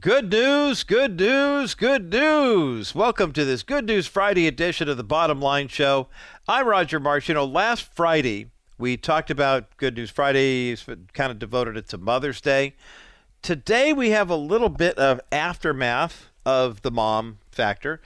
Good 0.00 0.30
news, 0.30 0.84
good 0.84 1.18
news, 1.18 1.74
good 1.74 2.12
news. 2.12 2.94
Welcome 2.94 3.32
to 3.32 3.44
this 3.44 3.64
Good 3.64 3.86
News 3.86 4.06
Friday 4.06 4.46
edition 4.46 4.88
of 4.88 4.96
the 4.96 5.02
Bottom 5.02 5.40
Line 5.40 5.66
Show. 5.66 6.06
I'm 6.46 6.68
Roger 6.68 7.00
Marsh. 7.00 7.28
You 7.28 7.34
know, 7.34 7.44
last 7.44 7.82
Friday 7.96 8.50
we 8.76 8.96
talked 8.96 9.28
about 9.28 9.76
Good 9.76 9.96
News 9.96 10.10
Friday, 10.10 10.76
kind 11.14 11.32
of 11.32 11.40
devoted 11.40 11.76
it 11.76 11.88
to 11.88 11.98
Mother's 11.98 12.40
Day. 12.40 12.74
Today 13.42 13.92
we 13.92 14.10
have 14.10 14.30
a 14.30 14.36
little 14.36 14.68
bit 14.68 14.96
of 14.98 15.20
aftermath 15.32 16.28
of 16.46 16.82
the 16.82 16.92
mom 16.92 17.38
factor 17.50 18.00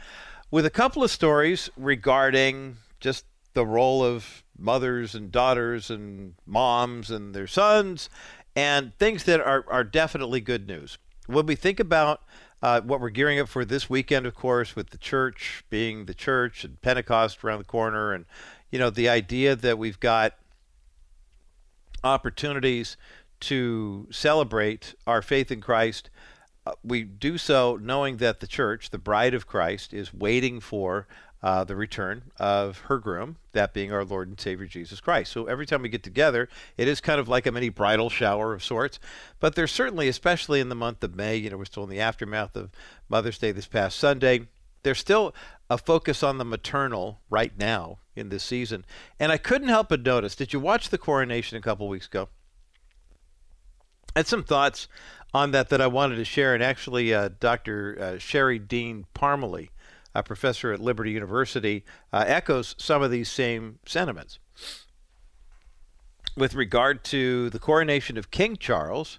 with 0.50 0.64
a 0.64 0.70
couple 0.70 1.04
of 1.04 1.10
stories 1.10 1.68
regarding 1.76 2.76
just 3.00 3.26
the 3.52 3.66
role 3.66 4.02
of 4.02 4.44
mothers 4.56 5.14
and 5.14 5.30
daughters 5.30 5.90
and 5.90 6.34
moms 6.46 7.10
and 7.10 7.34
their 7.34 7.48
sons 7.48 8.08
and 8.56 8.96
things 8.98 9.24
that 9.24 9.40
are, 9.40 9.66
are 9.68 9.84
definitely 9.84 10.40
good 10.40 10.66
news 10.66 10.96
when 11.26 11.46
we 11.46 11.54
think 11.54 11.80
about 11.80 12.22
uh, 12.62 12.80
what 12.80 13.00
we're 13.00 13.10
gearing 13.10 13.40
up 13.40 13.48
for 13.48 13.64
this 13.64 13.90
weekend, 13.90 14.26
of 14.26 14.34
course, 14.34 14.76
with 14.76 14.90
the 14.90 14.98
church 14.98 15.64
being 15.68 16.06
the 16.06 16.14
church 16.14 16.64
and 16.64 16.80
Pentecost 16.80 17.42
around 17.42 17.58
the 17.58 17.64
corner, 17.64 18.12
and 18.12 18.24
you 18.70 18.78
know 18.78 18.90
the 18.90 19.08
idea 19.08 19.56
that 19.56 19.78
we've 19.78 20.00
got 20.00 20.34
opportunities 22.04 22.96
to 23.40 24.06
celebrate 24.10 24.94
our 25.06 25.22
faith 25.22 25.50
in 25.50 25.60
Christ, 25.60 26.10
uh, 26.64 26.72
we 26.84 27.02
do 27.02 27.36
so 27.38 27.78
knowing 27.80 28.18
that 28.18 28.40
the 28.40 28.46
church, 28.46 28.90
the 28.90 28.98
bride 28.98 29.34
of 29.34 29.46
Christ, 29.46 29.92
is 29.92 30.14
waiting 30.14 30.60
for 30.60 31.08
uh, 31.42 31.64
the 31.64 31.74
return 31.74 32.30
of 32.38 32.78
her 32.80 32.98
groom, 32.98 33.36
that 33.52 33.74
being 33.74 33.92
our 33.92 34.04
Lord 34.04 34.28
and 34.28 34.40
Savior 34.40 34.66
Jesus 34.66 35.00
Christ. 35.00 35.32
So 35.32 35.46
every 35.46 35.66
time 35.66 35.82
we 35.82 35.88
get 35.88 36.04
together, 36.04 36.48
it 36.76 36.86
is 36.86 37.00
kind 37.00 37.18
of 37.18 37.28
like 37.28 37.46
a 37.46 37.52
mini 37.52 37.68
bridal 37.68 38.10
shower 38.10 38.52
of 38.52 38.62
sorts. 38.62 39.00
But 39.40 39.56
there's 39.56 39.72
certainly, 39.72 40.06
especially 40.06 40.60
in 40.60 40.68
the 40.68 40.74
month 40.74 41.02
of 41.02 41.16
May, 41.16 41.36
you 41.36 41.50
know, 41.50 41.56
we're 41.56 41.64
still 41.64 41.82
in 41.82 41.90
the 41.90 42.00
aftermath 42.00 42.56
of 42.56 42.70
Mother's 43.08 43.38
Day 43.38 43.50
this 43.50 43.66
past 43.66 43.98
Sunday. 43.98 44.48
There's 44.84 44.98
still 44.98 45.34
a 45.68 45.78
focus 45.78 46.22
on 46.22 46.38
the 46.38 46.44
maternal 46.44 47.20
right 47.28 47.56
now 47.58 47.98
in 48.14 48.28
this 48.28 48.44
season. 48.44 48.84
And 49.18 49.32
I 49.32 49.36
couldn't 49.36 49.68
help 49.68 49.88
but 49.88 50.02
notice 50.02 50.36
did 50.36 50.52
you 50.52 50.60
watch 50.60 50.90
the 50.90 50.98
coronation 50.98 51.58
a 51.58 51.62
couple 51.62 51.88
weeks 51.88 52.06
ago? 52.06 52.28
I 54.14 54.20
had 54.20 54.26
some 54.26 54.44
thoughts 54.44 54.86
on 55.34 55.50
that 55.52 55.70
that 55.70 55.80
I 55.80 55.86
wanted 55.86 56.16
to 56.16 56.24
share. 56.24 56.54
And 56.54 56.62
actually, 56.62 57.12
uh, 57.12 57.30
Dr. 57.40 57.98
Uh, 57.98 58.18
Sherry 58.18 58.58
Dean 58.58 59.06
Parmalee 59.14 59.70
a 60.14 60.22
professor 60.22 60.72
at 60.72 60.80
Liberty 60.80 61.10
University, 61.12 61.84
uh, 62.12 62.24
echoes 62.26 62.74
some 62.78 63.02
of 63.02 63.10
these 63.10 63.30
same 63.30 63.78
sentiments. 63.86 64.38
With 66.36 66.54
regard 66.54 67.04
to 67.04 67.50
the 67.50 67.58
coronation 67.58 68.16
of 68.16 68.30
King 68.30 68.56
Charles, 68.56 69.18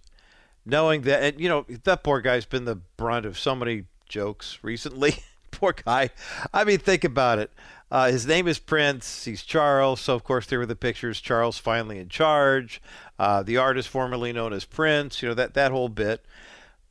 knowing 0.65 1.01
that, 1.01 1.21
and 1.21 1.39
you 1.39 1.49
know, 1.49 1.65
that 1.83 2.03
poor 2.03 2.21
guy's 2.21 2.45
been 2.45 2.65
the 2.65 2.75
brunt 2.75 3.25
of 3.25 3.37
so 3.37 3.55
many 3.55 3.85
jokes 4.07 4.59
recently. 4.61 5.15
poor 5.51 5.73
guy. 5.73 6.09
I 6.53 6.63
mean, 6.63 6.79
think 6.79 7.03
about 7.03 7.39
it. 7.39 7.51
Uh, 7.91 8.11
his 8.11 8.25
name 8.25 8.47
is 8.47 8.57
Prince. 8.57 9.25
He's 9.25 9.43
Charles. 9.43 10.01
So, 10.01 10.15
of 10.15 10.23
course, 10.23 10.47
there 10.47 10.57
were 10.57 10.65
the 10.65 10.75
pictures. 10.75 11.21
Charles 11.21 11.59
finally 11.59 11.99
in 11.99 12.09
charge. 12.09 12.81
Uh, 13.19 13.43
the 13.43 13.57
artist 13.57 13.87
formerly 13.87 14.33
known 14.33 14.51
as 14.51 14.65
Prince. 14.65 15.21
You 15.21 15.29
know 15.29 15.35
that 15.35 15.53
that 15.53 15.71
whole 15.71 15.89
bit. 15.89 16.25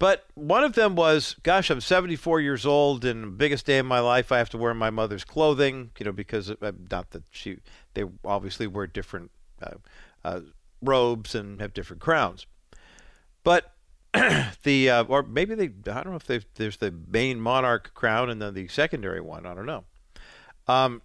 But 0.02 0.26
one 0.34 0.64
of 0.64 0.72
them 0.72 0.96
was, 0.96 1.36
gosh, 1.44 1.70
I'm 1.70 1.80
74 1.80 2.40
years 2.40 2.66
old, 2.66 3.04
and 3.04 3.38
biggest 3.38 3.66
day 3.66 3.78
of 3.78 3.86
my 3.86 4.00
life, 4.00 4.32
I 4.32 4.38
have 4.38 4.50
to 4.50 4.58
wear 4.58 4.74
my 4.74 4.90
mother's 4.90 5.22
clothing, 5.22 5.92
you 5.96 6.04
know, 6.04 6.10
because 6.10 6.50
uh, 6.50 6.72
not 6.90 7.12
that 7.12 7.22
she, 7.30 7.58
they 7.94 8.02
obviously 8.24 8.66
wear 8.66 8.88
different 8.88 9.30
uh, 9.62 9.76
uh, 10.24 10.40
robes 10.82 11.36
and 11.36 11.60
have 11.60 11.72
different 11.72 12.02
crowns. 12.02 12.46
But 13.44 13.72
the, 14.64 14.90
uh, 14.90 15.04
or 15.04 15.22
maybe 15.22 15.54
they, 15.54 15.66
I 15.66 16.02
don't 16.02 16.10
know 16.10 16.18
if 16.28 16.46
there's 16.54 16.78
the 16.78 16.92
main 17.06 17.40
monarch 17.40 17.94
crown 17.94 18.28
and 18.28 18.42
then 18.42 18.54
the 18.54 18.66
secondary 18.66 19.20
one, 19.20 19.46
I 19.46 19.54
don't 19.54 19.66
know. 19.66 19.84
Um, 20.66 21.00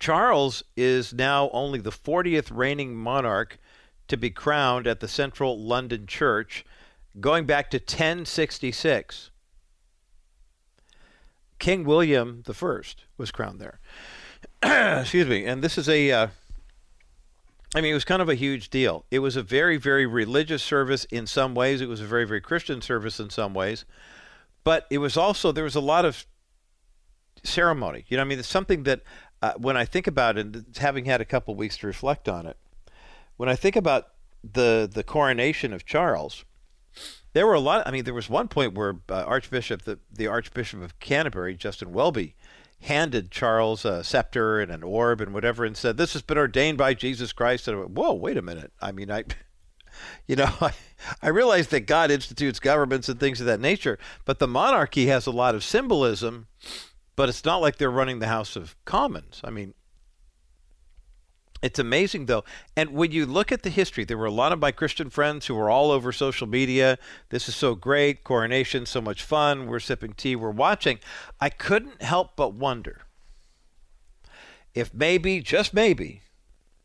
Charles 0.00 0.64
is 0.78 1.12
now 1.12 1.50
only 1.52 1.78
the 1.78 1.92
40th 1.92 2.48
reigning 2.50 2.96
monarch 2.96 3.58
to 4.08 4.16
be 4.16 4.30
crowned 4.30 4.86
at 4.86 5.00
the 5.00 5.08
Central 5.08 5.62
London 5.62 6.06
Church 6.06 6.64
going 7.20 7.46
back 7.46 7.70
to 7.70 7.78
1066. 7.78 9.30
King 11.58 11.84
William 11.84 12.42
I 12.48 12.82
was 13.16 13.30
crowned 13.30 13.60
there. 13.60 13.80
Excuse 15.00 15.28
me. 15.28 15.44
And 15.44 15.62
this 15.62 15.78
is 15.78 15.88
a, 15.88 16.10
uh, 16.10 16.26
I 17.74 17.80
mean, 17.80 17.92
it 17.92 17.94
was 17.94 18.04
kind 18.04 18.20
of 18.20 18.28
a 18.28 18.34
huge 18.34 18.68
deal. 18.68 19.04
It 19.10 19.20
was 19.20 19.36
a 19.36 19.42
very, 19.42 19.76
very 19.76 20.04
religious 20.04 20.62
service 20.62 21.04
in 21.04 21.26
some 21.26 21.54
ways. 21.54 21.80
It 21.80 21.88
was 21.88 22.00
a 22.00 22.06
very, 22.06 22.24
very 22.24 22.40
Christian 22.40 22.80
service 22.82 23.20
in 23.20 23.30
some 23.30 23.54
ways. 23.54 23.84
But 24.64 24.86
it 24.90 24.98
was 24.98 25.16
also, 25.16 25.52
there 25.52 25.64
was 25.64 25.76
a 25.76 25.80
lot 25.80 26.04
of 26.04 26.26
ceremony. 27.44 28.04
You 28.08 28.16
know, 28.16 28.22
I 28.22 28.26
mean, 28.26 28.38
it's 28.38 28.48
something 28.48 28.82
that 28.84 29.02
uh, 29.40 29.54
when 29.56 29.76
I 29.76 29.84
think 29.84 30.06
about 30.06 30.38
it, 30.38 30.78
having 30.78 31.04
had 31.04 31.20
a 31.20 31.24
couple 31.24 31.54
weeks 31.54 31.76
to 31.78 31.86
reflect 31.86 32.28
on 32.28 32.46
it, 32.46 32.56
when 33.36 33.48
I 33.48 33.56
think 33.56 33.76
about 33.76 34.08
the 34.44 34.90
the 34.92 35.02
coronation 35.02 35.72
of 35.72 35.84
Charles, 35.84 36.44
there 37.32 37.46
were 37.46 37.54
a 37.54 37.60
lot. 37.60 37.86
I 37.86 37.90
mean, 37.90 38.04
there 38.04 38.14
was 38.14 38.28
one 38.28 38.48
point 38.48 38.74
where 38.74 38.96
uh, 39.08 39.22
Archbishop, 39.22 39.82
the, 39.82 39.98
the 40.12 40.26
Archbishop 40.26 40.82
of 40.82 40.98
Canterbury, 41.00 41.54
Justin 41.54 41.92
Welby, 41.92 42.34
handed 42.80 43.30
Charles 43.30 43.84
a 43.84 44.04
scepter 44.04 44.60
and 44.60 44.70
an 44.70 44.82
orb 44.82 45.20
and 45.20 45.32
whatever, 45.32 45.64
and 45.64 45.76
said, 45.76 45.96
"This 45.96 46.12
has 46.12 46.22
been 46.22 46.38
ordained 46.38 46.78
by 46.78 46.94
Jesus 46.94 47.32
Christ." 47.32 47.68
And 47.68 47.76
I 47.76 47.80
went, 47.80 47.92
"Whoa, 47.92 48.12
wait 48.14 48.36
a 48.36 48.42
minute! 48.42 48.72
I 48.80 48.92
mean, 48.92 49.10
I." 49.10 49.24
You 50.26 50.36
know, 50.36 50.50
I, 50.62 50.72
I 51.20 51.28
realize 51.28 51.68
that 51.68 51.80
God 51.80 52.10
institutes 52.10 52.58
governments 52.58 53.10
and 53.10 53.20
things 53.20 53.40
of 53.40 53.46
that 53.46 53.60
nature, 53.60 53.98
but 54.24 54.38
the 54.38 54.48
monarchy 54.48 55.06
has 55.08 55.26
a 55.26 55.30
lot 55.30 55.54
of 55.54 55.62
symbolism, 55.62 56.46
but 57.14 57.28
it's 57.28 57.44
not 57.44 57.60
like 57.60 57.76
they're 57.76 57.90
running 57.90 58.18
the 58.18 58.26
House 58.26 58.56
of 58.56 58.74
Commons. 58.86 59.42
I 59.44 59.50
mean, 59.50 59.74
it's 61.62 61.78
amazing 61.78 62.26
though. 62.26 62.44
And 62.76 62.90
when 62.90 63.12
you 63.12 63.24
look 63.24 63.52
at 63.52 63.62
the 63.62 63.70
history, 63.70 64.04
there 64.04 64.18
were 64.18 64.26
a 64.26 64.32
lot 64.32 64.52
of 64.52 64.58
my 64.58 64.72
Christian 64.72 65.10
friends 65.10 65.46
who 65.46 65.54
were 65.54 65.70
all 65.70 65.90
over 65.90 66.12
social 66.12 66.46
media. 66.46 66.98
This 67.30 67.48
is 67.48 67.54
so 67.54 67.74
great. 67.74 68.24
Coronation, 68.24 68.84
so 68.84 69.00
much 69.00 69.22
fun. 69.22 69.66
We're 69.66 69.80
sipping 69.80 70.14
tea, 70.14 70.36
we're 70.36 70.50
watching. 70.50 70.98
I 71.40 71.48
couldn't 71.48 72.02
help 72.02 72.36
but 72.36 72.54
wonder 72.54 73.02
if 74.74 74.92
maybe, 74.92 75.40
just 75.40 75.72
maybe, 75.72 76.22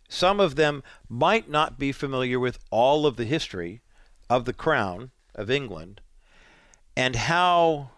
some 0.10 0.40
of 0.40 0.56
them 0.56 0.84
might 1.10 1.50
not 1.50 1.80
be 1.80 1.92
familiar 1.92 2.40
with 2.40 2.60
all 2.70 3.06
of 3.06 3.16
the 3.16 3.26
history 3.26 3.82
of 4.30 4.46
the 4.46 4.54
crown 4.54 5.12
of 5.36 5.50
England 5.50 6.02
and 6.96 7.16
how, 7.16 7.92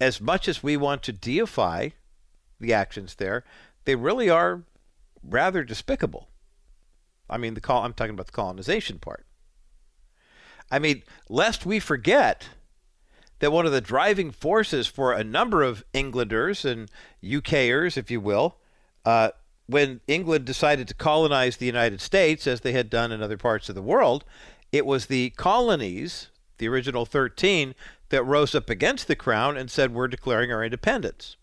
as 0.00 0.20
much 0.20 0.48
as 0.48 0.62
we 0.62 0.76
want 0.76 1.02
to 1.04 1.12
deify 1.12 1.90
the 2.58 2.72
actions 2.72 3.16
there, 3.16 3.44
they 3.84 3.94
really 3.94 4.28
are 4.28 4.62
rather 5.22 5.64
despicable. 5.64 6.28
I 7.28 7.38
mean, 7.38 7.54
the 7.54 7.60
col- 7.60 7.84
I'm 7.84 7.92
talking 7.92 8.14
about 8.14 8.26
the 8.26 8.32
colonization 8.32 8.98
part. 8.98 9.26
I 10.70 10.78
mean, 10.78 11.02
lest 11.28 11.66
we 11.66 11.80
forget 11.80 12.48
that 13.40 13.52
one 13.52 13.66
of 13.66 13.72
the 13.72 13.80
driving 13.80 14.30
forces 14.30 14.86
for 14.86 15.12
a 15.12 15.24
number 15.24 15.62
of 15.62 15.84
Englanders 15.92 16.64
and 16.64 16.90
UKers, 17.22 17.96
if 17.96 18.10
you 18.10 18.20
will, 18.20 18.56
uh, 19.04 19.30
when 19.66 20.00
England 20.06 20.44
decided 20.44 20.88
to 20.88 20.94
colonize 20.94 21.56
the 21.56 21.66
United 21.66 22.00
States, 22.00 22.46
as 22.46 22.60
they 22.60 22.72
had 22.72 22.90
done 22.90 23.12
in 23.12 23.22
other 23.22 23.38
parts 23.38 23.68
of 23.68 23.74
the 23.74 23.82
world, 23.82 24.24
it 24.72 24.84
was 24.84 25.06
the 25.06 25.30
colonies, 25.30 26.28
the 26.58 26.68
original 26.68 27.06
13, 27.06 27.74
that 28.10 28.24
rose 28.24 28.54
up 28.54 28.68
against 28.68 29.06
the 29.06 29.16
crown 29.16 29.56
and 29.56 29.70
said, 29.70 29.94
We're 29.94 30.08
declaring 30.08 30.52
our 30.52 30.64
independence 30.64 31.36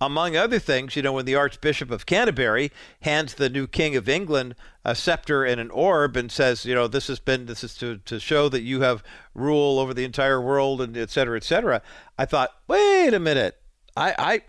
among 0.00 0.36
other 0.36 0.58
things, 0.58 0.94
you 0.94 1.02
know, 1.02 1.12
when 1.12 1.24
the 1.24 1.34
Archbishop 1.34 1.90
of 1.90 2.06
Canterbury 2.06 2.70
hands 3.02 3.34
the 3.34 3.48
new 3.48 3.66
King 3.66 3.96
of 3.96 4.08
England 4.08 4.54
a 4.84 4.94
scepter 4.94 5.44
and 5.44 5.60
an 5.60 5.70
orb 5.70 6.16
and 6.16 6.30
says, 6.30 6.64
you 6.64 6.74
know, 6.74 6.86
this 6.86 7.06
has 7.06 7.18
been 7.18 7.46
this 7.46 7.64
is 7.64 7.74
to, 7.78 7.98
to 7.98 8.20
show 8.20 8.48
that 8.48 8.62
you 8.62 8.82
have 8.82 9.02
rule 9.34 9.78
over 9.78 9.94
the 9.94 10.04
entire 10.04 10.40
world 10.40 10.80
and 10.80 10.96
et 10.96 11.10
cetera, 11.10 11.36
et 11.36 11.44
cetera. 11.44 11.80
I 12.18 12.26
thought, 12.26 12.50
wait 12.68 13.14
a 13.14 13.18
minute, 13.18 13.56
I 13.96 14.14
I 14.18 14.42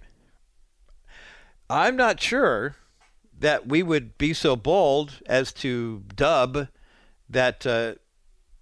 I'm 1.69 1.95
not 1.95 2.21
sure 2.21 2.75
that 3.39 3.67
we 3.67 3.83
would 3.83 4.17
be 4.17 4.33
so 4.33 4.55
bold 4.55 5.21
as 5.27 5.53
to 5.53 6.03
dub 6.15 6.67
that 7.29 7.65
uh, 7.65 7.95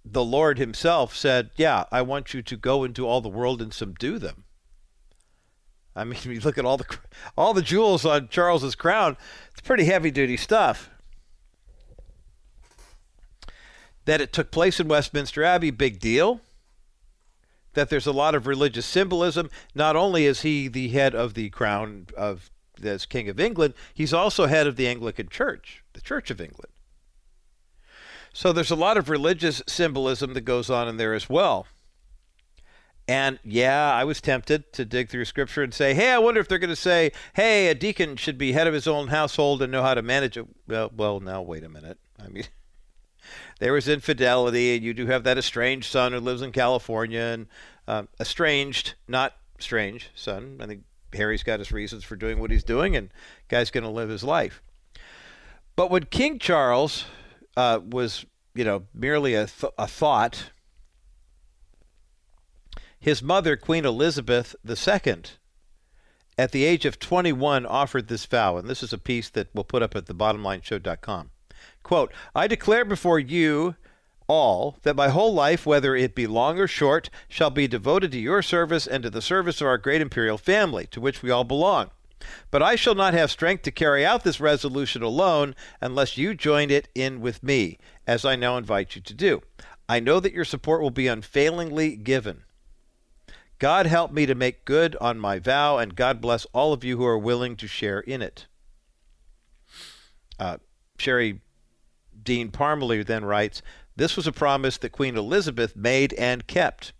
the 0.04 0.24
Lord 0.24 0.58
Himself 0.58 1.14
said, 1.14 1.50
"Yeah, 1.56 1.84
I 1.90 2.02
want 2.02 2.34
you 2.34 2.42
to 2.42 2.56
go 2.56 2.84
into 2.84 3.06
all 3.06 3.20
the 3.20 3.28
world 3.28 3.62
and 3.62 3.72
subdue 3.72 4.18
them." 4.18 4.44
I 5.96 6.04
mean, 6.04 6.18
you 6.24 6.40
look 6.40 6.58
at 6.58 6.64
all 6.64 6.76
the 6.76 6.98
all 7.36 7.54
the 7.54 7.62
jewels 7.62 8.04
on 8.04 8.28
Charles's 8.28 8.74
crown. 8.74 9.16
It's 9.52 9.62
pretty 9.62 9.84
heavy 9.84 10.10
duty 10.10 10.36
stuff. 10.36 10.90
That 14.04 14.20
it 14.20 14.32
took 14.32 14.52
place 14.52 14.78
in 14.78 14.86
Westminster 14.86 15.42
Abbey, 15.42 15.70
big 15.70 15.98
deal. 15.98 16.40
That 17.74 17.90
there's 17.90 18.06
a 18.06 18.12
lot 18.12 18.34
of 18.34 18.46
religious 18.46 18.86
symbolism. 18.86 19.50
Not 19.74 19.96
only 19.96 20.26
is 20.26 20.42
he 20.42 20.68
the 20.68 20.88
head 20.88 21.14
of 21.14 21.34
the 21.34 21.50
crown 21.50 22.06
of 22.16 22.50
as 22.82 23.06
King 23.06 23.28
of 23.28 23.40
England, 23.40 23.74
he's 23.94 24.12
also 24.12 24.46
head 24.46 24.66
of 24.66 24.76
the 24.76 24.86
Anglican 24.86 25.28
Church, 25.28 25.82
the 25.94 26.00
Church 26.00 26.30
of 26.30 26.40
England. 26.40 26.72
So 28.32 28.52
there's 28.52 28.70
a 28.70 28.76
lot 28.76 28.98
of 28.98 29.08
religious 29.08 29.62
symbolism 29.66 30.34
that 30.34 30.42
goes 30.42 30.68
on 30.68 30.88
in 30.88 30.98
there 30.98 31.14
as 31.14 31.28
well. 31.28 31.66
And 33.08 33.38
yeah, 33.44 33.92
I 33.92 34.04
was 34.04 34.20
tempted 34.20 34.72
to 34.72 34.84
dig 34.84 35.08
through 35.08 35.26
scripture 35.26 35.62
and 35.62 35.72
say, 35.72 35.94
hey, 35.94 36.10
I 36.10 36.18
wonder 36.18 36.40
if 36.40 36.48
they're 36.48 36.58
going 36.58 36.70
to 36.70 36.76
say, 36.76 37.12
hey, 37.34 37.68
a 37.68 37.74
deacon 37.74 38.16
should 38.16 38.36
be 38.36 38.52
head 38.52 38.66
of 38.66 38.74
his 38.74 38.88
own 38.88 39.08
household 39.08 39.62
and 39.62 39.70
know 39.70 39.82
how 39.82 39.94
to 39.94 40.02
manage 40.02 40.36
it. 40.36 40.46
Well, 40.66 40.90
well 40.96 41.20
now, 41.20 41.40
wait 41.42 41.62
a 41.62 41.68
minute. 41.68 41.98
I 42.22 42.28
mean, 42.28 42.44
there 43.60 43.72
was 43.72 43.86
infidelity, 43.86 44.74
and 44.74 44.84
you 44.84 44.92
do 44.92 45.06
have 45.06 45.22
that 45.22 45.38
estranged 45.38 45.90
son 45.90 46.12
who 46.12 46.18
lives 46.18 46.42
in 46.42 46.50
California, 46.50 47.20
and 47.20 47.46
um, 47.86 48.08
estranged, 48.18 48.94
not 49.06 49.34
strange 49.60 50.10
son. 50.16 50.58
I 50.60 50.66
think 50.66 50.82
Harry's 51.12 51.44
got 51.44 51.60
his 51.60 51.70
reasons 51.70 52.02
for 52.02 52.16
doing 52.16 52.40
what 52.40 52.50
he's 52.50 52.64
doing, 52.64 52.96
and 52.96 53.10
guy's 53.48 53.70
going 53.70 53.84
to 53.84 53.90
live 53.90 54.08
his 54.08 54.24
life. 54.24 54.62
But 55.76 55.90
when 55.90 56.06
King 56.06 56.40
Charles 56.40 57.04
uh, 57.56 57.80
was, 57.88 58.26
you 58.54 58.64
know, 58.64 58.84
merely 58.92 59.34
a, 59.34 59.46
th- 59.46 59.72
a 59.78 59.86
thought 59.86 60.50
his 62.98 63.22
mother, 63.22 63.56
Queen 63.56 63.84
Elizabeth 63.84 64.56
II, 64.66 65.22
at 66.38 66.52
the 66.52 66.64
age 66.64 66.84
of 66.84 66.98
21, 66.98 67.64
offered 67.64 68.08
this 68.08 68.26
vow, 68.26 68.56
and 68.56 68.68
this 68.68 68.82
is 68.82 68.92
a 68.92 68.98
piece 68.98 69.28
that 69.30 69.48
we'll 69.54 69.64
put 69.64 69.82
up 69.82 69.96
at 69.96 70.06
thebottomlineshow.com. 70.06 71.30
Quote, 71.82 72.12
I 72.34 72.46
declare 72.46 72.84
before 72.84 73.18
you 73.18 73.76
all 74.26 74.76
that 74.82 74.96
my 74.96 75.08
whole 75.08 75.32
life, 75.32 75.64
whether 75.64 75.94
it 75.94 76.14
be 76.14 76.26
long 76.26 76.58
or 76.58 76.66
short, 76.66 77.10
shall 77.28 77.50
be 77.50 77.68
devoted 77.68 78.12
to 78.12 78.18
your 78.18 78.42
service 78.42 78.86
and 78.86 79.02
to 79.04 79.10
the 79.10 79.22
service 79.22 79.60
of 79.60 79.66
our 79.66 79.78
great 79.78 80.00
imperial 80.00 80.38
family, 80.38 80.86
to 80.86 81.00
which 81.00 81.22
we 81.22 81.30
all 81.30 81.44
belong. 81.44 81.90
But 82.50 82.62
I 82.62 82.76
shall 82.76 82.94
not 82.94 83.14
have 83.14 83.30
strength 83.30 83.62
to 83.62 83.70
carry 83.70 84.04
out 84.04 84.24
this 84.24 84.40
resolution 84.40 85.02
alone 85.02 85.54
unless 85.80 86.16
you 86.16 86.34
join 86.34 86.70
it 86.70 86.88
in 86.94 87.20
with 87.20 87.42
me, 87.42 87.78
as 88.06 88.24
I 88.24 88.36
now 88.36 88.56
invite 88.56 88.96
you 88.96 89.02
to 89.02 89.14
do. 89.14 89.42
I 89.88 90.00
know 90.00 90.18
that 90.18 90.32
your 90.32 90.44
support 90.44 90.82
will 90.82 90.90
be 90.90 91.06
unfailingly 91.06 91.94
given. 91.94 92.42
God 93.58 93.86
help 93.86 94.12
me 94.12 94.26
to 94.26 94.34
make 94.34 94.64
good 94.64 94.96
on 95.00 95.18
my 95.18 95.38
vow, 95.38 95.78
and 95.78 95.96
God 95.96 96.20
bless 96.20 96.44
all 96.46 96.72
of 96.72 96.84
you 96.84 96.98
who 96.98 97.06
are 97.06 97.18
willing 97.18 97.56
to 97.56 97.66
share 97.66 98.00
in 98.00 98.20
it. 98.20 98.46
Uh, 100.38 100.58
Sherry 100.98 101.40
Dean 102.22 102.50
Parmalee 102.50 103.04
then 103.04 103.24
writes 103.24 103.62
This 103.96 104.16
was 104.16 104.26
a 104.26 104.32
promise 104.32 104.76
that 104.78 104.92
Queen 104.92 105.16
Elizabeth 105.16 105.74
made 105.74 106.12
and 106.14 106.46
kept. 106.46 106.92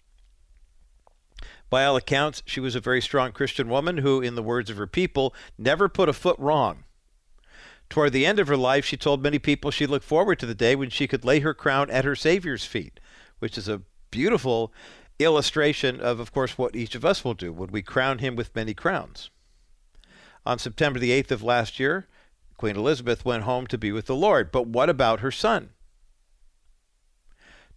By 1.69 1.85
all 1.85 1.97
accounts, 1.97 2.43
she 2.47 2.61
was 2.61 2.75
a 2.75 2.81
very 2.81 3.03
strong 3.03 3.33
Christian 3.33 3.69
woman 3.69 3.99
who, 3.99 4.21
in 4.21 4.37
the 4.37 4.43
words 4.43 4.71
of 4.71 4.77
her 4.77 4.87
people, 4.87 5.35
never 5.59 5.89
put 5.89 6.09
a 6.09 6.13
foot 6.13 6.39
wrong. 6.39 6.85
Toward 7.91 8.13
the 8.13 8.27
end 8.27 8.39
of 8.39 8.49
her 8.49 8.57
life, 8.57 8.85
she 8.85 8.97
told 8.97 9.23
many 9.23 9.39
people 9.39 9.71
she 9.71 9.87
looked 9.87 10.05
forward 10.05 10.39
to 10.39 10.47
the 10.47 10.55
day 10.55 10.75
when 10.75 10.91
she 10.91 11.07
could 11.07 11.25
lay 11.25 11.41
her 11.41 11.55
crown 11.55 11.91
at 11.91 12.05
her 12.05 12.17
Savior's 12.17 12.65
feet, 12.65 12.99
which 13.41 13.59
is 13.59 13.69
a 13.69 13.83
beautiful 14.11 14.73
illustration 15.19 16.01
of, 16.01 16.21
of 16.21 16.33
course, 16.33 16.59
what 16.59 16.77
each 16.77 16.95
of 16.95 17.05
us 17.05 17.25
will 17.25 17.35
do 17.35 17.53
when 17.53 17.71
we 17.71 17.83
crown 17.83 18.19
him 18.19 18.37
with 18.37 18.55
many 18.55 18.75
crowns. 18.75 19.31
On 20.45 20.59
September 20.59 20.99
the 20.99 21.11
8th 21.11 21.31
of 21.31 21.43
last 21.43 21.81
year, 21.81 22.07
Queen 22.57 22.77
Elizabeth 22.77 23.25
went 23.25 23.43
home 23.43 23.67
to 23.67 23.79
be 23.79 23.93
with 23.93 24.07
the 24.07 24.15
Lord. 24.15 24.51
But 24.51 24.67
what 24.67 24.89
about 24.89 25.21
her 25.21 25.31
son? 25.31 25.71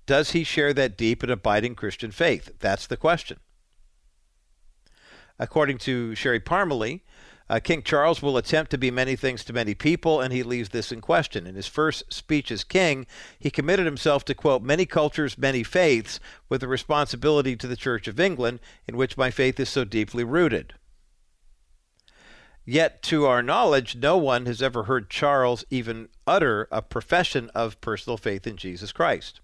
Does 0.05 0.31
he 0.31 0.43
share 0.43 0.73
that 0.73 0.97
deep 0.97 1.21
and 1.21 1.31
abiding 1.31 1.75
Christian 1.75 2.11
faith? 2.11 2.51
That's 2.59 2.87
the 2.87 2.97
question. 2.97 3.39
According 5.37 5.77
to 5.79 6.15
Sherry 6.15 6.39
Parmalee, 6.39 7.01
uh, 7.49 7.59
King 7.59 7.81
Charles 7.81 8.21
will 8.21 8.37
attempt 8.37 8.69
to 8.71 8.77
be 8.77 8.91
many 8.91 9.15
things 9.15 9.43
to 9.45 9.53
many 9.53 9.73
people, 9.73 10.21
and 10.21 10.31
he 10.31 10.43
leaves 10.43 10.69
this 10.69 10.91
in 10.91 11.01
question. 11.01 11.47
In 11.47 11.55
his 11.55 11.67
first 11.67 12.13
speech 12.13 12.51
as 12.51 12.63
king, 12.63 13.07
he 13.39 13.49
committed 13.49 13.85
himself 13.85 14.23
to, 14.25 14.35
quote, 14.35 14.61
many 14.61 14.85
cultures, 14.85 15.37
many 15.37 15.63
faiths, 15.63 16.19
with 16.47 16.61
a 16.61 16.67
responsibility 16.67 17.55
to 17.55 17.67
the 17.67 17.75
Church 17.75 18.07
of 18.07 18.19
England, 18.19 18.59
in 18.87 18.97
which 18.97 19.17
my 19.17 19.31
faith 19.31 19.59
is 19.59 19.69
so 19.69 19.83
deeply 19.83 20.23
rooted. 20.23 20.75
Yet, 22.65 23.01
to 23.03 23.25
our 23.25 23.41
knowledge, 23.41 23.95
no 23.95 24.15
one 24.17 24.45
has 24.45 24.61
ever 24.61 24.83
heard 24.83 25.09
Charles 25.09 25.65
even 25.71 26.09
utter 26.27 26.67
a 26.71 26.83
profession 26.83 27.49
of 27.55 27.81
personal 27.81 28.17
faith 28.17 28.45
in 28.45 28.57
Jesus 28.57 28.91
Christ. 28.91 29.41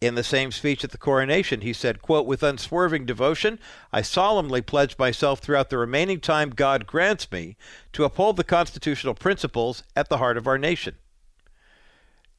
In 0.00 0.14
the 0.14 0.24
same 0.24 0.52
speech 0.52 0.84
at 0.84 0.90
the 0.90 0.98
coronation, 0.98 1.62
he 1.62 1.72
said, 1.72 2.02
quote, 2.02 2.26
With 2.26 2.42
unswerving 2.42 3.06
devotion, 3.06 3.58
I 3.92 4.02
solemnly 4.02 4.60
pledge 4.60 4.98
myself 4.98 5.40
throughout 5.40 5.70
the 5.70 5.78
remaining 5.78 6.20
time 6.20 6.50
God 6.50 6.86
grants 6.86 7.30
me 7.32 7.56
to 7.94 8.04
uphold 8.04 8.36
the 8.36 8.44
constitutional 8.44 9.14
principles 9.14 9.82
at 9.94 10.10
the 10.10 10.18
heart 10.18 10.36
of 10.36 10.46
our 10.46 10.58
nation. 10.58 10.96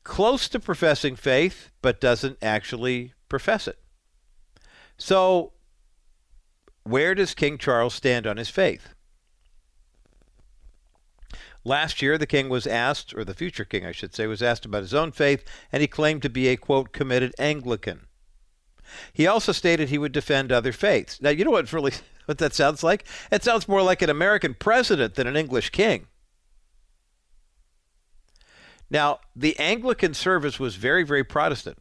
Close 0.04 0.48
to 0.50 0.59
professing 0.59 1.15
faith, 1.15 1.71
but 1.81 2.00
doesn't 2.00 2.38
actually 2.44 3.13
profess 3.27 3.68
it. 3.68 3.80
So, 4.98 5.53
where 6.83 7.15
does 7.15 7.33
King 7.33 7.57
Charles 7.57 7.95
stand 7.95 8.27
on 8.27 8.38
his 8.38 8.50
faith? 8.50 8.94
Last 11.68 12.02
year, 12.02 12.18
the 12.18 12.25
king 12.25 12.48
was 12.48 12.66
asked, 12.66 13.14
or 13.14 13.25
the 13.25 13.34
future 13.34 13.66
king, 13.66 13.86
I 13.86 13.92
should 13.92 14.16
say, 14.16 14.25
was 14.25 14.42
asked 14.42 14.64
about 14.64 14.84
his 14.84 14.94
own 14.94 15.12
faith, 15.12 15.44
and 15.69 15.81
he 15.81 15.88
claimed 15.88 16.22
to 16.22 16.30
be 16.30 16.48
a, 16.48 16.56
quote, 16.56 16.94
committed 16.94 17.36
Anglican. 17.38 18.08
He 19.12 19.28
also 19.28 19.52
stated 19.52 19.90
he 19.90 19.98
would 19.98 20.14
defend 20.14 20.50
other 20.50 20.72
faiths. 20.72 21.22
Now, 21.22 21.30
you 21.30 21.44
know 21.44 21.52
what 21.52 21.74
really 21.74 21.92
what 22.25 22.38
that 22.38 22.54
sounds 22.54 22.84
like? 22.84 23.06
It 23.34 23.44
sounds 23.44 23.68
more 23.68 23.81
like 23.81 24.02
an 24.02 24.10
American 24.10 24.54
president 24.54 25.16
than 25.16 25.28
an 25.28 25.36
English 25.36 25.72
king. 25.72 26.08
Now, 28.90 29.20
the 29.36 29.60
Anglican 29.60 30.13
service 30.13 30.62
was 30.62 30.78
very, 30.78 31.04
very 31.04 31.25
Protestant. 31.25 31.80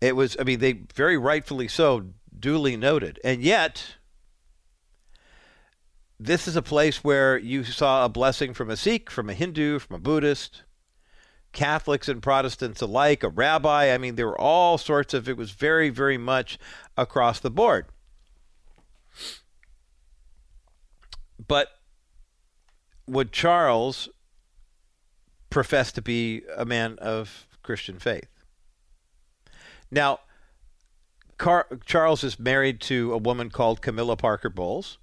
It 0.00 0.16
was, 0.16 0.34
I 0.40 0.44
mean, 0.44 0.60
they 0.60 0.72
very 0.94 1.18
rightfully 1.18 1.68
so, 1.68 2.06
duly 2.40 2.78
noted. 2.78 3.20
And 3.22 3.42
yet, 3.42 3.96
this 6.18 6.46
is 6.46 6.56
a 6.56 6.62
place 6.62 7.02
where 7.02 7.36
you 7.36 7.64
saw 7.64 8.04
a 8.04 8.08
blessing 8.08 8.54
from 8.54 8.70
a 8.70 8.76
Sikh, 8.76 9.10
from 9.10 9.28
a 9.28 9.34
Hindu, 9.34 9.78
from 9.78 9.96
a 9.96 10.00
Buddhist, 10.00 10.62
Catholics 11.52 12.08
and 12.08 12.22
Protestants 12.22 12.80
alike, 12.80 13.22
a 13.22 13.28
rabbi. 13.28 13.92
I 13.92 13.98
mean, 13.98 14.16
there 14.16 14.26
were 14.26 14.40
all 14.40 14.78
sorts 14.78 15.14
of, 15.14 15.28
it 15.28 15.36
was 15.36 15.52
very, 15.52 15.88
very 15.88 16.18
much 16.18 16.58
across 16.96 17.40
the 17.40 17.50
board. 17.50 17.86
But 21.46 21.68
would 23.06 23.32
Charles 23.32 24.08
profess 25.50 25.92
to 25.92 26.02
be 26.02 26.42
a 26.56 26.64
man 26.64 26.98
of 27.00 27.46
Christian 27.62 27.98
faith? 27.98 28.28
Now, 29.90 30.20
Car- 31.38 31.66
Charles 31.84 32.24
is 32.24 32.38
married 32.38 32.80
to 32.82 33.12
a 33.12 33.18
woman 33.18 33.50
called 33.50 33.82
Camilla 33.82 34.16
Parker 34.16 34.50
Bowles. 34.50 34.98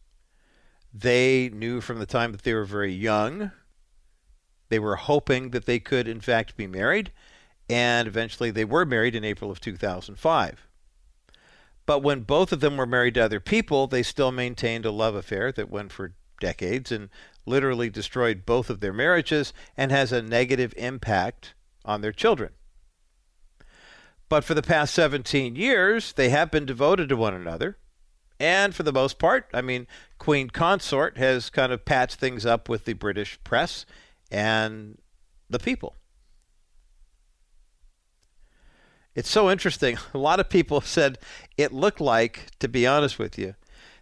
They 0.93 1.49
knew 1.49 1.81
from 1.81 1.99
the 1.99 2.05
time 2.05 2.31
that 2.31 2.43
they 2.43 2.53
were 2.53 2.65
very 2.65 2.91
young. 2.91 3.51
They 4.69 4.79
were 4.79 4.97
hoping 4.97 5.51
that 5.51 5.65
they 5.65 5.79
could, 5.79 6.07
in 6.07 6.21
fact, 6.21 6.57
be 6.57 6.67
married, 6.67 7.11
and 7.69 8.07
eventually 8.07 8.51
they 8.51 8.65
were 8.65 8.85
married 8.85 9.15
in 9.15 9.23
April 9.23 9.51
of 9.51 9.59
2005. 9.59 10.67
But 11.85 11.99
when 11.99 12.21
both 12.21 12.51
of 12.51 12.59
them 12.59 12.77
were 12.77 12.85
married 12.85 13.15
to 13.15 13.25
other 13.25 13.39
people, 13.39 13.87
they 13.87 14.03
still 14.03 14.31
maintained 14.31 14.85
a 14.85 14.91
love 14.91 15.15
affair 15.15 15.51
that 15.51 15.69
went 15.69 15.91
for 15.91 16.13
decades 16.39 16.91
and 16.91 17.09
literally 17.45 17.89
destroyed 17.89 18.45
both 18.45 18.69
of 18.69 18.79
their 18.79 18.93
marriages 18.93 19.53
and 19.75 19.91
has 19.91 20.11
a 20.11 20.21
negative 20.21 20.73
impact 20.77 21.53
on 21.83 22.01
their 22.01 22.11
children. 22.11 22.51
But 24.29 24.43
for 24.43 24.53
the 24.53 24.61
past 24.61 24.93
17 24.93 25.55
years, 25.55 26.13
they 26.13 26.29
have 26.29 26.51
been 26.51 26.65
devoted 26.65 27.09
to 27.09 27.17
one 27.17 27.33
another. 27.33 27.77
And 28.41 28.73
for 28.73 28.81
the 28.81 28.91
most 28.91 29.19
part, 29.19 29.47
I 29.53 29.61
mean, 29.61 29.85
Queen 30.17 30.49
Consort 30.49 31.19
has 31.19 31.51
kind 31.51 31.71
of 31.71 31.85
patched 31.85 32.15
things 32.15 32.43
up 32.43 32.67
with 32.67 32.85
the 32.85 32.93
British 32.93 33.37
press 33.43 33.85
and 34.31 34.97
the 35.47 35.59
people. 35.59 35.95
It's 39.13 39.29
so 39.29 39.51
interesting. 39.51 39.99
A 40.15 40.17
lot 40.17 40.39
of 40.39 40.49
people 40.49 40.79
have 40.79 40.89
said 40.89 41.19
it 41.55 41.71
looked 41.71 42.01
like, 42.01 42.47
to 42.57 42.67
be 42.67 42.87
honest 42.87 43.19
with 43.19 43.37
you, 43.37 43.53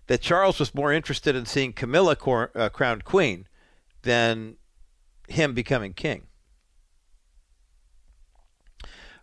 that 0.08 0.22
Charles 0.22 0.58
was 0.58 0.74
more 0.74 0.94
interested 0.94 1.36
in 1.36 1.46
seeing 1.46 1.74
Camilla 1.74 2.16
cor- 2.16 2.52
uh, 2.56 2.70
crowned 2.70 3.04
queen 3.04 3.46
than 4.04 4.56
him 5.28 5.54
becoming 5.54 5.92
king. 5.92 6.28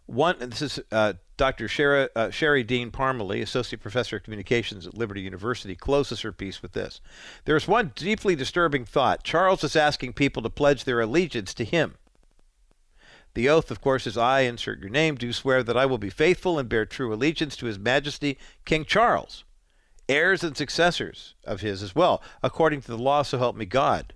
One, 0.07 0.37
this 0.39 0.63
is 0.63 0.81
uh, 0.93 1.15
Dr. 1.37 1.67
Sherry, 1.67 2.09
uh, 2.15 2.31
Sherry 2.31 2.63
Dean 2.63 2.93
Parmalee, 2.93 3.43
Associate 3.43 3.81
Professor 3.81 4.17
of 4.17 4.23
Communications 4.23 4.87
at 4.87 4.97
Liberty 4.97 5.21
University, 5.21 5.75
closes 5.75 6.21
her 6.21 6.31
piece 6.33 6.63
with 6.63 6.73
this. 6.73 7.01
There 7.45 7.57
is 7.57 7.67
one 7.67 7.93
deeply 7.97 8.37
disturbing 8.37 8.85
thought. 8.85 9.25
Charles 9.25 9.65
is 9.65 9.75
asking 9.75 10.13
people 10.13 10.43
to 10.43 10.51
pledge 10.51 10.85
their 10.85 11.01
allegiance 11.01 11.53
to 11.55 11.65
him. 11.65 11.97
The 13.35 13.49
oath, 13.51 13.71
of 13.71 13.83
course, 13.83 14.07
is 14.07 14.17
I, 14.17 14.41
insert 14.41 14.81
your 14.81 14.89
name, 14.89 15.17
do 15.17 15.33
swear 15.33 15.63
that 15.63 15.77
I 15.77 15.85
will 15.85 15.99
be 15.99 16.09
faithful 16.09 16.59
and 16.59 16.69
bear 16.69 16.87
true 16.87 17.13
allegiance 17.13 17.55
to 17.57 17.67
His 17.67 17.79
Majesty 17.79 18.39
King 18.65 18.87
Charles, 18.87 19.45
heirs 20.09 20.43
and 20.43 20.57
successors 20.57 21.35
of 21.45 21.61
his 21.61 21.83
as 21.83 21.95
well, 21.95 22.23
according 22.43 22.81
to 22.81 22.89
the 22.89 22.97
law, 22.97 23.23
so 23.23 23.37
help 23.37 23.55
me 23.55 23.67
God. 23.67 24.15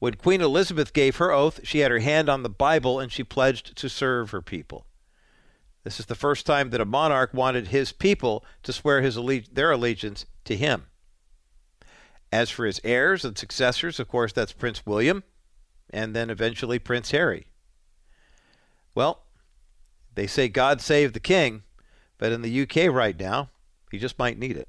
When 0.00 0.14
Queen 0.14 0.40
Elizabeth 0.40 0.94
gave 0.94 1.16
her 1.16 1.30
oath, 1.30 1.60
she 1.62 1.80
had 1.80 1.90
her 1.90 1.98
hand 1.98 2.28
on 2.30 2.42
the 2.42 2.48
Bible 2.48 2.98
and 2.98 3.12
she 3.12 3.22
pledged 3.22 3.76
to 3.76 3.88
serve 3.88 4.30
her 4.30 4.40
people. 4.40 4.86
This 5.84 6.00
is 6.00 6.06
the 6.06 6.14
first 6.14 6.46
time 6.46 6.70
that 6.70 6.80
a 6.80 6.86
monarch 6.86 7.32
wanted 7.34 7.68
his 7.68 7.92
people 7.92 8.44
to 8.62 8.72
swear 8.72 9.08
their 9.52 9.70
allegiance 9.70 10.24
to 10.44 10.56
him. 10.56 10.86
As 12.32 12.48
for 12.48 12.64
his 12.64 12.80
heirs 12.82 13.26
and 13.26 13.36
successors, 13.36 14.00
of 14.00 14.08
course, 14.08 14.32
that's 14.32 14.52
Prince 14.52 14.86
William 14.86 15.22
and 15.90 16.16
then 16.16 16.30
eventually 16.30 16.78
Prince 16.78 17.10
Harry. 17.10 17.48
Well, 18.94 19.22
they 20.14 20.26
say 20.26 20.48
God 20.48 20.80
save 20.80 21.12
the 21.12 21.20
king, 21.20 21.62
but 22.16 22.32
in 22.32 22.40
the 22.40 22.62
UK 22.62 22.90
right 22.90 23.18
now, 23.18 23.50
he 23.90 23.98
just 23.98 24.18
might 24.18 24.38
need 24.38 24.56
it. 24.56 24.68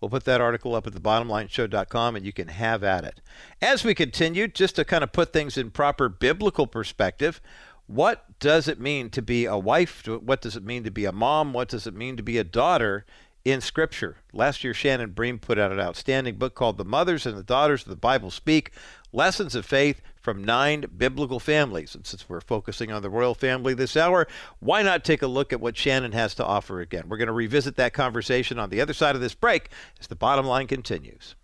We'll 0.00 0.10
put 0.10 0.24
that 0.24 0.40
article 0.40 0.74
up 0.74 0.86
at 0.86 0.92
the 0.92 1.00
thebottomlineshow.com 1.00 2.16
and 2.16 2.24
you 2.24 2.32
can 2.32 2.48
have 2.48 2.84
at 2.84 3.04
it. 3.04 3.20
As 3.60 3.84
we 3.84 3.94
continue, 3.94 4.46
just 4.48 4.76
to 4.76 4.84
kind 4.84 5.02
of 5.02 5.12
put 5.12 5.32
things 5.32 5.56
in 5.58 5.70
proper 5.70 6.08
biblical 6.08 6.66
perspective, 6.66 7.40
what 7.86 8.38
does 8.38 8.68
it 8.68 8.78
mean 8.78 9.10
to 9.10 9.22
be 9.22 9.46
a 9.46 9.56
wife? 9.56 10.06
What 10.06 10.40
does 10.40 10.56
it 10.56 10.64
mean 10.64 10.84
to 10.84 10.90
be 10.90 11.04
a 11.04 11.12
mom? 11.12 11.52
What 11.52 11.68
does 11.68 11.86
it 11.86 11.94
mean 11.94 12.16
to 12.16 12.22
be 12.22 12.38
a 12.38 12.44
daughter 12.44 13.04
in 13.44 13.60
Scripture. 13.60 14.16
Last 14.32 14.62
year, 14.62 14.74
Shannon 14.74 15.12
Bream 15.12 15.38
put 15.38 15.58
out 15.58 15.72
an 15.72 15.80
outstanding 15.80 16.36
book 16.36 16.54
called 16.54 16.76
The 16.76 16.84
Mothers 16.84 17.24
and 17.26 17.36
the 17.36 17.42
Daughters 17.42 17.82
of 17.82 17.88
the 17.88 17.96
Bible 17.96 18.30
Speak 18.30 18.72
Lessons 19.12 19.54
of 19.54 19.64
Faith 19.64 20.02
from 20.28 20.44
Nine 20.44 20.84
Biblical 20.94 21.40
Families. 21.40 21.94
And 21.94 22.06
since 22.06 22.28
we're 22.28 22.42
focusing 22.42 22.92
on 22.92 23.00
the 23.00 23.08
royal 23.08 23.34
family 23.34 23.72
this 23.72 23.96
hour, 23.96 24.26
why 24.60 24.82
not 24.82 25.02
take 25.02 25.22
a 25.22 25.26
look 25.26 25.54
at 25.54 25.60
what 25.62 25.74
Shannon 25.74 26.12
has 26.12 26.34
to 26.34 26.44
offer 26.44 26.82
again? 26.82 27.04
We're 27.08 27.16
going 27.16 27.28
to 27.28 27.32
revisit 27.32 27.76
that 27.76 27.94
conversation 27.94 28.58
on 28.58 28.68
the 28.68 28.82
other 28.82 28.92
side 28.92 29.14
of 29.14 29.22
this 29.22 29.34
break 29.34 29.70
as 29.98 30.06
the 30.06 30.14
bottom 30.14 30.44
line 30.44 30.66
continues. 30.66 31.34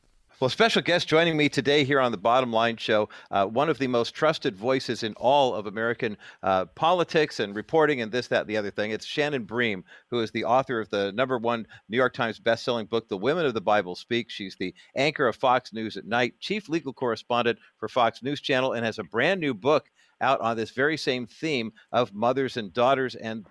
Well, 0.41 0.51
special 0.51 0.83
guest 0.83 1.07
joining 1.07 1.37
me 1.37 1.49
today 1.49 1.85
here 1.85 2.01
on 2.01 2.11
the 2.11 2.19
Bottom 2.19 2.53
Line 2.53 2.77
Show, 2.77 3.09
uh, 3.31 3.47
one 3.47 3.69
of 3.69 3.79
the 3.79 3.87
most 3.87 4.15
trusted 4.17 4.57
voices 4.57 5.05
in 5.05 5.15
all 5.15 5.55
of 5.55 5.69
American 5.69 6.17
uh, 6.43 6.65
politics 6.65 7.39
and 7.39 7.55
reporting 7.55 8.01
and 8.01 8.11
this, 8.11 8.27
that, 8.29 8.41
and 8.41 8.49
the 8.49 8.57
other 8.57 8.73
thing. 8.73 8.91
It's 8.91 9.07
Shannon 9.07 9.45
Bream, 9.45 9.85
who 10.11 10.19
is 10.19 10.33
the 10.33 10.43
author 10.43 10.81
of 10.81 10.91
the 10.91 11.13
number 11.13 11.39
one 11.39 11.69
New 11.89 11.97
York 11.97 12.15
Times 12.15 12.41
bestselling 12.41 12.89
book, 12.89 13.09
The 13.09 13.17
Women 13.17 13.47
of 13.47 13.55
the 13.55 13.61
Bible 13.61 13.95
Speak. 13.95 14.29
She's 14.29 14.57
the 14.57 14.75
anchor 14.97 15.29
of 15.29 15.37
Fox 15.37 15.73
News 15.73 15.97
at 15.97 16.05
night, 16.05 16.35
chief 16.41 16.69
legal 16.69 16.93
correspondent 16.93 17.61
for 17.79 17.89
Fox 17.89 18.21
News 18.21 18.41
Channel, 18.41 18.73
and 18.73 18.85
has 18.85 18.99
a 18.99 19.05
brand 19.05 19.41
new 19.41 19.55
book 19.55 19.89
out 20.21 20.41
on 20.41 20.57
this 20.57 20.71
very 20.71 20.97
same 20.97 21.29
theme 21.29 21.73
of 21.93 22.13
mothers 22.13 22.57
and 22.57 22.73
daughters 22.73 23.15
and 23.15 23.47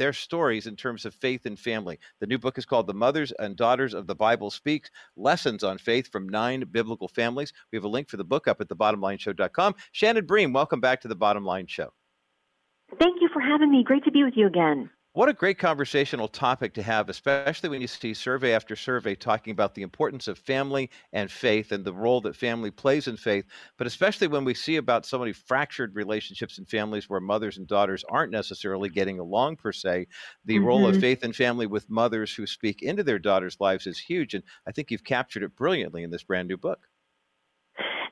their 0.00 0.12
stories 0.14 0.66
in 0.66 0.76
terms 0.76 1.04
of 1.04 1.14
faith 1.14 1.44
and 1.44 1.58
family. 1.58 1.98
The 2.20 2.26
new 2.26 2.38
book 2.38 2.56
is 2.56 2.64
called 2.64 2.86
The 2.86 2.94
Mothers 2.94 3.32
and 3.38 3.54
Daughters 3.54 3.92
of 3.92 4.06
the 4.06 4.14
Bible 4.14 4.50
Speaks 4.50 4.90
Lessons 5.14 5.62
on 5.62 5.76
Faith 5.76 6.10
from 6.10 6.26
Nine 6.26 6.64
Biblical 6.72 7.06
Families. 7.06 7.52
We 7.70 7.76
have 7.76 7.84
a 7.84 7.88
link 7.88 8.08
for 8.08 8.16
the 8.16 8.24
book 8.24 8.48
up 8.48 8.62
at 8.62 8.68
thebottomlineshow.com. 8.68 9.74
Shannon 9.92 10.24
Bream, 10.24 10.54
welcome 10.54 10.80
back 10.80 11.02
to 11.02 11.08
the 11.08 11.14
Bottom 11.14 11.44
Line 11.44 11.66
Show. 11.66 11.90
Thank 12.98 13.20
you 13.20 13.28
for 13.30 13.40
having 13.40 13.70
me. 13.70 13.84
Great 13.84 14.02
to 14.04 14.10
be 14.10 14.24
with 14.24 14.38
you 14.38 14.46
again. 14.46 14.88
What 15.20 15.28
a 15.28 15.34
great 15.34 15.58
conversational 15.58 16.28
topic 16.28 16.72
to 16.72 16.82
have, 16.82 17.10
especially 17.10 17.68
when 17.68 17.82
you 17.82 17.86
see 17.86 18.14
survey 18.14 18.54
after 18.54 18.74
survey 18.74 19.14
talking 19.14 19.50
about 19.50 19.74
the 19.74 19.82
importance 19.82 20.28
of 20.28 20.38
family 20.38 20.88
and 21.12 21.30
faith 21.30 21.72
and 21.72 21.84
the 21.84 21.92
role 21.92 22.22
that 22.22 22.34
family 22.34 22.70
plays 22.70 23.06
in 23.06 23.18
faith, 23.18 23.44
but 23.76 23.86
especially 23.86 24.28
when 24.28 24.46
we 24.46 24.54
see 24.54 24.76
about 24.76 25.04
so 25.04 25.18
many 25.18 25.34
fractured 25.34 25.94
relationships 25.94 26.56
in 26.56 26.64
families 26.64 27.10
where 27.10 27.20
mothers 27.20 27.58
and 27.58 27.66
daughters 27.66 28.02
aren't 28.08 28.32
necessarily 28.32 28.88
getting 28.88 29.18
along 29.18 29.56
per 29.56 29.72
se. 29.72 30.06
The 30.46 30.56
mm-hmm. 30.56 30.64
role 30.64 30.86
of 30.86 30.92
mm-hmm. 30.92 31.02
faith 31.02 31.22
and 31.22 31.36
family 31.36 31.66
with 31.66 31.90
mothers 31.90 32.32
who 32.32 32.46
speak 32.46 32.80
into 32.80 33.02
their 33.02 33.18
daughters' 33.18 33.60
lives 33.60 33.86
is 33.86 33.98
huge. 33.98 34.32
And 34.32 34.42
I 34.66 34.72
think 34.72 34.90
you've 34.90 35.04
captured 35.04 35.42
it 35.42 35.54
brilliantly 35.54 36.02
in 36.02 36.10
this 36.10 36.22
brand 36.22 36.48
new 36.48 36.56
book. 36.56 36.88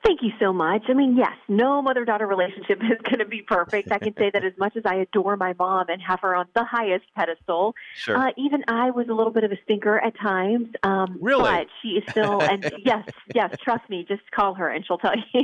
Thank 0.03 0.21
you 0.21 0.31
so 0.39 0.53
much. 0.53 0.83
I 0.87 0.93
mean, 0.93 1.17
yes, 1.17 1.33
no 1.47 1.81
mother 1.81 2.05
daughter 2.05 2.25
relationship 2.25 2.79
is 2.81 2.97
going 3.03 3.19
to 3.19 3.25
be 3.25 3.41
perfect. 3.41 3.91
I 3.91 3.99
can 3.99 4.15
say 4.17 4.29
that 4.33 4.45
as 4.45 4.53
much 4.57 4.75
as 4.77 4.83
I 4.85 4.95
adore 4.95 5.35
my 5.35 5.53
mom 5.57 5.89
and 5.89 6.01
have 6.01 6.21
her 6.21 6.35
on 6.35 6.47
the 6.55 6.63
highest 6.63 7.05
pedestal, 7.15 7.75
sure. 7.95 8.17
uh, 8.17 8.31
even 8.37 8.63
I 8.67 8.91
was 8.91 9.07
a 9.09 9.13
little 9.13 9.31
bit 9.31 9.43
of 9.43 9.51
a 9.51 9.57
stinker 9.63 9.97
at 9.97 10.17
times. 10.17 10.69
Um, 10.83 11.17
really? 11.21 11.43
But 11.43 11.67
she 11.81 11.89
is 11.89 12.03
still, 12.09 12.41
and 12.41 12.71
yes, 12.85 13.07
yes, 13.33 13.55
trust 13.61 13.89
me, 13.89 14.05
just 14.07 14.21
call 14.31 14.53
her 14.53 14.69
and 14.69 14.85
she'll 14.85 14.97
tell 14.97 15.13
you. 15.33 15.43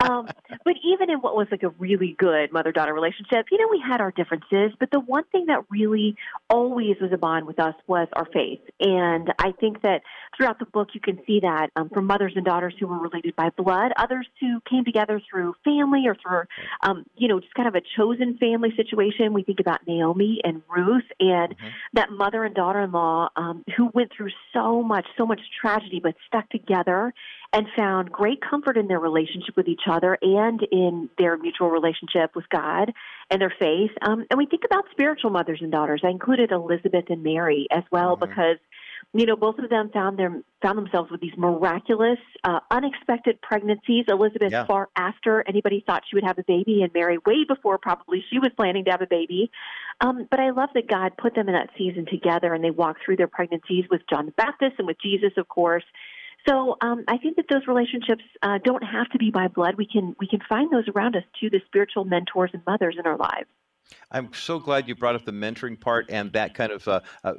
um, 0.00 0.28
but 0.64 0.74
even 0.84 1.10
in 1.10 1.18
what 1.18 1.36
was 1.36 1.46
like 1.50 1.62
a 1.62 1.70
really 1.70 2.16
good 2.18 2.52
mother 2.52 2.72
daughter 2.72 2.92
relationship, 2.92 3.46
you 3.50 3.58
know, 3.58 3.68
we 3.70 3.82
had 3.86 4.00
our 4.00 4.10
differences, 4.10 4.72
but 4.78 4.90
the 4.90 5.00
one 5.00 5.24
thing 5.30 5.46
that 5.46 5.64
really 5.70 6.16
always 6.48 6.96
was 7.00 7.12
a 7.12 7.18
bond 7.18 7.46
with 7.46 7.60
us 7.60 7.74
was 7.86 8.08
our 8.14 8.26
faith. 8.32 8.60
And 8.80 9.32
I 9.38 9.52
think 9.52 9.82
that 9.82 10.02
throughout 10.36 10.58
the 10.58 10.66
book, 10.66 10.88
you 10.94 11.00
can 11.00 11.20
see 11.26 11.40
that 11.40 11.70
um, 11.76 11.88
from 11.90 12.06
mothers 12.06 12.32
and 12.34 12.44
daughters 12.44 12.74
who 12.78 12.86
were 12.86 12.98
related 12.98 13.36
by 13.36 13.50
blood, 13.62 13.92
others 13.96 14.26
who 14.40 14.60
came 14.68 14.84
together 14.84 15.20
through 15.30 15.54
family 15.64 16.04
or 16.06 16.14
through, 16.14 16.42
um, 16.82 17.04
you 17.16 17.28
know, 17.28 17.40
just 17.40 17.54
kind 17.54 17.68
of 17.68 17.74
a 17.74 17.82
chosen 17.96 18.38
family 18.38 18.70
situation. 18.76 19.32
We 19.32 19.42
think 19.42 19.60
about 19.60 19.86
Naomi 19.86 20.40
and 20.44 20.62
Ruth 20.68 21.04
and 21.18 21.56
mm-hmm. 21.56 21.68
that 21.94 22.10
mother 22.10 22.44
and 22.44 22.54
daughter 22.54 22.80
in 22.80 22.92
law 22.92 23.28
um, 23.36 23.64
who 23.76 23.90
went 23.92 24.12
through 24.16 24.30
so 24.52 24.82
much, 24.82 25.06
so 25.16 25.26
much 25.26 25.40
tragedy, 25.60 26.00
but 26.02 26.14
stuck 26.26 26.48
together 26.50 27.12
and 27.52 27.66
found 27.76 28.12
great 28.12 28.40
comfort 28.40 28.76
in 28.76 28.86
their 28.86 29.00
relationship 29.00 29.56
with 29.56 29.66
each 29.66 29.82
other 29.88 30.16
and 30.22 30.60
in 30.70 31.08
their 31.18 31.36
mutual 31.36 31.68
relationship 31.68 32.36
with 32.36 32.48
God 32.48 32.92
and 33.30 33.40
their 33.40 33.52
faith. 33.58 33.90
Um, 34.02 34.24
and 34.30 34.38
we 34.38 34.46
think 34.46 34.62
about 34.64 34.84
spiritual 34.92 35.30
mothers 35.30 35.58
and 35.60 35.72
daughters. 35.72 36.02
I 36.04 36.08
included 36.10 36.52
Elizabeth 36.52 37.06
and 37.08 37.22
Mary 37.22 37.66
as 37.70 37.82
well 37.90 38.16
mm-hmm. 38.16 38.28
because 38.28 38.56
you 39.12 39.26
know, 39.26 39.34
both 39.34 39.58
of 39.58 39.68
them 39.70 39.90
found 39.92 40.18
their 40.18 40.40
found 40.62 40.78
themselves 40.78 41.10
with 41.10 41.20
these 41.20 41.36
miraculous, 41.36 42.18
uh, 42.44 42.60
unexpected 42.70 43.40
pregnancies. 43.42 44.04
Elizabeth 44.08 44.52
yeah. 44.52 44.66
far 44.66 44.88
after 44.94 45.42
anybody 45.48 45.82
thought 45.84 46.04
she 46.08 46.16
would 46.16 46.24
have 46.24 46.38
a 46.38 46.44
baby, 46.44 46.82
and 46.82 46.92
Mary 46.94 47.18
way 47.26 47.44
before 47.46 47.76
probably 47.78 48.24
she 48.30 48.38
was 48.38 48.50
planning 48.56 48.84
to 48.84 48.90
have 48.92 49.02
a 49.02 49.08
baby. 49.08 49.50
Um, 50.00 50.28
but 50.30 50.38
I 50.38 50.50
love 50.50 50.68
that 50.74 50.86
God 50.88 51.12
put 51.18 51.34
them 51.34 51.48
in 51.48 51.54
that 51.54 51.70
season 51.76 52.06
together, 52.06 52.54
and 52.54 52.62
they 52.62 52.70
walked 52.70 53.00
through 53.04 53.16
their 53.16 53.26
pregnancies 53.26 53.84
with 53.90 54.02
John 54.08 54.26
the 54.26 54.32
Baptist 54.32 54.74
and 54.78 54.86
with 54.86 55.00
Jesus, 55.02 55.32
of 55.36 55.48
course. 55.48 55.84
So 56.48 56.76
um, 56.80 57.04
I 57.08 57.18
think 57.18 57.36
that 57.36 57.46
those 57.50 57.66
relationships 57.66 58.22
uh, 58.42 58.58
don't 58.64 58.82
have 58.82 59.08
to 59.10 59.18
be 59.18 59.30
by 59.30 59.48
blood. 59.48 59.74
We 59.76 59.86
can 59.86 60.14
we 60.20 60.28
can 60.28 60.40
find 60.48 60.70
those 60.70 60.88
around 60.94 61.16
us 61.16 61.24
too, 61.38 61.50
the 61.50 61.60
spiritual 61.66 62.04
mentors 62.04 62.50
and 62.52 62.62
mothers 62.66 62.96
in 62.98 63.06
our 63.06 63.16
lives. 63.16 63.48
I'm 64.10 64.32
so 64.32 64.60
glad 64.60 64.86
you 64.88 64.94
brought 64.94 65.16
up 65.16 65.24
the 65.24 65.32
mentoring 65.32 65.80
part 65.80 66.06
and 66.10 66.32
that 66.32 66.54
kind 66.54 66.70
of 66.70 66.86
uh, 66.86 67.00
uh, 67.24 67.34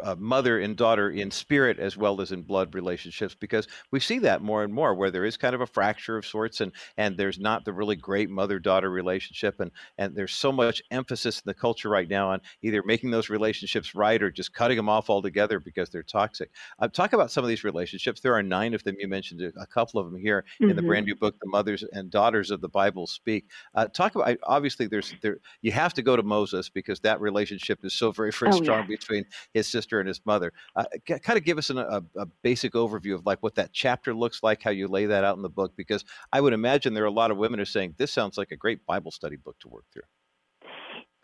uh, 0.00 0.14
mother 0.18 0.58
and 0.58 0.76
daughter 0.76 1.10
in 1.10 1.30
spirit 1.30 1.78
as 1.78 1.96
well 1.96 2.20
as 2.20 2.32
in 2.32 2.42
blood 2.42 2.74
relationships 2.74 3.36
because 3.38 3.68
we 3.90 4.00
see 4.00 4.18
that 4.18 4.40
more 4.40 4.64
and 4.64 4.72
more 4.72 4.94
where 4.94 5.10
there 5.10 5.24
is 5.24 5.36
kind 5.36 5.54
of 5.54 5.60
a 5.60 5.66
fracture 5.66 6.16
of 6.16 6.24
sorts 6.24 6.62
and 6.62 6.72
and 6.96 7.18
there's 7.18 7.38
not 7.38 7.64
the 7.64 7.72
really 7.72 7.96
great 7.96 8.30
mother 8.30 8.58
daughter 8.58 8.90
relationship 8.90 9.60
and 9.60 9.70
and 9.98 10.16
there's 10.16 10.32
so 10.32 10.50
much 10.50 10.82
emphasis 10.90 11.38
in 11.38 11.42
the 11.44 11.54
culture 11.54 11.90
right 11.90 12.08
now 12.08 12.30
on 12.30 12.40
either 12.62 12.82
making 12.86 13.10
those 13.10 13.28
relationships 13.28 13.94
right 13.94 14.22
or 14.22 14.30
just 14.30 14.54
cutting 14.54 14.78
them 14.78 14.88
off 14.88 15.10
altogether 15.10 15.60
because 15.60 15.90
they're 15.90 16.02
toxic 16.02 16.50
uh, 16.78 16.88
talk 16.88 17.12
about 17.12 17.30
some 17.30 17.44
of 17.44 17.48
these 17.48 17.64
relationships 17.64 18.20
there 18.20 18.34
are 18.34 18.42
nine 18.42 18.72
of 18.72 18.82
them 18.84 18.96
you 18.98 19.06
mentioned 19.06 19.42
a 19.42 19.66
couple 19.66 20.00
of 20.00 20.10
them 20.10 20.18
here 20.18 20.44
mm-hmm. 20.54 20.70
in 20.70 20.76
the 20.76 20.82
brand 20.82 21.04
new 21.04 21.14
book 21.14 21.38
the 21.40 21.48
mothers 21.48 21.84
and 21.92 22.10
daughters 22.10 22.50
of 22.50 22.62
the 22.62 22.68
bible 22.68 23.06
speak 23.06 23.50
uh, 23.74 23.86
talk 23.88 24.14
about 24.14 24.38
obviously 24.44 24.86
there's 24.86 25.14
there 25.20 25.38
you 25.60 25.70
have 25.70 25.92
to 25.92 26.00
go 26.00 26.16
to 26.16 26.22
moses 26.22 26.70
because 26.70 26.98
that 27.00 27.20
relationship 27.20 27.84
is 27.84 27.92
so 27.92 28.10
very 28.10 28.30
very 28.30 28.52
oh, 28.52 28.56
strong 28.56 28.80
yeah. 28.80 28.86
between 28.86 29.24
his 29.52 29.68
sister 29.68 29.82
sister 29.92 30.00
and 30.00 30.08
his 30.08 30.20
mother. 30.24 30.52
Uh, 30.74 30.84
kind 31.06 31.38
of 31.38 31.44
give 31.44 31.58
us 31.58 31.70
an, 31.70 31.78
a, 31.78 32.02
a, 32.16 32.26
basic 32.42 32.72
overview 32.72 33.14
of 33.14 33.26
like 33.26 33.42
what 33.42 33.54
that 33.56 33.72
chapter 33.72 34.14
looks 34.14 34.42
like, 34.42 34.62
how 34.62 34.70
you 34.70 34.88
lay 34.88 35.06
that 35.06 35.24
out 35.24 35.36
in 35.36 35.42
the 35.42 35.50
book, 35.50 35.72
because 35.76 36.04
I 36.32 36.40
would 36.40 36.52
imagine 36.52 36.94
there 36.94 37.04
are 37.04 37.06
a 37.06 37.10
lot 37.10 37.30
of 37.30 37.36
women 37.36 37.58
who 37.58 37.62
are 37.62 37.66
saying 37.66 37.94
this 37.98 38.12
sounds 38.12 38.38
like 38.38 38.50
a 38.52 38.56
great 38.56 38.84
Bible 38.86 39.10
study 39.10 39.36
book 39.36 39.56
to 39.60 39.68
work 39.68 39.84
through. 39.92 40.02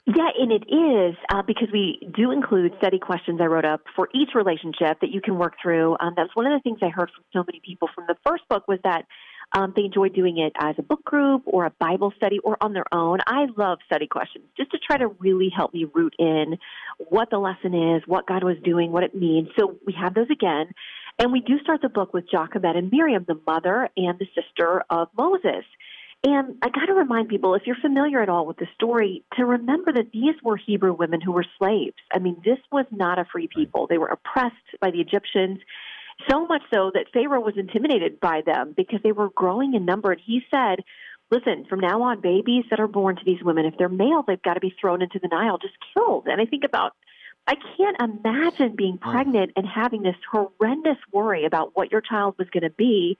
Yeah, 0.06 0.30
and 0.40 0.50
it 0.50 0.64
is 0.72 1.16
uh, 1.30 1.42
because 1.46 1.68
we 1.70 2.00
do 2.16 2.30
include 2.30 2.72
study 2.78 2.98
questions 2.98 3.40
I 3.42 3.44
wrote 3.44 3.66
up 3.66 3.82
for 3.94 4.08
each 4.14 4.30
relationship 4.34 5.00
that 5.02 5.10
you 5.10 5.20
can 5.20 5.36
work 5.36 5.54
through. 5.62 5.98
Um, 6.00 6.14
that's 6.16 6.34
one 6.34 6.46
of 6.46 6.52
the 6.52 6.60
things 6.62 6.78
I 6.80 6.88
heard 6.88 7.10
from 7.14 7.24
so 7.34 7.44
many 7.46 7.60
people 7.62 7.88
from 7.94 8.04
the 8.08 8.16
first 8.26 8.44
book 8.48 8.66
was 8.66 8.78
that 8.84 9.04
um, 9.52 9.72
they 9.74 9.84
enjoy 9.84 10.08
doing 10.08 10.38
it 10.38 10.52
as 10.60 10.74
a 10.78 10.82
book 10.82 11.04
group 11.04 11.42
or 11.46 11.64
a 11.64 11.70
Bible 11.70 12.12
study 12.16 12.38
or 12.40 12.56
on 12.60 12.72
their 12.74 12.92
own. 12.92 13.18
I 13.26 13.46
love 13.56 13.78
study 13.86 14.06
questions 14.06 14.44
just 14.56 14.70
to 14.72 14.78
try 14.78 14.98
to 14.98 15.08
really 15.18 15.50
help 15.54 15.72
me 15.72 15.86
root 15.92 16.14
in 16.18 16.58
what 16.98 17.30
the 17.30 17.38
lesson 17.38 17.74
is, 17.74 18.02
what 18.06 18.26
God 18.26 18.44
was 18.44 18.56
doing, 18.62 18.92
what 18.92 19.04
it 19.04 19.14
means. 19.14 19.48
So 19.58 19.76
we 19.86 19.94
have 20.00 20.14
those 20.14 20.30
again. 20.30 20.72
And 21.18 21.32
we 21.32 21.40
do 21.40 21.58
start 21.60 21.82
the 21.82 21.88
book 21.88 22.14
with 22.14 22.30
Jochebed 22.30 22.76
and 22.76 22.92
Miriam, 22.92 23.24
the 23.26 23.40
mother 23.46 23.88
and 23.96 24.18
the 24.18 24.26
sister 24.34 24.84
of 24.88 25.08
Moses. 25.16 25.64
And 26.24 26.56
I 26.62 26.68
got 26.68 26.86
to 26.86 26.94
remind 26.94 27.28
people, 27.28 27.54
if 27.54 27.62
you're 27.64 27.76
familiar 27.76 28.20
at 28.20 28.28
all 28.28 28.44
with 28.44 28.56
the 28.56 28.66
story, 28.74 29.24
to 29.36 29.44
remember 29.44 29.92
that 29.92 30.10
these 30.12 30.34
were 30.42 30.56
Hebrew 30.56 30.92
women 30.92 31.20
who 31.20 31.32
were 31.32 31.46
slaves. 31.58 31.96
I 32.12 32.18
mean, 32.18 32.42
this 32.44 32.58
was 32.72 32.86
not 32.90 33.18
a 33.18 33.24
free 33.30 33.48
people. 33.52 33.86
They 33.86 33.98
were 33.98 34.08
oppressed 34.08 34.56
by 34.80 34.90
the 34.90 35.00
Egyptians. 35.00 35.60
So 36.28 36.46
much 36.46 36.62
so 36.72 36.90
that 36.94 37.06
Pharaoh 37.12 37.40
was 37.40 37.54
intimidated 37.56 38.18
by 38.20 38.42
them 38.44 38.74
because 38.76 39.00
they 39.02 39.12
were 39.12 39.30
growing 39.30 39.74
in 39.74 39.84
number. 39.84 40.12
And 40.12 40.20
he 40.24 40.42
said, 40.50 40.84
listen, 41.30 41.64
from 41.68 41.80
now 41.80 42.02
on, 42.02 42.20
babies 42.20 42.64
that 42.70 42.80
are 42.80 42.88
born 42.88 43.16
to 43.16 43.22
these 43.24 43.42
women, 43.42 43.66
if 43.66 43.74
they're 43.78 43.88
male, 43.88 44.24
they've 44.26 44.42
got 44.42 44.54
to 44.54 44.60
be 44.60 44.74
thrown 44.80 45.02
into 45.02 45.18
the 45.20 45.28
Nile, 45.28 45.58
just 45.58 45.74
killed. 45.94 46.26
And 46.26 46.40
I 46.40 46.46
think 46.46 46.64
about, 46.64 46.94
I 47.46 47.54
can't 47.76 48.00
imagine 48.00 48.76
being 48.76 48.98
pregnant 48.98 49.52
and 49.56 49.66
having 49.66 50.02
this 50.02 50.16
horrendous 50.30 50.98
worry 51.12 51.44
about 51.44 51.76
what 51.76 51.92
your 51.92 52.00
child 52.00 52.34
was 52.38 52.48
going 52.50 52.64
to 52.64 52.70
be. 52.70 53.16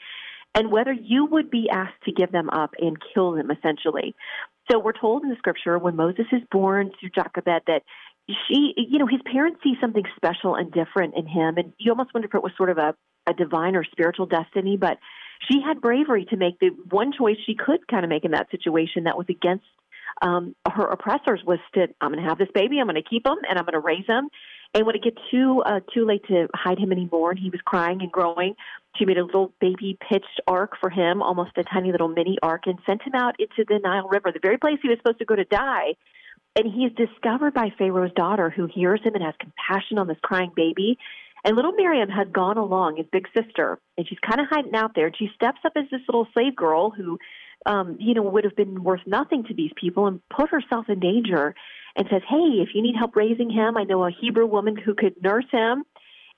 and 0.55 0.71
whether 0.71 0.93
you 0.93 1.27
would 1.27 1.51
be 1.51 1.69
asked 1.71 2.03
to 2.05 2.13
give 2.13 2.33
them 2.33 2.51
up 2.51 2.75
and 2.81 2.97
kill 3.15 3.33
them, 3.33 3.51
essentially. 3.51 4.15
So 4.71 4.79
we're 4.79 4.99
told 4.99 5.23
in 5.23 5.31
the 5.31 5.37
scripture 5.37 5.79
when 5.79 5.97
Moses 5.97 6.27
is 6.33 6.43
born 6.51 6.91
to 7.01 7.09
Jochebed 7.11 7.63
that 7.67 7.83
she, 8.29 8.75
you 8.77 8.99
know, 8.99 9.07
his 9.07 9.21
parents 9.31 9.61
see 9.63 9.75
something 9.81 10.05
special 10.17 10.55
and 10.55 10.71
different 10.73 11.15
in 11.17 11.27
him, 11.27 11.57
and 11.57 11.73
you 11.79 11.91
almost 11.91 12.13
wonder 12.13 12.29
if 12.29 12.35
it 12.35 12.43
was 12.43 12.53
sort 12.57 12.71
of 12.71 12.79
a, 12.79 12.95
a 13.27 13.35
divine 13.35 13.75
or 13.75 13.85
spiritual 13.85 14.27
destiny, 14.27 14.77
but 14.77 14.99
she 15.51 15.61
had 15.61 15.81
bravery 15.81 16.27
to 16.27 16.37
make 16.37 16.59
the 16.59 16.71
one 16.91 17.13
choice 17.17 17.37
she 17.47 17.55
could 17.55 17.87
kind 17.89 18.05
of 18.05 18.11
make 18.11 18.25
in 18.25 18.33
that 18.33 18.51
situation 18.51 19.05
that 19.05 19.17
was 19.17 19.27
against 19.29 19.65
um, 20.23 20.55
her 20.71 20.85
oppressors 20.85 21.41
was 21.47 21.59
to 21.75 21.87
I'm 22.01 22.13
going 22.13 22.23
to 22.23 22.29
have 22.29 22.39
this 22.39 22.49
baby, 22.55 22.79
I'm 22.81 22.87
going 22.87 23.03
to 23.03 23.09
keep 23.09 23.27
him, 23.27 23.37
and 23.49 23.59
I'm 23.59 23.65
going 23.65 23.75
to 23.75 23.81
raise 23.81 24.07
him. 24.07 24.29
And 24.75 24.85
when 24.85 24.97
it 24.97 25.03
get 25.03 25.17
too 25.31 25.63
uh, 25.65 25.81
too 25.95 26.05
late 26.05 26.25
to 26.29 26.49
hide 26.55 26.79
him 26.79 26.93
anymore, 26.93 27.31
and 27.31 27.39
he 27.39 27.51
was 27.51 27.61
crying 27.65 28.01
and 28.03 28.11
growing, 28.11 28.55
she 28.97 29.05
made 29.05 29.19
a 29.19 29.25
little 29.25 29.53
baby 29.61 29.97
pitched 30.09 30.41
ark 30.47 30.73
for 30.81 30.91
him, 30.91 31.23
almost 31.23 31.53
a 31.57 31.65
tiny 31.65 31.93
little 31.93 32.09
mini 32.09 32.37
ark, 32.43 32.63
and 32.67 32.79
sent 32.85 33.03
him 33.03 33.15
out 33.15 33.37
into 33.39 33.65
the 33.67 33.79
Nile 33.83 34.09
River, 34.09 34.33
the 34.33 34.41
very 34.43 34.59
place 34.59 34.79
he 34.83 34.89
was 34.89 34.99
supposed 34.99 35.19
to 35.21 35.25
go 35.25 35.37
to 35.37 35.45
die. 35.45 35.95
And 36.59 36.67
he's 36.67 36.91
discovered 36.97 37.55
by 37.55 37.71
Pharaoh's 37.79 38.11
daughter, 38.17 38.51
who 38.51 38.67
hears 38.67 39.01
him 39.05 39.15
and 39.15 39.23
has 39.23 39.35
compassion 39.39 39.97
on 39.97 40.09
this 40.09 40.19
crying 40.25 40.51
baby. 40.57 40.99
And 41.45 41.55
little 41.55 41.71
Miriam 41.71 42.09
had 42.09 42.33
gone 42.33 42.59
along, 42.59 42.97
his 42.97 43.07
big 43.13 43.29
sister, 43.33 43.79
and 43.97 44.09
she's 44.09 44.19
kind 44.29 44.41
of 44.41 44.49
hiding 44.51 44.75
out 44.75 44.97
there. 44.97 45.13
She 45.17 45.31
steps 45.37 45.61
up 45.65 45.75
as 45.77 45.85
this 45.93 46.01
little 46.09 46.27
slave 46.33 46.57
girl 46.57 46.91
who, 46.91 47.17
um, 47.65 47.97
you 48.01 48.13
know, 48.13 48.23
would 48.23 48.43
have 48.43 48.57
been 48.57 48.83
worth 48.83 49.03
nothing 49.07 49.45
to 49.45 49.55
these 49.55 49.71
people 49.81 50.09
and 50.09 50.21
put 50.31 50.51
herself 50.51 50.87
in 50.89 50.99
danger 50.99 51.55
and 51.95 52.09
says, 52.11 52.23
Hey, 52.29 52.59
if 52.59 52.71
you 52.75 52.83
need 52.83 52.97
help 52.99 53.15
raising 53.15 53.51
him, 53.51 53.77
I 53.77 53.85
know 53.85 54.05
a 54.05 54.11
Hebrew 54.11 54.47
woman 54.47 54.77
who 54.77 54.97
could 54.97 55.23
nurse 55.23 55.47
him 55.53 55.85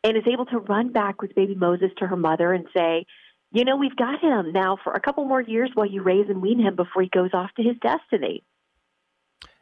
and 0.05 0.19
is 0.19 0.25
able 0.31 0.45
to 0.47 0.59
run 0.59 0.93
back 0.93 1.23
with 1.23 1.35
baby 1.35 1.55
Moses 1.55 1.93
to 1.97 2.07
her 2.07 2.17
mother 2.17 2.53
and 2.53 2.67
say, 2.77 3.07
You 3.53 3.65
know, 3.65 3.77
we've 3.77 3.97
got 3.97 4.21
him 4.21 4.53
now 4.53 4.77
for 4.85 4.93
a 4.93 5.00
couple 5.00 5.25
more 5.25 5.41
years 5.41 5.71
while 5.73 5.87
you 5.87 6.03
raise 6.03 6.29
and 6.29 6.43
wean 6.43 6.61
him 6.61 6.77
before 6.77 7.00
he 7.00 7.09
goes 7.09 7.31
off 7.33 7.49
to 7.57 7.62
his 7.62 7.77
destiny. 7.81 8.45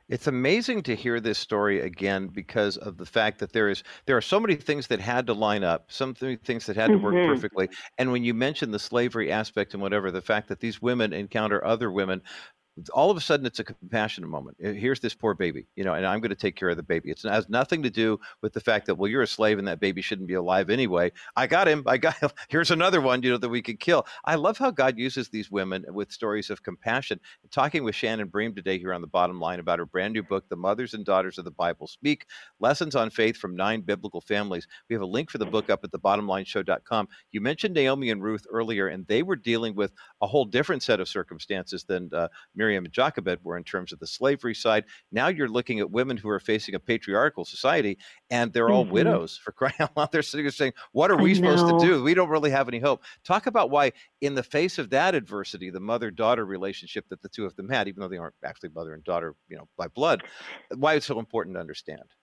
It's 0.09 0.27
amazing 0.27 0.85
to 0.85 0.97
hear 0.97 1.21
this 1.21 1.39
story 1.39 1.81
again 1.81 2.29
because 2.29 2.79
of 2.79 2.97
the 2.97 3.05
fact 3.05 3.41
that 3.41 3.53
there 3.53 3.69
is 3.69 3.83
there 4.07 4.17
are 4.17 4.23
so 4.23 4.41
many 4.41 4.55
things 4.57 4.87
that 4.87 5.01
had 5.01 5.27
to 5.27 5.35
line 5.35 5.63
up, 5.63 5.93
some 5.93 6.15
things 6.15 6.65
that 6.67 6.77
had 6.77 6.93
to 6.93 6.99
work 6.99 7.19
Mm-hmm. 7.19 7.19
perfectly. 7.23 7.69
And 7.99 8.11
when 8.11 8.25
you 8.25 8.33
mention 8.33 8.71
the 8.71 8.79
slavery 8.79 9.31
aspect 9.31 9.75
and 9.75 9.83
whatever, 9.83 10.11
the 10.11 10.23
fact 10.23 10.49
that 10.49 10.61
these 10.61 10.81
women 10.81 11.13
encounter 11.13 11.63
other 11.63 11.91
women 11.93 12.23
all 12.93 13.11
of 13.11 13.17
a 13.17 13.21
sudden 13.21 13.47
it's 13.47 13.59
a 13.59 13.65
compassionate 13.65 14.31
moment. 14.31 14.57
Here's 14.61 15.01
this 15.01 15.15
poor 15.15 15.35
baby, 15.35 15.67
you 15.77 15.85
know, 15.85 15.95
and 15.95 16.07
I'm 16.07 16.21
going 16.21 16.31
to 16.31 16.37
take 16.37 16.57
care 16.57 16.69
of 16.69 16.77
the 16.77 16.83
baby. 16.83 17.11
It's, 17.11 17.25
it 17.25 17.31
has 17.31 17.49
nothing 17.49 17.83
to 17.83 17.91
do 17.91 18.21
with 18.43 18.53
the 18.53 18.61
fact 18.61 18.87
that 18.87 18.97
well, 18.97 19.11
you're 19.11 19.23
a 19.23 19.27
slave 19.27 19.59
and 19.59 19.69
that 19.69 19.81
baby 19.81 20.03
shouldn't 20.03 20.29
be 20.29 20.35
alive 20.35 20.71
anyway. 20.71 21.13
I 21.37 21.47
got 21.47 21.69
him. 21.69 21.83
I 21.87 21.97
got 21.97 22.17
him. 22.19 22.31
Here's 22.49 22.71
another 22.71 23.01
one, 23.01 23.23
you 23.23 23.31
know, 23.31 23.39
that 23.39 23.49
we 23.49 23.63
could 23.63 23.81
kill. 23.81 24.07
I 24.25 24.37
love 24.37 24.59
how 24.59 24.71
God 24.71 24.99
uses 24.99 25.29
these 25.29 25.51
women 25.51 25.85
with 25.89 26.13
stories 26.13 26.51
of 26.51 26.63
compassion. 26.63 27.21
Talking 27.51 27.85
with 27.85 27.95
Shannon 27.95 28.29
Bream 28.29 28.55
today 28.55 28.79
here 28.79 28.93
on 28.93 29.01
the 29.01 29.07
bottom 29.07 29.41
line 29.41 29.61
about 29.61 29.79
her 29.79 29.87
brand 29.87 30.15
new 30.15 30.23
book, 30.23 30.49
The 30.49 30.57
Mothers 30.57 30.95
and 30.95 31.05
Daughters 31.05 31.39
of 31.39 31.45
the 31.45 31.51
Bible 31.51 31.87
Speak: 31.87 32.27
Lessons 32.61 32.95
on 32.95 33.11
Faith 33.11 33.37
from 33.37 33.57
Nine 33.57 33.81
Biblical 33.81 34.21
Families. 34.21 34.67
We 34.89 34.95
have 34.95 35.03
a 35.03 35.07
link 35.07 35.31
for 35.31 35.39
the 35.39 35.47
book 35.47 35.71
up 35.71 35.85
at 35.85 35.91
thebottomlineshow.com. 35.91 37.09
You 37.33 37.41
mentioned 37.41 37.75
Naomi 37.75 38.11
and 38.11 38.23
Ruth 38.23 38.47
earlier, 38.51 38.89
and 38.89 39.07
they 39.07 39.23
were 39.23 39.37
dealing 39.37 39.75
with 39.75 39.93
a 40.21 40.27
whole 40.27 40.45
different 40.45 40.83
set 40.83 41.01
of 41.01 41.09
circumstances 41.09 41.85
than 41.85 42.11
uh, 42.13 42.29
Miriam 42.55 42.68
and 42.77 42.91
Jochebed 42.93 43.43
were 43.45 43.57
in 43.57 43.65
terms 43.65 43.93
of 43.93 43.99
the 43.99 44.07
slavery 44.07 44.55
side. 44.55 44.85
Now 45.13 45.29
you're 45.29 45.49
looking 45.49 45.81
at 45.81 45.91
women 45.91 46.17
who 46.17 46.29
are 46.29 46.41
facing 46.41 46.75
a 46.75 46.81
patriarchal 46.81 47.45
society, 47.45 47.99
and 48.31 48.53
they're 48.53 48.71
all 48.71 48.87
Mhm. 48.87 48.91
widows 48.91 49.37
for 49.37 49.53
crying 49.53 49.75
out 49.81 49.97
loud. 49.97 50.13
They're 50.13 50.23
sitting 50.23 50.45
there 50.45 50.51
saying, 50.53 50.73
"What 50.93 51.11
are 51.11 51.19
I 51.19 51.23
we 51.23 51.35
supposed 51.35 51.67
to 51.67 51.73
do? 51.73 52.03
We 52.03 52.15
don't 52.15 52.29
really 52.29 52.51
have 52.51 52.69
any 52.69 52.81
hope." 52.81 53.03
Talk 53.25 53.47
about 53.47 53.71
why, 53.71 53.93
in 54.21 54.35
the 54.35 54.43
face 54.43 54.79
of 54.79 54.91
that 54.91 55.15
adversity, 55.15 55.71
the 55.71 55.81
mother-daughter 55.81 56.45
relationship 56.45 57.09
that 57.09 57.23
the 57.23 57.29
two 57.29 57.45
of 57.47 57.57
them 57.57 57.69
had, 57.69 57.89
even 57.89 58.01
though 58.01 58.09
they 58.09 58.19
aren't 58.19 58.35
actually 58.45 58.71
mother 58.71 58.95
and 58.95 59.05
daughter, 59.05 59.35
you 59.49 59.57
know, 59.57 59.69
by 59.77 59.89
blood, 59.89 60.23
why 60.77 60.95
it's 60.95 61.07
so 61.07 61.19
important 61.19 61.57
to 61.57 61.61
understand. 61.61 62.15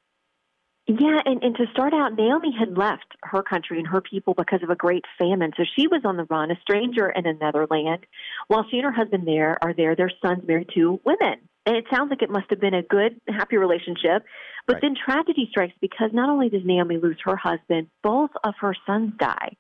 Yeah, 0.88 1.20
and, 1.26 1.42
and 1.44 1.56
to 1.56 1.66
start 1.72 1.94
out, 1.96 2.14
Naomi 2.16 2.52
had 2.58 2.78
left 2.78 3.06
her 3.24 3.42
country 3.42 3.80
and 3.80 3.88
her 3.88 4.02
people 4.02 4.36
because 4.36 4.62
of 4.62 4.70
a 4.70 4.76
great 4.76 5.04
famine. 5.18 5.52
So 5.58 5.64
she 5.76 5.88
was 5.88 6.02
on 6.06 6.16
the 6.16 6.26
run, 6.26 6.52
a 6.52 6.60
stranger 6.62 7.10
in 7.10 7.26
another 7.26 7.66
land. 7.70 8.06
While 8.48 8.66
she 8.70 8.78
and 8.78 8.86
her 8.86 8.92
husband 8.92 9.28
there 9.28 9.58
are 9.64 9.74
there, 9.74 9.96
their 9.96 10.12
son's 10.22 10.48
married 10.48 10.70
to 10.76 11.00
women. 11.04 11.40
And 11.66 11.76
it 11.76 11.86
sounds 11.92 12.12
like 12.12 12.22
it 12.22 12.30
must 12.30 12.52
have 12.52 12.60
been 12.62 12.76
a 12.76 12.84
good, 12.84 13.20
happy 13.28 13.58
relationship. 13.58 14.26
But 14.68 14.76
Right. 14.76 14.82
then 14.84 14.96
tragedy 14.96 15.48
strikes 15.50 15.74
because 15.82 16.12
not 16.14 16.30
only 16.30 16.50
does 16.50 16.64
Naomi 16.64 16.98
lose 16.98 17.18
her 17.24 17.36
husband, 17.36 17.88
both 18.04 18.30
of 18.44 18.54
her 18.60 18.76
sons 18.86 19.14
die. 19.18 19.56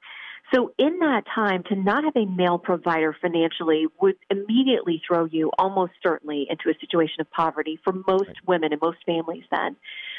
So 0.54 0.73
in 0.78 0.99
that 0.99 1.23
time, 1.34 1.63
to 1.69 1.76
not 1.76 2.04
have 2.04 2.15
a 2.15 2.26
male 2.26 2.60
provider 2.60 3.13
financially 3.19 3.88
would 3.99 4.15
immediately 4.30 5.02
throw 5.08 5.26
you 5.26 5.52
almost 5.58 5.93
certainly 6.04 6.45
into 6.47 6.69
a 6.69 6.80
situation 6.80 7.19
of 7.19 7.32
poverty 7.32 7.80
for 7.84 7.93
most 7.93 8.28
Right. 8.28 8.47
women 8.47 8.71
and 8.71 8.80
most 8.80 8.99
families 9.08 9.43
then. 9.49 9.76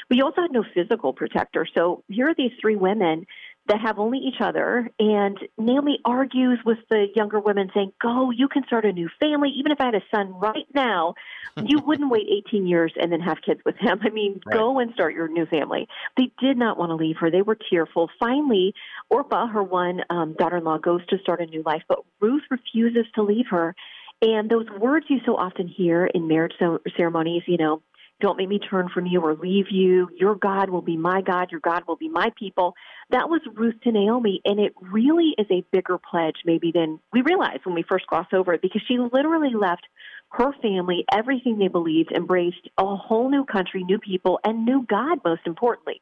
But 0.08 0.18
you 0.18 0.24
also 0.24 0.42
had 0.42 0.52
no 0.52 0.64
physical 0.74 1.12
protector. 1.12 1.66
So 1.76 2.04
here 2.08 2.28
are 2.28 2.34
these 2.34 2.52
three 2.60 2.76
women 2.76 3.26
that 3.68 3.80
have 3.80 3.98
only 3.98 4.18
each 4.18 4.40
other. 4.40 4.88
And 4.98 5.36
Naomi 5.58 5.98
argues 6.04 6.60
with 6.64 6.78
the 6.88 7.06
younger 7.16 7.40
women, 7.40 7.70
saying, 7.74 7.92
Go, 8.00 8.30
you 8.30 8.48
can 8.48 8.64
start 8.66 8.84
a 8.84 8.92
new 8.92 9.08
family. 9.18 9.50
Even 9.58 9.72
if 9.72 9.80
I 9.80 9.86
had 9.86 9.94
a 9.94 10.02
son 10.14 10.32
right 10.34 10.66
now, 10.74 11.14
you 11.56 11.80
wouldn't 11.86 12.10
wait 12.10 12.26
18 12.48 12.66
years 12.66 12.92
and 13.00 13.10
then 13.10 13.20
have 13.20 13.38
kids 13.44 13.60
with 13.64 13.76
him. 13.76 13.98
I 14.02 14.10
mean, 14.10 14.40
Right. 14.46 14.54
go 14.54 14.78
and 14.78 14.92
start 14.94 15.14
your 15.14 15.28
new 15.28 15.46
family. 15.46 15.88
They 16.16 16.30
did 16.40 16.56
not 16.56 16.78
want 16.78 16.90
to 16.90 16.94
leave 16.94 17.16
her. 17.18 17.30
They 17.30 17.42
were 17.42 17.56
tearful. 17.56 18.08
Finally, 18.20 18.74
Orpah, 19.10 19.48
her 19.48 19.62
one 19.62 20.02
um, 20.10 20.34
daughter 20.34 20.58
in 20.58 20.64
law, 20.64 20.78
goes 20.78 21.04
to 21.06 21.18
start 21.18 21.40
a 21.40 21.46
new 21.46 21.62
life, 21.64 21.82
but 21.88 21.98
Ruth 22.20 22.42
refuses 22.50 23.06
to 23.16 23.22
leave 23.22 23.46
her. 23.50 23.74
And 24.22 24.48
those 24.48 24.66
words 24.78 25.06
you 25.08 25.18
so 25.26 25.36
often 25.36 25.68
hear 25.68 26.06
in 26.06 26.28
marriage 26.28 26.54
ceremonies, 26.96 27.42
you 27.46 27.58
know, 27.58 27.82
don't 28.20 28.38
make 28.38 28.48
me 28.48 28.58
turn 28.58 28.88
from 28.92 29.06
you 29.06 29.20
or 29.20 29.34
leave 29.34 29.66
you. 29.70 30.08
Your 30.16 30.34
God 30.34 30.70
will 30.70 30.82
be 30.82 30.96
my 30.96 31.20
God. 31.20 31.50
Your 31.50 31.60
God 31.60 31.82
will 31.86 31.96
be 31.96 32.08
my 32.08 32.30
people. 32.38 32.74
That 33.10 33.28
was 33.28 33.40
Ruth 33.54 33.74
to 33.84 33.92
Naomi. 33.92 34.40
And 34.44 34.58
it 34.58 34.72
really 34.80 35.34
is 35.36 35.46
a 35.50 35.64
bigger 35.70 35.98
pledge, 35.98 36.36
maybe, 36.44 36.72
than 36.72 36.98
we 37.12 37.20
realize 37.20 37.58
when 37.64 37.74
we 37.74 37.84
first 37.86 38.06
crossed 38.06 38.32
over 38.32 38.54
it, 38.54 38.62
because 38.62 38.82
she 38.88 38.98
literally 38.98 39.54
left 39.54 39.86
her 40.30 40.52
family, 40.62 41.04
everything 41.12 41.58
they 41.58 41.68
believed, 41.68 42.10
embraced 42.10 42.68
a 42.78 42.96
whole 42.96 43.30
new 43.30 43.44
country, 43.44 43.84
new 43.84 43.98
people, 43.98 44.40
and 44.44 44.64
new 44.64 44.84
God, 44.88 45.20
most 45.24 45.42
importantly. 45.44 46.00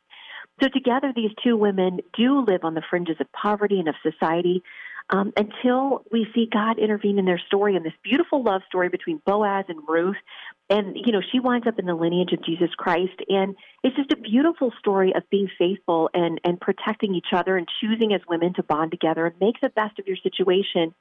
So 0.62 0.68
together, 0.68 1.12
these 1.14 1.32
two 1.42 1.56
women 1.56 1.98
do 2.16 2.44
live 2.46 2.64
on 2.64 2.74
the 2.74 2.82
fringes 2.88 3.16
of 3.18 3.26
poverty 3.32 3.80
and 3.80 3.88
of 3.88 3.96
society 4.02 4.62
um, 5.10 5.32
until 5.36 6.04
we 6.10 6.26
see 6.34 6.48
God 6.50 6.78
intervene 6.78 7.18
in 7.18 7.24
their 7.24 7.40
story 7.46 7.76
and 7.76 7.84
this 7.84 7.92
beautiful 8.02 8.42
love 8.42 8.62
story 8.66 8.88
between 8.88 9.20
Boaz 9.26 9.66
and 9.68 9.80
Ruth. 9.86 10.16
And, 10.70 10.96
you 10.96 11.12
know, 11.12 11.20
she 11.32 11.40
winds 11.40 11.66
up 11.66 11.78
in 11.78 11.84
the 11.84 11.94
lineage 11.94 12.32
of 12.32 12.42
Jesus 12.42 12.70
Christ. 12.76 13.20
And 13.28 13.54
it's 13.82 13.96
just 13.96 14.12
a 14.12 14.16
beautiful 14.16 14.72
story 14.78 15.12
of 15.14 15.28
being 15.30 15.48
faithful 15.58 16.08
and, 16.14 16.40
and 16.42 16.58
protecting 16.58 17.14
each 17.14 17.32
other 17.32 17.56
and 17.56 17.68
choosing 17.80 18.14
as 18.14 18.22
women 18.28 18.54
to 18.54 18.62
bond 18.62 18.90
together 18.90 19.26
and 19.26 19.34
make 19.40 19.60
the 19.60 19.68
best 19.68 19.98
of 19.98 20.06
your 20.06 20.16
situation 20.16 20.94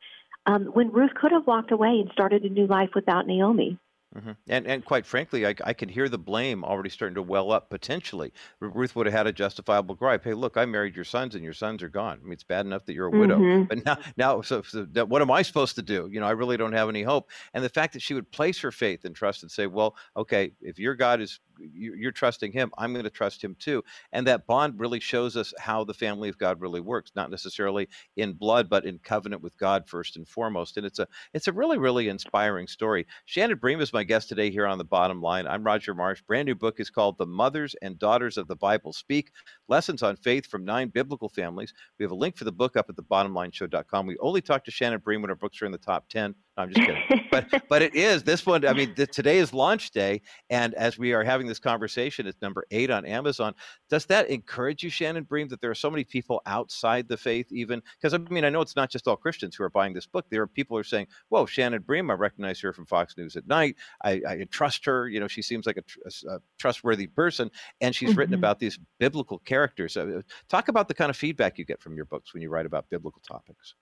um, 0.46 0.66
when 0.66 0.92
Ruth 0.92 1.14
could 1.14 1.32
have 1.32 1.48
walked 1.48 1.72
away 1.72 2.00
and 2.02 2.10
started 2.12 2.44
a 2.44 2.50
new 2.50 2.68
life 2.68 2.90
without 2.94 3.26
Naomi. 3.26 3.78
Hmm 4.14 4.32
And 4.48 4.68
and 4.68 4.86
quite 4.86 5.06
frankly, 5.06 5.48
I, 5.48 5.56
I 5.64 5.74
can 5.74 5.90
hear 5.90 6.08
the 6.10 6.18
blame 6.20 6.64
already 6.64 6.90
starting 6.90 7.16
to 7.16 7.22
well 7.24 7.52
up 7.52 7.70
potentially. 7.70 8.32
Ruth 8.60 8.96
would 8.96 9.06
have 9.08 9.14
had 9.14 9.26
a 9.28 9.32
justifiable 9.34 9.96
gripe. 9.96 10.24
Hey, 10.24 10.34
look, 10.34 10.58
I 10.58 10.66
married 10.66 10.96
your 10.96 11.06
sons, 11.06 11.34
and 11.34 11.44
your 11.44 11.54
sons 11.54 11.82
are 11.82 11.90
gone. 11.90 12.20
I 12.20 12.24
mean, 12.24 12.34
it's 12.34 12.44
bad 12.44 12.66
enough 12.66 12.86
that 12.86 12.94
you're 12.94 13.08
a 13.08 13.12
widow, 13.12 13.44
Mhm. 13.44 13.70
but 13.70 13.84
now 13.86 13.98
now 14.18 14.42
so, 14.42 14.62
so 14.62 14.86
that, 14.92 15.10
what 15.10 15.22
am 15.22 15.32
I 15.32 15.42
supposed 15.42 15.76
to 15.76 15.82
do? 15.82 16.10
You 16.12 16.20
know, 16.20 16.28
I 16.28 16.32
really 16.32 16.58
don't 16.58 16.74
have 16.74 16.90
any 16.90 17.04
hope. 17.04 17.32
And 17.54 17.64
the 17.64 17.70
fact 17.70 17.94
that 17.94 18.02
she 18.02 18.14
would 18.14 18.32
place 18.32 18.60
her 18.62 18.72
faith 18.72 19.06
and 19.06 19.16
trust 19.16 19.42
and 19.44 19.52
say, 19.52 19.66
well, 19.68 19.96
okay, 20.18 20.54
if 20.62 20.78
your 20.78 20.96
God 20.96 21.22
is 21.22 21.40
you're 21.60 22.12
trusting 22.12 22.52
Him, 22.52 22.72
I'm 22.78 22.94
going 22.94 23.04
to 23.04 23.10
trust 23.10 23.44
Him 23.44 23.56
too. 23.60 23.84
And 24.12 24.28
that 24.28 24.48
bond 24.48 24.80
really 24.80 25.00
shows 25.00 25.38
us 25.38 25.54
how 25.60 25.84
the 25.84 25.94
family 25.94 26.30
of 26.30 26.38
God 26.38 26.62
really 26.62 26.82
works, 26.82 27.12
not 27.16 27.32
necessarily 27.32 27.88
in 28.18 28.34
blood, 28.34 28.70
but 28.70 28.86
in 28.86 29.00
covenant 29.00 29.42
with 29.42 29.58
God 29.58 29.88
first 29.88 30.16
and 30.16 30.28
foremost. 30.28 30.78
And 30.78 30.86
it's 30.86 31.00
a 31.00 31.08
it's 31.34 31.48
a 31.48 31.54
really 31.54 31.78
really 31.78 32.10
inspiring 32.10 32.68
story. 32.68 33.06
Shannon 33.26 33.58
Bream 33.58 33.82
is 33.82 33.94
my 33.94 34.04
guest 34.04 34.30
today 34.30 34.52
here 34.52 34.68
on 34.68 34.78
the 34.78 34.84
Bottom 34.84 35.22
Line. 35.22 35.48
I'm 35.48 35.64
Roger 35.64 35.94
Marsh. 35.94 36.22
Brand 36.22 36.46
new 36.46 36.56
book 36.56 36.80
is 36.80 36.90
called 36.90 37.18
"The 37.18 37.26
Mothers 37.26 37.76
and 37.82 38.00
Daughters 38.00 38.38
of 38.38 38.48
the 38.48 38.56
Bible 38.56 38.94
Speak: 38.94 39.32
Lessons 39.68 40.04
on 40.04 40.16
Faith 40.16 40.46
from 40.48 40.66
Nine 40.66 40.90
Biblical 40.90 41.30
Families." 41.30 41.74
We 42.00 42.04
have 42.04 42.12
a 42.12 42.16
link 42.16 42.38
for 42.38 42.46
the 42.46 42.52
book 42.52 42.78
up 42.78 42.90
at 42.90 42.96
the 42.96 43.04
thebottomlineshow.com. 43.04 44.08
We 44.08 44.18
only 44.20 44.42
talk 44.42 44.64
to 44.66 44.72
Shannon 44.72 45.00
Bream 45.00 45.22
when 45.22 45.30
our 45.30 45.36
books 45.36 45.62
are 45.62 45.66
in 45.66 45.72
the 45.72 45.78
top 45.78 46.08
ten. 46.10 46.36
No, 46.56 46.64
I'm 46.64 46.72
just 46.72 46.86
kidding. 46.86 47.28
but 47.32 47.48
but 47.70 47.82
it 47.82 47.96
is 47.96 48.24
this 48.24 48.46
one. 48.46 48.66
I 48.66 48.74
mean, 48.74 48.94
th- 48.94 49.10
today 49.10 49.40
is 49.40 49.54
launch 49.54 49.92
day, 49.92 50.22
and 50.52 50.74
as 50.76 50.98
we 51.00 51.12
are 51.14 51.24
having 51.24 51.48
this 51.48 51.60
conversation, 51.60 52.28
it's 52.28 52.42
number 52.42 52.66
eight 52.70 52.92
on 52.92 53.06
Amazon. 53.06 53.56
Does 53.90 54.06
that 54.08 54.30
encourage 54.30 54.84
you, 54.84 54.90
Shannon 54.92 55.24
Bream, 55.24 55.48
that 55.48 55.62
there 55.62 55.72
are 55.72 55.76
so 55.76 55.90
many 55.90 56.04
people 56.04 56.42
outside 56.46 57.08
the 57.08 57.18
faith, 57.18 57.52
even 57.52 57.82
because 58.00 58.14
I 58.14 58.18
mean, 58.20 58.46
I 58.46 58.50
know 58.50 58.62
it's 58.62 58.76
not 58.76 58.92
just 58.92 59.08
all 59.08 59.16
Christians 59.16 59.56
who 59.56 59.64
are 59.64 59.70
buying 59.70 59.94
this 59.94 60.06
book. 60.06 60.26
There 60.30 60.42
are 60.44 60.48
people 60.48 60.76
who 60.78 60.82
are 60.82 60.84
saying, 60.84 61.08
"Whoa, 61.30 61.46
Shannon 61.48 61.82
Bream, 61.82 62.12
I 62.12 62.14
recognize 62.14 62.60
her 62.62 62.72
from 62.72 62.86
Fox 62.86 63.18
News 63.18 63.36
at 63.36 63.48
night. 63.48 63.76
I, 64.04 64.22
I 64.28 64.46
trust 64.52 64.86
her. 64.86 65.10
You 65.10 65.20
know, 65.20 65.28
she 65.28 65.42
seems 65.42 65.66
like 65.66 65.78
a, 65.78 65.82
tr- 65.82 66.00
a 66.30 66.40
trustworthy 66.60 67.08
person, 67.08 67.50
and 67.82 67.96
she's 67.96 68.16
written 68.16 68.36
Mhm. 68.36 68.40
about 68.40 68.60
these 68.60 68.78
biblical 69.00 69.40
characters." 69.40 69.98
Uh, 69.98 70.22
talk 70.50 70.68
about 70.68 70.88
the 70.88 70.94
kind 70.94 71.10
of 71.10 71.18
feedback 71.18 71.58
you 71.58 71.66
get 71.66 71.82
from 71.82 71.96
your 71.96 72.06
books 72.06 72.32
when 72.34 72.44
you 72.44 72.50
write 72.50 72.66
about 72.68 72.90
biblical 72.92 73.22
topics. 73.28 73.74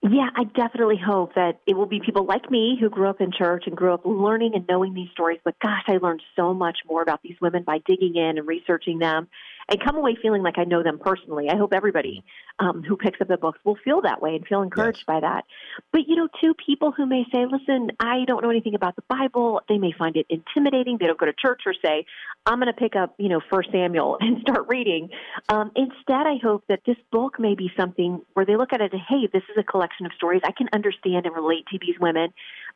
Yeah, 0.00 0.30
I 0.36 0.44
definitely 0.44 0.96
hope 1.04 1.34
that 1.34 1.60
it 1.66 1.76
will 1.76 1.86
be 1.86 1.98
people 1.98 2.24
like 2.24 2.48
me 2.52 2.78
who 2.80 2.88
grew 2.88 3.08
up 3.08 3.20
in 3.20 3.32
church 3.32 3.64
and 3.66 3.76
grew 3.76 3.92
up 3.92 4.02
learning 4.04 4.52
and 4.54 4.64
knowing 4.68 4.94
these 4.94 5.10
stories. 5.10 5.40
But 5.44 5.58
gosh, 5.60 5.82
I 5.88 5.96
learned 5.96 6.22
so 6.36 6.54
much 6.54 6.78
more 6.88 7.02
about 7.02 7.20
these 7.22 7.36
women 7.40 7.64
by 7.64 7.78
digging 7.84 8.14
in 8.14 8.38
and 8.38 8.46
researching 8.46 9.00
them 9.00 9.26
and 9.68 9.84
come 9.84 9.96
away 9.96 10.16
feeling 10.20 10.42
like 10.42 10.58
I 10.58 10.64
know 10.64 10.82
them 10.82 10.98
personally. 10.98 11.48
I 11.50 11.56
hope 11.56 11.72
everybody 11.72 12.24
um, 12.58 12.82
who 12.82 12.96
picks 12.96 13.20
up 13.20 13.28
the 13.28 13.36
books 13.36 13.58
will 13.64 13.76
feel 13.84 14.00
that 14.02 14.22
way 14.22 14.34
and 14.34 14.46
feel 14.46 14.62
encouraged 14.62 15.00
yes. 15.00 15.06
by 15.06 15.20
that. 15.20 15.44
But, 15.92 16.02
you 16.08 16.16
know, 16.16 16.28
two 16.40 16.54
people 16.54 16.92
who 16.92 17.06
may 17.06 17.24
say, 17.32 17.44
listen, 17.44 17.90
I 18.00 18.24
don't 18.26 18.42
know 18.42 18.50
anything 18.50 18.74
about 18.74 18.96
the 18.96 19.02
Bible, 19.08 19.60
they 19.68 19.78
may 19.78 19.92
find 19.96 20.16
it 20.16 20.26
intimidating. 20.30 20.96
They 20.98 21.06
don't 21.06 21.18
go 21.18 21.26
to 21.26 21.32
church 21.32 21.62
or 21.66 21.74
say, 21.84 22.06
I'm 22.46 22.58
going 22.58 22.72
to 22.72 22.78
pick 22.78 22.96
up, 22.96 23.14
you 23.18 23.28
know, 23.28 23.40
First 23.50 23.70
Samuel 23.70 24.16
and 24.20 24.40
start 24.40 24.66
reading. 24.68 25.10
Um, 25.48 25.70
instead, 25.76 26.26
I 26.26 26.36
hope 26.42 26.64
that 26.68 26.80
this 26.86 26.96
book 27.12 27.38
may 27.38 27.54
be 27.54 27.70
something 27.78 28.22
where 28.34 28.46
they 28.46 28.56
look 28.56 28.72
at 28.72 28.80
it 28.80 28.92
and, 28.92 29.02
hey, 29.08 29.28
this 29.32 29.42
is 29.50 29.56
a 29.58 29.62
collection 29.62 30.06
of 30.06 30.12
stories. 30.16 30.40
I 30.44 30.52
can 30.52 30.68
understand 30.72 31.26
and 31.26 31.34
relate 31.34 31.66
to 31.72 31.78
these 31.78 31.96
women 32.00 32.32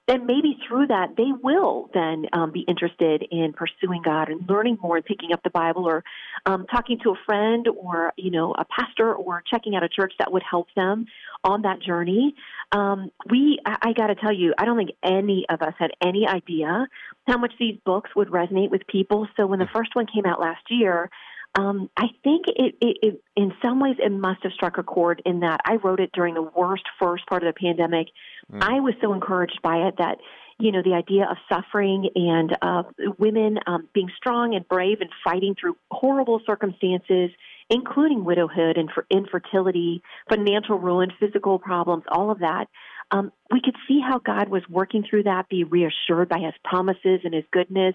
then 0.09 0.27
maybe 0.27 0.59
through 0.67 0.89
that 0.89 1.17
they 1.17 1.31
will 1.43 1.89
then 1.95 2.27
um, 2.33 2.51
be 2.51 2.61
interested 2.61 3.25
in 3.31 3.53
pursuing 3.53 4.03
God 4.03 4.29
and 4.29 4.49
learning 4.49 4.79
more 4.83 4.97
and 4.97 5.05
picking 5.05 5.33
up 5.33 5.43
the 5.43 5.51
Bible 5.51 5.87
or 5.87 6.03
um, 6.45 6.67
talking 6.67 6.99
to 7.05 7.11
a 7.11 7.15
friend 7.25 7.69
or 7.69 8.13
you 8.17 8.31
know 8.31 8.53
a 8.53 8.65
pastor 8.65 9.15
or 9.15 9.43
checking 9.49 9.77
out 9.77 9.83
a 9.83 9.89
church 9.89 10.13
that 10.19 10.33
would 10.33 10.43
help 10.49 10.69
them 10.75 11.07
on 11.45 11.63
that 11.63 11.81
journey. 11.81 12.35
Um, 12.73 13.11
we, 13.31 13.59
I, 13.65 13.77
I 13.83 13.93
got 13.93 14.09
to 14.09 14.15
tell 14.15 14.33
you, 14.33 14.55
I 14.59 14.65
don't 14.65 14.77
think 14.77 14.91
any 15.03 15.47
of 15.49 15.63
us 15.63 15.75
had 15.79 15.91
any 16.03 16.27
idea 16.27 16.87
how 17.27 17.39
much 17.39 17.53
these 17.59 17.79
books 17.85 18.11
would 18.17 18.29
resonate 18.29 18.71
with 18.71 18.87
people. 18.87 19.29
So 19.37 19.47
when 19.47 19.59
the 19.59 19.69
first 19.73 19.95
one 19.95 20.07
came 20.07 20.27
out 20.27 20.41
last 20.41 20.63
year, 20.71 21.11
um, 21.55 21.91
I 21.97 22.07
think 22.25 22.47
it, 22.49 22.77
it, 22.81 22.97
it, 23.03 23.23
in 23.37 23.53
some 23.61 23.79
ways, 23.79 23.97
it 23.99 24.11
must 24.11 24.43
have 24.43 24.53
struck 24.53 24.79
a 24.79 24.83
chord 24.83 25.21
in 25.27 25.41
that 25.41 25.61
I 25.65 25.75
wrote 25.75 26.01
it 26.01 26.11
during 26.15 26.35
the 26.35 26.43
worst 26.43 26.85
first 26.99 27.27
part 27.27 27.43
of 27.43 27.55
the 27.55 27.61
pandemic. 27.61 28.09
Mm. 28.51 28.63
I 28.63 28.81
was 28.81 28.95
so 29.03 29.13
encouraged 29.13 29.61
by 29.63 29.89
it 29.89 29.97
that, 29.99 30.17
you 30.59 30.73
know, 30.73 30.83
the 30.83 30.95
idea 30.95 31.27
of 31.31 31.37
suffering 31.53 32.09
and 32.15 32.57
uh, 32.63 32.85
women 33.19 33.59
um, 33.67 33.87
being 33.93 34.11
strong 34.17 34.55
and 34.55 34.67
brave 34.67 35.03
and 35.03 35.11
fighting 35.23 35.55
through 35.61 35.77
horrible 35.91 36.41
circumstances, 36.47 37.31
including 37.69 38.25
widowhood 38.25 38.79
and 38.79 38.91
for 38.91 39.05
infertility, 39.11 40.03
financial 40.31 40.79
ruin, 40.79 41.13
physical 41.21 41.59
problems, 41.59 42.05
all 42.11 42.31
of 42.31 42.39
that. 42.39 42.67
Um, 43.11 43.31
we 43.51 43.61
could 43.61 43.77
see 43.87 44.01
how 44.01 44.21
God 44.21 44.49
was 44.49 44.63
working 44.71 45.05
through 45.09 45.25
that, 45.25 45.51
be 45.51 45.65
reassured 45.65 46.31
by 46.31 46.39
His 46.39 46.55
promises 46.65 47.21
and 47.25 47.35
His 47.35 47.45
goodness. 47.53 47.95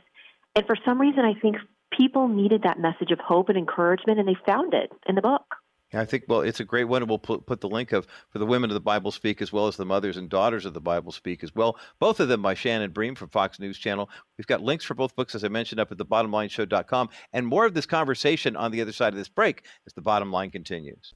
And 0.56 0.66
for 0.68 0.76
some 0.86 1.02
reason, 1.02 1.26
I 1.26 1.40
think 1.40 1.56
people 1.92 2.28
needed 2.28 2.64
that 2.64 2.80
message 2.80 3.12
of 3.12 3.20
hope 3.20 3.50
and 3.50 3.58
encouragement, 3.58 4.20
and 4.20 4.28
they 4.28 4.38
found 4.46 4.74
it 4.74 4.92
in 5.08 5.16
the 5.16 5.22
book. 5.22 5.56
Yeah, 5.94 6.02
I 6.02 6.06
think 6.06 6.26
well, 6.28 6.42
it's 6.42 6.60
a 6.60 6.66
great 6.66 6.84
one, 6.84 7.02
and 7.02 7.10
we'll 7.10 7.18
put, 7.18 7.46
put 7.46 7.62
the 7.62 7.70
link 7.70 7.94
of 7.94 8.08
for 8.30 8.40
the 8.40 8.46
women 8.46 8.70
of 8.70 8.74
the 8.74 8.82
Bible 8.82 9.12
speak 9.12 9.42
as 9.42 9.54
well 9.54 9.68
as 9.68 9.78
the 9.78 9.86
mothers 9.86 10.18
and 10.18 10.30
daughters 10.30 10.66
of 10.66 10.74
the 10.74 10.82
Bible 10.82 11.14
speak 11.14 11.44
as 11.44 11.56
well. 11.56 11.78
Both 12.00 12.20
of 12.20 12.28
them 12.28 12.42
by 12.42 12.56
Shannon 12.56 12.92
Bream 12.92 13.16
from 13.16 13.30
Fox 13.30 13.58
News 13.58 13.78
Channel. 13.78 14.10
We've 14.38 14.48
got 14.48 14.62
links 14.62 14.86
for 14.86 14.94
both 14.94 15.16
books, 15.16 15.34
as 15.34 15.44
I 15.44 15.48
mentioned, 15.48 15.80
up 15.80 15.92
at 15.92 15.98
thebottomlineshow.com, 15.98 17.10
and 17.34 17.48
more 17.48 17.66
of 17.66 17.74
this 17.74 17.88
conversation 17.88 18.56
on 18.56 18.72
the 18.72 18.82
other 18.82 18.92
side 18.92 19.14
of 19.14 19.18
this 19.18 19.30
break 19.30 19.64
as 19.88 19.94
the 19.94 20.02
bottom 20.02 20.32
line 20.32 20.52
continues. 20.52 21.14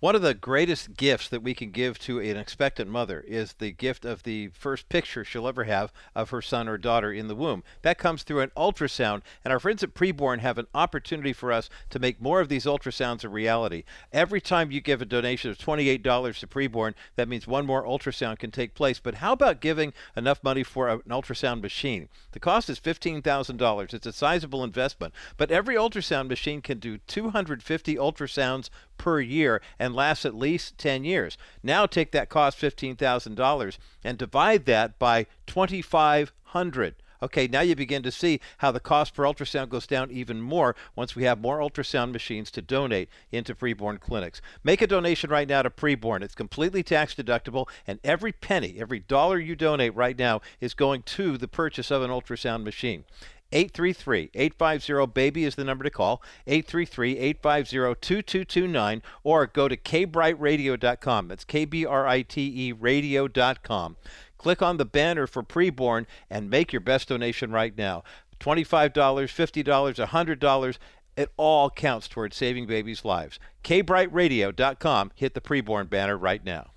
One 0.00 0.16
of 0.16 0.22
the 0.22 0.34
greatest 0.34 0.96
gifts 0.96 1.28
that 1.28 1.42
we 1.42 1.54
can 1.54 1.70
give 1.70 1.98
to 2.00 2.18
an 2.18 2.36
expectant 2.36 2.90
mother 2.90 3.24
is 3.26 3.54
the 3.54 3.70
gift 3.70 4.04
of 4.04 4.24
the 4.24 4.48
first 4.48 4.88
picture 4.88 5.24
she'll 5.24 5.46
ever 5.46 5.64
have 5.64 5.92
of 6.14 6.30
her 6.30 6.42
son 6.42 6.68
or 6.68 6.76
daughter 6.76 7.12
in 7.12 7.28
the 7.28 7.36
womb. 7.36 7.62
That 7.82 7.96
comes 7.96 8.22
through 8.22 8.40
an 8.40 8.50
ultrasound, 8.56 9.22
and 9.44 9.52
our 9.52 9.60
friends 9.60 9.82
at 9.84 9.94
Preborn 9.94 10.40
have 10.40 10.58
an 10.58 10.66
opportunity 10.74 11.32
for 11.32 11.52
us 11.52 11.70
to 11.90 12.00
make 12.00 12.20
more 12.20 12.40
of 12.40 12.48
these 12.48 12.64
ultrasounds 12.64 13.24
a 13.24 13.28
reality. 13.28 13.84
Every 14.12 14.40
time 14.40 14.72
you 14.72 14.80
give 14.80 15.00
a 15.00 15.06
donation 15.06 15.50
of 15.50 15.58
$28 15.58 16.02
to 16.40 16.46
Preborn, 16.48 16.94
that 17.14 17.28
means 17.28 17.46
one 17.46 17.66
more 17.66 17.84
ultrasound 17.84 18.40
can 18.40 18.50
take 18.50 18.74
place. 18.74 18.98
But 18.98 19.16
how 19.16 19.32
about 19.32 19.60
giving 19.60 19.92
enough 20.16 20.42
money 20.42 20.64
for 20.64 20.88
an 20.88 21.00
ultrasound 21.08 21.62
machine? 21.62 22.08
The 22.32 22.40
cost 22.40 22.63
is 22.68 22.80
$15,000. 22.80 23.94
It's 23.94 24.06
a 24.06 24.12
sizable 24.12 24.64
investment, 24.64 25.14
but 25.36 25.50
every 25.50 25.74
ultrasound 25.74 26.28
machine 26.28 26.62
can 26.62 26.78
do 26.78 26.98
250 26.98 27.96
ultrasounds 27.96 28.70
per 28.98 29.20
year 29.20 29.60
and 29.78 29.94
lasts 29.94 30.24
at 30.24 30.34
least 30.34 30.78
10 30.78 31.04
years. 31.04 31.36
Now 31.62 31.86
take 31.86 32.12
that 32.12 32.28
cost 32.28 32.58
$15,000 32.58 33.78
and 34.02 34.18
divide 34.18 34.64
that 34.66 34.98
by 34.98 35.26
2500. 35.46 36.94
Okay, 37.24 37.48
now 37.48 37.62
you 37.62 37.74
begin 37.74 38.02
to 38.02 38.12
see 38.12 38.38
how 38.58 38.70
the 38.70 38.78
cost 38.78 39.14
per 39.14 39.22
ultrasound 39.22 39.70
goes 39.70 39.86
down 39.86 40.10
even 40.10 40.42
more 40.42 40.76
once 40.94 41.16
we 41.16 41.24
have 41.24 41.40
more 41.40 41.58
ultrasound 41.58 42.12
machines 42.12 42.50
to 42.50 42.60
donate 42.60 43.08
into 43.32 43.54
preborn 43.54 43.98
clinics. 43.98 44.42
Make 44.62 44.82
a 44.82 44.86
donation 44.86 45.30
right 45.30 45.48
now 45.48 45.62
to 45.62 45.70
preborn. 45.70 46.20
It's 46.20 46.34
completely 46.34 46.82
tax 46.82 47.14
deductible, 47.14 47.66
and 47.86 47.98
every 48.04 48.32
penny, 48.32 48.76
every 48.78 49.00
dollar 49.00 49.38
you 49.38 49.56
donate 49.56 49.94
right 49.94 50.18
now 50.18 50.42
is 50.60 50.74
going 50.74 51.02
to 51.04 51.38
the 51.38 51.48
purchase 51.48 51.90
of 51.90 52.02
an 52.02 52.10
ultrasound 52.10 52.62
machine. 52.62 53.04
833 53.52 54.30
850 54.34 55.06
BABY 55.14 55.44
is 55.44 55.54
the 55.54 55.64
number 55.64 55.84
to 55.84 55.90
call. 55.90 56.20
833 56.46 57.16
850 57.16 58.00
2229 58.02 59.02
or 59.22 59.46
go 59.46 59.68
to 59.68 59.78
kbriteradio.com. 59.78 61.28
That's 61.28 61.44
K 61.44 61.64
B 61.64 61.86
R 61.86 62.06
I 62.06 62.20
T 62.20 62.52
E 62.54 62.72
radio.com. 62.72 63.96
Click 64.44 64.60
on 64.60 64.76
the 64.76 64.84
banner 64.84 65.26
for 65.26 65.42
preborn 65.42 66.04
and 66.28 66.50
make 66.50 66.70
your 66.70 66.80
best 66.80 67.08
donation 67.08 67.50
right 67.50 67.74
now. 67.78 68.04
$25, 68.40 68.92
$50, 68.92 70.06
$100. 70.06 70.78
It 71.16 71.32
all 71.38 71.70
counts 71.70 72.08
towards 72.08 72.36
saving 72.36 72.66
babies' 72.66 73.06
lives. 73.06 73.38
kbriteradio.com. 73.64 75.12
Hit 75.14 75.32
the 75.32 75.40
preborn 75.40 75.88
banner 75.88 76.18
right 76.18 76.44
now. 76.44 76.72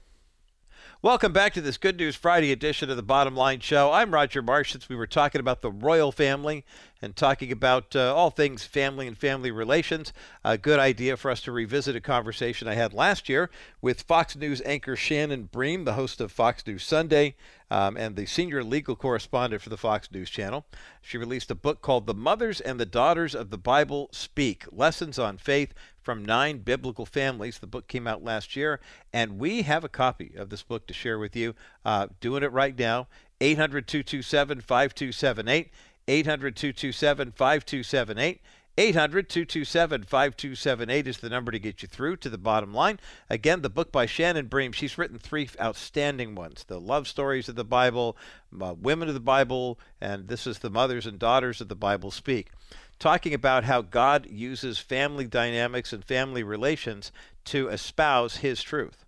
Welcome 1.03 1.31
back 1.31 1.53
to 1.53 1.61
this 1.61 1.77
Good 1.77 1.97
News 1.97 2.15
Friday 2.15 2.51
edition 2.51 2.89
of 2.89 2.95
the 2.95 3.03
Bottom 3.03 3.35
Line 3.35 3.59
Show. 3.59 3.91
I'm 3.91 4.13
Roger 4.13 4.41
Marsh. 4.41 4.71
Since 4.71 4.89
we 4.89 4.95
were 4.95 5.05
talking 5.05 5.39
about 5.39 5.61
the 5.61 5.69
royal 5.69 6.11
family 6.11 6.65
and 7.03 7.15
talking 7.15 7.51
about 7.51 7.95
uh, 7.95 8.15
all 8.15 8.31
things 8.31 8.63
family 8.63 9.07
and 9.07 9.15
family 9.15 9.51
relations, 9.51 10.11
a 10.43 10.57
good 10.57 10.79
idea 10.79 11.15
for 11.15 11.29
us 11.29 11.41
to 11.41 11.51
revisit 11.51 11.95
a 11.95 12.01
conversation 12.01 12.67
I 12.67 12.73
had 12.73 12.93
last 12.93 13.29
year 13.29 13.51
with 13.79 14.01
Fox 14.01 14.35
News 14.35 14.59
anchor 14.65 14.95
Shannon 14.95 15.43
Bream, 15.43 15.85
the 15.85 15.93
host 15.93 16.19
of 16.19 16.31
Fox 16.31 16.65
News 16.65 16.83
Sunday 16.83 17.35
um, 17.69 17.97
and 17.97 18.15
the 18.15 18.25
senior 18.25 18.63
legal 18.63 18.95
correspondent 18.95 19.61
for 19.61 19.69
the 19.69 19.77
Fox 19.77 20.09
News 20.11 20.29
Channel. 20.29 20.65
She 21.01 21.17
released 21.17 21.51
a 21.51 21.55
book 21.55 21.81
called 21.81 22.05
The 22.05 22.13
Mothers 22.13 22.61
and 22.61 22.79
the 22.79 22.85
Daughters 22.85 23.35
of 23.35 23.49
the 23.49 23.57
Bible 23.57 24.09
Speak 24.11 24.65
Lessons 24.71 25.19
on 25.19 25.37
Faith 25.37 25.73
from 26.01 26.23
nine 26.23 26.59
biblical 26.59 27.05
families. 27.05 27.59
The 27.59 27.67
book 27.67 27.87
came 27.87 28.07
out 28.07 28.23
last 28.23 28.55
year, 28.55 28.79
and 29.11 29.39
we 29.39 29.63
have 29.63 29.83
a 29.83 29.89
copy 29.89 30.33
of 30.37 30.49
this 30.49 30.63
book 30.63 30.87
to 30.87 30.93
share 30.93 31.19
with 31.19 31.35
you. 31.35 31.53
Uh, 31.83 32.07
doing 32.21 32.43
it 32.43 32.51
right 32.51 32.77
now 32.77 33.07
800 33.41 33.87
227 33.87 34.61
5278. 34.61 35.71
800 36.07 36.55
227 36.55 37.31
5278. 37.31 38.41
800 38.79 39.27
227 39.27 40.03
5278 40.03 41.07
is 41.07 41.17
the 41.17 41.29
number 41.29 41.51
to 41.51 41.57
get 41.57 41.81
you 41.81 41.87
through 41.87 42.17
to 42.17 42.29
the 42.29 42.37
bottom 42.37 42.73
line. 42.73 42.99
Again, 43.27 43.63
the 43.63 43.71
book 43.71 43.91
by 43.91 44.05
Shannon 44.05 44.45
Bream. 44.45 44.71
She's 44.71 44.99
written 44.99 45.17
three 45.17 45.49
outstanding 45.59 46.35
ones 46.35 46.63
The 46.63 46.79
Love 46.79 47.07
Stories 47.07 47.49
of 47.49 47.55
the 47.55 47.63
Bible, 47.63 48.15
uh, 48.61 48.75
Women 48.79 49.07
of 49.07 49.15
the 49.15 49.19
Bible, 49.19 49.79
and 49.99 50.27
this 50.27 50.45
is 50.45 50.59
The 50.59 50.69
Mothers 50.69 51.07
and 51.07 51.17
Daughters 51.17 51.59
of 51.59 51.69
the 51.69 51.75
Bible 51.75 52.11
Speak 52.11 52.51
talking 52.99 53.33
about 53.33 53.63
how 53.63 53.81
God 53.81 54.27
uses 54.29 54.79
family 54.79 55.27
dynamics 55.27 55.93
and 55.93 56.03
family 56.03 56.43
relations 56.43 57.11
to 57.45 57.69
espouse 57.69 58.37
his 58.37 58.63
truth 58.63 59.05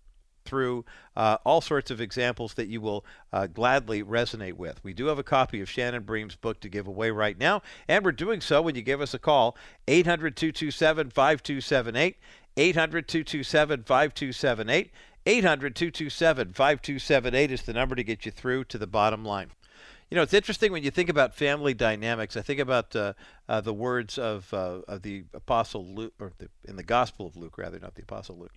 through 0.50 0.84
uh, 1.16 1.38
all 1.46 1.62
sorts 1.62 1.92
of 1.92 2.02
examples 2.02 2.56
that 2.56 2.68
you 2.68 2.82
will 2.82 3.06
uh, 3.32 3.48
gladly 3.48 4.04
resonate 4.04 4.54
with. 4.54 4.84
We 4.84 4.94
do 4.94 5.06
have 5.06 5.20
a 5.20 5.24
copy 5.24 5.62
of 5.62 5.70
Shannon 5.70 6.04
Bream's 6.04 6.36
book 6.36 6.60
to 6.62 6.70
give 6.70 6.88
away 6.88 7.12
right 7.12 7.38
now, 7.38 7.62
and 7.88 8.04
we're 8.04 8.12
doing 8.12 8.42
so 8.42 8.62
when 8.62 8.76
you 8.76 8.82
give 8.82 9.02
us 9.02 9.14
a 9.14 9.20
call 9.20 9.56
800 9.88 10.36
227 10.36 11.12
5278. 11.12 12.18
800 12.58 13.08
227 13.08 13.84
5278. 13.84 14.92
800 15.26 15.76
227 15.76 16.54
5278 16.54 17.52
is 17.52 17.62
the 17.62 17.74
number 17.74 17.96
to 17.96 18.04
get 18.04 18.26
you 18.26 18.32
through 18.32 18.64
to 18.66 18.78
the 18.78 18.88
bottom 18.88 19.24
line. 19.24 19.52
You 20.10 20.16
know, 20.16 20.24
it's 20.24 20.34
interesting 20.34 20.72
when 20.72 20.84
you 20.84 20.90
think 20.90 21.10
about 21.10 21.36
family 21.36 21.76
dynamics. 21.76 22.36
I 22.36 22.42
think 22.42 22.60
about 22.60 22.96
uh, 22.96 23.14
uh, 23.48 23.62
the 23.62 23.74
words 23.74 24.18
of, 24.18 24.52
uh, 24.52 24.82
of 24.88 25.04
the 25.04 25.26
Apostle 25.36 25.86
Luke, 25.86 26.14
or 26.20 26.32
the, 26.40 26.50
in 26.66 26.78
the 26.78 26.84
Gospel 26.84 27.28
of 27.28 27.38
Luke, 27.38 27.60
rather, 27.60 27.78
not 27.78 27.94
the 27.94 28.02
Apostle 28.02 28.40
Luke. 28.40 28.54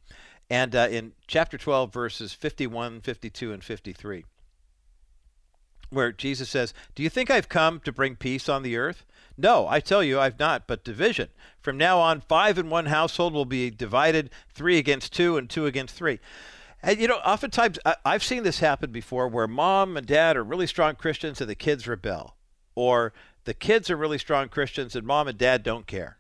And 0.53 0.77
uh, 0.77 0.89
in 0.91 1.13
chapter 1.27 1.57
12, 1.57 1.91
verses 1.91 2.35
51, 2.35 3.01
52, 3.01 3.55
and 3.55 3.65
53, 3.65 4.27
where 5.89 6.13
Jesus 6.13 6.51
says, 6.51 6.75
Do 6.95 7.03
you 7.03 7.09
think 7.09 7.31
I've 7.31 7.49
come 7.49 7.81
to 7.81 7.91
bring 7.91 8.17
peace 8.17 8.51
on 8.51 8.63
the 8.63 8.77
earth? 8.77 9.07
No, 9.39 9.67
I 9.67 9.81
tell 9.81 10.05
you, 10.05 10.21
I've 10.21 10.39
not, 10.39 10.67
but 10.67 10.85
division. 10.85 11.29
From 11.63 11.79
now 11.79 12.01
on, 12.01 12.21
five 12.21 12.59
in 12.59 12.69
one 12.69 12.85
household 12.85 13.33
will 13.33 13.47
be 13.47 13.71
divided, 13.71 14.29
three 14.53 14.77
against 14.77 15.15
two, 15.15 15.39
and 15.39 15.49
two 15.49 15.65
against 15.65 15.95
three. 15.95 16.21
And 16.83 17.01
you 17.01 17.09
know, 17.09 17.21
oftentimes 17.25 17.79
I, 17.87 17.97
I've 18.05 18.23
seen 18.23 18.43
this 18.43 18.59
happen 18.59 18.93
before 18.93 19.29
where 19.29 19.49
mom 19.49 19.97
and 19.97 20.07
dad 20.07 20.37
are 20.37 20.45
really 20.45 20.67
strong 20.67 20.97
Christians 20.97 21.41
and 21.41 21.49
the 21.49 21.55
kids 21.55 21.89
rebel, 21.89 22.37
or 22.75 23.15
the 23.45 23.55
kids 23.55 23.89
are 23.89 23.97
really 23.97 24.19
strong 24.19 24.51
Christians 24.51 24.95
and 24.95 25.07
mom 25.07 25.29
and 25.29 25.39
dad 25.39 25.63
don't 25.63 25.87
care. 25.87 26.19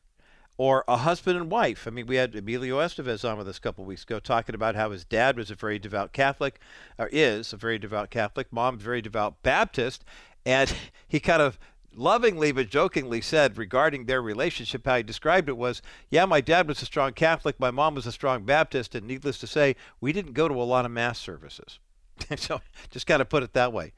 Or 0.56 0.84
a 0.86 0.98
husband 0.98 1.36
and 1.36 1.50
wife. 1.50 1.86
I 1.86 1.90
mean, 1.90 2.06
we 2.06 2.16
had 2.16 2.34
Emilio 2.34 2.78
Estevez 2.78 3.28
on 3.28 3.38
with 3.38 3.48
us 3.48 3.58
a 3.58 3.60
couple 3.60 3.84
weeks 3.84 4.02
ago 4.02 4.20
talking 4.20 4.54
about 4.54 4.74
how 4.74 4.90
his 4.90 5.04
dad 5.04 5.36
was 5.36 5.50
a 5.50 5.54
very 5.54 5.78
devout 5.78 6.12
Catholic, 6.12 6.60
or 6.98 7.08
is 7.12 7.52
a 7.52 7.56
very 7.56 7.78
devout 7.78 8.10
Catholic, 8.10 8.52
mom 8.52 8.78
very 8.78 9.02
devout 9.02 9.42
Baptist, 9.42 10.04
and 10.44 10.74
he 11.08 11.20
kind 11.20 11.42
of 11.42 11.58
lovingly 11.94 12.52
but 12.52 12.70
jokingly 12.70 13.20
said 13.20 13.58
regarding 13.58 14.06
their 14.06 14.22
relationship, 14.22 14.86
how 14.86 14.96
he 14.96 15.02
described 15.02 15.48
it 15.48 15.56
was, 15.56 15.82
yeah, 16.10 16.24
my 16.24 16.40
dad 16.40 16.68
was 16.68 16.80
a 16.82 16.86
strong 16.86 17.12
Catholic, 17.12 17.58
my 17.58 17.70
mom 17.70 17.94
was 17.94 18.06
a 18.06 18.12
strong 18.12 18.44
Baptist, 18.44 18.94
and 18.94 19.06
needless 19.06 19.38
to 19.38 19.46
say, 19.46 19.76
we 20.00 20.12
didn't 20.12 20.32
go 20.32 20.48
to 20.48 20.54
a 20.54 20.64
lot 20.64 20.84
of 20.84 20.90
mass 20.90 21.18
services. 21.18 21.78
so 22.36 22.60
just 22.90 23.06
kind 23.06 23.20
of 23.20 23.28
put 23.28 23.42
it 23.42 23.52
that 23.52 23.72
way. 23.72 23.92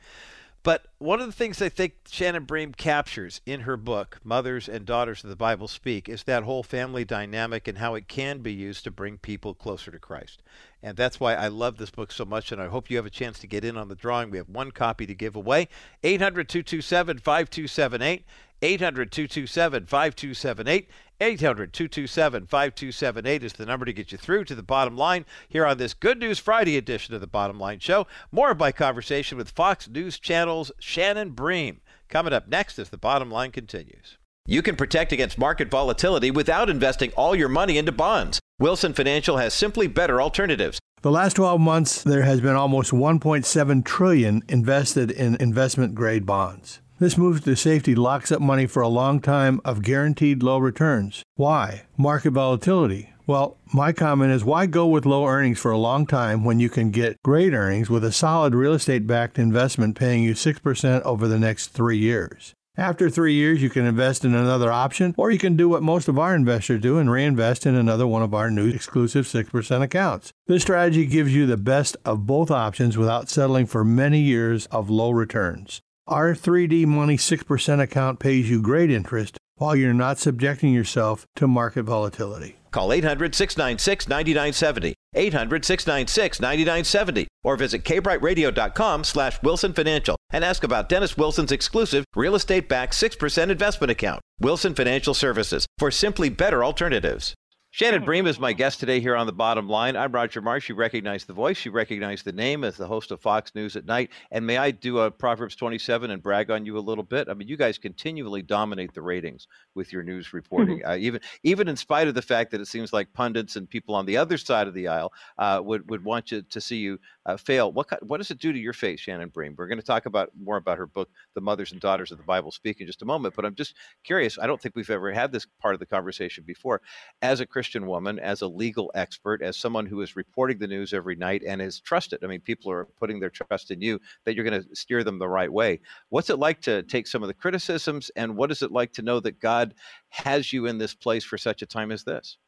But 0.64 0.86
one 0.96 1.20
of 1.20 1.26
the 1.26 1.32
things 1.32 1.60
I 1.60 1.68
think 1.68 1.92
Shannon 2.08 2.44
Bream 2.44 2.72
captures 2.72 3.42
in 3.44 3.60
her 3.60 3.76
book, 3.76 4.18
Mothers 4.24 4.66
and 4.66 4.86
Daughters 4.86 5.22
of 5.22 5.28
the 5.28 5.36
Bible 5.36 5.68
Speak, 5.68 6.08
is 6.08 6.22
that 6.22 6.44
whole 6.44 6.62
family 6.62 7.04
dynamic 7.04 7.68
and 7.68 7.76
how 7.76 7.94
it 7.94 8.08
can 8.08 8.38
be 8.38 8.54
used 8.54 8.82
to 8.84 8.90
bring 8.90 9.18
people 9.18 9.52
closer 9.52 9.90
to 9.90 9.98
Christ. 9.98 10.42
And 10.82 10.96
that's 10.96 11.20
why 11.20 11.34
I 11.34 11.48
love 11.48 11.76
this 11.76 11.90
book 11.90 12.10
so 12.10 12.24
much, 12.24 12.50
and 12.50 12.62
I 12.62 12.68
hope 12.68 12.88
you 12.88 12.96
have 12.96 13.04
a 13.04 13.10
chance 13.10 13.38
to 13.40 13.46
get 13.46 13.62
in 13.62 13.76
on 13.76 13.88
the 13.88 13.94
drawing. 13.94 14.30
We 14.30 14.38
have 14.38 14.48
one 14.48 14.70
copy 14.70 15.04
to 15.04 15.14
give 15.14 15.36
away 15.36 15.68
800 16.02 16.48
227 16.48 17.18
5278. 17.18 18.24
800 18.62 19.12
227 19.12 19.84
5278. 19.84 20.88
800 21.20 21.72
227 21.72 22.46
5278 22.46 23.44
is 23.44 23.52
the 23.52 23.66
number 23.66 23.86
to 23.86 23.92
get 23.92 24.12
you 24.12 24.18
through 24.18 24.44
to 24.44 24.54
the 24.54 24.62
bottom 24.62 24.96
line 24.96 25.24
here 25.48 25.64
on 25.64 25.78
this 25.78 25.94
Good 25.94 26.18
News 26.18 26.38
Friday 26.38 26.76
edition 26.76 27.14
of 27.14 27.20
the 27.20 27.26
Bottom 27.26 27.58
Line 27.58 27.78
Show. 27.78 28.06
More 28.32 28.50
of 28.50 28.58
my 28.58 28.72
conversation 28.72 29.38
with 29.38 29.50
Fox 29.50 29.88
News 29.88 30.18
Channel's 30.18 30.72
Shannon 30.78 31.30
Bream 31.30 31.80
coming 32.08 32.32
up 32.32 32.48
next 32.48 32.78
as 32.78 32.90
the 32.90 32.98
bottom 32.98 33.30
line 33.30 33.52
continues. 33.52 34.18
You 34.46 34.60
can 34.60 34.76
protect 34.76 35.12
against 35.12 35.38
market 35.38 35.70
volatility 35.70 36.30
without 36.30 36.68
investing 36.68 37.12
all 37.12 37.34
your 37.34 37.48
money 37.48 37.78
into 37.78 37.92
bonds. 37.92 38.40
Wilson 38.58 38.92
Financial 38.92 39.38
has 39.38 39.54
simply 39.54 39.86
better 39.86 40.20
alternatives. 40.20 40.78
The 41.02 41.10
last 41.10 41.34
12 41.36 41.60
months 41.60 42.02
there 42.02 42.22
has 42.22 42.40
been 42.40 42.54
almost 42.54 42.90
1.7 42.90 43.84
trillion 43.84 44.42
invested 44.48 45.10
in 45.10 45.36
investment 45.36 45.94
grade 45.94 46.26
bonds. 46.26 46.80
This 47.00 47.18
move 47.18 47.42
to 47.42 47.56
safety 47.56 47.96
locks 47.96 48.30
up 48.30 48.40
money 48.40 48.66
for 48.66 48.80
a 48.80 48.88
long 48.88 49.20
time 49.20 49.60
of 49.64 49.82
guaranteed 49.82 50.44
low 50.44 50.58
returns. 50.58 51.24
Why? 51.34 51.86
Market 51.96 52.30
volatility. 52.30 53.10
Well, 53.26 53.56
my 53.72 53.92
comment 53.92 54.30
is 54.30 54.44
why 54.44 54.66
go 54.66 54.86
with 54.86 55.04
low 55.04 55.26
earnings 55.26 55.58
for 55.58 55.72
a 55.72 55.78
long 55.78 56.06
time 56.06 56.44
when 56.44 56.60
you 56.60 56.68
can 56.68 56.92
get 56.92 57.20
great 57.24 57.52
earnings 57.52 57.90
with 57.90 58.04
a 58.04 58.12
solid 58.12 58.54
real 58.54 58.74
estate 58.74 59.08
backed 59.08 59.40
investment 59.40 59.96
paying 59.96 60.22
you 60.22 60.34
6% 60.34 61.02
over 61.02 61.26
the 61.26 61.38
next 61.38 61.68
three 61.68 61.98
years? 61.98 62.54
After 62.76 63.10
three 63.10 63.34
years, 63.34 63.60
you 63.60 63.70
can 63.70 63.86
invest 63.86 64.24
in 64.24 64.32
another 64.32 64.70
option, 64.70 65.16
or 65.16 65.32
you 65.32 65.38
can 65.38 65.56
do 65.56 65.68
what 65.68 65.82
most 65.82 66.06
of 66.06 66.18
our 66.18 66.34
investors 66.34 66.80
do 66.80 66.98
and 66.98 67.10
reinvest 67.10 67.66
in 67.66 67.74
another 67.74 68.06
one 68.06 68.22
of 68.22 68.34
our 68.34 68.52
new 68.52 68.68
exclusive 68.68 69.26
6% 69.26 69.82
accounts. 69.82 70.32
This 70.46 70.62
strategy 70.62 71.06
gives 71.06 71.34
you 71.34 71.46
the 71.46 71.56
best 71.56 71.96
of 72.04 72.26
both 72.26 72.52
options 72.52 72.96
without 72.96 73.28
settling 73.28 73.66
for 73.66 73.84
many 73.84 74.20
years 74.20 74.66
of 74.66 74.90
low 74.90 75.10
returns. 75.10 75.80
Our 76.06 76.34
3D 76.34 76.84
Money 76.84 77.16
6% 77.16 77.80
account 77.80 78.20
pays 78.20 78.50
you 78.50 78.60
great 78.60 78.90
interest 78.90 79.38
while 79.56 79.74
you're 79.74 79.94
not 79.94 80.18
subjecting 80.18 80.74
yourself 80.74 81.24
to 81.36 81.48
market 81.48 81.84
volatility. 81.84 82.56
Call 82.72 82.92
800 82.92 83.34
696 83.34 84.06
9970. 84.08 84.94
800 85.14 85.64
696 85.64 86.40
9970. 86.40 87.26
Or 87.42 87.56
visit 87.56 87.84
kbriteradio.com 87.84 89.04
slash 89.04 89.42
Wilson 89.42 89.72
Financial 89.72 90.16
and 90.30 90.44
ask 90.44 90.62
about 90.62 90.90
Dennis 90.90 91.16
Wilson's 91.16 91.52
exclusive 91.52 92.04
real 92.14 92.34
estate 92.34 92.68
backed 92.68 92.92
6% 92.92 93.50
investment 93.50 93.90
account. 93.90 94.20
Wilson 94.40 94.74
Financial 94.74 95.14
Services 95.14 95.66
for 95.78 95.90
simply 95.90 96.28
better 96.28 96.62
alternatives. 96.62 97.32
Shannon 97.74 98.04
Bream 98.04 98.28
is 98.28 98.38
my 98.38 98.52
guest 98.52 98.78
today 98.78 99.00
here 99.00 99.16
on 99.16 99.26
the 99.26 99.32
bottom 99.32 99.68
line. 99.68 99.96
I'm 99.96 100.12
Roger 100.12 100.40
Marsh. 100.40 100.68
You 100.68 100.76
recognize 100.76 101.24
the 101.24 101.32
voice, 101.32 101.64
you 101.64 101.72
recognize 101.72 102.22
the 102.22 102.30
name 102.30 102.62
as 102.62 102.76
the 102.76 102.86
host 102.86 103.10
of 103.10 103.20
Fox 103.20 103.52
News 103.52 103.74
at 103.74 103.84
Night. 103.84 104.12
And 104.30 104.46
may 104.46 104.58
I 104.58 104.70
do 104.70 105.00
a 105.00 105.10
Proverbs 105.10 105.56
27 105.56 106.12
and 106.12 106.22
brag 106.22 106.52
on 106.52 106.64
you 106.64 106.78
a 106.78 106.78
little 106.78 107.02
bit? 107.02 107.28
I 107.28 107.34
mean, 107.34 107.48
you 107.48 107.56
guys 107.56 107.76
continually 107.76 108.42
dominate 108.42 108.94
the 108.94 109.02
ratings 109.02 109.48
with 109.74 109.92
your 109.92 110.04
news 110.04 110.32
reporting, 110.32 110.82
mm-hmm. 110.82 110.88
uh, 110.92 110.96
even 110.98 111.20
even 111.42 111.66
in 111.66 111.74
spite 111.74 112.06
of 112.06 112.14
the 112.14 112.22
fact 112.22 112.52
that 112.52 112.60
it 112.60 112.68
seems 112.68 112.92
like 112.92 113.12
pundits 113.12 113.56
and 113.56 113.68
people 113.68 113.96
on 113.96 114.06
the 114.06 114.18
other 114.18 114.38
side 114.38 114.68
of 114.68 114.74
the 114.74 114.86
aisle 114.86 115.12
uh, 115.38 115.60
would 115.60 115.90
would 115.90 116.04
want 116.04 116.30
you 116.30 116.42
to 116.42 116.60
see 116.60 116.76
you 116.76 117.00
uh, 117.26 117.36
fail. 117.36 117.72
What 117.72 117.86
what 118.06 118.18
does 118.18 118.30
it 118.30 118.38
do 118.38 118.52
to 118.52 118.58
your 118.58 118.72
faith, 118.72 119.00
Shannon 119.00 119.28
Bream? 119.28 119.54
We're 119.56 119.68
going 119.68 119.80
to 119.80 119.84
talk 119.84 120.06
about 120.06 120.30
more 120.40 120.56
about 120.56 120.78
her 120.78 120.86
book, 120.86 121.10
The 121.34 121.40
Mothers 121.40 121.72
and 121.72 121.80
Daughters 121.80 122.12
of 122.12 122.18
the 122.18 122.24
Bible 122.24 122.50
Speak, 122.50 122.80
in 122.80 122.86
just 122.86 123.02
a 123.02 123.06
moment. 123.06 123.34
But 123.34 123.44
I'm 123.44 123.54
just 123.54 123.74
curious. 124.02 124.38
I 124.38 124.46
don't 124.46 124.60
think 124.60 124.76
we've 124.76 124.90
ever 124.90 125.12
had 125.12 125.32
this 125.32 125.46
part 125.60 125.74
of 125.74 125.80
the 125.80 125.86
conversation 125.86 126.44
before. 126.46 126.80
As 127.22 127.40
a 127.40 127.46
Christian 127.46 127.86
woman, 127.86 128.18
as 128.18 128.42
a 128.42 128.46
legal 128.46 128.90
expert, 128.94 129.42
as 129.42 129.56
someone 129.56 129.86
who 129.86 130.02
is 130.02 130.16
reporting 130.16 130.58
the 130.58 130.66
news 130.66 130.92
every 130.92 131.16
night 131.16 131.42
and 131.46 131.62
is 131.62 131.80
trusted. 131.80 132.22
I 132.22 132.26
mean, 132.26 132.40
people 132.40 132.70
are 132.70 132.84
putting 132.84 133.20
their 133.20 133.30
trust 133.30 133.70
in 133.70 133.80
you 133.80 134.00
that 134.24 134.34
you're 134.34 134.44
going 134.44 134.62
to 134.62 134.76
steer 134.76 135.04
them 135.04 135.18
the 135.18 135.28
right 135.28 135.52
way. 135.52 135.80
What's 136.10 136.30
it 136.30 136.38
like 136.38 136.60
to 136.62 136.82
take 136.82 137.06
some 137.06 137.22
of 137.22 137.28
the 137.28 137.34
criticisms, 137.34 138.10
and 138.16 138.36
what 138.36 138.50
is 138.50 138.62
it 138.62 138.72
like 138.72 138.92
to 138.94 139.02
know 139.02 139.20
that 139.20 139.40
God 139.40 139.74
has 140.10 140.52
you 140.52 140.66
in 140.66 140.78
this 140.78 140.94
place 140.94 141.24
for 141.24 141.38
such 141.38 141.62
a 141.62 141.66
time 141.66 141.90
as 141.90 142.04
this? 142.04 142.38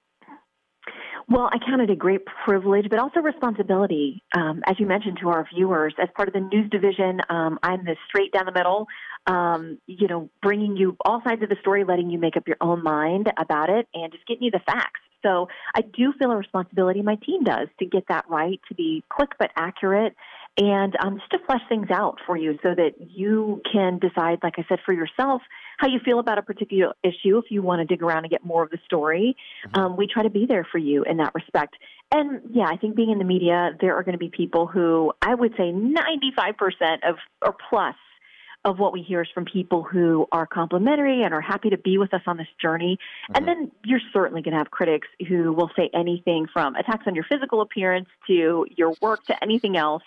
Well, 1.29 1.51
I 1.53 1.59
count 1.59 1.83
it 1.83 1.91
a 1.91 1.97
great 1.97 2.21
privilege, 2.45 2.87
but 2.89 3.01
also 3.01 3.19
responsibility. 3.19 4.23
Um, 4.37 4.62
as 4.65 4.79
you 4.79 4.87
mentioned 4.87 5.19
to 5.23 5.31
our 5.31 5.45
viewers, 5.53 5.93
as 6.01 6.09
part 6.15 6.29
of 6.29 6.35
the 6.35 6.41
news 6.41 6.71
division, 6.71 7.21
um, 7.29 7.59
I'm 7.65 7.85
the 7.85 7.97
straight 8.09 8.33
down 8.33 8.47
the 8.47 8.53
middle, 8.53 8.87
um, 9.27 9.79
you 9.89 10.07
know, 10.07 10.31
bringing 10.41 10.77
you 10.77 10.97
all 11.05 11.21
sides 11.27 11.43
of 11.43 11.49
the 11.49 11.57
story, 11.61 11.83
letting 11.83 12.11
you 12.11 12.19
make 12.21 12.37
up 12.37 12.47
your 12.47 12.59
own 12.61 12.81
mind 12.81 13.27
about 13.39 13.71
it, 13.71 13.89
and 13.93 14.12
just 14.12 14.25
getting 14.27 14.45
you 14.45 14.53
the 14.53 14.61
facts. 14.61 15.01
So 15.25 15.49
I 15.75 15.81
do 15.81 16.12
feel 16.17 16.31
a 16.31 16.37
responsibility, 16.37 17.03
my 17.03 17.17
team 17.17 17.43
does, 17.43 17.67
to 17.81 17.87
get 17.87 18.05
that 18.09 18.27
right, 18.29 18.61
to 18.69 18.75
be 18.77 19.03
quick 19.09 19.31
but 19.37 19.51
accurate, 19.57 20.15
and 20.59 20.97
um, 21.01 21.19
just 21.19 21.31
to 21.33 21.38
flesh 21.47 21.61
things 21.69 21.88
out 21.90 22.19
for 22.27 22.37
you 22.37 22.59
so 22.62 22.75
that 22.75 22.95
you 22.99 23.61
can 23.71 23.99
decide, 23.99 24.38
like 24.42 24.55
I 24.59 24.64
said, 24.69 24.79
for 24.85 24.92
yourself 24.92 25.42
how 25.79 25.88
you 25.88 25.99
feel 26.03 26.19
about 26.19 26.38
a 26.38 26.42
particular 26.42 26.95
issue. 27.03 27.38
If 27.38 27.51
you 27.51 27.61
want 27.61 27.81
to 27.81 27.85
dig 27.85 28.03
around 28.03 28.25
and 28.25 28.31
get 28.31 28.45
more 28.45 28.62
of 28.62 28.71
the 28.71 28.79
story, 28.87 29.37
mm-hmm. 29.66 29.79
um, 29.79 29.97
we 29.97 30.07
try 30.07 30.23
to 30.23 30.31
be 30.31 30.47
there 30.47 30.66
for 30.71 30.79
you 30.79 31.05
in 31.05 31.19
that 31.19 31.35
respect. 31.35 31.77
And 32.12 32.40
yeah, 32.53 32.66
I 32.66 32.77
think 32.77 32.97
being 32.97 33.11
in 33.11 33.19
the 33.19 33.25
media, 33.25 33.77
there 33.81 33.97
are 33.97 34.03
going 34.03 34.14
to 34.14 34.19
be 34.19 34.31
people 34.31 34.66
who 34.66 35.12
I 35.21 35.35
would 35.35 35.53
say 35.53 35.73
95% 35.73 37.09
of 37.09 37.16
or 37.42 37.55
plus 37.69 37.97
of 38.64 38.81
what 38.81 38.92
we 38.92 39.01
hear 39.03 39.23
is 39.23 39.29
from 39.33 39.45
people 39.45 39.85
who 39.85 40.27
are 40.33 40.45
complimentary 40.45 41.23
and 41.23 41.33
are 41.33 41.40
happy 41.40 41.71
to 41.71 41.79
be 41.79 41.99
with 41.99 42.12
us 42.12 42.23
on 42.27 42.37
this 42.37 42.49
journey. 42.61 42.99
Mm-hmm. 42.99 43.37
And 43.37 43.49
then 43.49 43.73
you're 43.85 44.01
certainly 44.12 44.42
going 44.42 44.53
to 44.53 44.59
have 44.59 44.71
critics 44.71 45.07
who 45.29 45.53
will 45.53 45.71
say 45.77 45.88
anything 45.95 46.49
from 46.53 46.75
attacks 46.75 47.05
on 47.07 47.14
your 47.14 47.25
physical 47.25 47.61
appearance 47.61 48.09
to 48.27 48.66
your 48.77 48.95
work 49.01 49.25
to 49.27 49.42
anything 49.42 49.77
else. 49.77 50.03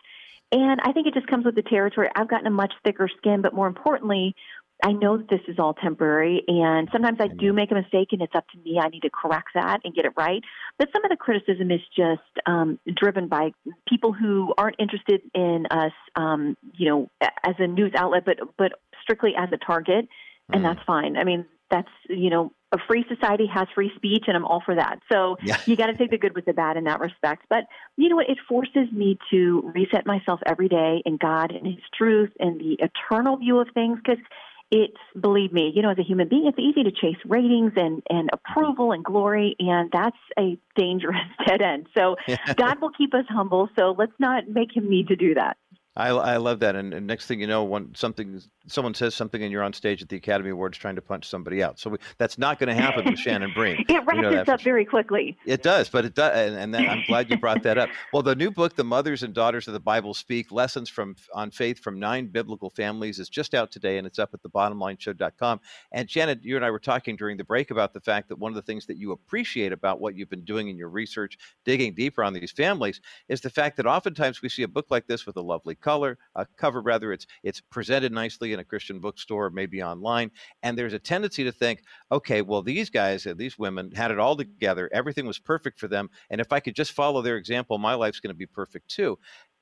And 0.51 0.79
I 0.83 0.91
think 0.91 1.07
it 1.07 1.13
just 1.13 1.27
comes 1.27 1.45
with 1.45 1.55
the 1.55 1.61
territory. 1.61 2.09
I've 2.15 2.29
gotten 2.29 2.47
a 2.47 2.51
much 2.51 2.73
thicker 2.83 3.07
skin, 3.17 3.41
but 3.41 3.53
more 3.53 3.67
importantly, 3.67 4.35
I 4.83 4.93
know 4.93 5.17
that 5.17 5.29
this 5.29 5.41
is 5.47 5.59
all 5.59 5.73
temporary, 5.73 6.41
and 6.47 6.87
sometimes 6.91 7.17
I 7.19 7.27
do 7.27 7.51
make 7.51 7.69
a 7.69 7.75
mistake, 7.75 8.09
and 8.13 8.21
it's 8.21 8.33
up 8.33 8.45
to 8.53 8.57
me. 8.59 8.79
I 8.81 8.87
need 8.87 9.01
to 9.01 9.09
correct 9.09 9.49
that 9.53 9.81
and 9.83 9.93
get 9.93 10.05
it 10.05 10.13
right. 10.15 10.41
But 10.77 10.87
some 10.93 11.03
of 11.03 11.11
the 11.11 11.17
criticism 11.17 11.69
is 11.69 11.81
just 11.95 12.21
um, 12.45 12.79
driven 12.95 13.27
by 13.27 13.51
people 13.87 14.13
who 14.13 14.53
aren't 14.57 14.77
interested 14.79 15.21
in 15.35 15.65
us, 15.69 15.91
um, 16.15 16.55
you 16.73 16.87
know, 16.87 17.09
as 17.21 17.55
a 17.59 17.67
news 17.67 17.91
outlet, 17.95 18.23
but 18.25 18.37
but 18.57 18.71
strictly 19.03 19.33
as 19.37 19.49
a 19.51 19.57
target, 19.57 20.07
and 20.53 20.63
mm. 20.63 20.63
that's 20.63 20.85
fine. 20.87 21.17
I 21.17 21.25
mean, 21.25 21.45
that's 21.69 21.89
you 22.07 22.29
know, 22.29 22.53
a 22.71 22.77
free 22.87 23.03
society 23.07 23.47
has 23.47 23.67
free 23.73 23.91
speech, 23.95 24.25
and 24.27 24.37
I'm 24.37 24.45
all 24.45 24.61
for 24.63 24.75
that. 24.75 24.99
So 25.11 25.37
yeah. 25.41 25.57
you 25.65 25.75
got 25.75 25.87
to 25.87 25.97
take 25.97 26.11
the 26.11 26.17
good 26.17 26.35
with 26.35 26.45
the 26.45 26.53
bad 26.53 26.77
in 26.77 26.83
that 26.83 26.99
respect. 26.99 27.45
But 27.49 27.65
you 27.97 28.09
know 28.09 28.15
what? 28.15 28.29
It 28.29 28.37
forces 28.47 28.91
me 28.91 29.17
to 29.31 29.71
reset 29.73 30.05
myself 30.05 30.39
every 30.45 30.67
day 30.67 31.01
in 31.05 31.17
God 31.17 31.51
and 31.51 31.65
His 31.65 31.83
truth 31.97 32.31
and 32.39 32.59
the 32.59 32.77
eternal 32.79 33.37
view 33.37 33.59
of 33.59 33.67
things 33.73 33.99
because 34.03 34.23
it's 34.71 34.97
believe 35.19 35.51
me, 35.51 35.71
you 35.73 35.81
know, 35.81 35.89
as 35.89 35.97
a 35.97 36.03
human 36.03 36.27
being, 36.27 36.45
it's 36.45 36.59
easy 36.59 36.83
to 36.83 36.91
chase 36.91 37.17
ratings 37.25 37.71
and 37.75 38.03
and 38.09 38.29
approval 38.31 38.91
and 38.91 39.03
glory, 39.03 39.55
and 39.57 39.89
that's 39.91 40.17
a 40.37 40.59
dangerous 40.75 41.17
dead 41.47 41.61
end. 41.61 41.87
So 41.97 42.17
God 42.55 42.79
will 42.79 42.91
keep 42.91 43.13
us 43.15 43.25
humble. 43.29 43.69
So 43.77 43.95
let's 43.97 44.13
not 44.19 44.47
make 44.47 44.75
Him 44.75 44.89
need 44.89 45.07
to 45.07 45.15
do 45.15 45.33
that. 45.33 45.57
I, 45.99 46.09
I 46.09 46.37
love 46.37 46.61
that. 46.61 46.77
And, 46.77 46.93
and, 46.93 47.05
next 47.05 47.25
thing 47.25 47.41
you 47.41 47.47
know, 47.47 47.65
when 47.65 47.93
something 47.93 48.41
someone 48.67 48.93
says 48.93 49.13
something 49.13 49.43
and 49.43 49.51
you're 49.51 49.63
on 49.63 49.73
stage 49.73 50.01
at 50.01 50.07
the 50.07 50.15
Academy 50.15 50.51
Awards 50.51 50.77
trying 50.77 50.95
to 50.95 51.01
punch 51.01 51.27
somebody 51.27 51.61
out, 51.61 51.77
so 51.77 51.89
we, 51.89 51.97
that's 52.17 52.37
not 52.37 52.57
going 52.57 52.73
to 52.73 52.81
happen 52.81 53.03
with 53.03 53.19
Shannon 53.19 53.51
Bream. 53.53 53.83
it 53.89 54.05
wraps 54.05 54.47
up 54.47 54.61
very 54.61 54.85
quickly. 54.85 55.37
It 55.45 55.61
does, 55.61 55.89
but 55.89 56.05
it 56.05 56.15
does, 56.15 56.37
and, 56.37 56.55
and 56.55 56.73
then 56.73 56.87
I'm 56.87 57.03
glad 57.05 57.29
you 57.29 57.37
brought 57.37 57.63
that 57.63 57.77
up. 57.77 57.89
Well, 58.13 58.23
the 58.23 58.35
new 58.35 58.49
book, 58.49 58.77
"The 58.77 58.83
Mothers 58.83 59.23
and 59.23 59.33
Daughters 59.33 59.67
of 59.67 59.73
the 59.73 59.79
Bible 59.81 60.13
Speak: 60.13 60.53
Lessons 60.53 60.89
from 60.89 61.17
on 61.33 61.51
Faith 61.51 61.79
from 61.79 61.99
Nine 61.99 62.27
Biblical 62.27 62.69
Families," 62.69 63.19
is 63.19 63.27
just 63.27 63.53
out 63.53 63.69
today, 63.69 63.97
and 63.97 64.07
it's 64.07 64.19
up 64.19 64.33
at 64.33 64.41
thebottomlineshow.com. 64.41 65.59
And 65.91 66.09
Shannon, 66.09 66.39
you 66.43 66.55
and 66.55 66.63
I 66.63 66.71
were 66.71 66.79
talking 66.79 67.17
during 67.17 67.35
the 67.35 67.43
break 67.43 67.71
about 67.71 67.93
the 67.93 68.01
fact 68.01 68.29
that 68.29 68.39
one 68.39 68.51
of 68.51 68.55
the 68.55 68.61
things 68.61 68.85
that 68.85 68.97
you 68.97 69.11
appreciate 69.11 69.73
about 69.73 69.99
what 69.99 70.15
you've 70.15 70.29
been 70.29 70.45
doing 70.45 70.69
in 70.69 70.77
your 70.77 70.89
research, 70.89 71.37
digging 71.65 71.93
deeper 71.93 72.23
on 72.23 72.33
these 72.33 72.51
families, 72.51 73.01
is 73.27 73.41
the 73.41 73.49
fact 73.49 73.75
that 73.77 73.85
oftentimes 73.85 74.41
we 74.41 74.47
see 74.47 74.63
a 74.63 74.67
book 74.67 74.87
like 74.89 75.07
this 75.07 75.25
with 75.25 75.35
a 75.35 75.41
lovely 75.41 75.75
color 75.89 76.19
uh, 76.35 76.45
cover 76.55 76.81
rather 76.81 77.11
it's 77.11 77.25
it's 77.41 77.61
presented 77.61 78.11
nicely 78.11 78.53
in 78.53 78.59
a 78.59 78.63
Christian 78.63 78.99
bookstore, 78.99 79.49
maybe 79.49 79.81
online, 79.81 80.29
and 80.61 80.77
there's 80.77 80.93
a 80.93 80.99
tendency 80.99 81.43
to 81.45 81.51
think, 81.51 81.81
okay, 82.11 82.43
well 82.43 82.61
these 82.61 82.91
guys, 82.91 83.25
and 83.25 83.39
these 83.39 83.57
women 83.57 83.91
had 83.91 84.11
it 84.11 84.19
all 84.19 84.35
together, 84.35 84.87
everything 84.93 85.25
was 85.25 85.39
perfect 85.39 85.79
for 85.79 85.87
them, 85.87 86.09
and 86.29 86.39
if 86.39 86.53
I 86.53 86.59
could 86.59 86.75
just 86.75 86.91
follow 86.91 87.23
their 87.23 87.37
example, 87.37 87.79
my 87.79 87.95
life's 87.95 88.19
going 88.19 88.35
to 88.35 88.45
be 88.45 88.45
perfect 88.45 88.87
too. 88.89 89.17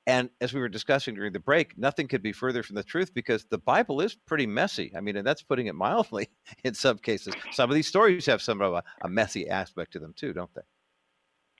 And 0.06 0.30
as 0.40 0.54
we 0.54 0.60
were 0.60 0.70
discussing 0.70 1.14
during 1.14 1.32
the 1.34 1.40
break, 1.40 1.76
nothing 1.76 2.08
could 2.08 2.22
be 2.22 2.32
further 2.32 2.62
from 2.62 2.76
the 2.76 2.82
truth 2.82 3.12
because 3.12 3.44
the 3.44 3.58
Bible 3.58 4.00
is 4.00 4.14
pretty 4.14 4.46
messy. 4.46 4.90
I 4.96 5.00
mean, 5.00 5.16
and 5.16 5.26
that's 5.26 5.42
putting 5.42 5.66
it 5.66 5.74
mildly 5.86 6.28
in 6.64 6.74
some 6.74 6.98
cases. 6.98 7.34
Some 7.52 7.70
of 7.70 7.74
these 7.74 7.88
stories 7.88 8.26
have 8.26 8.42
some 8.42 8.60
of 8.60 8.72
a, 8.74 8.82
a 9.02 9.08
messy 9.08 9.48
aspect 9.48 9.92
to 9.92 9.98
them 9.98 10.14
too, 10.14 10.32
don't 10.32 10.54
they? 10.54 10.62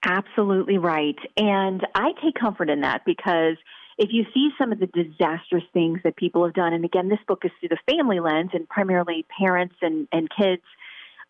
Absolutely 0.04 0.78
right. 0.78 1.18
And 1.36 1.86
I 1.94 2.12
take 2.22 2.34
comfort 2.40 2.70
in 2.70 2.80
that 2.82 3.02
because 3.04 3.56
if 3.98 4.10
you 4.12 4.24
see 4.32 4.50
some 4.56 4.72
of 4.72 4.78
the 4.78 4.86
disastrous 4.86 5.64
things 5.72 5.98
that 6.04 6.16
people 6.16 6.44
have 6.44 6.54
done, 6.54 6.72
and 6.72 6.84
again, 6.84 7.08
this 7.08 7.18
book 7.26 7.44
is 7.44 7.50
through 7.58 7.70
the 7.70 7.92
family 7.92 8.20
lens 8.20 8.50
and 8.54 8.68
primarily 8.68 9.26
parents 9.38 9.74
and, 9.82 10.06
and 10.12 10.28
kids, 10.30 10.62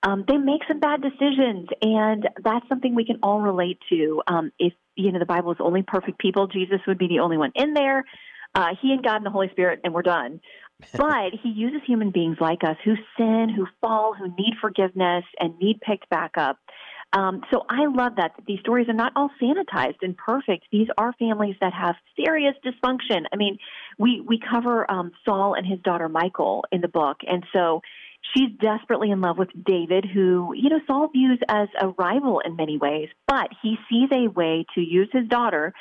um, 0.02 0.24
they 0.28 0.37
make 0.37 0.61
some 0.68 0.78
bad 0.78 1.00
decisions. 1.00 1.68
And 1.81 2.28
that's 2.44 2.68
something 2.68 2.94
we 2.94 3.07
can 3.07 3.18
all 3.22 3.40
relate 3.40 3.78
to. 3.88 4.22
Um, 4.26 4.52
if, 4.59 4.74
you 4.94 5.11
know, 5.11 5.18
the 5.18 5.26
Bible 5.26 5.50
is 5.52 5.59
only 5.61 5.83
perfect 5.83 6.18
people, 6.18 6.46
Jesus 6.46 6.81
would 6.87 6.98
be 6.98 7.09
the 7.09 7.20
only 7.20 7.38
one 7.38 7.52
in 7.54 7.72
there. 7.72 8.04
Uh, 8.54 8.68
he 8.81 8.92
and 8.92 9.02
God 9.02 9.16
and 9.16 9.26
the 9.26 9.31
Holy 9.31 9.48
Spirit, 9.50 9.81
and 9.83 9.94
we're 9.94 10.02
done. 10.02 10.40
but 10.96 11.33
he 11.42 11.48
uses 11.48 11.81
human 11.87 12.11
beings 12.11 12.37
like 12.40 12.62
us 12.62 12.76
who 12.85 12.94
sin, 13.16 13.48
who 13.54 13.66
fall, 13.81 14.14
who 14.14 14.28
need 14.28 14.54
forgiveness, 14.61 15.24
and 15.40 15.59
need 15.59 15.81
picked 15.81 16.09
back 16.09 16.33
up. 16.37 16.59
Um, 17.12 17.42
so 17.50 17.64
I 17.70 17.86
love 17.86 18.16
that, 18.16 18.32
that 18.36 18.46
these 18.46 18.60
stories 18.60 18.88
are 18.88 18.94
not 18.94 19.12
all 19.16 19.30
sanitized 19.40 20.02
and 20.02 20.16
perfect. 20.16 20.66
These 20.70 20.88
are 20.98 21.14
families 21.18 21.56
that 21.60 21.72
have 21.72 21.94
serious 22.16 22.54
dysfunction. 22.64 23.24
I 23.32 23.36
mean, 23.36 23.58
we 23.98 24.20
we 24.20 24.38
cover 24.38 24.90
um, 24.90 25.12
Saul 25.24 25.54
and 25.54 25.66
his 25.66 25.80
daughter 25.80 26.08
Michal 26.08 26.64
in 26.70 26.82
the 26.82 26.88
book, 26.88 27.18
and 27.26 27.44
so 27.54 27.80
she's 28.34 28.50
desperately 28.60 29.10
in 29.10 29.20
love 29.20 29.38
with 29.38 29.48
David, 29.64 30.04
who 30.04 30.52
you 30.54 30.68
know 30.68 30.80
Saul 30.86 31.08
views 31.08 31.38
as 31.48 31.68
a 31.80 31.88
rival 31.88 32.40
in 32.44 32.56
many 32.56 32.76
ways, 32.76 33.08
but 33.26 33.48
he 33.62 33.76
sees 33.90 34.10
a 34.12 34.28
way 34.28 34.66
to 34.74 34.80
use 34.82 35.08
his 35.12 35.26
daughter 35.28 35.72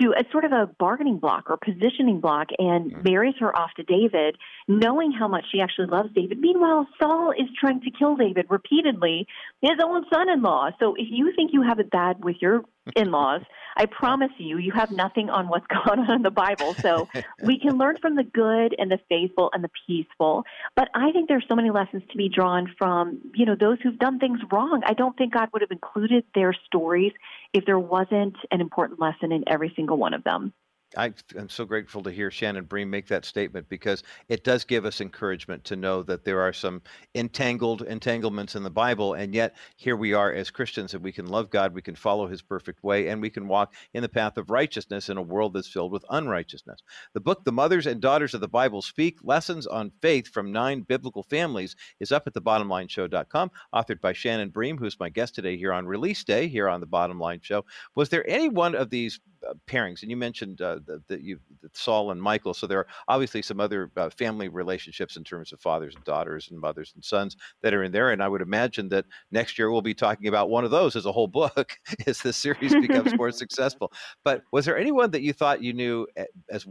to 0.00 0.10
a 0.10 0.24
sort 0.30 0.44
of 0.44 0.52
a 0.52 0.68
bargaining 0.78 1.18
block 1.18 1.50
or 1.50 1.56
positioning 1.56 2.20
block 2.20 2.48
and 2.58 2.92
mm-hmm. 2.92 3.02
marries 3.02 3.34
her 3.40 3.56
off 3.56 3.70
to 3.76 3.82
David, 3.82 4.36
knowing 4.68 5.12
how 5.12 5.28
much 5.28 5.44
she 5.50 5.60
actually 5.60 5.86
loves 5.86 6.10
David. 6.14 6.38
Meanwhile, 6.38 6.86
Saul 7.00 7.32
is 7.32 7.48
trying 7.58 7.80
to 7.82 7.90
kill 7.90 8.16
David 8.16 8.46
repeatedly, 8.48 9.26
his 9.62 9.78
own 9.82 10.04
son 10.12 10.28
in 10.28 10.42
law. 10.42 10.70
So 10.78 10.94
if 10.94 11.06
you 11.10 11.32
think 11.34 11.52
you 11.52 11.62
have 11.62 11.78
it 11.78 11.90
bad 11.90 12.24
with 12.24 12.36
your 12.40 12.62
in 12.94 13.10
laws, 13.10 13.42
I 13.76 13.86
promise 13.86 14.30
you, 14.38 14.58
you 14.58 14.72
have 14.72 14.90
nothing 14.90 15.28
on 15.28 15.48
what's 15.48 15.66
going 15.86 16.00
on 16.00 16.16
in 16.16 16.22
the 16.22 16.30
Bible. 16.30 16.74
So 16.74 17.08
we 17.42 17.58
can 17.58 17.78
learn 17.78 17.96
from 18.00 18.16
the 18.16 18.24
good 18.24 18.74
and 18.78 18.90
the 18.90 18.98
faithful 19.08 19.50
and 19.52 19.62
the 19.62 19.70
peaceful. 19.86 20.44
But 20.74 20.88
I 20.94 21.12
think 21.12 21.28
there's 21.28 21.44
so 21.48 21.54
many 21.54 21.70
lessons 21.70 22.02
to 22.10 22.16
be 22.16 22.28
drawn 22.28 22.72
from, 22.78 23.20
you 23.34 23.44
know, 23.44 23.56
those 23.58 23.78
who've 23.82 23.98
done 23.98 24.18
things 24.18 24.40
wrong. 24.50 24.82
I 24.86 24.94
don't 24.94 25.16
think 25.16 25.34
God 25.34 25.48
would 25.52 25.62
have 25.62 25.70
included 25.70 26.24
their 26.34 26.54
stories 26.66 27.12
if 27.52 27.64
there 27.66 27.78
wasn't 27.78 28.36
an 28.50 28.60
important 28.60 29.00
lesson 29.00 29.32
in 29.32 29.44
every 29.46 29.72
single 29.76 29.96
one 29.96 30.14
of 30.14 30.24
them. 30.24 30.52
I, 30.96 31.12
am 31.36 31.48
so 31.48 31.64
grateful 31.64 32.02
to 32.02 32.10
hear 32.10 32.30
Shannon 32.30 32.64
Bream 32.64 32.88
make 32.88 33.06
that 33.08 33.24
statement 33.24 33.68
because 33.68 34.02
it 34.28 34.44
does 34.44 34.64
give 34.64 34.84
us 34.84 35.00
encouragement 35.00 35.64
to 35.64 35.76
know 35.76 36.02
that 36.04 36.24
there 36.24 36.40
are 36.40 36.52
some 36.52 36.82
entangled 37.14 37.82
entanglements 37.82 38.56
in 38.56 38.62
the 38.62 38.70
Bible, 38.70 39.14
and 39.14 39.34
yet 39.34 39.56
here 39.76 39.96
we 39.96 40.14
are 40.14 40.32
as 40.32 40.50
Christians 40.50 40.94
and 40.94 41.04
we 41.04 41.12
can 41.12 41.26
love 41.26 41.50
God, 41.50 41.74
we 41.74 41.82
can 41.82 41.94
follow 41.94 42.26
His 42.26 42.42
perfect 42.42 42.82
way, 42.82 43.08
and 43.08 43.20
we 43.20 43.30
can 43.30 43.46
walk 43.46 43.74
in 43.94 44.02
the 44.02 44.08
path 44.08 44.38
of 44.38 44.50
righteousness 44.50 45.08
in 45.08 45.16
a 45.16 45.22
world 45.22 45.52
that's 45.54 45.68
filled 45.68 45.92
with 45.92 46.04
unrighteousness. 46.10 46.80
The 47.12 47.20
book, 47.20 47.44
The 47.44 47.52
Mothers 47.52 47.86
and 47.86 48.00
Daughters 48.00 48.34
of 48.34 48.40
the 48.40 48.48
Bible 48.48 48.82
Speak 48.82 49.18
Lessons 49.22 49.66
on 49.66 49.92
Faith 50.00 50.28
from 50.28 50.52
Nine 50.52 50.80
Biblical 50.80 51.22
Families, 51.22 51.76
is 52.00 52.12
up 52.12 52.26
at 52.26 52.34
thebottomlineshow.com, 52.34 53.50
authored 53.74 54.00
by 54.00 54.12
Shannon 54.12 54.50
Bream, 54.50 54.78
who's 54.78 54.98
my 54.98 55.10
guest 55.10 55.34
today 55.34 55.56
here 55.56 55.72
on 55.72 55.86
Release 55.86 56.24
Day 56.24 56.48
here 56.48 56.68
on 56.68 56.80
the 56.80 56.86
Bottom 56.86 57.20
Line 57.20 57.40
Show. 57.42 57.64
Was 57.94 58.08
there 58.08 58.28
any 58.28 58.48
one 58.48 58.74
of 58.74 58.90
these 58.90 59.20
pairings, 59.66 60.02
and 60.02 60.10
you 60.10 60.16
mentioned 60.16 60.60
uh, 60.60 60.78
that 61.08 61.20
you 61.20 61.38
Saul 61.72 62.10
and 62.10 62.22
Michal. 62.22 62.54
So 62.54 62.66
there 62.66 62.78
are 62.78 62.86
obviously 63.08 63.42
some 63.42 63.60
other 63.60 63.90
uh, 63.96 64.10
family 64.10 64.48
relationships 64.48 65.16
in 65.16 65.24
terms 65.24 65.52
of 65.52 65.60
fathers 65.60 65.94
and 65.94 66.04
daughters 66.04 66.48
and 66.50 66.58
mothers 66.60 66.92
and 66.94 67.04
sons 67.04 67.36
that 67.62 67.74
are 67.74 67.82
in 67.82 67.92
there. 67.92 68.10
And 68.10 68.22
I 68.22 68.28
would 68.28 68.42
imagine 68.42 68.88
that 68.90 69.04
next 69.30 69.58
year 69.58 69.70
we'll 69.70 69.82
be 69.82 69.94
talking 69.94 70.28
about 70.28 70.50
one 70.50 70.64
of 70.64 70.70
those 70.70 70.96
as 70.96 71.06
a 71.06 71.12
whole 71.12 71.28
book 71.28 71.78
as 72.06 72.20
the 72.20 72.32
series 72.32 72.74
becomes 72.74 73.14
more 73.14 73.30
successful. 73.32 73.92
But 74.24 74.42
was 74.52 74.64
there 74.64 74.78
anyone 74.78 75.10
that 75.12 75.22
you 75.22 75.32
thought 75.32 75.62
you 75.62 75.72
knew 75.72 76.06
eh, 76.16 76.24
as 76.50 76.66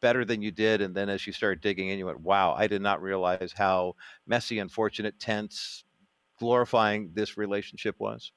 better 0.00 0.24
than 0.24 0.42
you 0.42 0.50
did, 0.50 0.80
and 0.80 0.94
then 0.94 1.08
as 1.08 1.26
you 1.26 1.32
started 1.32 1.60
digging 1.60 1.88
in, 1.88 1.98
you 1.98 2.06
went, 2.06 2.20
"Wow, 2.20 2.54
I 2.56 2.66
did 2.66 2.82
not 2.82 3.02
realize 3.02 3.52
how 3.56 3.94
messy, 4.26 4.58
unfortunate, 4.58 5.18
tense, 5.18 5.84
glorifying 6.38 7.10
this 7.14 7.36
relationship 7.36 7.96
was." 7.98 8.32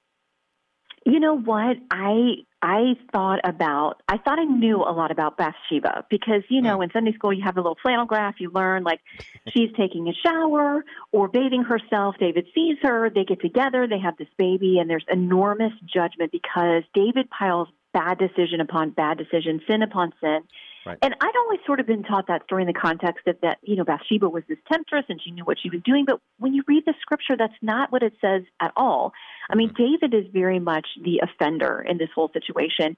You 1.05 1.19
know 1.19 1.37
what? 1.37 1.77
I 1.89 2.37
I 2.61 2.95
thought 3.11 3.39
about 3.43 4.01
I 4.07 4.17
thought 4.17 4.37
I 4.37 4.43
knew 4.43 4.77
a 4.77 4.93
lot 4.93 5.11
about 5.11 5.37
Bathsheba 5.37 6.05
because 6.09 6.43
you 6.49 6.61
know 6.61 6.77
mm. 6.77 6.83
in 6.83 6.91
Sunday 6.91 7.13
school 7.13 7.33
you 7.33 7.43
have 7.43 7.57
a 7.57 7.59
little 7.59 7.77
flannel 7.81 8.05
graph 8.05 8.35
you 8.39 8.51
learn 8.51 8.83
like 8.83 8.99
she's 9.49 9.71
taking 9.75 10.07
a 10.07 10.13
shower 10.13 10.85
or 11.11 11.27
bathing 11.27 11.63
herself 11.63 12.15
David 12.19 12.45
sees 12.53 12.77
her 12.83 13.09
they 13.09 13.23
get 13.23 13.41
together 13.41 13.87
they 13.87 13.99
have 13.99 14.17
this 14.17 14.27
baby 14.37 14.77
and 14.79 14.89
there's 14.89 15.05
enormous 15.11 15.73
judgment 15.91 16.31
because 16.31 16.83
David 16.93 17.29
piles 17.29 17.67
bad 17.93 18.19
decision 18.19 18.61
upon 18.61 18.91
bad 18.91 19.17
decision 19.17 19.61
sin 19.67 19.81
upon 19.81 20.13
sin 20.21 20.41
Right. 20.85 20.97
And 21.01 21.13
I'd 21.21 21.35
always 21.37 21.59
sort 21.65 21.79
of 21.79 21.85
been 21.85 22.03
taught 22.03 22.27
that 22.27 22.43
story 22.45 22.63
in 22.63 22.67
the 22.67 22.73
context 22.73 23.27
of 23.27 23.35
that, 23.41 23.59
you 23.61 23.75
know, 23.75 23.83
Bathsheba 23.83 24.27
was 24.27 24.43
this 24.49 24.57
temptress 24.71 25.05
and 25.09 25.21
she 25.21 25.31
knew 25.31 25.43
what 25.43 25.57
she 25.61 25.69
was 25.69 25.81
doing. 25.85 26.05
But 26.05 26.19
when 26.39 26.53
you 26.53 26.63
read 26.67 26.83
the 26.85 26.95
scripture, 27.01 27.37
that's 27.37 27.53
not 27.61 27.91
what 27.91 28.01
it 28.01 28.13
says 28.19 28.41
at 28.59 28.71
all. 28.75 29.13
I 29.49 29.55
mean, 29.55 29.69
mm-hmm. 29.69 30.07
David 30.09 30.13
is 30.25 30.31
very 30.33 30.59
much 30.59 30.87
the 31.03 31.21
offender 31.21 31.85
in 31.87 31.97
this 31.99 32.09
whole 32.15 32.31
situation. 32.33 32.97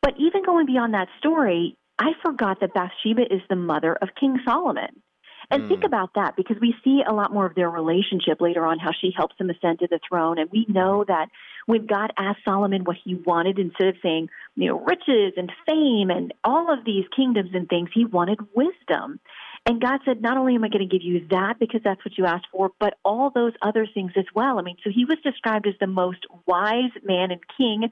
But 0.00 0.14
even 0.18 0.42
going 0.42 0.66
beyond 0.66 0.94
that 0.94 1.08
story, 1.18 1.76
I 1.98 2.12
forgot 2.24 2.60
that 2.60 2.74
Bathsheba 2.74 3.22
is 3.22 3.42
the 3.48 3.56
mother 3.56 3.94
of 3.94 4.08
King 4.18 4.38
Solomon. 4.44 5.02
And 5.50 5.64
mm. 5.64 5.68
think 5.68 5.84
about 5.84 6.14
that 6.14 6.34
because 6.36 6.56
we 6.60 6.74
see 6.82 7.02
a 7.06 7.12
lot 7.12 7.32
more 7.32 7.46
of 7.46 7.54
their 7.54 7.68
relationship 7.68 8.40
later 8.40 8.64
on, 8.64 8.78
how 8.78 8.90
she 8.98 9.12
helps 9.14 9.34
him 9.38 9.50
ascend 9.50 9.80
to 9.80 9.88
the 9.88 10.00
throne. 10.08 10.38
And 10.38 10.50
we 10.50 10.64
know 10.68 11.04
that 11.06 11.28
when 11.66 11.86
God 11.86 12.12
asked 12.18 12.40
Solomon 12.44 12.84
what 12.84 12.96
he 13.04 13.14
wanted, 13.14 13.58
instead 13.58 13.88
of 13.88 13.96
saying, 14.02 14.28
you 14.56 14.68
know, 14.68 14.80
riches 14.80 15.34
and 15.36 15.50
fame 15.66 16.10
and 16.10 16.32
all 16.44 16.72
of 16.72 16.84
these 16.84 17.04
kingdoms 17.14 17.50
and 17.54 17.68
things, 17.68 17.90
he 17.94 18.04
wanted 18.04 18.38
wisdom. 18.54 19.20
And 19.64 19.80
God 19.80 20.00
said, 20.04 20.20
not 20.20 20.36
only 20.36 20.56
am 20.56 20.64
I 20.64 20.68
going 20.68 20.88
to 20.88 20.98
give 20.98 21.06
you 21.06 21.26
that 21.30 21.58
because 21.60 21.80
that's 21.84 22.04
what 22.04 22.18
you 22.18 22.26
asked 22.26 22.48
for, 22.50 22.72
but 22.80 22.94
all 23.04 23.30
those 23.30 23.52
other 23.62 23.86
things 23.86 24.12
as 24.16 24.24
well. 24.34 24.58
I 24.58 24.62
mean, 24.62 24.76
so 24.82 24.90
he 24.92 25.04
was 25.04 25.18
described 25.22 25.68
as 25.68 25.74
the 25.80 25.86
most 25.86 26.26
wise 26.46 26.90
man 27.04 27.30
and 27.30 27.40
king, 27.56 27.90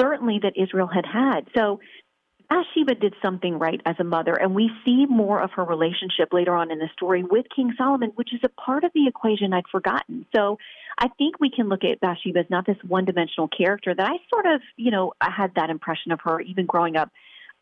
certainly 0.00 0.40
that 0.42 0.54
Israel 0.56 0.88
had 0.88 1.04
had. 1.04 1.48
So 1.54 1.80
Bathsheba 2.52 2.94
did 2.94 3.14
something 3.22 3.58
right 3.58 3.80
as 3.86 3.96
a 3.98 4.04
mother, 4.04 4.34
and 4.34 4.54
we 4.54 4.70
see 4.84 5.06
more 5.08 5.40
of 5.40 5.52
her 5.52 5.64
relationship 5.64 6.32
later 6.32 6.54
on 6.54 6.70
in 6.70 6.78
the 6.78 6.88
story 6.92 7.22
with 7.22 7.46
King 7.54 7.72
Solomon, 7.78 8.12
which 8.16 8.34
is 8.34 8.40
a 8.44 8.50
part 8.60 8.84
of 8.84 8.90
the 8.94 9.06
equation 9.06 9.54
I'd 9.54 9.64
forgotten. 9.72 10.26
So 10.36 10.58
I 10.98 11.08
think 11.16 11.40
we 11.40 11.50
can 11.50 11.70
look 11.70 11.82
at 11.82 12.00
Bathsheba 12.00 12.40
as 12.40 12.50
not 12.50 12.66
this 12.66 12.76
one 12.86 13.06
dimensional 13.06 13.48
character 13.48 13.94
that 13.94 14.06
I 14.06 14.16
sort 14.30 14.44
of, 14.44 14.60
you 14.76 14.90
know, 14.90 15.14
I 15.18 15.30
had 15.30 15.54
that 15.54 15.70
impression 15.70 16.12
of 16.12 16.20
her 16.24 16.42
even 16.42 16.66
growing 16.66 16.94
up 16.94 17.10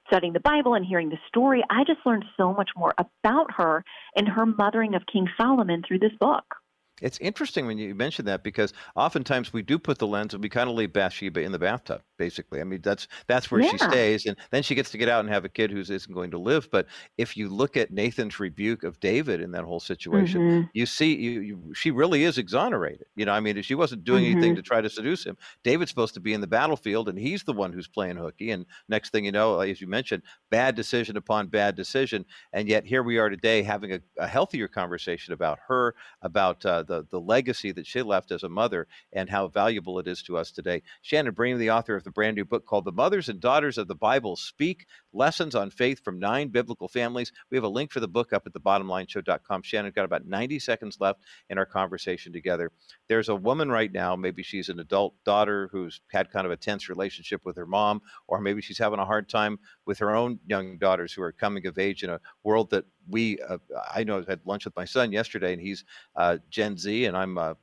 studying 0.09 0.33
the 0.33 0.41
Bible 0.41 0.75
and 0.75 0.85
hearing 0.85 1.09
the 1.09 1.19
story. 1.29 1.63
I 1.71 1.85
just 1.85 2.01
learned 2.05 2.25
so 2.37 2.53
much 2.53 2.71
more 2.77 2.93
about 2.99 3.53
her 3.59 3.85
and 4.17 4.27
her 4.27 4.45
mothering 4.45 4.97
of 4.97 5.03
King 5.07 5.29
Solomon 5.41 5.85
through 5.87 6.01
this 6.01 6.15
book. 6.19 6.57
It's 7.01 7.19
interesting 7.19 7.67
when 7.67 7.79
you 7.79 7.95
mention 7.95 8.25
that 8.25 8.43
because 8.43 8.73
oftentimes 8.97 9.53
we 9.53 9.63
do 9.63 9.79
put 9.79 9.99
the 9.99 10.07
lens 10.07 10.35
and 10.35 10.43
we 10.43 10.49
kind 10.49 10.69
of 10.69 10.75
leave 10.75 10.93
Bathsheba 10.93 11.41
in 11.41 11.53
the 11.53 11.59
bathtub, 11.59 12.03
basically. 12.21 12.61
I 12.61 12.65
mean, 12.65 12.83
that's 12.83 13.09
that's 13.29 13.51
where 13.51 13.63
yeah. 13.63 13.71
she 13.71 13.79
stays, 13.79 14.27
and 14.27 14.37
then 14.51 14.63
she 14.63 14.75
gets 14.75 14.91
to 14.91 14.99
get 14.99 15.09
out 15.09 15.21
and 15.21 15.31
have 15.31 15.47
a 15.47 15.49
kid 15.49 15.71
who 15.71 15.81
isn't 15.81 16.13
going 16.13 16.31
to 16.33 16.39
live. 16.39 16.69
But 16.71 16.87
if 17.17 17.35
you 17.35 17.49
look 17.49 17.79
at 17.79 17.91
Nathan's 17.91 18.39
rebuke 18.39 18.85
of 18.85 19.01
David 19.01 19.41
in 19.41 19.53
that 19.53 19.65
whole 19.65 19.81
situation, 19.81 20.41
mm-hmm. 20.43 20.67
you 20.75 20.85
see, 20.85 21.17
you, 21.17 21.41
you, 21.41 21.73
she 21.75 21.91
really 21.91 22.25
is 22.25 22.37
exonerated. 22.37 23.07
You 23.17 23.25
know, 23.25 23.33
I 23.33 23.41
mean, 23.41 23.63
she 23.63 23.75
wasn't 23.75 24.05
doing 24.05 24.25
mm-hmm. 24.25 24.37
anything 24.37 24.57
to 24.57 24.63
try 24.63 24.83
to 24.83 24.91
seduce 24.91 25.25
him. 25.25 25.39
David's 25.65 25.91
supposed 25.91 26.13
to 26.13 26.21
be 26.21 26.35
in 26.35 26.43
the 26.43 26.47
battlefield, 26.47 27.09
and 27.09 27.19
he's 27.19 27.43
the 27.43 27.55
one 27.55 27.73
who's 27.73 27.89
playing 27.89 28.17
hooky. 28.17 28.51
And 28.51 28.67
next 28.91 29.13
thing 29.13 29.25
you 29.25 29.33
know, 29.33 29.61
as 29.61 29.81
you 29.81 29.87
mentioned, 29.87 30.23
bad 30.51 30.75
decision 30.75 31.17
upon 31.17 31.47
bad 31.47 31.75
decision, 31.75 32.27
and 32.53 32.69
yet 32.69 32.85
here 32.85 33.03
we 33.03 33.17
are 33.17 33.31
today 33.31 33.63
having 33.63 33.95
a, 33.95 34.01
a 34.19 34.27
healthier 34.27 34.69
conversation 34.69 35.33
about 35.33 35.59
her, 35.69 35.95
about 36.21 36.67
uh, 36.67 36.83
the, 36.83 37.07
the 37.11 37.19
legacy 37.19 37.73
that 37.73 37.87
she 37.87 38.03
left 38.03 38.31
as 38.31 38.43
a 38.43 38.49
mother 38.49 38.87
and 39.15 39.31
how 39.31 39.49
valuable 39.49 39.99
it 39.99 40.07
is 40.07 40.23
to 40.25 40.37
us 40.37 40.51
today. 40.51 40.83
Shannon 41.01 41.33
Bream, 41.33 41.57
the 41.57 41.71
author 41.71 41.97
of 41.97 42.05
The 42.05 42.10
a 42.11 42.13
brand 42.13 42.35
new 42.35 42.45
book 42.45 42.67
called 42.67 42.85
The 42.85 42.93
Mothers 42.93 43.29
and 43.29 43.41
Daughters 43.41 43.79
of 43.79 43.87
the 43.87 43.95
Bible 43.95 44.35
Speak 44.35 44.87
Lessons 45.13 45.55
on 45.55 45.71
Faith 45.71 46.03
from 46.03 46.19
Nine 46.19 46.49
Biblical 46.49 46.89
Families. 46.89 47.31
We 47.51 47.57
have 47.57 47.63
a 47.63 47.69
link 47.69 47.93
for 47.93 48.01
the 48.01 48.09
book 48.09 48.33
up 48.33 48.43
at 48.47 48.53
the 48.53 48.59
thebottomlineshow.com. 48.59 49.63
Shannon, 49.63 49.93
got 49.95 50.05
about 50.05 50.27
90 50.27 50.59
seconds 50.59 50.97
left 50.99 51.21
in 51.51 51.57
our 51.57 51.65
conversation 51.65 52.33
together. 52.33 52.73
There's 53.09 53.29
a 53.29 53.37
woman 53.37 53.71
right 53.71 53.93
now, 53.93 54.17
maybe 54.17 54.43
she's 54.43 54.69
an 54.69 54.81
adult 54.81 55.15
daughter 55.25 55.69
who's 55.71 56.01
had 56.11 56.33
kind 56.33 56.47
of 56.47 56.53
a 56.53 56.57
tense 56.57 56.89
relationship 56.89 57.43
with 57.45 57.57
her 57.57 57.67
mom, 57.67 58.03
or 58.27 58.41
maybe 58.41 58.61
she's 58.61 58.79
having 58.79 58.99
a 58.99 59.07
hard 59.07 59.29
time 59.29 59.61
with 59.87 59.99
her 60.01 60.17
own 60.17 60.41
young 60.49 60.79
daughters 60.79 61.13
who 61.13 61.23
are 61.23 61.33
coming 61.33 61.65
of 61.69 61.79
age 61.79 62.03
in 62.03 62.11
a 62.11 62.21
world 62.43 62.71
that 62.71 62.87
we, 63.09 63.39
uh, 63.49 63.59
I 63.95 64.03
know, 64.03 64.19
I 64.19 64.25
had 64.29 64.41
lunch 64.45 64.65
with 64.65 64.75
my 64.75 64.85
son 64.85 65.13
yesterday, 65.13 65.53
and 65.53 65.63
he's 65.63 65.85
uh, 66.17 66.39
Gen 66.51 66.77
Z, 66.77 67.05
and 67.05 67.17
I'm 67.17 67.39
uh, 67.39 67.55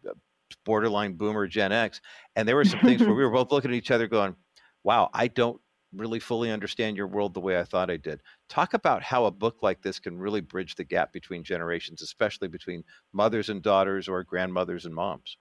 borderline 0.65 1.13
boomer 1.13 1.47
Gen 1.47 1.71
X. 1.71 2.01
And 2.35 2.47
there 2.47 2.55
were 2.55 2.65
some 2.65 2.79
things 2.81 3.01
where 3.01 3.13
we 3.13 3.23
were 3.23 3.31
both 3.31 3.51
looking 3.51 3.71
at 3.71 3.77
each 3.77 3.91
other 3.91 4.07
going, 4.07 4.35
wow, 4.83 5.09
I 5.13 5.27
don't 5.27 5.59
really 5.93 6.19
fully 6.19 6.51
understand 6.51 6.97
your 6.97 7.07
world 7.07 7.33
the 7.33 7.39
way 7.39 7.59
I 7.59 7.63
thought 7.63 7.89
I 7.89 7.97
did. 7.97 8.21
Talk 8.49 8.73
about 8.73 9.03
how 9.03 9.25
a 9.25 9.31
book 9.31 9.57
like 9.61 9.81
this 9.81 9.99
can 9.99 10.17
really 10.17 10.41
bridge 10.41 10.75
the 10.75 10.83
gap 10.83 11.13
between 11.13 11.43
generations, 11.43 12.01
especially 12.01 12.47
between 12.47 12.83
mothers 13.13 13.49
and 13.49 13.61
daughters 13.61 14.07
or 14.07 14.23
grandmothers 14.23 14.85
and 14.85 14.93
moms. 14.93 15.37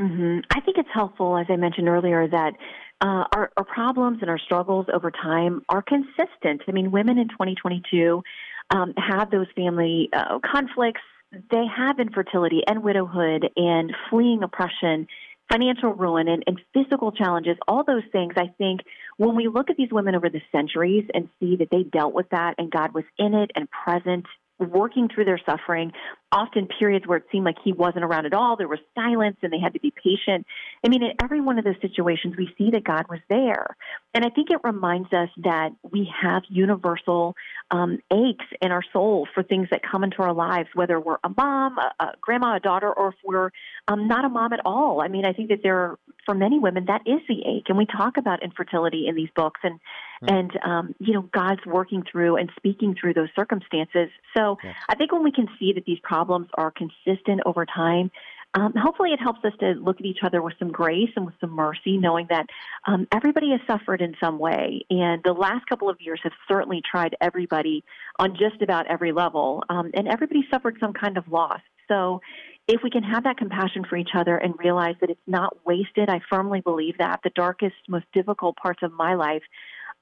Mm-hmm. 0.00 0.40
I 0.50 0.60
think 0.60 0.78
it's 0.78 0.88
helpful, 0.92 1.36
as 1.36 1.46
I 1.50 1.56
mentioned 1.56 1.88
earlier, 1.88 2.26
that 2.28 2.54
uh, 3.02 3.24
our, 3.34 3.50
our, 3.56 3.64
problems 3.64 4.18
and 4.22 4.30
our 4.30 4.38
struggles 4.38 4.86
over 4.92 5.10
time 5.10 5.62
are 5.68 5.82
consistent. 5.82 6.62
I 6.66 6.72
mean, 6.72 6.90
women 6.90 7.18
in 7.18 7.28
2022 7.28 8.22
um, 8.70 8.94
have 8.96 9.30
those 9.30 9.46
family 9.54 10.08
uh, 10.12 10.38
conflicts, 10.44 11.02
they 11.32 11.64
have 11.76 12.00
infertility 12.00 12.62
and 12.66 12.82
widowhood 12.82 13.48
and 13.56 13.94
fleeing 14.08 14.42
oppression, 14.42 15.06
financial 15.50 15.92
ruin, 15.92 16.28
and, 16.28 16.42
and 16.46 16.60
physical 16.74 17.12
challenges. 17.12 17.56
All 17.68 17.84
those 17.84 18.02
things, 18.12 18.34
I 18.36 18.52
think, 18.58 18.80
when 19.16 19.36
we 19.36 19.48
look 19.48 19.70
at 19.70 19.76
these 19.76 19.90
women 19.92 20.14
over 20.14 20.28
the 20.28 20.42
centuries 20.52 21.06
and 21.14 21.28
see 21.38 21.56
that 21.56 21.68
they 21.70 21.82
dealt 21.84 22.14
with 22.14 22.28
that 22.30 22.54
and 22.58 22.70
God 22.70 22.94
was 22.94 23.04
in 23.18 23.34
it 23.34 23.50
and 23.54 23.68
present 23.70 24.26
working 24.60 25.08
through 25.08 25.24
their 25.24 25.40
suffering, 25.44 25.92
often 26.32 26.68
periods 26.78 27.06
where 27.06 27.18
it 27.18 27.24
seemed 27.32 27.44
like 27.44 27.56
he 27.64 27.72
wasn't 27.72 28.04
around 28.04 28.26
at 28.26 28.34
all. 28.34 28.56
There 28.56 28.68
was 28.68 28.78
silence 28.94 29.36
and 29.42 29.52
they 29.52 29.58
had 29.58 29.72
to 29.72 29.80
be 29.80 29.90
patient. 29.90 30.46
I 30.84 30.88
mean, 30.88 31.02
in 31.02 31.12
every 31.22 31.40
one 31.40 31.58
of 31.58 31.64
those 31.64 31.80
situations, 31.80 32.36
we 32.36 32.54
see 32.56 32.70
that 32.70 32.84
God 32.84 33.06
was 33.08 33.18
there. 33.28 33.76
And 34.14 34.24
I 34.24 34.28
think 34.28 34.50
it 34.50 34.58
reminds 34.62 35.12
us 35.12 35.28
that 35.38 35.70
we 35.90 36.08
have 36.22 36.42
universal 36.48 37.34
um, 37.70 37.98
aches 38.12 38.44
in 38.62 38.70
our 38.70 38.84
soul 38.92 39.26
for 39.34 39.42
things 39.42 39.68
that 39.70 39.80
come 39.82 40.04
into 40.04 40.22
our 40.22 40.32
lives, 40.32 40.68
whether 40.74 41.00
we're 41.00 41.18
a 41.24 41.30
mom, 41.36 41.78
a, 41.78 41.92
a 42.04 42.12
grandma, 42.20 42.56
a 42.56 42.60
daughter, 42.60 42.92
or 42.92 43.08
if 43.08 43.16
we're 43.24 43.50
um, 43.88 44.06
not 44.06 44.24
a 44.24 44.28
mom 44.28 44.52
at 44.52 44.60
all. 44.64 45.00
I 45.00 45.08
mean, 45.08 45.24
I 45.24 45.32
think 45.32 45.48
that 45.48 45.60
there 45.62 45.78
are, 45.78 45.98
for 46.26 46.34
many 46.34 46.58
women, 46.60 46.84
that 46.86 47.02
is 47.06 47.20
the 47.28 47.40
ache. 47.46 47.64
And 47.68 47.76
we 47.76 47.86
talk 47.86 48.16
about 48.16 48.42
infertility 48.42 49.06
in 49.08 49.16
these 49.16 49.30
books 49.34 49.60
and, 49.64 49.80
mm. 50.22 50.32
and 50.32 50.50
um, 50.64 50.94
you 50.98 51.12
know, 51.14 51.22
God's 51.22 51.64
working 51.66 52.04
through 52.10 52.36
and 52.36 52.50
speaking 52.56 52.94
through 52.98 53.14
those 53.14 53.28
circumstances. 53.36 54.08
So 54.36 54.58
yes. 54.62 54.74
I 54.88 54.94
think 54.94 55.12
when 55.12 55.22
we 55.22 55.32
can 55.32 55.48
see 55.58 55.72
that 55.74 55.84
these 55.84 56.00
problems 56.02 56.48
are 56.54 56.72
consistent 56.72 57.40
over 57.46 57.66
time, 57.66 58.10
um, 58.54 58.74
hopefully 58.76 59.10
it 59.10 59.20
helps 59.20 59.44
us 59.44 59.52
to 59.60 59.72
look 59.72 60.00
at 60.00 60.06
each 60.06 60.20
other 60.24 60.42
with 60.42 60.54
some 60.58 60.72
grace 60.72 61.10
and 61.14 61.24
with 61.24 61.34
some 61.40 61.50
mercy, 61.50 61.98
knowing 61.98 62.26
that 62.30 62.46
um, 62.86 63.06
everybody 63.14 63.50
has 63.50 63.60
suffered 63.66 64.00
in 64.00 64.16
some 64.22 64.38
way. 64.38 64.84
And 64.90 65.22
the 65.22 65.32
last 65.32 65.66
couple 65.66 65.88
of 65.88 65.98
years 66.00 66.20
have 66.24 66.32
certainly 66.48 66.82
tried 66.88 67.16
everybody 67.20 67.84
on 68.18 68.32
just 68.32 68.60
about 68.60 68.86
every 68.88 69.12
level, 69.12 69.62
um, 69.68 69.92
and 69.94 70.08
everybody 70.08 70.44
suffered 70.50 70.78
some 70.80 70.92
kind 70.92 71.16
of 71.16 71.28
loss. 71.28 71.60
So 71.86 72.20
if 72.66 72.82
we 72.82 72.90
can 72.90 73.02
have 73.02 73.24
that 73.24 73.36
compassion 73.36 73.84
for 73.88 73.96
each 73.96 74.10
other 74.14 74.36
and 74.36 74.54
realize 74.58 74.94
that 75.00 75.10
it's 75.10 75.20
not 75.26 75.56
wasted, 75.64 76.08
I 76.08 76.20
firmly 76.30 76.60
believe 76.60 76.98
that 76.98 77.20
the 77.22 77.30
darkest, 77.30 77.74
most 77.88 78.06
difficult 78.12 78.56
parts 78.56 78.80
of 78.82 78.92
my 78.92 79.14
life 79.14 79.42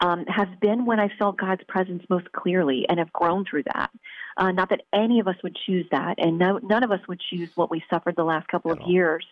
um, 0.01 0.25
has 0.27 0.49
been 0.61 0.87
when 0.87 1.01
I 1.01 1.09
felt 1.19 1.39
God's 1.39 1.63
presence 1.69 2.05
most 2.09 2.31
clearly 2.33 2.87
and 2.89 2.99
have 2.99 3.13
grown 3.13 3.45
through 3.45 3.65
that. 3.75 3.91
Uh, 4.37 4.53
not 4.53 4.71
that 4.71 4.83
any 4.93 5.21
of 5.21 5.27
us 5.27 5.37
would 5.43 5.57
choose 5.67 5.87
that, 5.91 6.15
and 6.19 6.39
no, 6.39 6.59
none 6.63 6.85
of 6.85 6.93
us 6.93 7.01
would 7.09 7.21
choose 7.21 7.51
what 7.57 7.71
we 7.71 7.83
suffered 7.91 8.15
the 8.17 8.25
last 8.25 8.47
couple 8.49 8.71
At 8.71 8.79
of 8.79 8.85
all. 8.85 8.91
years. 8.91 9.27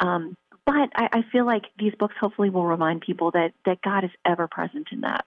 Um, 0.00 0.36
but 0.64 0.90
I, 0.96 1.08
I 1.12 1.24
feel 1.30 1.46
like 1.46 1.64
these 1.78 1.94
books 1.98 2.14
hopefully 2.20 2.50
will 2.50 2.64
remind 2.66 3.02
people 3.02 3.30
that, 3.32 3.52
that 3.66 3.82
God 3.82 4.04
is 4.04 4.10
ever 4.24 4.48
present 4.48 4.88
in 4.90 5.02
that. 5.02 5.24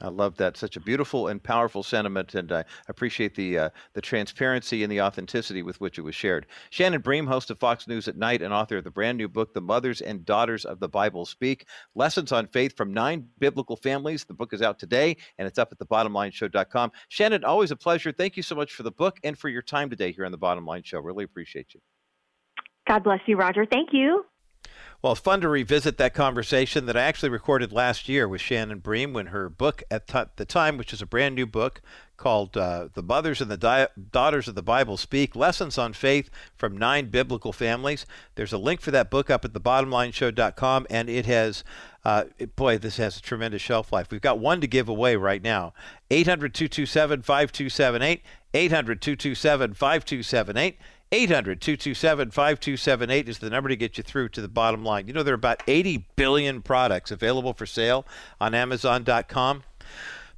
I 0.00 0.08
love 0.08 0.36
that. 0.36 0.56
Such 0.56 0.76
a 0.76 0.80
beautiful 0.80 1.28
and 1.28 1.42
powerful 1.42 1.82
sentiment, 1.82 2.34
and 2.34 2.50
I 2.50 2.64
appreciate 2.88 3.34
the 3.34 3.58
uh, 3.58 3.70
the 3.92 4.00
transparency 4.00 4.82
and 4.82 4.90
the 4.90 5.00
authenticity 5.00 5.62
with 5.62 5.80
which 5.80 5.98
it 5.98 6.02
was 6.02 6.16
shared. 6.16 6.46
Shannon 6.70 7.00
Bream, 7.00 7.26
host 7.26 7.50
of 7.50 7.60
Fox 7.60 7.86
News 7.86 8.08
at 8.08 8.16
Night 8.16 8.42
and 8.42 8.52
author 8.52 8.78
of 8.78 8.84
the 8.84 8.90
brand 8.90 9.18
new 9.18 9.28
book, 9.28 9.54
The 9.54 9.60
Mothers 9.60 10.00
and 10.00 10.24
Daughters 10.24 10.64
of 10.64 10.80
the 10.80 10.88
Bible 10.88 11.24
Speak 11.24 11.66
Lessons 11.94 12.32
on 12.32 12.48
Faith 12.48 12.76
from 12.76 12.92
Nine 12.92 13.28
Biblical 13.38 13.76
Families. 13.76 14.24
The 14.24 14.34
book 14.34 14.52
is 14.52 14.62
out 14.62 14.78
today, 14.80 15.16
and 15.38 15.46
it's 15.46 15.58
up 15.58 15.70
at 15.70 15.78
thebottomlineshow.com. 15.78 16.90
Shannon, 17.08 17.44
always 17.44 17.70
a 17.70 17.76
pleasure. 17.76 18.10
Thank 18.10 18.36
you 18.36 18.42
so 18.42 18.56
much 18.56 18.72
for 18.72 18.82
the 18.82 18.90
book 18.90 19.18
and 19.22 19.38
for 19.38 19.48
your 19.48 19.62
time 19.62 19.90
today 19.90 20.10
here 20.10 20.26
on 20.26 20.32
The 20.32 20.38
Bottom 20.38 20.66
Line 20.66 20.82
Show. 20.82 20.98
Really 20.98 21.24
appreciate 21.24 21.68
you. 21.72 21.80
God 22.88 23.04
bless 23.04 23.20
you, 23.26 23.36
Roger. 23.36 23.64
Thank 23.64 23.90
you. 23.92 24.24
Well, 25.02 25.12
it's 25.12 25.20
fun 25.20 25.40
to 25.42 25.48
revisit 25.48 25.98
that 25.98 26.14
conversation 26.14 26.86
that 26.86 26.96
I 26.96 27.02
actually 27.02 27.28
recorded 27.28 27.72
last 27.72 28.08
year 28.08 28.26
with 28.26 28.40
Shannon 28.40 28.78
Bream 28.78 29.12
when 29.12 29.26
her 29.26 29.48
book 29.48 29.82
at 29.90 30.06
the 30.36 30.44
time, 30.46 30.78
which 30.78 30.92
is 30.92 31.02
a 31.02 31.06
brand 31.06 31.34
new 31.34 31.46
book 31.46 31.82
called 32.16 32.56
uh, 32.56 32.88
The 32.94 33.02
Mothers 33.02 33.40
and 33.40 33.50
the 33.50 33.56
Di- 33.56 33.88
Daughters 34.12 34.48
of 34.48 34.54
the 34.54 34.62
Bible 34.62 34.96
Speak 34.96 35.36
Lessons 35.36 35.76
on 35.76 35.92
Faith 35.92 36.30
from 36.56 36.76
Nine 36.76 37.10
Biblical 37.10 37.52
Families. 37.52 38.06
There's 38.34 38.52
a 38.52 38.58
link 38.58 38.80
for 38.80 38.90
that 38.92 39.10
book 39.10 39.30
up 39.30 39.44
at 39.44 39.52
thebottomlineshow.com, 39.52 40.86
and 40.88 41.10
it 41.10 41.26
has, 41.26 41.64
uh, 42.04 42.24
it, 42.38 42.56
boy, 42.56 42.78
this 42.78 42.96
has 42.96 43.18
a 43.18 43.22
tremendous 43.22 43.62
shelf 43.62 43.92
life. 43.92 44.10
We've 44.10 44.20
got 44.20 44.38
one 44.38 44.60
to 44.60 44.66
give 44.66 44.88
away 44.88 45.16
right 45.16 45.42
now 45.42 45.74
800 46.10 46.54
227 46.54 47.22
5278. 47.22 48.22
800 48.54 49.02
227 49.02 49.74
5278. 49.74 50.78
800 51.12 51.60
227 51.60 52.30
5278 52.30 53.28
is 53.28 53.38
the 53.38 53.50
number 53.50 53.68
to 53.68 53.76
get 53.76 53.96
you 53.96 54.02
through 54.02 54.30
to 54.30 54.40
the 54.40 54.48
bottom 54.48 54.84
line. 54.84 55.06
You 55.06 55.12
know, 55.12 55.22
there 55.22 55.34
are 55.34 55.36
about 55.36 55.62
80 55.66 56.06
billion 56.16 56.62
products 56.62 57.10
available 57.10 57.54
for 57.54 57.66
sale 57.66 58.06
on 58.40 58.54
Amazon.com. 58.54 59.62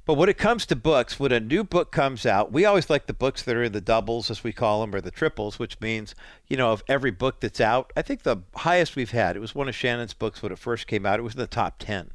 But 0.07 0.13
when 0.13 0.29
it 0.29 0.37
comes 0.37 0.65
to 0.67 0.75
books, 0.77 1.19
when 1.19 1.33
a 1.33 1.39
new 1.41 1.65
book 1.65 1.91
comes 1.91 2.25
out, 2.25 2.53
we 2.53 2.63
always 2.63 2.89
like 2.89 3.07
the 3.07 3.13
books 3.13 3.43
that 3.43 3.57
are 3.57 3.63
in 3.63 3.73
the 3.73 3.81
doubles, 3.81 4.31
as 4.31 4.41
we 4.41 4.53
call 4.53 4.79
them, 4.79 4.95
or 4.95 5.01
the 5.01 5.11
triples, 5.11 5.59
which 5.59 5.81
means, 5.81 6.15
you 6.47 6.55
know, 6.55 6.71
of 6.71 6.81
every 6.87 7.11
book 7.11 7.41
that's 7.41 7.59
out, 7.59 7.91
I 7.97 8.03
think 8.03 8.23
the 8.23 8.37
highest 8.55 8.95
we've 8.95 9.11
had, 9.11 9.35
it 9.35 9.39
was 9.39 9.53
one 9.53 9.67
of 9.67 9.75
Shannon's 9.75 10.13
books 10.13 10.41
when 10.41 10.53
it 10.53 10.59
first 10.59 10.87
came 10.87 11.05
out. 11.05 11.19
It 11.19 11.23
was 11.23 11.33
in 11.33 11.41
the 11.41 11.47
top 11.47 11.75
10, 11.79 12.11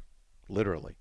literally. 0.49 0.95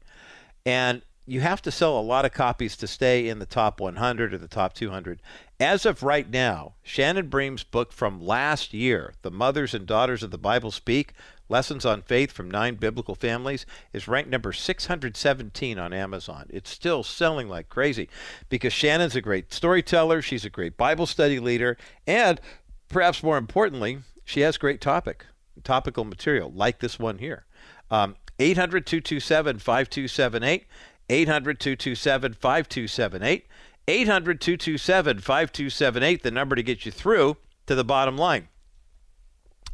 And 0.66 1.00
you 1.27 1.41
have 1.41 1.62
to 1.62 1.70
sell 1.70 1.99
a 1.99 2.01
lot 2.01 2.25
of 2.25 2.33
copies 2.33 2.77
to 2.77 2.87
stay 2.87 3.29
in 3.29 3.39
the 3.39 3.47
top 3.47 3.81
100 3.81 4.35
or 4.35 4.39
the 4.39 4.49
top 4.49 4.73
200. 4.75 5.20
As 5.61 5.87
of 5.87 6.03
right 6.03 6.29
now, 6.29 6.75
Shannon 6.83 7.29
Bream's 7.29 7.62
book 7.62 7.93
from 7.93 8.20
last 8.20 8.75
year, 8.75 9.14
The 9.23 9.31
Mothers 9.31 9.75
and 9.75 9.87
Daughters 9.87 10.23
of 10.23 10.33
the 10.33 10.39
Bible 10.39 10.73
Speak 10.73 11.12
Lessons 11.49 11.85
on 11.85 12.03
Faith 12.03 12.33
from 12.33 12.51
Nine 12.51 12.75
Biblical 12.77 13.14
Families, 13.14 13.66
is 13.93 14.09
ranked 14.09 14.31
number 14.31 14.53
617 14.53 15.79
on 15.79 15.93
Amazon. 15.93 16.47
It's 16.49 16.70
still 16.70 17.03
selling 17.03 17.49
like 17.49 17.68
crazy 17.68 18.09
because 18.49 18.73
Shannon's 18.73 19.14
a 19.14 19.20
great 19.20 19.53
storyteller, 19.53 20.23
she's 20.23 20.45
a 20.45 20.51
great 20.51 20.77
Bible 20.77 21.07
study 21.07 21.39
leader, 21.39 21.77
and 22.07 22.41
perhaps 22.89 23.23
more 23.23 23.37
importantly, 23.37 23.99
she 24.25 24.41
has 24.41 24.57
great 24.57 24.81
topic, 24.81 25.27
topical 25.62 26.05
material 26.05 26.51
like 26.53 26.81
this 26.81 26.99
one 26.99 27.18
here. 27.18 27.45
Um, 27.91 28.16
800 28.39 28.87
227 28.87 29.59
5278. 29.59 30.66
800 31.12 31.60
227 31.60 32.34
5278. 32.34 33.46
800 33.88 34.40
227 34.40 35.18
5278, 35.18 36.22
the 36.22 36.30
number 36.30 36.56
to 36.56 36.62
get 36.62 36.86
you 36.86 36.92
through 36.92 37.36
to 37.66 37.74
the 37.74 37.84
bottom 37.84 38.16
line. 38.16 38.48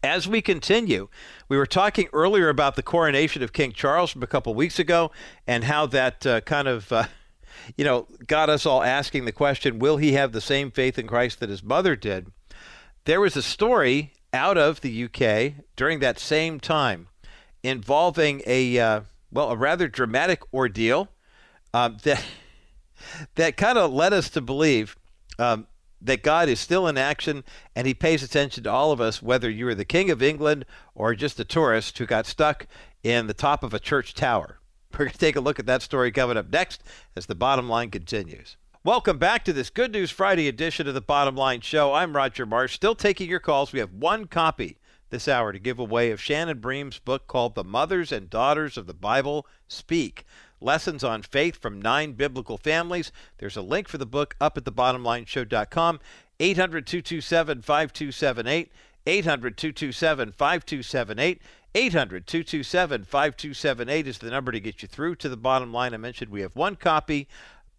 As 0.02 0.28
we 0.28 0.40
continue, 0.40 1.08
we 1.48 1.56
were 1.56 1.66
talking 1.66 2.08
earlier 2.12 2.48
about 2.48 2.76
the 2.76 2.82
coronation 2.82 3.42
of 3.42 3.52
King 3.52 3.72
Charles 3.72 4.10
from 4.10 4.22
a 4.22 4.28
couple 4.28 4.54
weeks 4.54 4.78
ago 4.78 5.10
and 5.46 5.64
how 5.64 5.86
that 5.86 6.24
uh, 6.26 6.40
kind 6.42 6.68
of, 6.68 6.92
uh, 6.92 7.04
you 7.76 7.84
know, 7.84 8.06
got 8.26 8.48
us 8.48 8.64
all 8.64 8.82
asking 8.82 9.24
the 9.24 9.32
question 9.32 9.78
will 9.78 9.96
he 9.96 10.12
have 10.12 10.32
the 10.32 10.40
same 10.40 10.70
faith 10.70 10.98
in 10.98 11.06
Christ 11.06 11.40
that 11.40 11.50
his 11.50 11.62
mother 11.62 11.96
did? 11.96 12.32
There 13.04 13.20
was 13.20 13.36
a 13.36 13.42
story 13.42 14.12
out 14.32 14.56
of 14.56 14.80
the 14.80 15.04
UK 15.04 15.64
during 15.76 16.00
that 16.00 16.18
same 16.18 16.60
time 16.60 17.08
involving 17.62 18.42
a, 18.46 18.78
uh, 18.78 19.00
well, 19.32 19.50
a 19.50 19.56
rather 19.56 19.88
dramatic 19.88 20.42
ordeal 20.54 21.08
um, 21.78 21.96
that 22.02 22.24
that 23.36 23.56
kind 23.56 23.78
of 23.78 23.92
led 23.92 24.12
us 24.12 24.28
to 24.30 24.40
believe 24.40 24.96
um, 25.38 25.66
that 26.00 26.22
God 26.22 26.48
is 26.48 26.60
still 26.60 26.86
in 26.86 26.96
action 26.96 27.44
and 27.74 27.86
He 27.86 27.94
pays 27.94 28.22
attention 28.22 28.64
to 28.64 28.70
all 28.70 28.92
of 28.92 29.00
us, 29.00 29.22
whether 29.22 29.48
you 29.48 29.66
are 29.68 29.74
the 29.74 29.84
King 29.84 30.10
of 30.10 30.22
England 30.22 30.64
or 30.94 31.14
just 31.14 31.40
a 31.40 31.44
tourist 31.44 31.98
who 31.98 32.06
got 32.06 32.26
stuck 32.26 32.66
in 33.02 33.26
the 33.26 33.34
top 33.34 33.62
of 33.62 33.74
a 33.74 33.80
church 33.80 34.14
tower. 34.14 34.58
We're 34.92 35.06
going 35.06 35.10
to 35.12 35.18
take 35.18 35.36
a 35.36 35.40
look 35.40 35.58
at 35.58 35.66
that 35.66 35.82
story 35.82 36.10
coming 36.10 36.36
up 36.36 36.50
next 36.50 36.82
as 37.14 37.26
the 37.26 37.34
bottom 37.34 37.68
line 37.68 37.90
continues. 37.90 38.56
Welcome 38.84 39.18
back 39.18 39.44
to 39.44 39.52
this 39.52 39.70
Good 39.70 39.92
News 39.92 40.10
Friday 40.10 40.48
edition 40.48 40.88
of 40.88 40.94
the 40.94 41.00
Bottom 41.00 41.36
Line 41.36 41.60
Show. 41.60 41.92
I'm 41.92 42.16
Roger 42.16 42.46
Marsh, 42.46 42.74
still 42.74 42.94
taking 42.94 43.28
your 43.28 43.40
calls. 43.40 43.72
We 43.72 43.80
have 43.80 43.92
one 43.92 44.26
copy 44.26 44.78
this 45.10 45.28
hour 45.28 45.52
to 45.52 45.58
give 45.58 45.78
away 45.78 46.10
of 46.10 46.20
Shannon 46.20 46.58
Bream's 46.58 46.98
book 46.98 47.26
called 47.26 47.54
The 47.54 47.64
Mothers 47.64 48.12
and 48.12 48.30
Daughters 48.30 48.76
of 48.76 48.86
the 48.86 48.94
Bible 48.94 49.46
Speak 49.66 50.24
Lessons 50.60 51.04
on 51.04 51.22
Faith 51.22 51.56
from 51.56 51.80
Nine 51.80 52.12
Biblical 52.12 52.58
Families. 52.58 53.12
There's 53.38 53.56
a 53.56 53.62
link 53.62 53.88
for 53.88 53.98
the 53.98 54.06
book 54.06 54.36
up 54.40 54.56
at 54.56 54.64
thebottomlineshow.com. 54.64 56.00
800 56.40 56.86
227 56.86 57.62
5278. 57.62 58.72
800 59.06 59.56
227 59.56 60.32
5278. 60.32 61.42
800 61.74 62.26
227 62.26 63.04
5278 63.04 64.06
is 64.06 64.18
the 64.18 64.30
number 64.30 64.52
to 64.52 64.60
get 64.60 64.82
you 64.82 64.88
through 64.88 65.16
to 65.16 65.28
the 65.28 65.36
bottom 65.36 65.72
line. 65.72 65.94
I 65.94 65.98
mentioned 65.98 66.30
we 66.30 66.40
have 66.40 66.56
one 66.56 66.76
copy, 66.76 67.28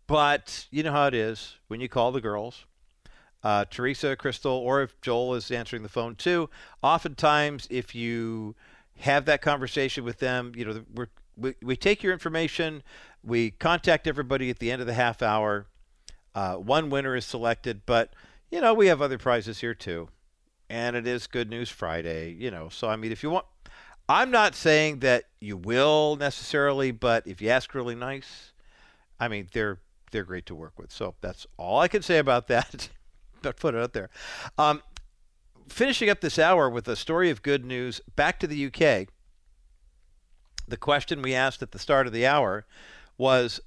but 0.08 0.68
you 0.72 0.84
know 0.84 0.92
how 0.92 1.08
it 1.08 1.14
is 1.14 1.58
when 1.68 1.82
you 1.82 1.90
call 1.90 2.12
the 2.12 2.22
girls 2.22 2.66
uh, 3.44 3.66
Teresa, 3.70 4.16
Crystal, 4.16 4.52
or 4.52 4.82
if 4.82 5.00
Joel 5.02 5.36
is 5.36 5.52
answering 5.52 5.84
the 5.84 5.90
phone 5.90 6.16
too. 6.16 6.50
Oftentimes, 6.84 7.68
if 7.70 7.96
you 7.96 8.56
have 9.00 9.26
that 9.26 9.42
conversation 9.42 10.04
with 10.04 10.20
them, 10.20 10.52
you 10.56 10.66
know, 10.66 11.06
we 11.40 11.56
we 11.62 11.76
take 11.76 12.04
your 12.04 12.14
information, 12.14 12.84
we 13.24 13.52
contact 13.52 14.08
everybody 14.08 14.50
at 14.50 14.60
the 14.60 14.72
end 14.72 14.82
of 14.82 14.88
the 14.88 14.94
half 14.94 15.22
hour. 15.22 15.68
Uh, 16.36 16.56
one 16.56 16.90
winner 16.90 17.16
is 17.16 17.26
selected, 17.26 17.82
but 17.86 18.14
you 18.52 18.62
know 18.62 18.74
we 18.74 18.88
have 18.88 19.02
other 19.02 19.18
prizes 19.18 19.60
here 19.60 19.74
too, 19.74 20.10
and 20.70 20.96
it 20.96 21.08
is 21.08 21.28
Good 21.28 21.50
News 21.50 21.70
Friday. 21.70 22.32
You 22.32 22.52
know, 22.52 22.70
so 22.70 22.90
I 22.90 22.96
mean, 22.96 23.12
if 23.12 23.24
you 23.24 23.30
want, 23.30 23.46
I'm 24.08 24.32
not 24.32 24.56
saying 24.56 25.00
that 25.00 25.26
you 25.40 25.58
will 25.58 26.16
necessarily, 26.16 26.92
but 26.92 27.26
if 27.28 27.42
you 27.42 27.50
ask 27.50 27.74
really 27.74 27.96
nice, 27.96 28.54
I 29.20 29.28
mean, 29.28 29.48
they're 29.54 29.80
they're 30.12 30.24
great 30.24 30.46
to 30.48 30.56
work 30.56 30.78
with. 30.78 30.92
So 30.92 31.16
that's 31.22 31.46
all 31.58 31.80
I 31.80 31.88
can 31.88 32.02
say 32.02 32.18
about 32.18 32.48
that. 32.48 32.90
but 33.42 33.58
put 33.58 33.76
it 33.76 33.82
out 33.82 33.94
there. 33.94 34.10
Um, 34.58 34.82
finishing 35.68 36.10
up 36.10 36.22
this 36.22 36.40
hour 36.40 36.70
with 36.70 36.88
a 36.88 36.96
story 36.96 37.30
of 37.30 37.42
good 37.42 37.66
news 37.66 38.02
back 38.16 38.40
to 38.40 38.48
the 38.48 38.66
UK. 38.66 39.08
The 40.70 40.78
question 40.78 41.22
we 41.22 41.34
asked 41.34 41.62
at 41.62 41.72
the 41.72 41.80
start 41.80 42.08
of 42.08 42.14
the 42.14 42.28
hour 42.28 42.66
was 43.18 43.60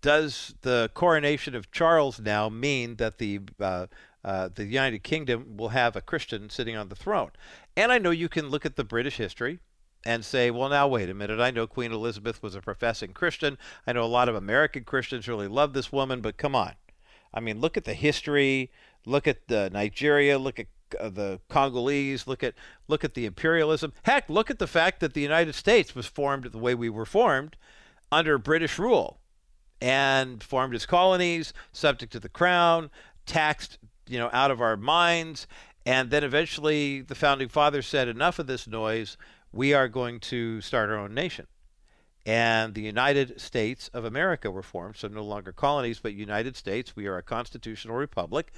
Does 0.00 0.54
the 0.62 0.90
coronation 0.94 1.54
of 1.54 1.70
Charles 1.70 2.20
now 2.20 2.48
mean 2.48 2.96
that 2.96 3.18
the 3.18 3.40
uh, 3.60 3.86
uh, 4.24 4.48
the 4.52 4.64
United 4.64 5.04
Kingdom 5.04 5.56
will 5.56 5.68
have 5.68 5.94
a 5.94 6.00
Christian 6.00 6.50
sitting 6.50 6.76
on 6.76 6.88
the 6.88 6.96
throne? 6.96 7.30
And 7.76 7.92
I 7.92 7.98
know 7.98 8.10
you 8.10 8.28
can 8.28 8.48
look 8.48 8.66
at 8.66 8.76
the 8.76 8.84
British 8.84 9.18
history 9.18 9.60
and 10.04 10.24
say, 10.24 10.50
well, 10.50 10.68
now 10.68 10.88
wait 10.88 11.10
a 11.10 11.14
minute. 11.14 11.40
I 11.40 11.50
know 11.50 11.66
Queen 11.66 11.92
Elizabeth 11.92 12.42
was 12.42 12.54
a 12.54 12.60
professing 12.60 13.12
Christian. 13.12 13.58
I 13.86 13.92
know 13.92 14.04
a 14.04 14.06
lot 14.06 14.28
of 14.28 14.34
American 14.34 14.84
Christians 14.84 15.28
really 15.28 15.48
love 15.48 15.72
this 15.72 15.92
woman, 15.92 16.20
but 16.20 16.36
come 16.36 16.54
on. 16.54 16.74
I 17.34 17.40
mean, 17.40 17.60
look 17.60 17.76
at 17.76 17.84
the 17.84 17.94
history. 17.94 18.70
Look 19.04 19.26
at 19.26 19.48
Nigeria. 19.48 20.38
Look 20.38 20.58
at 20.58 20.66
the 20.90 21.40
Congolese. 21.48 22.26
Look 22.26 22.42
at 22.42 22.54
look 22.88 23.04
at 23.04 23.14
the 23.14 23.26
imperialism. 23.26 23.92
Heck, 24.02 24.28
look 24.28 24.50
at 24.50 24.58
the 24.58 24.66
fact 24.66 25.00
that 25.00 25.14
the 25.14 25.20
United 25.20 25.54
States 25.54 25.94
was 25.94 26.06
formed 26.06 26.44
the 26.44 26.58
way 26.58 26.74
we 26.74 26.88
were 26.88 27.06
formed 27.06 27.56
under 28.12 28.38
British 28.38 28.78
rule, 28.78 29.18
and 29.80 30.42
formed 30.42 30.74
as 30.74 30.86
colonies, 30.86 31.52
subject 31.72 32.12
to 32.12 32.20
the 32.20 32.28
crown, 32.28 32.90
taxed 33.26 33.78
you 34.06 34.18
know 34.18 34.30
out 34.32 34.50
of 34.50 34.60
our 34.60 34.76
minds, 34.76 35.46
and 35.84 36.10
then 36.10 36.24
eventually 36.24 37.00
the 37.00 37.14
founding 37.14 37.48
fathers 37.48 37.86
said, 37.86 38.08
enough 38.08 38.38
of 38.38 38.46
this 38.46 38.66
noise. 38.66 39.16
We 39.52 39.72
are 39.72 39.88
going 39.88 40.20
to 40.20 40.60
start 40.60 40.90
our 40.90 40.98
own 40.98 41.14
nation 41.14 41.46
and 42.26 42.74
the 42.74 42.82
United 42.82 43.40
States 43.40 43.88
of 43.94 44.04
America 44.04 44.50
were 44.50 44.62
formed, 44.62 44.96
so 44.96 45.06
no 45.06 45.22
longer 45.22 45.52
colonies, 45.52 46.00
but 46.00 46.12
United 46.12 46.56
States. 46.56 46.96
We 46.96 47.06
are 47.06 47.16
a 47.16 47.22
constitutional 47.22 47.94
republic, 47.94 48.52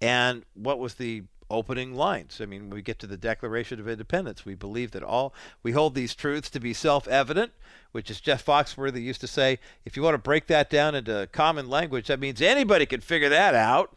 and 0.00 0.44
what 0.54 0.80
was 0.80 0.94
the 0.94 1.22
opening 1.52 1.94
lines? 1.94 2.40
I 2.40 2.46
mean, 2.46 2.70
we 2.70 2.82
get 2.82 2.98
to 3.00 3.06
the 3.06 3.16
Declaration 3.16 3.78
of 3.78 3.88
Independence, 3.88 4.44
we 4.44 4.54
believe 4.54 4.90
that 4.92 5.02
all, 5.02 5.34
we 5.62 5.72
hold 5.72 5.94
these 5.94 6.14
truths 6.14 6.50
to 6.50 6.60
be 6.60 6.72
self 6.72 7.06
evident, 7.06 7.52
which 7.92 8.10
is 8.10 8.20
Jeff 8.20 8.44
Foxworthy 8.44 9.02
used 9.02 9.20
to 9.20 9.26
say, 9.26 9.58
if 9.84 9.96
you 9.96 10.02
want 10.02 10.14
to 10.14 10.18
break 10.18 10.46
that 10.48 10.70
down 10.70 10.94
into 10.94 11.28
common 11.32 11.68
language, 11.68 12.08
that 12.08 12.20
means 12.20 12.42
anybody 12.42 12.86
can 12.86 13.00
figure 13.00 13.28
that 13.28 13.54
out. 13.54 13.96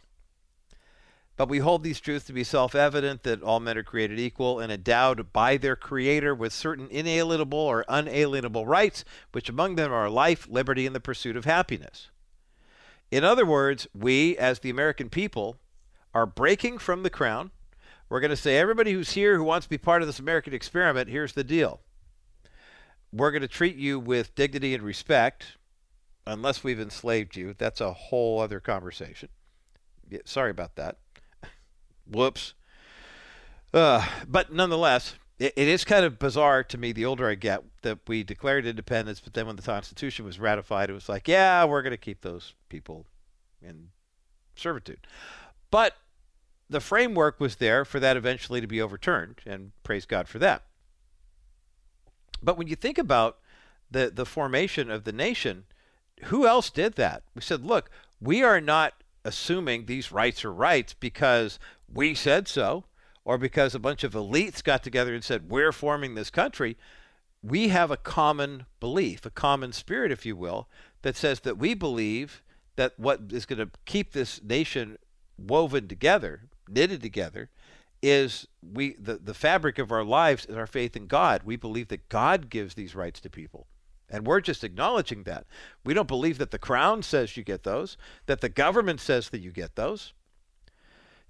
But 1.38 1.49
we 1.49 1.60
hold 1.60 1.84
these 1.84 1.99
truths 1.99 2.26
to 2.28 2.34
be 2.34 2.43
self 2.43 2.76
evident 2.76 3.24
that 3.24 3.43
all 3.43 3.60
men 3.60 3.78
are 3.78 3.84
created 3.84 4.20
equal 4.20 4.60
and 4.60 4.72
endowed 4.72 5.34
by 5.34 5.58
their 5.58 5.76
Creator 5.76 6.34
with 6.34 6.53
certain 6.53 6.88
inalienable 6.89 7.60
or 7.60 7.84
unalienable 7.89 8.66
rights, 8.66 9.03
which 9.34 9.49
among 9.49 9.76
them 9.76 9.91
are 9.91 10.10
life, 10.10 10.47
liberty, 10.49 10.86
and 10.86 10.95
the 10.95 11.01
pursuit 11.01 11.36
of 11.36 11.45
happiness. 11.45 12.10
In 13.12 13.24
other 13.24 13.45
words, 13.45 13.88
we, 13.93 14.38
as 14.38 14.60
the 14.60 14.70
American 14.70 15.10
people, 15.10 15.58
are 16.16 16.26
breaking 16.26 16.78
from 16.78 17.03
the 17.03 17.09
crown. 17.09 17.51
We're 18.09 18.22
going 18.22 18.32
to 18.32 18.38
say, 18.38 18.57
everybody 18.57 18.93
who's 18.93 19.11
here 19.11 19.36
who 19.36 19.43
wants 19.43 19.66
to 19.66 19.70
be 19.70 19.78
part 19.78 20.01
of 20.01 20.07
this 20.07 20.20
American 20.20 20.53
experiment, 20.53 21.09
here's 21.09 21.34
the 21.34 21.43
deal. 21.43 21.82
We're 23.11 23.32
going 23.32 23.41
to 23.41 23.47
treat 23.47 23.76
you 23.76 23.99
with 23.99 24.34
dignity 24.34 24.74
and 24.74 24.82
respect, 24.82 25.57
unless 26.26 26.63
we've 26.63 26.80
enslaved 26.80 27.36
you. 27.36 27.53
That's 27.57 27.82
a 27.82 27.91
whole 27.91 28.39
other 28.39 28.61
conversation. 28.61 29.28
Yeah, 30.09 30.20
sorry 30.24 30.51
about 30.51 30.76
that. 30.78 30.97
Whoops. 32.09 32.53
Uh, 33.74 34.05
but 34.26 34.53
nonetheless, 34.53 35.16
it, 35.38 35.53
it 35.57 35.68
is 35.68 35.84
kind 35.84 36.05
of 36.05 36.18
bizarre 36.18 36.63
to 36.63 36.78
me 36.78 36.93
the 36.93 37.05
older 37.05 37.28
I 37.28 37.36
get 37.36 37.61
that 37.82 37.99
we 38.07 38.24
declared 38.24 38.66
independence, 38.66 39.20
but 39.20 39.34
then 39.34 39.47
when 39.47 39.57
the 39.57 39.61
Constitution 39.61 40.24
was 40.24 40.39
ratified, 40.39 40.89
it 40.89 40.93
was 40.93 41.09
like, 41.09 41.28
yeah, 41.28 41.66
we're 41.66 41.82
going 41.82 41.91
to 41.91 41.97
keep 41.97 42.22
those 42.22 42.53
people 42.70 43.05
in 43.61 43.89
servitude. 44.55 45.07
But 45.72 45.95
the 46.70 46.80
framework 46.80 47.39
was 47.39 47.57
there 47.57 47.86
for 47.86 47.99
that 47.99 48.18
eventually 48.18 48.61
to 48.61 48.68
be 48.68 48.82
overturned, 48.82 49.41
and 49.45 49.72
praise 49.84 50.05
God 50.05 50.28
for 50.28 50.39
that. 50.39 50.63
But 52.41 52.57
when 52.57 52.68
you 52.68 52.76
think 52.76 52.97
about 52.97 53.38
the, 53.89 54.11
the 54.13 54.26
formation 54.26 54.89
of 54.89 55.03
the 55.03 55.11
nation, 55.11 55.66
who 56.26 56.47
else 56.47 56.70
did 56.70 56.93
that? 56.95 57.24
We 57.34 57.41
said, 57.41 57.66
look, 57.66 57.89
we 58.20 58.43
are 58.43 58.61
not 58.61 58.93
assuming 59.24 59.86
these 59.86 60.11
rights 60.11 60.45
are 60.45 60.53
rights 60.53 60.93
because 60.93 61.59
we 61.91 62.13
said 62.13 62.47
so 62.47 62.86
or 63.24 63.38
because 63.38 63.74
a 63.74 63.80
bunch 63.80 64.03
of 64.03 64.13
elites 64.13 64.63
got 64.63 64.84
together 64.84 65.13
and 65.13 65.24
said, 65.24 65.49
we're 65.49 65.72
forming 65.72 66.16
this 66.16 66.30
country. 66.30 66.78
We 67.41 67.70
have 67.70 67.91
a 67.91 67.97
common 67.97 68.66
belief, 68.80 69.26
a 69.26 69.30
common 69.30 69.74
spirit, 69.74 70.11
if 70.11 70.26
you 70.26 70.36
will, 70.36 70.68
that 71.01 71.16
says 71.16 71.41
that 71.41 71.57
we 71.57 71.74
believe 71.74 72.41
that 72.76 72.93
what 72.97 73.22
is 73.32 73.45
going 73.45 73.59
to 73.59 73.72
keep 73.86 74.11
this 74.11 74.41
nation 74.43 74.97
woven 75.38 75.88
together, 75.88 76.43
knitted 76.68 77.01
together, 77.01 77.49
is 78.01 78.47
we 78.61 78.95
the, 78.99 79.16
the 79.16 79.34
fabric 79.34 79.80
of 79.80 79.91
our 79.91 80.03
lives 80.03 80.45
is 80.45 80.55
our 80.55 80.68
faith 80.68 80.95
in 80.95 81.07
God. 81.07 81.41
We 81.43 81.55
believe 81.55 81.88
that 81.88 82.09
God 82.09 82.49
gives 82.49 82.76
these 82.76 82.95
rights 82.95 83.20
to 83.22 83.30
people. 83.30 83.68
And 84.09 84.28
we're 84.28 84.41
just 84.41 84.63
acknowledging 84.63 85.24
that. 85.24 85.45
We 85.84 85.93
don't 85.93 86.07
believe 86.07 86.38
that 86.38 86.51
the 86.51 86.59
crown 86.59 87.01
says 87.01 87.36
you 87.36 87.43
get 87.43 87.63
those, 87.63 87.97
that 88.28 88.41
the 88.41 88.49
government 88.49 88.99
says 88.99 89.30
that 89.30 89.41
you 89.41 89.51
get 89.51 89.76
those. 89.76 90.13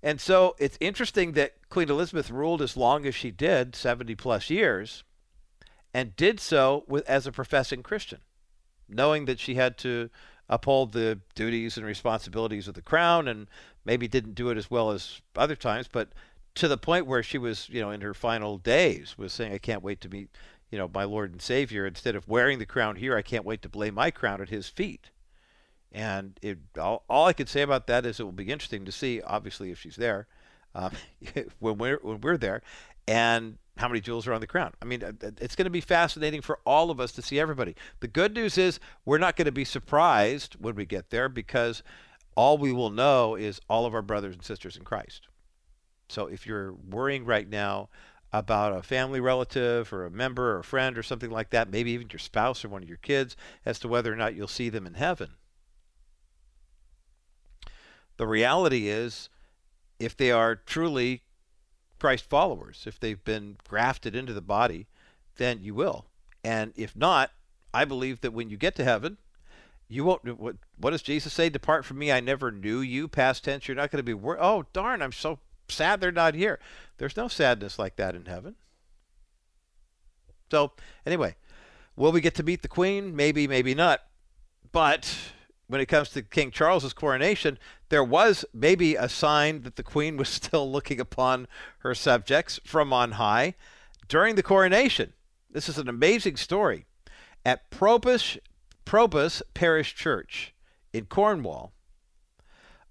And 0.04 0.20
so 0.20 0.56
it's 0.60 0.78
interesting 0.82 1.32
that 1.32 1.54
Queen 1.70 1.90
Elizabeth 1.90 2.30
ruled 2.30 2.62
as 2.62 2.76
long 2.76 3.06
as 3.06 3.16
she 3.16 3.32
did, 3.32 3.76
70 3.76 4.16
plus 4.16 4.50
years, 4.50 5.04
and 5.94 6.16
did 6.16 6.40
so 6.40 6.84
with, 6.88 7.08
as 7.10 7.26
a 7.26 7.32
professing 7.32 7.82
Christian, 7.82 8.20
knowing 8.90 9.26
that 9.26 9.40
she 9.40 9.56
had 9.56 9.78
to 9.80 10.10
uphold 10.48 10.92
the 10.92 11.22
duties 11.34 11.78
and 11.78 11.86
responsibilities 11.86 12.68
of 12.68 12.76
the 12.76 12.82
crown 12.82 13.28
and 13.28 13.48
maybe 13.86 14.08
didn't 14.08 14.36
do 14.36 14.50
it 14.50 14.58
as 14.58 14.70
well 14.70 14.92
as 14.92 15.22
other 15.36 15.56
times, 15.56 15.88
but 15.88 16.10
to 16.56 16.68
the 16.68 16.78
point 16.78 17.06
where 17.06 17.22
she 17.22 17.38
was, 17.38 17.70
you 17.70 17.82
know, 17.82 17.92
in 17.92 18.02
her 18.02 18.14
final 18.14 18.58
days 18.58 19.18
was 19.18 19.34
saying, 19.34 19.54
I 19.54 19.58
can't 19.58 19.84
wait 19.84 20.02
to 20.02 20.10
meet, 20.10 20.30
you 20.72 20.78
know, 20.78 20.90
my 20.94 21.04
Lord 21.04 21.32
and 21.32 21.42
Savior. 21.42 21.86
Instead 21.86 22.16
of 22.16 22.28
wearing 22.28 22.60
the 22.60 22.66
crown 22.66 22.96
here, 22.96 23.16
I 23.16 23.22
can't 23.22 23.46
wait 23.46 23.62
to 23.62 23.78
lay 23.78 23.92
my 23.92 24.10
crown 24.10 24.42
at 24.42 24.50
his 24.50 24.70
feet. 24.70 25.12
And 25.92 26.40
it, 26.42 26.58
all, 26.80 27.04
all 27.10 27.26
I 27.26 27.34
could 27.34 27.50
say 27.50 27.62
about 27.62 27.88
that 27.88 28.06
is 28.06 28.20
it 28.20 28.24
will 28.24 28.32
be 28.32 28.52
interesting 28.52 28.86
to 28.86 28.92
see, 28.92 29.22
obviously, 29.22 29.72
if 29.72 29.80
she's 29.80 29.96
there, 29.96 30.28
um, 30.74 30.92
when 31.60 31.78
we're 31.78 32.00
when 32.02 32.20
we're 32.22 32.38
there, 32.38 32.62
and 33.08 33.58
how 33.78 33.88
many 33.88 34.00
jewels 34.00 34.26
are 34.26 34.34
on 34.34 34.42
the 34.42 34.48
crown. 34.48 34.74
I 34.82 34.86
mean, 34.86 35.02
it's 35.42 35.56
going 35.56 35.66
to 35.66 35.70
be 35.70 35.82
fascinating 35.82 36.42
for 36.42 36.60
all 36.66 36.92
of 36.92 37.00
us 37.00 37.12
to 37.14 37.22
see 37.22 37.40
everybody. 37.40 37.76
The 38.00 38.08
good 38.08 38.34
news 38.34 38.58
is 38.58 38.80
we're 39.04 39.18
not 39.18 39.36
going 39.36 39.46
to 39.46 39.52
be 39.52 39.66
surprised 39.66 40.56
when 40.60 40.76
we 40.76 40.86
get 40.86 41.10
there 41.10 41.28
because 41.28 41.84
all 42.36 42.58
we 42.58 42.72
will 42.72 42.90
know 42.90 43.36
is 43.36 43.62
all 43.70 43.86
of 43.86 43.94
our 43.94 44.02
brothers 44.02 44.36
and 44.36 44.44
sisters 44.44 44.78
in 44.78 44.84
Christ. 44.84 45.28
So 46.10 46.28
if 46.28 46.46
you're 46.46 46.74
worrying 46.74 47.26
right 47.26 47.50
now 47.50 47.90
about 48.32 48.78
a 48.78 48.84
family 48.84 49.20
relative 49.20 49.94
or 49.94 50.06
a 50.06 50.12
member 50.12 50.52
or 50.56 50.60
a 50.60 50.64
friend 50.64 50.98
or 50.98 51.04
something 51.04 51.32
like 51.32 51.52
that, 51.52 51.72
maybe 51.72 51.92
even 51.92 52.10
your 52.12 52.20
spouse 52.20 52.66
or 52.66 52.70
one 52.70 52.84
of 52.84 52.90
your 52.90 52.98
kids, 52.98 53.38
as 53.66 53.80
to 53.80 53.88
whether 53.88 54.12
or 54.12 54.18
not 54.18 54.36
you'll 54.36 54.48
see 54.48 54.70
them 54.70 54.86
in 54.86 54.96
heaven. 54.96 55.32
The 58.18 58.28
reality 58.28 58.88
is, 58.88 59.30
if 60.00 60.16
they 60.16 60.32
are 60.32 60.56
truly 60.56 61.24
Christ 62.00 62.30
followers, 62.30 62.84
if 62.86 63.00
they've 63.00 63.24
been 63.24 63.58
grafted 63.68 64.16
into 64.16 64.34
the 64.34 64.42
body, 64.42 64.88
then 65.38 65.62
you 65.62 65.74
will. 65.74 66.06
And 66.44 66.74
if 66.76 66.96
not, 66.96 67.32
I 67.74 67.86
believe 67.86 68.22
that 68.22 68.34
when 68.34 68.50
you 68.50 68.58
get 68.58 68.76
to 68.76 68.84
heaven, 68.84 69.18
you 69.88 70.04
won't. 70.04 70.28
Uh, 70.28 70.34
what, 70.34 70.56
what 70.78 70.92
does 70.92 71.02
Jesus 71.02 71.34
say? 71.34 71.50
Depart 71.50 71.86
from 71.86 71.98
me, 71.98 72.12
I 72.12 72.20
never 72.20 72.52
knew 72.52 72.80
you. 72.80 73.08
Past 73.08 73.44
tense, 73.44 73.68
you're 73.68 73.76
not 73.76 73.92
going 73.92 74.00
to 74.00 74.04
be. 74.04 74.14
Wor- 74.14 74.42
oh, 74.42 74.66
darn, 74.74 75.02
I'm 75.02 75.12
so 75.12 75.40
sad 75.68 76.02
they're 76.02 76.12
not 76.12 76.36
here. 76.36 76.60
There's 76.98 77.18
no 77.18 77.28
sadness 77.28 77.78
like 77.78 77.96
that 77.98 78.16
in 78.16 78.26
heaven. 78.26 78.56
So, 80.52 80.74
anyway, 81.06 81.36
will 81.96 82.12
we 82.12 82.22
get 82.22 82.36
to 82.36 82.44
meet 82.44 82.62
the 82.62 82.68
Queen? 82.68 83.16
Maybe, 83.16 83.48
maybe 83.48 83.74
not. 83.74 84.02
But 84.72 85.16
when 85.68 85.82
it 85.82 85.88
comes 85.88 86.10
to 86.10 86.22
King 86.22 86.52
Charles's 86.52 86.94
coronation, 86.94 87.58
there 87.90 88.04
was 88.04 88.46
maybe 88.54 88.96
a 88.96 89.10
sign 89.10 89.64
that 89.64 89.76
the 89.76 89.84
Queen 89.84 90.18
was 90.18 90.30
still 90.30 90.72
looking 90.72 91.00
upon 91.00 91.48
her 91.80 91.96
subjects 91.96 92.60
from 92.64 92.94
on 92.94 93.14
high 93.14 93.56
during 94.08 94.36
the 94.36 94.44
coronation. 94.44 95.14
This 95.50 95.70
is 95.70 95.78
an 95.78 95.90
amazing 95.90 96.36
story. 96.36 96.86
At 97.46 97.70
Probus, 97.70 98.38
Probus 98.86 99.42
Parish 99.54 99.96
Church 99.96 100.54
in 100.94 101.06
Cornwall, 101.06 101.74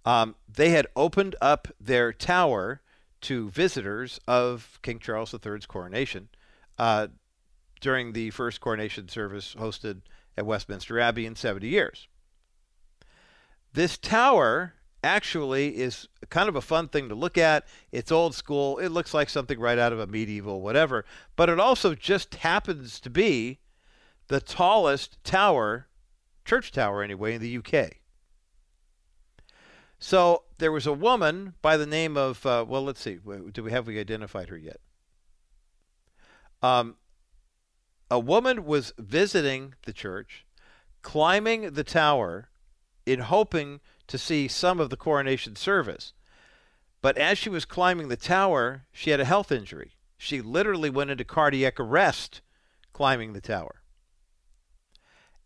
um, 0.05 0.35
they 0.53 0.71
had 0.71 0.87
opened 0.95 1.37
up 1.41 1.69
their 1.81 2.13
tower 2.13 2.83
to 3.23 3.49
visitors 3.51 4.21
of 4.29 4.79
King 4.83 4.99
Charles 4.99 5.35
III's 5.35 5.65
coronation 5.65 6.29
uh, 6.79 7.07
during 7.81 8.13
the 8.13 8.31
first 8.31 8.61
coronation 8.61 9.09
service 9.09 9.55
hosted 9.59 10.03
at 10.37 10.45
Westminster 10.45 11.01
Abbey 11.01 11.25
in 11.25 11.37
70 11.37 11.69
years. 11.69 12.09
This 13.73 13.97
tower 13.97 14.75
actually 15.03 15.77
is 15.77 16.09
kind 16.31 16.49
of 16.49 16.57
a 16.57 16.61
fun 16.61 16.89
thing 16.89 17.09
to 17.09 17.15
look 17.15 17.37
at. 17.39 17.67
It's 17.93 18.13
old 18.13 18.35
school. 18.35 18.79
It 18.79 18.89
looks 18.89 19.15
like 19.15 19.29
something 19.29 19.59
right 19.59 19.79
out 19.79 19.93
of 19.93 20.01
a 20.01 20.07
medieval 20.07 20.61
whatever, 20.61 21.05
but 21.37 21.49
it 21.49 21.61
also 21.61 21.95
just 21.95 22.37
happens 22.37 23.01
to 23.01 23.11
be 23.11 23.59
the 24.29 24.41
tallest 24.41 25.23
tower, 25.25 25.89
church 26.45 26.73
tower 26.73 27.03
anyway, 27.03 27.35
in 27.35 27.43
the 27.43 27.59
UK. 27.59 27.99
So 29.99 30.43
there 30.59 30.73
was 30.73 30.87
a 30.87 30.93
woman 30.93 31.55
by 31.63 31.77
the 31.77 31.87
name 31.87 32.17
of, 32.17 32.45
uh, 32.45 32.65
well, 32.67 32.83
let's 32.83 33.01
see, 33.01 33.19
do 33.53 33.63
we 33.63 33.71
have 33.71 33.87
we 33.87 33.99
identified 33.99 34.49
her 34.49 34.57
yet? 34.57 34.81
Um, 36.63 36.97
a 38.11 38.19
woman 38.19 38.65
was 38.65 38.93
visiting 38.99 39.75
the 39.85 39.93
church, 39.93 40.45
climbing 41.03 41.73
the 41.73 41.85
tower 41.85 42.49
in 43.07 43.21
hoping 43.21 43.81
to 44.07 44.19
see 44.19 44.49
some 44.49 44.81
of 44.81 44.91
the 44.91 44.97
coronation 44.97 45.57
service. 45.57 46.13
But 47.03 47.19
as 47.19 47.39
she 47.39 47.51
was 47.51 47.65
climbing 47.65 48.09
the 48.09 48.17
tower, 48.17 48.87
she 48.93 49.11
had 49.11 49.21
a 49.21 49.25
health 49.25 49.53
injury. 49.53 49.93
She 50.17 50.41
literally 50.41 50.91
went 50.91 51.11
into 51.11 51.25
cardiac 51.25 51.79
arrest 51.79 52.41
climbing 52.93 53.33
the 53.33 53.41
tower. 53.41 53.83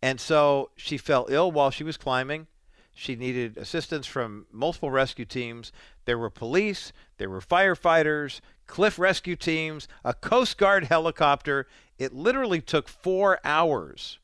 And 0.03 0.21
so 0.21 0.71
she 0.77 0.97
fell 0.97 1.27
ill 1.29 1.51
while 1.51 1.71
she 1.71 1.85
was 1.85 1.97
climbing. 1.97 2.47
She 2.95 3.15
needed 3.15 3.57
assistance 3.57 4.07
from 4.07 4.47
multiple 4.51 4.91
rescue 4.91 5.25
teams. 5.25 5.73
There 6.05 6.19
were 6.19 6.31
police, 6.31 6.93
there 7.19 7.31
were 7.31 7.41
firefighters, 7.41 8.41
cliff 8.67 8.99
rescue 8.99 9.37
teams, 9.37 9.87
a 10.05 10.15
Coast 10.15 10.59
Guard 10.59 10.85
helicopter. 10.85 11.69
It 11.99 12.13
literally 12.13 12.61
took 12.61 12.89
four 12.89 13.39
hours 13.45 14.19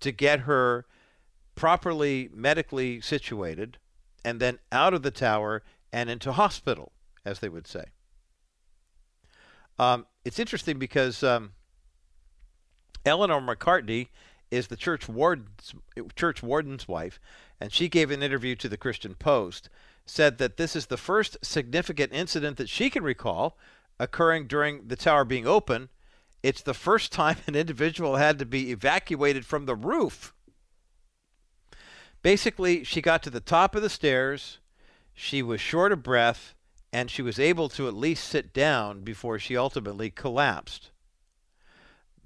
to 0.00 0.12
get 0.12 0.40
her 0.40 0.86
properly 1.54 2.30
medically 2.32 3.00
situated 3.00 3.78
and 4.24 4.40
then 4.40 4.58
out 4.70 4.94
of 4.94 5.02
the 5.02 5.10
tower 5.10 5.62
and 5.92 6.08
into 6.08 6.32
hospital, 6.32 6.92
as 7.24 7.40
they 7.40 7.48
would 7.48 7.66
say. 7.66 7.86
Um, 9.78 10.06
it's 10.24 10.38
interesting 10.38 10.78
because 10.78 11.22
um, 11.22 11.52
Eleanor 13.04 13.40
McCartney 13.40 14.08
is 14.50 14.68
the 14.68 14.76
church 14.76 15.08
warden's, 15.08 15.74
church 16.16 16.42
warden's 16.42 16.88
wife, 16.88 17.20
and 17.60 17.72
she 17.72 17.88
gave 17.88 18.10
an 18.10 18.22
interview 18.22 18.54
to 18.56 18.68
the 18.68 18.76
Christian 18.76 19.14
Post, 19.14 19.68
said 20.06 20.38
that 20.38 20.56
this 20.56 20.74
is 20.74 20.86
the 20.86 20.96
first 20.96 21.36
significant 21.42 22.12
incident 22.12 22.56
that 22.56 22.68
she 22.68 22.90
can 22.90 23.02
recall 23.02 23.56
occurring 23.98 24.46
during 24.46 24.88
the 24.88 24.96
tower 24.96 25.24
being 25.24 25.46
open. 25.46 25.88
It's 26.42 26.62
the 26.62 26.74
first 26.74 27.12
time 27.12 27.36
an 27.46 27.54
individual 27.54 28.16
had 28.16 28.38
to 28.38 28.46
be 28.46 28.70
evacuated 28.70 29.44
from 29.44 29.66
the 29.66 29.76
roof. 29.76 30.34
Basically, 32.22 32.84
she 32.84 33.00
got 33.00 33.22
to 33.22 33.30
the 33.30 33.40
top 33.40 33.74
of 33.74 33.82
the 33.82 33.90
stairs, 33.90 34.58
she 35.14 35.42
was 35.42 35.60
short 35.60 35.92
of 35.92 36.02
breath, 36.02 36.54
and 36.92 37.10
she 37.10 37.22
was 37.22 37.38
able 37.38 37.68
to 37.68 37.86
at 37.86 37.94
least 37.94 38.24
sit 38.24 38.52
down 38.52 39.00
before 39.00 39.38
she 39.38 39.56
ultimately 39.56 40.10
collapsed. 40.10 40.90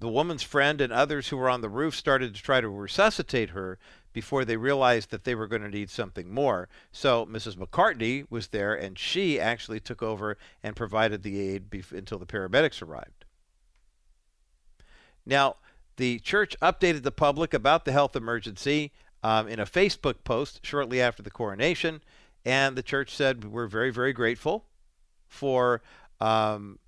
The 0.03 0.09
woman's 0.09 0.43
friend 0.43 0.81
and 0.81 0.93
others 0.93 1.29
who 1.29 1.37
were 1.37 1.49
on 1.49 1.61
the 1.61 1.69
roof 1.69 1.95
started 1.95 2.35
to 2.35 2.43
try 2.43 2.61
to 2.61 2.69
resuscitate 2.69 3.51
her 3.51 3.79
before 4.13 4.45
they 4.45 4.57
realized 4.57 5.13
that 5.13 5.23
they 5.23 5.37
were 5.37 5.47
going 5.47 5.63
to 5.63 5.69
need 5.69 5.91
something 5.91 6.29
more. 6.29 6.69
So 6.91 7.25
Mrs. 7.25 7.55
McCartney 7.55 8.27
was 8.29 8.49
there, 8.49 8.75
and 8.75 8.99
she 8.99 9.39
actually 9.39 9.79
took 9.79 10.03
over 10.03 10.39
and 10.61 10.75
provided 10.75 11.23
the 11.23 11.39
aid 11.39 11.67
until 11.93 12.19
the 12.19 12.27
paramedics 12.27 12.83
arrived. 12.83 13.27
Now, 15.25 15.55
the 15.95 16.19
church 16.19 16.57
updated 16.61 17.05
the 17.05 17.13
public 17.13 17.55
about 17.55 17.85
the 17.85 17.93
health 17.93 18.17
emergency 18.17 18.91
um, 19.23 19.47
in 19.47 19.61
a 19.61 19.67
Facebook 19.67 20.25
post 20.25 20.67
shortly 20.67 21.01
after 21.01 21.23
the 21.23 21.31
coronation, 21.31 22.03
and 22.45 22.75
the 22.75 22.83
church 22.83 23.15
said 23.15 23.45
we're 23.45 23.69
very, 23.69 23.93
very 23.93 24.13
grateful 24.13 24.65
for 25.29 25.81
um, 26.21 26.81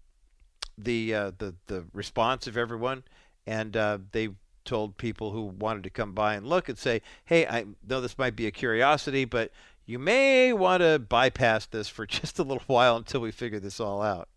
the 0.77 1.14
uh, 1.14 1.33
the 1.39 1.55
the 1.66 1.85
response 1.93 2.47
of 2.47 2.57
everyone, 2.57 3.05
and 3.47 3.77
uh, 3.77 3.99
they 4.12 4.31
told 4.64 4.97
people 4.97 5.31
who 5.31 5.43
wanted 5.43 5.85
to 5.85 5.91
come 5.91 6.12
by 6.12 6.35
and 6.35 6.47
look 6.47 6.68
and 6.68 6.79
say, 6.79 7.03
"Hey, 7.25 7.47
I 7.47 7.66
know 7.87 8.01
this 8.01 8.18
might 8.18 8.37
be 8.37 8.47
a 8.47 8.51
curiosity, 8.51 9.25
but 9.25 9.51
you 9.87 9.99
may 9.99 10.53
want 10.53 10.83
to 10.83 10.99
bypass 10.99 11.66
this 11.66 11.89
for 11.89 12.07
just 12.07 12.39
a 12.39 12.43
little 12.43 12.64
while 12.66 12.97
until 12.97 13.20
we 13.20 13.31
figure 13.31 13.61
this 13.61 13.81
all 13.81 14.03
out." 14.03 14.29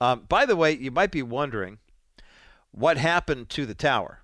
Um, 0.00 0.24
by 0.28 0.44
the 0.44 0.56
way, 0.56 0.72
you 0.72 0.90
might 0.90 1.10
be 1.10 1.22
wondering 1.22 1.78
what 2.70 2.98
happened 2.98 3.48
to 3.50 3.64
the 3.64 3.74
tower. 3.74 4.20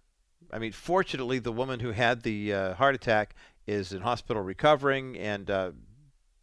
I 0.53 0.59
mean, 0.59 0.73
fortunately, 0.73 1.39
the 1.39 1.53
woman 1.53 1.81
who 1.81 1.93
had 1.93 2.23
the 2.23 2.53
uh, 2.53 2.75
heart 2.75 2.95
attack 2.95 3.35
is 3.67 3.93
in 3.93 4.03
hospital 4.03 4.43
recovering, 4.43 5.17
and 5.17 5.51
uh, 5.51 5.71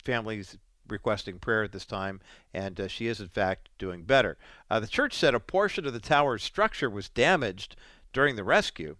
families 0.04 0.58
requesting 0.92 1.40
prayer 1.40 1.64
at 1.64 1.72
this 1.72 1.86
time, 1.86 2.22
and 2.54 2.80
uh, 2.80 2.88
she 2.88 3.08
is, 3.08 3.20
in 3.20 3.28
fact, 3.28 3.70
doing 3.78 4.04
better. 4.04 4.38
Uh, 4.70 4.80
the 4.80 4.88
church 4.88 5.14
said 5.14 5.36
a 5.36 5.40
portion 5.40 5.86
of 5.86 5.94
the 5.94 6.00
tower's 6.00 6.44
structure 6.44 6.90
was 6.90 7.10
damaged 7.10 7.76
during 8.14 8.36
the 8.36 8.44
rescue, 8.44 8.96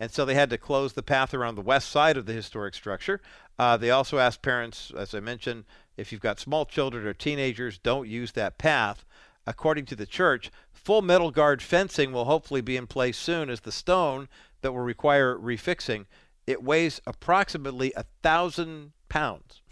and 0.00 0.10
so 0.10 0.24
they 0.24 0.34
had 0.34 0.50
to 0.50 0.58
close 0.58 0.92
the 0.92 1.02
path 1.02 1.34
around 1.34 1.54
the 1.54 1.60
west 1.62 1.88
side 1.88 2.16
of 2.16 2.26
the 2.26 2.32
historic 2.32 2.74
structure. 2.74 3.20
Uh, 3.58 3.76
they 3.76 3.90
also 3.90 4.18
asked 4.18 4.42
parents, 4.42 4.92
as 4.96 5.14
I 5.14 5.20
mentioned, 5.20 5.64
if 5.96 6.12
you've 6.12 6.20
got 6.20 6.38
small 6.38 6.64
children 6.64 7.06
or 7.06 7.12
teenagers, 7.12 7.78
don't 7.78 8.08
use 8.08 8.32
that 8.32 8.58
path. 8.58 9.04
According 9.46 9.86
to 9.86 9.96
the 9.96 10.06
church, 10.06 10.50
full 10.72 11.02
metal 11.02 11.30
guard 11.30 11.60
fencing 11.60 12.12
will 12.12 12.26
hopefully 12.26 12.60
be 12.60 12.76
in 12.76 12.86
place 12.86 13.18
soon 13.18 13.50
as 13.50 13.60
the 13.60 13.72
stone 13.72 14.28
that 14.60 14.72
will 14.72 14.80
require 14.80 15.36
refixing. 15.36 16.06
It 16.46 16.62
weighs 16.62 17.00
approximately 17.06 17.92
a 17.96 18.04
thousand 18.22 18.92
pounds 19.08 19.62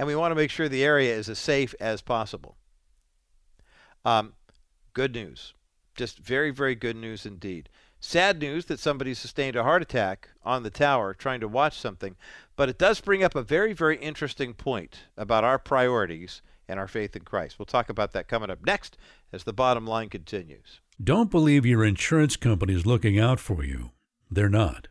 and 0.00 0.06
we 0.06 0.16
want 0.16 0.30
to 0.30 0.34
make 0.34 0.50
sure 0.50 0.66
the 0.66 0.82
area 0.82 1.14
is 1.14 1.28
as 1.28 1.38
safe 1.38 1.74
as 1.78 2.00
possible. 2.00 2.56
Um, 4.02 4.32
good 4.94 5.12
news. 5.12 5.52
Just 5.94 6.18
very, 6.18 6.50
very 6.50 6.74
good 6.74 6.96
news 6.96 7.26
indeed. 7.26 7.68
Sad 8.00 8.38
news 8.38 8.64
that 8.64 8.80
somebody 8.80 9.12
sustained 9.12 9.56
a 9.56 9.62
heart 9.62 9.82
attack 9.82 10.30
on 10.42 10.62
the 10.62 10.70
tower 10.70 11.12
trying 11.12 11.40
to 11.40 11.48
watch 11.48 11.78
something, 11.78 12.16
but 12.56 12.70
it 12.70 12.78
does 12.78 13.02
bring 13.02 13.22
up 13.22 13.34
a 13.34 13.42
very, 13.42 13.74
very 13.74 13.98
interesting 13.98 14.54
point 14.54 15.00
about 15.18 15.44
our 15.44 15.58
priorities 15.58 16.40
and 16.66 16.80
our 16.80 16.88
faith 16.88 17.14
in 17.14 17.24
Christ. 17.24 17.58
We'll 17.58 17.66
talk 17.66 17.90
about 17.90 18.12
that 18.12 18.26
coming 18.26 18.48
up 18.48 18.64
next 18.64 18.96
as 19.34 19.44
the 19.44 19.52
bottom 19.52 19.86
line 19.86 20.08
continues. 20.08 20.80
Don't 21.04 21.30
believe 21.30 21.66
your 21.66 21.84
insurance 21.84 22.36
company 22.36 22.72
is 22.72 22.86
looking 22.86 23.18
out 23.18 23.38
for 23.38 23.62
you. 23.64 23.90
They're 24.30 24.48
not. 24.48 24.88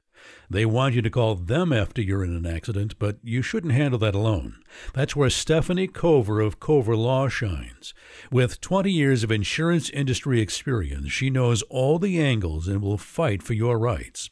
They 0.49 0.65
want 0.65 0.95
you 0.95 1.01
to 1.03 1.09
call 1.09 1.35
them 1.35 1.71
after 1.71 2.01
you're 2.01 2.23
in 2.23 2.35
an 2.35 2.45
accident, 2.45 2.95
but 2.97 3.17
you 3.23 3.41
shouldn't 3.41 3.73
handle 3.73 3.99
that 3.99 4.15
alone. 4.15 4.55
That's 4.93 5.15
where 5.15 5.29
Stephanie 5.29 5.87
Cover 5.87 6.41
of 6.41 6.59
Cover 6.59 6.95
Law 6.95 7.29
shines. 7.29 7.93
With 8.31 8.59
20 8.59 8.91
years 8.91 9.23
of 9.23 9.31
insurance 9.31 9.89
industry 9.91 10.41
experience, 10.41 11.11
she 11.11 11.29
knows 11.29 11.61
all 11.63 11.99
the 11.99 12.19
angles 12.19 12.67
and 12.67 12.81
will 12.81 12.97
fight 12.97 13.43
for 13.43 13.53
your 13.53 13.77
rights. 13.77 14.31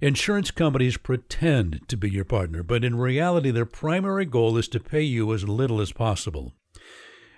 Insurance 0.00 0.50
companies 0.50 0.96
pretend 0.96 1.88
to 1.88 1.96
be 1.96 2.10
your 2.10 2.24
partner, 2.24 2.64
but 2.64 2.84
in 2.84 2.96
reality, 2.96 3.50
their 3.52 3.64
primary 3.64 4.24
goal 4.24 4.58
is 4.58 4.66
to 4.68 4.80
pay 4.80 5.02
you 5.02 5.32
as 5.32 5.48
little 5.48 5.80
as 5.80 5.92
possible. 5.92 6.52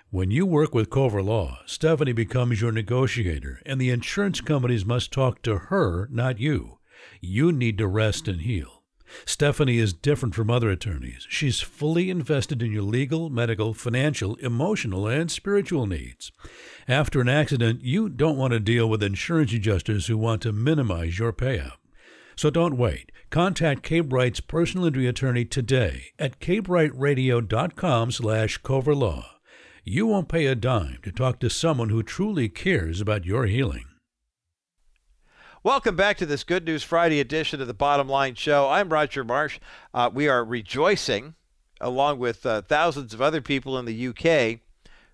When 0.09 0.31
you 0.31 0.45
work 0.45 0.73
with 0.73 0.89
Cover 0.89 1.21
Law, 1.21 1.59
Stephanie 1.65 2.13
becomes 2.13 2.61
your 2.61 2.71
negotiator, 2.71 3.61
and 3.65 3.79
the 3.79 3.89
insurance 3.89 4.41
companies 4.41 4.85
must 4.85 5.11
talk 5.11 5.41
to 5.43 5.57
her, 5.57 6.07
not 6.11 6.39
you. 6.39 6.76
You 7.21 7.51
need 7.51 7.77
to 7.77 7.87
rest 7.87 8.27
and 8.27 8.41
heal. 8.41 8.83
Stephanie 9.25 9.77
is 9.77 9.93
different 9.93 10.35
from 10.35 10.49
other 10.49 10.69
attorneys. 10.69 11.25
She's 11.29 11.61
fully 11.61 12.09
invested 12.09 12.61
in 12.61 12.71
your 12.71 12.83
legal, 12.83 13.29
medical, 13.29 13.73
financial, 13.73 14.35
emotional, 14.35 15.07
and 15.07 15.31
spiritual 15.31 15.87
needs. 15.87 16.31
After 16.87 17.21
an 17.21 17.29
accident, 17.29 17.81
you 17.83 18.09
don't 18.09 18.37
want 18.37 18.53
to 18.53 18.59
deal 18.59 18.89
with 18.89 19.03
insurance 19.03 19.53
adjusters 19.53 20.07
who 20.07 20.17
want 20.17 20.41
to 20.41 20.51
minimize 20.51 21.19
your 21.19 21.33
payout. 21.33 21.77
So 22.35 22.49
don't 22.49 22.77
wait. 22.77 23.11
Contact 23.29 23.83
K-Bright's 23.83 24.39
personal 24.39 24.85
injury 24.85 25.07
attorney 25.07 25.43
today 25.43 26.07
at 26.19 26.39
kbriteradio.com 26.39 28.11
slash 28.11 28.61
coverlaw. 28.61 29.25
You 29.83 30.05
won't 30.05 30.29
pay 30.29 30.45
a 30.45 30.55
dime 30.55 30.99
to 31.03 31.11
talk 31.11 31.39
to 31.39 31.49
someone 31.49 31.89
who 31.89 32.03
truly 32.03 32.49
cares 32.49 33.01
about 33.01 33.25
your 33.25 33.45
healing. 33.45 33.85
Welcome 35.63 35.95
back 35.95 36.17
to 36.17 36.27
this 36.27 36.43
Good 36.43 36.65
News 36.65 36.83
Friday 36.83 37.19
edition 37.19 37.59
of 37.61 37.67
the 37.67 37.73
Bottom 37.73 38.07
Line 38.07 38.35
Show. 38.35 38.69
I'm 38.69 38.89
Roger 38.89 39.23
Marsh. 39.23 39.59
Uh, 39.91 40.07
we 40.13 40.27
are 40.27 40.45
rejoicing, 40.45 41.33
along 41.81 42.19
with 42.19 42.45
uh, 42.45 42.61
thousands 42.61 43.11
of 43.11 43.23
other 43.23 43.41
people 43.41 43.75
in 43.79 43.85
the 43.85 44.07
UK, 44.07 44.59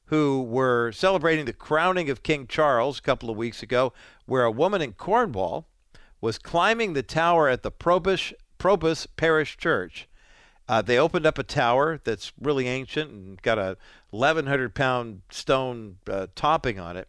who 0.07 0.43
were 0.43 0.91
celebrating 0.91 1.45
the 1.45 1.53
crowning 1.53 2.09
of 2.09 2.23
King 2.23 2.45
Charles 2.45 2.99
a 2.99 3.01
couple 3.01 3.29
of 3.29 3.37
weeks 3.37 3.63
ago, 3.63 3.93
where 4.25 4.43
a 4.43 4.51
woman 4.51 4.81
in 4.81 4.91
Cornwall 4.91 5.65
was 6.19 6.37
climbing 6.37 6.91
the 6.91 7.03
tower 7.03 7.47
at 7.47 7.63
the 7.63 7.71
Probus, 7.71 8.33
Probus 8.57 9.07
Parish 9.07 9.55
Church. 9.55 10.09
Uh, 10.67 10.81
they 10.81 10.99
opened 10.99 11.25
up 11.25 11.37
a 11.37 11.43
tower 11.43 12.01
that's 12.03 12.33
really 12.39 12.67
ancient 12.67 13.09
and 13.11 13.41
got 13.41 13.57
a 13.57 13.77
1,100 14.09 14.75
pound 14.75 15.21
stone 15.29 15.99
uh, 16.09 16.27
topping 16.35 16.81
on 16.81 16.97
it. 16.97 17.07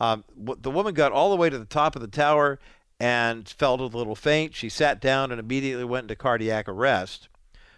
Um, 0.00 0.24
the 0.36 0.70
woman 0.70 0.94
got 0.94 1.12
all 1.12 1.30
the 1.30 1.36
way 1.36 1.50
to 1.50 1.58
the 1.58 1.64
top 1.66 1.94
of 1.94 2.02
the 2.02 2.08
tower 2.08 2.58
and 2.98 3.48
felt 3.48 3.80
a 3.80 3.84
little 3.84 4.14
faint. 4.14 4.54
She 4.54 4.68
sat 4.68 5.00
down 5.00 5.30
and 5.30 5.38
immediately 5.38 5.84
went 5.84 6.04
into 6.04 6.16
cardiac 6.16 6.68
arrest. 6.68 7.28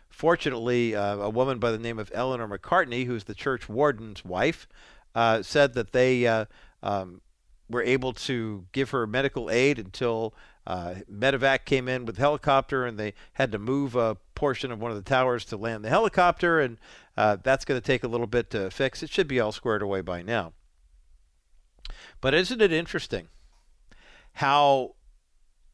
Fortunately, 0.08 0.94
uh, 0.94 1.16
a 1.16 1.30
woman 1.30 1.58
by 1.58 1.70
the 1.70 1.78
name 1.78 1.98
of 1.98 2.10
Eleanor 2.14 2.46
McCartney, 2.46 3.06
who's 3.06 3.24
the 3.24 3.34
church 3.34 3.68
warden's 3.68 4.24
wife, 4.24 4.68
uh, 5.14 5.42
said 5.42 5.74
that 5.74 5.92
they 5.92 6.26
uh, 6.26 6.44
um, 6.82 7.20
were 7.68 7.82
able 7.82 8.12
to 8.12 8.66
give 8.72 8.90
her 8.90 9.06
medical 9.06 9.50
aid 9.50 9.78
until 9.78 10.34
uh, 10.66 10.94
medevac 11.10 11.64
came 11.64 11.88
in 11.88 12.04
with 12.04 12.18
helicopter 12.18 12.84
and 12.86 12.98
they 12.98 13.14
had 13.32 13.50
to 13.50 13.58
move 13.58 13.96
a 13.96 14.16
portion 14.34 14.70
of 14.70 14.80
one 14.80 14.90
of 14.90 14.96
the 14.96 15.02
towers 15.02 15.44
to 15.44 15.56
land 15.56 15.84
the 15.84 15.88
helicopter 15.88 16.60
and 16.60 16.78
uh, 17.16 17.36
that's 17.42 17.64
going 17.64 17.80
to 17.80 17.84
take 17.84 18.04
a 18.04 18.08
little 18.08 18.28
bit 18.28 18.50
to 18.50 18.70
fix 18.70 19.02
it 19.02 19.10
should 19.10 19.26
be 19.26 19.40
all 19.40 19.50
squared 19.50 19.82
away 19.82 20.00
by 20.00 20.22
now 20.22 20.52
but 22.20 22.34
isn't 22.34 22.62
it 22.62 22.72
interesting 22.72 23.28
how 24.34 24.94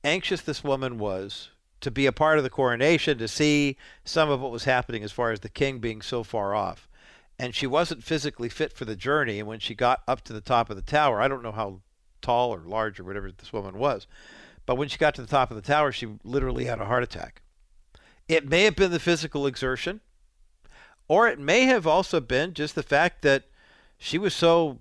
anxious 0.05 0.41
this 0.41 0.65
woman 0.65 0.99
was 0.99 1.51
to 1.81 1.91
be 1.91 2.07
a 2.07 2.13
part 2.13 2.39
of 2.39 2.45
the 2.45 2.51
coronation, 2.51 3.19
to 3.19 3.29
see 3.29 3.77
some 4.05 4.31
of 4.31 4.41
what 4.41 4.51
was 4.51 4.65
happening 4.65 5.05
as 5.05 5.13
far 5.13 5.31
as 5.31 5.41
the 5.41 5.49
king 5.49 5.79
being 5.79 6.03
so 6.03 6.25
far 6.25 6.55
off. 6.55 6.89
And 7.39 7.55
she 7.55 7.69
wasn't 7.69 8.03
physically 8.03 8.49
fit 8.49 8.73
for 8.73 8.85
the 8.85 8.97
journey. 8.97 9.39
And 9.39 9.47
when 9.47 9.61
she 9.61 9.77
got 9.77 10.03
up 10.09 10.23
to 10.25 10.33
the 10.33 10.41
top 10.41 10.71
of 10.71 10.77
the 10.77 10.83
tower, 10.83 11.21
I 11.21 11.29
don't 11.29 11.43
know 11.43 11.53
how 11.53 11.81
tall 12.21 12.53
or 12.53 12.61
large 12.65 12.99
or 12.99 13.05
whatever 13.05 13.31
this 13.31 13.53
woman 13.53 13.79
was, 13.79 14.09
but 14.67 14.75
when 14.75 14.89
she 14.89 14.99
got 14.99 15.15
to 15.15 15.23
the 15.23 15.29
top 15.29 15.51
of 15.51 15.57
the 15.57 15.63
tower, 15.63 15.93
she 15.93 16.09
literally 16.25 16.65
had 16.65 16.81
a 16.81 16.87
heart 16.87 17.05
attack. 17.05 17.43
It 18.27 18.49
may 18.49 18.65
have 18.65 18.77
been 18.77 18.91
the 18.91 18.99
physical 18.99 19.47
exertion, 19.47 20.01
or 21.07 21.29
it 21.29 21.39
may 21.39 21.63
have 21.63 21.87
also 21.87 22.21
been 22.21 22.55
just 22.55 22.75
the 22.75 22.83
fact 22.83 23.23
that 23.23 23.45
she 23.97 24.19
was 24.19 24.35
so 24.35 24.81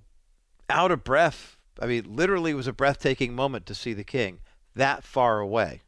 out 0.70 0.92
of 0.92 1.04
breath. 1.04 1.58
I 1.80 1.86
mean, 1.86 2.16
literally, 2.16 2.52
it 2.52 2.56
was 2.56 2.68
a 2.68 2.74
breathtaking 2.74 3.36
moment 3.36 3.66
to 3.68 3.76
see 3.76 3.94
the 3.94 4.04
king 4.04 4.40
that 4.76 5.04
far 5.04 5.40
away. 5.40 5.82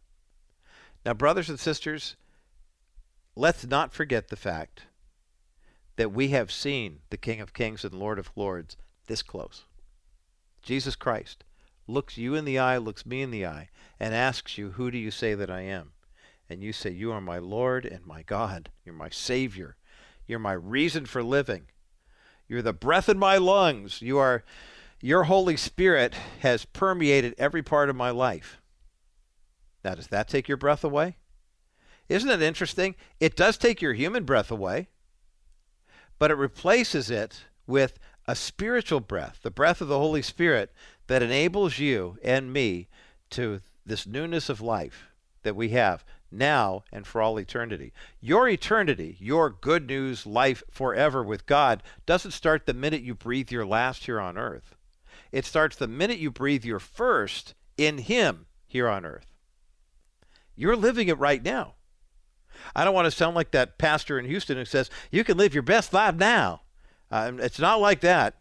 Now, 1.05 1.13
brothers 1.13 1.49
and 1.49 1.59
sisters, 1.59 2.15
let's 3.35 3.65
not 3.65 3.93
forget 3.93 4.27
the 4.27 4.35
fact 4.35 4.83
that 5.95 6.11
we 6.11 6.29
have 6.29 6.51
seen 6.51 6.99
the 7.09 7.17
King 7.17 7.41
of 7.41 7.53
Kings 7.53 7.83
and 7.83 7.93
Lord 7.93 8.19
of 8.19 8.31
Lords 8.35 8.77
this 9.07 9.21
close. 9.21 9.65
Jesus 10.61 10.95
Christ 10.95 11.43
looks 11.87 12.17
you 12.17 12.35
in 12.35 12.45
the 12.45 12.59
eye, 12.59 12.77
looks 12.77 13.05
me 13.05 13.21
in 13.21 13.31
the 13.31 13.45
eye, 13.45 13.69
and 13.99 14.13
asks 14.13 14.57
you, 14.57 14.71
Who 14.71 14.91
do 14.91 14.97
you 14.97 15.11
say 15.11 15.33
that 15.33 15.49
I 15.49 15.61
am? 15.61 15.91
And 16.49 16.63
you 16.63 16.73
say, 16.73 16.91
You 16.91 17.11
are 17.11 17.21
my 17.21 17.37
Lord 17.37 17.85
and 17.85 18.05
my 18.05 18.23
God. 18.23 18.69
You're 18.85 18.95
my 18.95 19.09
Savior. 19.09 19.75
You're 20.27 20.39
my 20.39 20.53
reason 20.53 21.05
for 21.05 21.23
living. 21.23 21.67
You're 22.49 22.63
the 22.63 22.73
breath 22.73 23.07
in 23.07 23.19
my 23.19 23.37
lungs. 23.37 24.01
You 24.01 24.17
are 24.17 24.43
your 25.01 25.23
Holy 25.23 25.55
Spirit 25.55 26.15
has 26.39 26.65
permeated 26.65 27.35
every 27.37 27.61
part 27.61 27.89
of 27.89 27.95
my 27.95 28.09
life. 28.09 28.59
Now, 29.85 29.95
does 29.95 30.07
that 30.07 30.27
take 30.27 30.49
your 30.49 30.57
breath 30.57 30.83
away? 30.83 31.15
Isn't 32.09 32.29
it 32.29 32.41
interesting? 32.41 32.95
It 33.19 33.37
does 33.37 33.55
take 33.55 33.81
your 33.81 33.93
human 33.93 34.25
breath 34.25 34.51
away, 34.51 34.89
but 36.17 36.31
it 36.31 36.35
replaces 36.35 37.09
it 37.09 37.45
with 37.65 37.97
a 38.27 38.35
spiritual 38.35 38.99
breath, 38.99 39.39
the 39.41 39.51
breath 39.51 39.79
of 39.79 39.87
the 39.87 39.99
Holy 39.99 40.23
Spirit 40.23 40.73
that 41.07 41.23
enables 41.23 41.79
you 41.79 42.17
and 42.23 42.51
me 42.51 42.89
to 43.29 43.61
this 43.85 44.05
newness 44.05 44.49
of 44.49 44.59
life 44.59 45.11
that 45.43 45.55
we 45.55 45.69
have 45.69 46.03
now 46.31 46.83
and 46.91 47.05
for 47.05 47.21
all 47.21 47.39
eternity. 47.39 47.93
Your 48.19 48.47
eternity, 48.47 49.17
your 49.19 49.49
good 49.49 49.87
news 49.87 50.25
life 50.25 50.63
forever 50.69 51.23
with 51.23 51.45
God, 51.45 51.83
doesn't 52.05 52.31
start 52.31 52.65
the 52.65 52.73
minute 52.73 53.01
you 53.01 53.15
breathe 53.15 53.51
your 53.51 53.65
last 53.65 54.05
here 54.05 54.19
on 54.19 54.37
earth. 54.37 54.75
It 55.31 55.45
starts 55.45 55.75
the 55.75 55.87
minute 55.87 56.19
you 56.19 56.31
breathe 56.31 56.65
your 56.65 56.79
first 56.79 57.53
in 57.77 57.99
Him 57.99 58.47
here 58.65 58.87
on 58.87 59.05
earth. 59.05 59.33
You're 60.55 60.75
living 60.75 61.07
it 61.07 61.17
right 61.17 61.43
now. 61.43 61.75
I 62.75 62.83
don't 62.83 62.93
want 62.93 63.05
to 63.05 63.11
sound 63.11 63.35
like 63.35 63.51
that 63.51 63.77
pastor 63.77 64.19
in 64.19 64.25
Houston 64.25 64.57
who 64.57 64.65
says, 64.65 64.89
you 65.11 65.23
can 65.23 65.37
live 65.37 65.53
your 65.53 65.63
best 65.63 65.93
life 65.93 66.15
now. 66.15 66.61
Uh, 67.09 67.31
it's 67.37 67.59
not 67.59 67.79
like 67.79 68.01
that. 68.01 68.35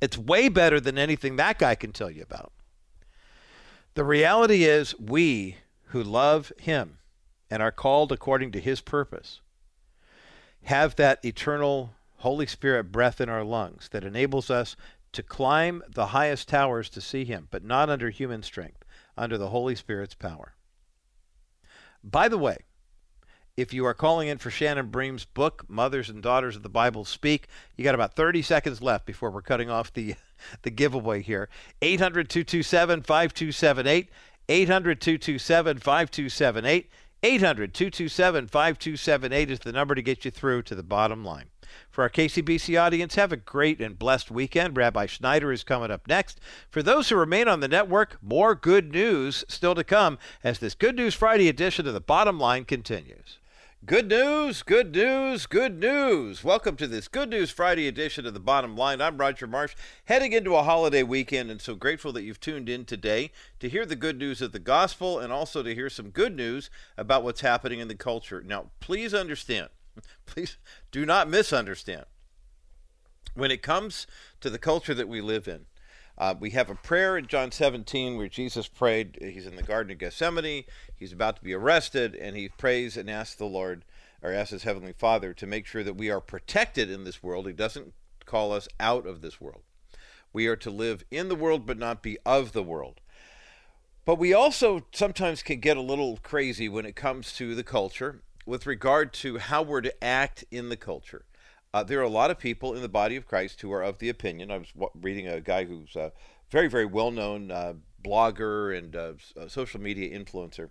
It's 0.00 0.18
way 0.18 0.48
better 0.48 0.80
than 0.80 0.98
anything 0.98 1.36
that 1.36 1.58
guy 1.58 1.74
can 1.74 1.92
tell 1.92 2.10
you 2.10 2.22
about. 2.22 2.52
The 3.94 4.04
reality 4.04 4.64
is, 4.64 4.98
we 4.98 5.56
who 5.94 6.02
love 6.02 6.52
Him 6.58 6.98
and 7.48 7.62
are 7.62 7.70
called 7.70 8.10
according 8.10 8.50
to 8.50 8.60
His 8.60 8.80
purpose 8.80 9.40
have 10.64 10.96
that 10.96 11.24
eternal 11.24 11.94
Holy 12.16 12.46
Spirit 12.46 12.90
breath 12.90 13.20
in 13.20 13.28
our 13.28 13.44
lungs 13.44 13.88
that 13.92 14.02
enables 14.02 14.50
us 14.50 14.74
to 15.12 15.22
climb 15.22 15.84
the 15.88 16.06
highest 16.06 16.48
towers 16.48 16.90
to 16.90 17.00
see 17.00 17.24
Him, 17.24 17.46
but 17.52 17.62
not 17.62 17.88
under 17.88 18.10
human 18.10 18.42
strength 18.42 18.84
under 19.16 19.38
the 19.38 19.50
Holy 19.50 19.76
Spirit's 19.76 20.14
power. 20.14 20.54
By 22.02 22.28
the 22.28 22.38
way, 22.38 22.56
if 23.56 23.72
you 23.72 23.86
are 23.86 23.94
calling 23.94 24.26
in 24.26 24.38
for 24.38 24.50
Shannon 24.50 24.88
Bream's 24.88 25.24
book, 25.24 25.64
Mothers 25.68 26.10
and 26.10 26.20
Daughters 26.20 26.56
of 26.56 26.64
the 26.64 26.68
Bible 26.68 27.04
Speak, 27.04 27.46
you 27.76 27.84
got 27.84 27.94
about 27.94 28.16
30 28.16 28.42
seconds 28.42 28.82
left 28.82 29.06
before 29.06 29.30
we're 29.30 29.42
cutting 29.42 29.70
off 29.70 29.92
the, 29.92 30.16
the 30.62 30.70
giveaway 30.70 31.22
here. 31.22 31.48
800 31.80 32.28
227 32.28 33.02
5278. 33.02 34.10
800 34.48 35.00
227 35.00 35.78
5278. 35.78 36.90
800 37.22 37.72
227 37.72 38.48
5278 38.48 39.50
is 39.50 39.58
the 39.60 39.72
number 39.72 39.94
to 39.94 40.02
get 40.02 40.24
you 40.24 40.30
through 40.30 40.62
to 40.62 40.74
the 40.74 40.82
bottom 40.82 41.24
line. 41.24 41.46
For 41.90 42.02
our 42.02 42.10
KCBC 42.10 42.80
audience, 42.80 43.14
have 43.14 43.32
a 43.32 43.36
great 43.36 43.80
and 43.80 43.98
blessed 43.98 44.30
weekend. 44.30 44.76
Rabbi 44.76 45.06
Schneider 45.06 45.50
is 45.50 45.64
coming 45.64 45.90
up 45.90 46.06
next. 46.06 46.38
For 46.70 46.82
those 46.82 47.08
who 47.08 47.16
remain 47.16 47.48
on 47.48 47.60
the 47.60 47.68
network, 47.68 48.18
more 48.22 48.54
good 48.54 48.92
news 48.92 49.44
still 49.48 49.74
to 49.74 49.84
come 49.84 50.18
as 50.42 50.58
this 50.58 50.74
Good 50.74 50.96
News 50.96 51.14
Friday 51.14 51.48
edition 51.48 51.86
of 51.86 51.94
the 51.94 52.00
Bottom 52.00 52.38
Line 52.38 52.64
continues. 52.66 53.38
Good 53.86 54.08
news, 54.08 54.62
good 54.62 54.94
news, 54.94 55.46
good 55.46 55.78
news. 55.78 56.42
Welcome 56.42 56.76
to 56.76 56.86
this 56.86 57.06
Good 57.06 57.28
News 57.28 57.50
Friday 57.50 57.86
edition 57.86 58.24
of 58.24 58.32
the 58.32 58.40
Bottom 58.40 58.76
Line. 58.76 59.00
I'm 59.00 59.18
Roger 59.18 59.46
Marsh, 59.46 59.74
heading 60.06 60.32
into 60.32 60.54
a 60.54 60.62
holiday 60.62 61.02
weekend, 61.02 61.50
and 61.50 61.60
so 61.60 61.74
grateful 61.74 62.12
that 62.12 62.22
you've 62.22 62.40
tuned 62.40 62.68
in 62.68 62.84
today 62.84 63.30
to 63.60 63.68
hear 63.68 63.84
the 63.84 63.96
good 63.96 64.18
news 64.18 64.40
of 64.40 64.52
the 64.52 64.58
gospel 64.58 65.18
and 65.18 65.32
also 65.32 65.62
to 65.62 65.74
hear 65.74 65.90
some 65.90 66.10
good 66.10 66.34
news 66.34 66.70
about 66.96 67.24
what's 67.24 67.42
happening 67.42 67.80
in 67.80 67.88
the 67.88 67.94
culture. 67.94 68.42
Now, 68.42 68.70
please 68.80 69.12
understand 69.12 69.68
Please 70.26 70.56
do 70.90 71.06
not 71.06 71.28
misunderstand. 71.28 72.04
When 73.34 73.50
it 73.50 73.62
comes 73.62 74.06
to 74.40 74.50
the 74.50 74.58
culture 74.58 74.94
that 74.94 75.08
we 75.08 75.20
live 75.20 75.48
in, 75.48 75.66
uh, 76.16 76.34
we 76.38 76.50
have 76.50 76.70
a 76.70 76.74
prayer 76.74 77.18
in 77.18 77.26
John 77.26 77.50
17 77.50 78.16
where 78.16 78.28
Jesus 78.28 78.68
prayed. 78.68 79.18
He's 79.20 79.46
in 79.46 79.56
the 79.56 79.62
Garden 79.62 79.92
of 79.92 79.98
Gethsemane. 79.98 80.64
He's 80.94 81.12
about 81.12 81.36
to 81.36 81.42
be 81.42 81.54
arrested, 81.54 82.14
and 82.14 82.36
he 82.36 82.48
prays 82.48 82.96
and 82.96 83.10
asks 83.10 83.34
the 83.34 83.46
Lord, 83.46 83.84
or 84.22 84.32
asks 84.32 84.52
his 84.52 84.62
Heavenly 84.62 84.92
Father, 84.92 85.34
to 85.34 85.46
make 85.46 85.66
sure 85.66 85.82
that 85.82 85.96
we 85.96 86.10
are 86.10 86.20
protected 86.20 86.90
in 86.90 87.04
this 87.04 87.22
world. 87.22 87.46
He 87.46 87.52
doesn't 87.52 87.92
call 88.26 88.52
us 88.52 88.68
out 88.78 89.06
of 89.06 89.22
this 89.22 89.40
world. 89.40 89.62
We 90.32 90.46
are 90.46 90.56
to 90.56 90.70
live 90.70 91.04
in 91.10 91.28
the 91.28 91.34
world, 91.34 91.66
but 91.66 91.78
not 91.78 92.02
be 92.02 92.18
of 92.24 92.52
the 92.52 92.62
world. 92.62 93.00
But 94.04 94.18
we 94.18 94.32
also 94.34 94.84
sometimes 94.92 95.42
can 95.42 95.60
get 95.60 95.76
a 95.76 95.82
little 95.82 96.18
crazy 96.22 96.68
when 96.68 96.86
it 96.86 96.96
comes 96.96 97.32
to 97.34 97.54
the 97.54 97.64
culture 97.64 98.20
with 98.46 98.66
regard 98.66 99.12
to 99.14 99.38
how 99.38 99.62
we're 99.62 99.80
to 99.80 100.04
act 100.04 100.44
in 100.50 100.68
the 100.68 100.76
culture. 100.76 101.24
Uh, 101.74 101.82
there 101.82 101.98
are 101.98 102.04
a 102.04 102.08
lot 102.08 102.30
of 102.30 102.38
people 102.38 102.72
in 102.72 102.82
the 102.82 102.88
body 102.88 103.16
of 103.16 103.26
Christ 103.26 103.60
who 103.60 103.72
are 103.72 103.82
of 103.82 103.98
the 103.98 104.08
opinion. 104.08 104.52
I 104.52 104.58
was 104.58 104.72
reading 104.94 105.26
a 105.26 105.40
guy 105.40 105.64
who's 105.64 105.96
a 105.96 106.12
very, 106.48 106.68
very 106.68 106.86
well 106.86 107.10
known 107.10 107.50
uh, 107.50 107.74
blogger 108.00 108.78
and 108.78 108.94
uh, 108.94 109.14
social 109.48 109.80
media 109.80 110.16
influencer, 110.16 110.70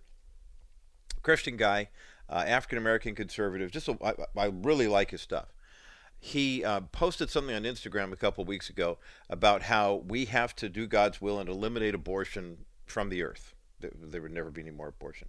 Christian 1.22 1.58
guy, 1.58 1.89
uh, 2.30 2.45
African 2.47 2.78
American 2.78 3.16
conservative. 3.16 3.70
Just 3.70 3.89
a, 3.89 3.97
I, 4.01 4.14
I 4.38 4.45
really 4.45 4.88
like 4.88 5.12
his 5.12 5.20
stuff. 5.20 5.47
He 6.22 6.64
uh, 6.64 6.80
posted 6.93 7.30
something 7.30 7.54
on 7.54 7.64
Instagram 7.64 8.14
a 8.14 8.16
couple 8.16 8.45
weeks 8.45 8.70
ago 8.70 8.97
about 9.30 9.64
how 9.64 10.04
we 10.08 10.24
have 10.26 10.56
to 10.56 10.70
do 10.70 10.88
God's 10.88 11.20
will 11.20 11.38
and 11.38 11.49
eliminate 11.49 11.93
abortion 11.93 12.60
from 12.86 13.10
the 13.10 13.24
earth. 13.24 13.56
There, 13.82 13.91
there 13.93 14.22
would 14.22 14.32
never 14.32 14.51
be 14.51 14.62
any 14.62 14.72
more 14.72 14.88
abortion. 14.88 15.28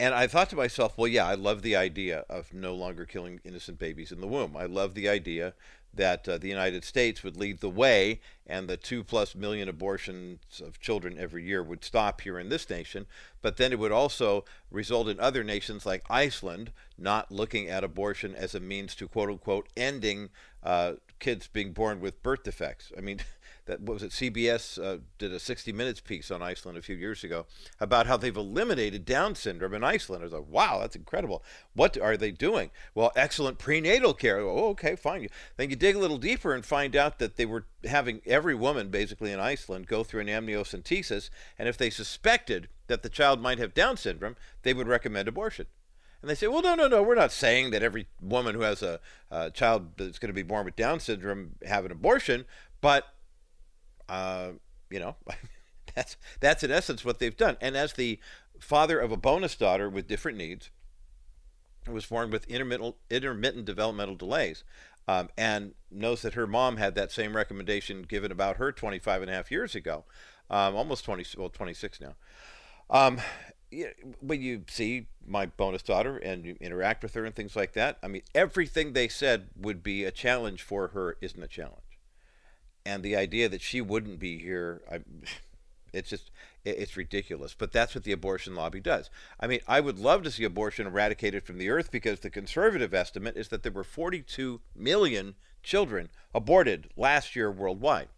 And 0.00 0.12
I 0.12 0.26
thought 0.26 0.50
to 0.50 0.56
myself, 0.56 0.98
well, 0.98 1.06
yeah, 1.06 1.26
I 1.26 1.34
love 1.34 1.62
the 1.62 1.76
idea 1.76 2.24
of 2.28 2.52
no 2.52 2.74
longer 2.74 3.04
killing 3.04 3.40
innocent 3.44 3.78
babies 3.78 4.10
in 4.10 4.20
the 4.20 4.26
womb. 4.26 4.56
I 4.56 4.66
love 4.66 4.94
the 4.94 5.08
idea 5.08 5.54
that 5.96 6.28
uh, 6.28 6.38
the 6.38 6.48
United 6.48 6.84
States 6.84 7.22
would 7.22 7.36
lead 7.36 7.60
the 7.60 7.70
way 7.70 8.20
and 8.46 8.68
the 8.68 8.76
two 8.76 9.04
plus 9.04 9.34
million 9.34 9.68
abortions 9.68 10.60
of 10.60 10.80
children 10.80 11.16
every 11.18 11.44
year 11.44 11.62
would 11.62 11.84
stop 11.84 12.20
here 12.22 12.38
in 12.38 12.48
this 12.48 12.68
nation. 12.68 13.06
But 13.42 13.56
then 13.56 13.72
it 13.72 13.78
would 13.78 13.92
also 13.92 14.44
result 14.70 15.08
in 15.08 15.20
other 15.20 15.44
nations 15.44 15.86
like 15.86 16.02
Iceland 16.10 16.72
not 16.98 17.30
looking 17.30 17.68
at 17.68 17.84
abortion 17.84 18.34
as 18.34 18.54
a 18.54 18.60
means 18.60 18.94
to 18.96 19.08
quote 19.08 19.30
unquote 19.30 19.68
ending 19.76 20.30
uh, 20.62 20.94
kids 21.20 21.46
being 21.46 21.72
born 21.72 22.00
with 22.00 22.22
birth 22.22 22.42
defects. 22.42 22.90
I 22.96 23.00
mean, 23.00 23.20
that 23.66 23.80
what 23.80 23.94
was 23.94 24.02
it 24.02 24.10
CBS 24.10 24.82
uh, 24.82 24.98
did 25.18 25.32
a 25.32 25.38
60 25.38 25.72
Minutes 25.72 26.00
piece 26.00 26.30
on 26.30 26.42
Iceland 26.42 26.76
a 26.76 26.82
few 26.82 26.96
years 26.96 27.24
ago 27.24 27.46
about 27.80 28.06
how 28.06 28.16
they've 28.16 28.36
eliminated 28.36 29.04
Down 29.04 29.34
syndrome 29.34 29.74
in 29.74 29.82
Iceland. 29.82 30.22
I 30.22 30.24
was 30.24 30.32
like, 30.32 30.48
wow, 30.48 30.80
that's 30.80 30.96
incredible. 30.96 31.42
What 31.74 31.96
are 31.98 32.16
they 32.16 32.30
doing? 32.30 32.70
Well, 32.94 33.12
excellent 33.16 33.58
prenatal 33.58 34.12
care. 34.12 34.38
Oh, 34.38 34.68
okay, 34.70 34.96
fine. 34.96 35.28
Then 35.56 35.70
you 35.70 35.76
dig 35.76 35.96
a 35.96 35.98
little 35.98 36.18
deeper 36.18 36.54
and 36.54 36.64
find 36.64 36.94
out 36.94 37.18
that 37.18 37.36
they 37.36 37.46
were 37.46 37.66
having 37.84 38.20
every 38.26 38.54
woman 38.54 38.88
basically 38.88 39.32
in 39.32 39.40
Iceland 39.40 39.86
go 39.86 40.04
through 40.04 40.22
an 40.22 40.28
amniocentesis, 40.28 41.30
and 41.58 41.68
if 41.68 41.78
they 41.78 41.90
suspected 41.90 42.68
that 42.86 43.02
the 43.02 43.08
child 43.08 43.40
might 43.40 43.58
have 43.58 43.74
Down 43.74 43.96
syndrome, 43.96 44.36
they 44.62 44.74
would 44.74 44.88
recommend 44.88 45.28
abortion. 45.28 45.66
And 46.20 46.30
they 46.30 46.34
say, 46.34 46.46
well, 46.46 46.62
no, 46.62 46.74
no, 46.74 46.88
no, 46.88 47.02
we're 47.02 47.14
not 47.14 47.32
saying 47.32 47.70
that 47.70 47.82
every 47.82 48.06
woman 48.20 48.54
who 48.54 48.62
has 48.62 48.82
a, 48.82 48.98
a 49.30 49.50
child 49.50 49.98
that's 49.98 50.18
going 50.18 50.30
to 50.30 50.34
be 50.34 50.42
born 50.42 50.64
with 50.64 50.76
Down 50.76 50.98
syndrome 50.98 51.56
have 51.66 51.84
an 51.84 51.92
abortion, 51.92 52.46
but 52.80 53.13
uh, 54.08 54.50
you 54.90 55.00
know, 55.00 55.16
that's 55.94 56.16
that's 56.40 56.62
in 56.62 56.70
essence 56.70 57.04
what 57.04 57.18
they've 57.18 57.36
done. 57.36 57.56
And 57.60 57.76
as 57.76 57.92
the 57.92 58.18
father 58.60 58.98
of 58.98 59.12
a 59.12 59.16
bonus 59.16 59.54
daughter 59.56 59.88
with 59.88 60.08
different 60.08 60.38
needs, 60.38 60.70
who 61.86 61.92
was 61.92 62.06
born 62.06 62.30
with 62.30 62.48
intermittent 62.48 62.96
intermittent 63.10 63.64
developmental 63.64 64.16
delays, 64.16 64.64
um, 65.06 65.28
and 65.36 65.74
knows 65.90 66.22
that 66.22 66.34
her 66.34 66.46
mom 66.46 66.76
had 66.76 66.94
that 66.94 67.12
same 67.12 67.36
recommendation 67.36 68.02
given 68.02 68.32
about 68.32 68.56
her 68.56 68.72
25 68.72 69.22
and 69.22 69.30
a 69.30 69.34
half 69.34 69.50
years 69.50 69.74
ago, 69.74 70.04
um, 70.50 70.74
almost 70.74 71.04
20, 71.04 71.24
well, 71.36 71.48
26 71.48 72.00
now. 72.00 72.14
Um, 72.90 73.18
when 74.20 74.40
you 74.40 74.62
see 74.68 75.06
my 75.26 75.46
bonus 75.46 75.82
daughter 75.82 76.16
and 76.16 76.44
you 76.44 76.56
interact 76.60 77.02
with 77.02 77.14
her 77.14 77.24
and 77.24 77.34
things 77.34 77.56
like 77.56 77.72
that, 77.72 77.98
I 78.02 78.08
mean, 78.08 78.22
everything 78.34 78.92
they 78.92 79.08
said 79.08 79.48
would 79.56 79.82
be 79.82 80.04
a 80.04 80.10
challenge 80.10 80.62
for 80.62 80.88
her 80.88 81.16
isn't 81.20 81.42
a 81.42 81.48
challenge 81.48 81.83
and 82.86 83.02
the 83.02 83.16
idea 83.16 83.48
that 83.48 83.62
she 83.62 83.80
wouldn't 83.80 84.18
be 84.18 84.38
here, 84.38 84.82
I, 84.90 85.00
it's 85.92 86.10
just 86.10 86.30
it's 86.64 86.96
ridiculous. 86.96 87.54
But 87.54 87.72
that's 87.72 87.94
what 87.94 88.04
the 88.04 88.12
abortion 88.12 88.54
lobby 88.54 88.80
does. 88.80 89.10
I 89.38 89.46
mean, 89.46 89.60
I 89.68 89.80
would 89.80 89.98
love 89.98 90.22
to 90.22 90.30
see 90.30 90.44
abortion 90.44 90.86
eradicated 90.86 91.44
from 91.44 91.58
the 91.58 91.70
earth 91.70 91.90
because 91.90 92.20
the 92.20 92.30
conservative 92.30 92.94
estimate 92.94 93.36
is 93.36 93.48
that 93.48 93.62
there 93.62 93.72
were 93.72 93.84
42 93.84 94.60
million 94.74 95.34
children 95.62 96.08
aborted 96.34 96.90
last 96.96 97.36
year 97.36 97.50
worldwide. 97.50 98.08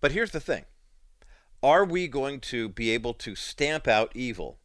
But 0.00 0.12
here's 0.12 0.32
the 0.32 0.40
thing 0.40 0.64
are 1.62 1.84
we 1.84 2.08
going 2.08 2.40
to 2.40 2.68
be 2.68 2.90
able 2.90 3.14
to 3.14 3.34
stamp 3.34 3.86
out 3.86 4.10
evil 4.14 4.58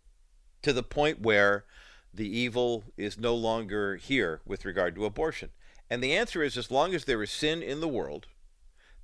to 0.64 0.74
the 0.74 0.84
point 0.84 1.22
where 1.22 1.66
the 2.14 2.28
evil 2.28 2.86
is 2.98 3.20
no 3.20 3.36
longer 3.36 3.98
here 3.98 4.42
with 4.46 4.66
regard 4.66 4.96
to 4.96 5.06
abortion? 5.06 5.50
And 5.90 6.04
the 6.04 6.16
answer 6.16 6.44
is 6.44 6.58
as 6.58 6.72
long 6.72 6.94
as 6.94 7.06
there 7.06 7.24
is 7.24 7.32
sin 7.32 7.62
in 7.62 7.80
the 7.80 7.88
world, 7.88 8.28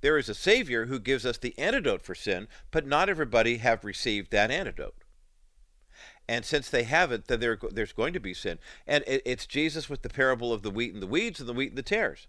there 0.04 0.18
is 0.18 0.28
a 0.28 0.34
Savior 0.34 0.84
who 0.84 1.00
gives 1.00 1.24
us 1.24 1.38
the 1.38 1.58
antidote 1.58 2.02
for 2.02 2.14
sin, 2.14 2.46
but 2.70 2.86
not 2.86 3.08
everybody 3.08 3.56
have 3.56 3.86
received 3.86 4.30
that 4.30 4.50
antidote. 4.50 5.02
And 6.28 6.44
since 6.44 6.68
they 6.68 6.82
haven't, 6.82 7.26
then 7.26 7.40
there, 7.40 7.58
there's 7.70 7.94
going 7.94 8.12
to 8.12 8.20
be 8.20 8.34
sin. 8.34 8.58
And 8.86 9.02
it, 9.06 9.22
it's 9.24 9.46
Jesus 9.46 9.88
with 9.88 10.02
the 10.02 10.10
parable 10.10 10.52
of 10.52 10.60
the 10.60 10.70
wheat 10.70 10.92
and 10.92 11.02
the 11.02 11.06
weeds 11.06 11.40
and 11.40 11.48
the 11.48 11.54
wheat 11.54 11.70
and 11.70 11.78
the 11.78 11.82
tares. 11.82 12.26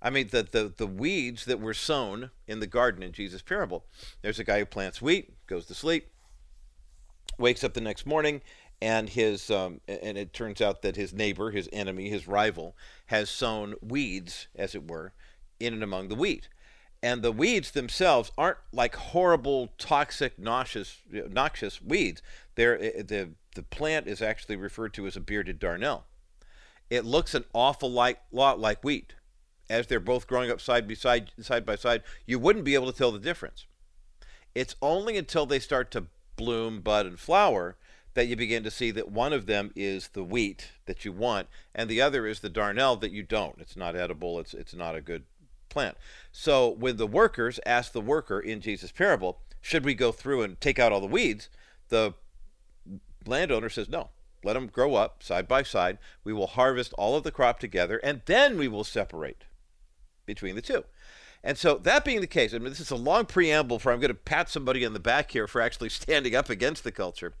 I 0.00 0.10
mean, 0.10 0.28
the, 0.28 0.46
the, 0.48 0.72
the 0.76 0.86
weeds 0.86 1.44
that 1.46 1.58
were 1.58 1.74
sown 1.74 2.30
in 2.46 2.60
the 2.60 2.68
garden 2.68 3.02
in 3.02 3.10
Jesus' 3.10 3.42
parable. 3.42 3.84
There's 4.22 4.38
a 4.38 4.44
guy 4.44 4.60
who 4.60 4.64
plants 4.64 5.02
wheat, 5.02 5.34
goes 5.48 5.66
to 5.66 5.74
sleep, 5.74 6.06
wakes 7.36 7.64
up 7.64 7.74
the 7.74 7.80
next 7.80 8.06
morning, 8.06 8.42
and 8.80 9.08
his 9.08 9.50
um, 9.50 9.80
and 9.88 10.16
it 10.16 10.32
turns 10.32 10.60
out 10.60 10.82
that 10.82 10.94
his 10.94 11.12
neighbor, 11.12 11.50
his 11.50 11.68
enemy, 11.72 12.10
his 12.10 12.28
rival, 12.28 12.76
has 13.06 13.28
sown 13.28 13.74
weeds, 13.82 14.46
as 14.54 14.76
it 14.76 14.88
were, 14.88 15.14
in 15.58 15.74
and 15.74 15.82
among 15.82 16.06
the 16.06 16.14
wheat 16.14 16.46
and 17.02 17.22
the 17.22 17.32
weeds 17.32 17.72
themselves 17.72 18.30
aren't 18.38 18.58
like 18.72 18.94
horrible, 18.94 19.72
toxic, 19.76 20.38
noxious, 20.38 20.98
noxious 21.10 21.82
weeds. 21.82 22.22
They're, 22.54 22.80
eh, 22.80 23.02
the 23.02 23.30
the 23.54 23.62
plant 23.62 24.06
is 24.06 24.22
actually 24.22 24.56
referred 24.56 24.94
to 24.94 25.06
as 25.06 25.16
a 25.16 25.20
bearded 25.20 25.60
darnel. 25.60 26.02
It 26.88 27.04
looks 27.04 27.34
an 27.34 27.44
awful 27.52 27.90
like, 27.90 28.20
lot 28.30 28.58
like 28.58 28.82
wheat. 28.82 29.14
As 29.68 29.86
they're 29.86 30.00
both 30.00 30.26
growing 30.26 30.50
up 30.50 30.60
side 30.60 30.88
by 30.88 30.94
side, 30.94 31.32
side 31.40 31.66
by 31.66 31.76
side, 31.76 32.02
you 32.26 32.38
wouldn't 32.38 32.64
be 32.64 32.74
able 32.74 32.90
to 32.90 32.96
tell 32.96 33.12
the 33.12 33.18
difference. 33.18 33.66
It's 34.54 34.76
only 34.82 35.16
until 35.16 35.46
they 35.46 35.58
start 35.58 35.90
to 35.92 36.06
bloom, 36.36 36.80
bud, 36.80 37.06
and 37.06 37.18
flower 37.18 37.76
that 38.14 38.26
you 38.26 38.36
begin 38.36 38.62
to 38.64 38.70
see 38.70 38.90
that 38.90 39.10
one 39.10 39.32
of 39.32 39.46
them 39.46 39.70
is 39.74 40.08
the 40.08 40.24
wheat 40.24 40.72
that 40.84 41.04
you 41.04 41.12
want, 41.12 41.48
and 41.74 41.88
the 41.88 42.02
other 42.02 42.26
is 42.26 42.40
the 42.40 42.50
darnel 42.50 43.00
that 43.00 43.12
you 43.12 43.22
don't. 43.22 43.58
It's 43.58 43.76
not 43.76 43.96
edible. 43.96 44.38
It's 44.38 44.52
it's 44.52 44.74
not 44.74 44.94
a 44.94 45.00
good 45.00 45.24
plant. 45.72 45.96
So 46.30 46.68
when 46.68 46.96
the 46.96 47.06
workers 47.06 47.58
ask 47.66 47.92
the 47.92 48.00
worker 48.00 48.38
in 48.38 48.60
Jesus' 48.60 48.92
parable, 48.92 49.40
should 49.60 49.84
we 49.84 49.94
go 49.94 50.12
through 50.12 50.42
and 50.42 50.60
take 50.60 50.78
out 50.78 50.92
all 50.92 51.00
the 51.00 51.06
weeds? 51.06 51.48
The 51.88 52.14
landowner 53.26 53.68
says, 53.68 53.88
no. 53.88 54.10
Let 54.44 54.54
them 54.54 54.66
grow 54.66 54.96
up 54.96 55.22
side 55.22 55.46
by 55.46 55.62
side. 55.62 55.98
We 56.24 56.32
will 56.32 56.48
harvest 56.48 56.92
all 56.94 57.16
of 57.16 57.22
the 57.22 57.30
crop 57.30 57.60
together, 57.60 57.98
and 57.98 58.22
then 58.26 58.58
we 58.58 58.66
will 58.66 58.84
separate 58.84 59.44
between 60.26 60.56
the 60.56 60.62
two. 60.62 60.84
And 61.44 61.58
so, 61.58 61.76
that 61.78 62.04
being 62.04 62.20
the 62.20 62.26
case, 62.26 62.54
I 62.54 62.58
mean, 62.58 62.68
this 62.68 62.80
is 62.80 62.90
a 62.90 62.96
long 62.96 63.26
preamble 63.26 63.78
for 63.78 63.92
I'm 63.92 64.00
going 64.00 64.08
to 64.08 64.14
pat 64.14 64.48
somebody 64.48 64.86
on 64.86 64.92
the 64.92 65.00
back 65.00 65.32
here 65.32 65.46
for 65.46 65.60
actually 65.60 65.88
standing 65.90 66.34
up 66.34 66.50
against 66.50 66.84
the 66.84 66.92
culture. 66.92 67.34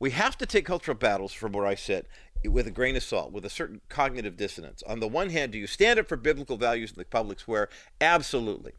We 0.00 0.10
have 0.12 0.36
to 0.38 0.46
take 0.46 0.64
cultural 0.64 0.96
battles 0.96 1.32
from 1.32 1.52
where 1.52 1.66
I 1.66 1.74
sit 1.76 2.08
with 2.44 2.66
a 2.66 2.70
grain 2.70 2.96
of 2.96 3.02
salt, 3.02 3.32
with 3.32 3.44
a 3.44 3.50
certain 3.50 3.82
cognitive 3.90 4.36
dissonance. 4.36 4.82
On 4.84 4.98
the 4.98 5.06
one 5.06 5.28
hand, 5.28 5.52
do 5.52 5.58
you 5.58 5.66
stand 5.66 6.00
up 6.00 6.08
for 6.08 6.16
biblical 6.16 6.56
values 6.56 6.90
in 6.90 6.98
the 6.98 7.04
public 7.04 7.38
square? 7.38 7.68
Absolutely. 8.00 8.72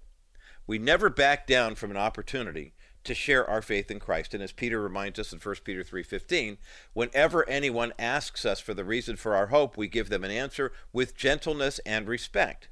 We 0.65 0.79
never 0.79 1.09
back 1.09 1.45
down 1.45 1.75
from 1.75 1.91
an 1.91 1.97
opportunity 1.97 2.73
to 3.03 3.13
share 3.13 3.47
our 3.47 3.61
faith 3.61 3.91
in 3.91 3.99
Christ. 3.99 4.33
And 4.33 4.41
as 4.41 4.51
Peter 4.51 4.81
reminds 4.81 5.19
us 5.19 5.31
in 5.31 5.39
1 5.39 5.63
Peter 5.63 5.83
3:15, 5.83 6.57
whenever 6.93 7.47
anyone 7.47 7.93
asks 7.99 8.43
us 8.43 8.59
for 8.59 8.73
the 8.73 8.85
reason 8.85 9.15
for 9.15 9.35
our 9.35 9.47
hope, 9.47 9.77
we 9.77 9.87
give 9.87 10.09
them 10.09 10.23
an 10.23 10.31
answer 10.31 10.71
with 10.91 11.15
gentleness 11.15 11.79
and 11.85 12.07
respect. 12.07 12.69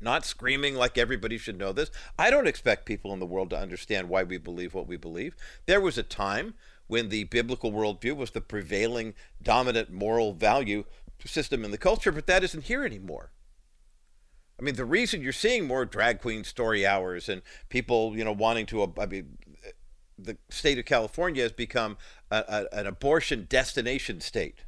Not 0.00 0.24
screaming 0.24 0.74
like 0.74 0.96
everybody 0.96 1.38
should 1.38 1.58
know 1.58 1.72
this. 1.72 1.90
I 2.18 2.30
don't 2.30 2.46
expect 2.46 2.86
people 2.86 3.12
in 3.12 3.18
the 3.18 3.26
world 3.26 3.50
to 3.50 3.58
understand 3.58 4.08
why 4.08 4.22
we 4.22 4.38
believe 4.38 4.74
what 4.74 4.86
we 4.86 4.96
believe. 4.96 5.34
There 5.66 5.80
was 5.80 5.98
a 5.98 6.02
time 6.02 6.54
when 6.88 7.08
the 7.08 7.24
biblical 7.24 7.70
worldview 7.70 8.16
was 8.16 8.32
the 8.32 8.40
prevailing 8.40 9.14
dominant 9.42 9.90
moral 9.90 10.32
value 10.32 10.84
system 11.24 11.64
in 11.64 11.70
the 11.70 11.78
culture, 11.78 12.10
but 12.10 12.26
that 12.26 12.42
isn't 12.42 12.64
here 12.64 12.84
anymore. 12.84 13.30
I 14.58 14.64
mean, 14.64 14.74
the 14.74 14.84
reason 14.84 15.22
you're 15.22 15.32
seeing 15.32 15.66
more 15.66 15.84
drag 15.84 16.20
queen 16.20 16.42
story 16.42 16.84
hours 16.84 17.28
and 17.28 17.42
people, 17.68 18.16
you 18.16 18.24
know, 18.24 18.32
wanting 18.32 18.66
to, 18.66 18.92
I 18.98 19.06
mean, 19.06 19.38
the 20.18 20.36
state 20.48 20.78
of 20.78 20.84
California 20.84 21.42
has 21.42 21.52
become 21.52 21.96
a, 22.30 22.66
a, 22.72 22.78
an 22.80 22.86
abortion 22.86 23.46
destination 23.48 24.20
state. 24.20 24.64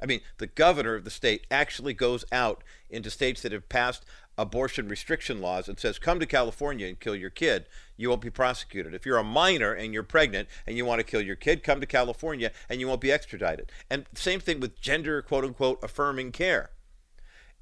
I 0.00 0.06
mean, 0.06 0.20
the 0.38 0.46
governor 0.46 0.94
of 0.94 1.04
the 1.04 1.10
state 1.10 1.46
actually 1.50 1.94
goes 1.94 2.24
out 2.30 2.62
into 2.90 3.10
states 3.10 3.42
that 3.42 3.52
have 3.52 3.68
passed 3.68 4.04
abortion 4.38 4.88
restriction 4.88 5.40
laws 5.40 5.68
and 5.68 5.78
says, 5.78 5.98
come 5.98 6.20
to 6.20 6.26
California 6.26 6.86
and 6.86 7.00
kill 7.00 7.16
your 7.16 7.30
kid, 7.30 7.66
you 7.96 8.10
won't 8.10 8.20
be 8.20 8.30
prosecuted. 8.30 8.92
If 8.92 9.06
you're 9.06 9.16
a 9.16 9.24
minor 9.24 9.72
and 9.72 9.94
you're 9.94 10.02
pregnant 10.02 10.48
and 10.66 10.76
you 10.76 10.84
want 10.84 10.98
to 10.98 11.04
kill 11.04 11.22
your 11.22 11.36
kid, 11.36 11.62
come 11.62 11.80
to 11.80 11.86
California 11.86 12.52
and 12.68 12.80
you 12.80 12.88
won't 12.88 13.00
be 13.00 13.12
extradited. 13.12 13.72
And 13.88 14.04
same 14.14 14.40
thing 14.40 14.60
with 14.60 14.80
gender, 14.80 15.22
quote 15.22 15.44
unquote, 15.44 15.82
affirming 15.82 16.32
care. 16.32 16.70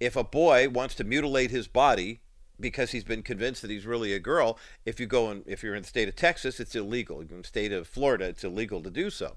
If 0.01 0.17
a 0.17 0.25
boy 0.25 0.69
wants 0.69 0.97
to 0.97 1.05
mutilate 1.05 1.53
his 1.53 1.69
body 1.69 2.21
because 2.59 2.91
he's 2.91 3.05
been 3.05 3.23
convinced 3.23 3.63
that 3.63 3.71
he's 3.71 3.87
really 3.87 4.13
a 4.13 4.19
girl, 4.19 4.59
if 4.85 4.99
you 4.99 5.07
go 5.07 5.31
and 5.31 5.45
if 5.47 5.63
you're 5.63 5.77
in 5.77 5.83
the 5.83 5.89
state 5.89 6.09
of 6.09 6.17
Texas, 6.17 6.59
it's 6.59 6.75
illegal. 6.75 7.21
In 7.21 7.29
the 7.29 7.45
state 7.45 7.73
of 7.73 7.87
Florida, 7.87 8.25
it's 8.25 8.43
illegal 8.43 8.83
to 8.83 8.91
do 8.91 9.11
so 9.11 9.37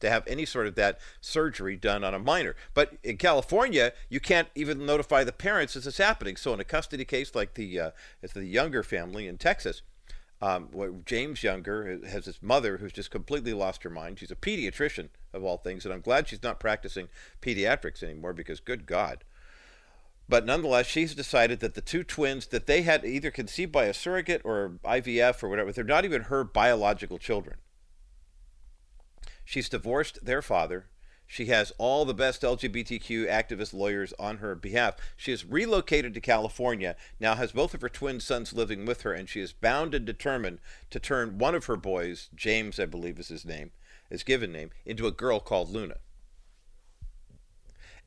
to 0.00 0.10
have 0.10 0.26
any 0.26 0.44
sort 0.44 0.66
of 0.66 0.74
that 0.74 0.98
surgery 1.20 1.76
done 1.76 2.04
on 2.04 2.14
a 2.14 2.18
minor. 2.18 2.56
But 2.74 2.94
in 3.02 3.16
California, 3.16 3.92
you 4.08 4.20
can't 4.20 4.48
even 4.54 4.84
notify 4.84 5.24
the 5.24 5.32
parents 5.32 5.76
as 5.76 5.86
it's 5.86 5.98
happening. 5.98 6.36
So 6.36 6.52
in 6.52 6.60
a 6.60 6.64
custody 6.64 7.04
case 7.04 7.34
like 7.34 7.54
the 7.54 7.78
uh, 7.78 7.90
the 8.34 8.44
Younger 8.44 8.82
family 8.82 9.26
in 9.26 9.38
Texas, 9.38 9.82
um, 10.42 10.68
James 11.04 11.42
Younger 11.42 12.00
has 12.06 12.24
his 12.24 12.42
mother 12.42 12.78
who's 12.78 12.92
just 12.92 13.10
completely 13.10 13.52
lost 13.52 13.82
her 13.82 13.90
mind. 13.90 14.18
She's 14.18 14.30
a 14.30 14.36
pediatrician 14.36 15.10
of 15.32 15.44
all 15.44 15.58
things, 15.58 15.84
and 15.84 15.92
I'm 15.92 16.00
glad 16.00 16.28
she's 16.28 16.42
not 16.42 16.60
practicing 16.60 17.08
pediatrics 17.42 18.02
anymore 18.02 18.32
because, 18.32 18.60
good 18.60 18.86
God. 18.86 19.24
But 20.28 20.46
nonetheless, 20.46 20.86
she's 20.86 21.14
decided 21.14 21.58
that 21.60 21.74
the 21.74 21.80
two 21.80 22.04
twins 22.04 22.46
that 22.48 22.66
they 22.66 22.82
had 22.82 23.04
either 23.04 23.32
conceived 23.32 23.72
by 23.72 23.86
a 23.86 23.94
surrogate 23.94 24.42
or 24.44 24.78
IVF 24.84 25.42
or 25.42 25.48
whatever, 25.48 25.72
they're 25.72 25.84
not 25.84 26.04
even 26.04 26.22
her 26.22 26.44
biological 26.44 27.18
children 27.18 27.56
She's 29.50 29.68
divorced 29.68 30.24
their 30.24 30.42
father. 30.42 30.86
She 31.26 31.46
has 31.46 31.72
all 31.76 32.04
the 32.04 32.14
best 32.14 32.42
LGBTQ 32.42 33.28
activist 33.28 33.74
lawyers 33.74 34.14
on 34.16 34.36
her 34.36 34.54
behalf. 34.54 34.94
She 35.16 35.32
has 35.32 35.44
relocated 35.44 36.14
to 36.14 36.20
California, 36.20 36.94
now 37.18 37.34
has 37.34 37.50
both 37.50 37.74
of 37.74 37.80
her 37.80 37.88
twin 37.88 38.20
sons 38.20 38.52
living 38.52 38.86
with 38.86 39.02
her, 39.02 39.12
and 39.12 39.28
she 39.28 39.40
is 39.40 39.52
bound 39.52 39.92
and 39.92 40.06
determined 40.06 40.60
to 40.90 41.00
turn 41.00 41.38
one 41.38 41.56
of 41.56 41.64
her 41.64 41.74
boys, 41.74 42.28
James, 42.32 42.78
I 42.78 42.86
believe 42.86 43.18
is 43.18 43.26
his 43.26 43.44
name, 43.44 43.72
his 44.08 44.22
given 44.22 44.52
name, 44.52 44.70
into 44.86 45.08
a 45.08 45.10
girl 45.10 45.40
called 45.40 45.68
Luna. 45.68 45.96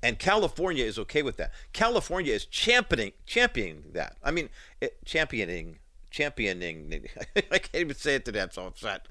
And 0.01 0.17
California 0.17 0.85
is 0.85 0.97
okay 0.97 1.23
with 1.23 1.35
that. 1.35 1.51
California 1.73 2.33
is 2.33 2.45
championing 2.45 3.11
championing 3.25 3.83
that. 3.91 4.15
I 4.23 4.31
mean, 4.31 4.47
it, 4.79 5.03
championing 5.03 5.79
championing. 6.09 7.05
I 7.35 7.57
can't 7.57 7.75
even 7.75 7.95
say 7.97 8.15
it 8.15 8.23
today. 8.23 8.43
I'm 8.43 8.51
so 8.51 8.65
upset. 8.65 9.09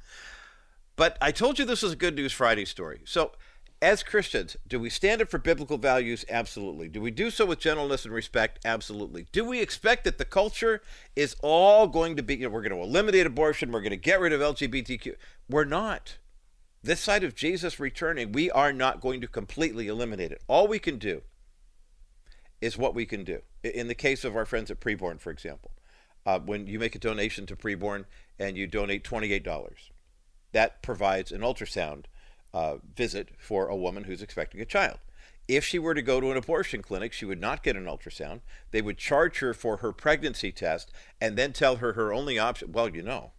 But 1.02 1.18
I 1.20 1.32
told 1.32 1.58
you 1.58 1.64
this 1.64 1.82
was 1.82 1.94
a 1.94 1.96
Good 1.96 2.14
News 2.14 2.32
Friday 2.32 2.64
story. 2.64 3.00
So, 3.04 3.32
as 3.82 4.04
Christians, 4.04 4.56
do 4.68 4.78
we 4.78 4.88
stand 4.88 5.20
up 5.20 5.28
for 5.30 5.38
biblical 5.38 5.76
values? 5.76 6.24
Absolutely. 6.30 6.88
Do 6.88 7.00
we 7.00 7.10
do 7.10 7.28
so 7.28 7.44
with 7.44 7.58
gentleness 7.58 8.04
and 8.04 8.14
respect? 8.14 8.60
Absolutely. 8.64 9.26
Do 9.32 9.44
we 9.44 9.60
expect 9.60 10.04
that 10.04 10.18
the 10.18 10.24
culture 10.24 10.80
is 11.16 11.34
all 11.42 11.88
going 11.88 12.14
to 12.18 12.22
be, 12.22 12.36
you 12.36 12.44
know, 12.44 12.50
we're 12.50 12.62
going 12.62 12.80
to 12.80 12.88
eliminate 12.88 13.26
abortion, 13.26 13.72
we're 13.72 13.80
going 13.80 13.90
to 13.90 13.96
get 13.96 14.20
rid 14.20 14.32
of 14.32 14.40
LGBTQ? 14.40 15.16
We're 15.48 15.64
not. 15.64 16.18
This 16.84 17.00
side 17.00 17.24
of 17.24 17.34
Jesus 17.34 17.80
returning, 17.80 18.30
we 18.30 18.48
are 18.52 18.72
not 18.72 19.00
going 19.00 19.20
to 19.22 19.26
completely 19.26 19.88
eliminate 19.88 20.30
it. 20.30 20.40
All 20.46 20.68
we 20.68 20.78
can 20.78 20.98
do 20.98 21.22
is 22.60 22.78
what 22.78 22.94
we 22.94 23.06
can 23.06 23.24
do. 23.24 23.40
In 23.64 23.88
the 23.88 23.96
case 23.96 24.24
of 24.24 24.36
our 24.36 24.46
friends 24.46 24.70
at 24.70 24.78
Preborn, 24.78 25.18
for 25.18 25.32
example, 25.32 25.72
uh, 26.24 26.38
when 26.38 26.68
you 26.68 26.78
make 26.78 26.94
a 26.94 27.00
donation 27.00 27.44
to 27.46 27.56
Preborn 27.56 28.04
and 28.38 28.56
you 28.56 28.68
donate 28.68 29.02
$28, 29.02 29.42
that 30.52 30.82
provides 30.82 31.32
an 31.32 31.40
ultrasound 31.40 32.04
uh, 32.54 32.76
visit 32.94 33.30
for 33.38 33.68
a 33.68 33.76
woman 33.76 34.04
who's 34.04 34.22
expecting 34.22 34.60
a 34.60 34.66
child. 34.66 34.98
If 35.48 35.64
she 35.64 35.78
were 35.78 35.94
to 35.94 36.02
go 36.02 36.20
to 36.20 36.30
an 36.30 36.36
abortion 36.36 36.82
clinic, 36.82 37.12
she 37.12 37.24
would 37.24 37.40
not 37.40 37.62
get 37.62 37.76
an 37.76 37.86
ultrasound. 37.86 38.40
They 38.70 38.80
would 38.80 38.96
charge 38.96 39.40
her 39.40 39.52
for 39.52 39.78
her 39.78 39.92
pregnancy 39.92 40.52
test 40.52 40.92
and 41.20 41.36
then 41.36 41.52
tell 41.52 41.76
her 41.76 41.94
her 41.94 42.12
only 42.12 42.38
option. 42.38 42.72
Well, 42.72 42.88
you 42.88 43.02
know, 43.02 43.32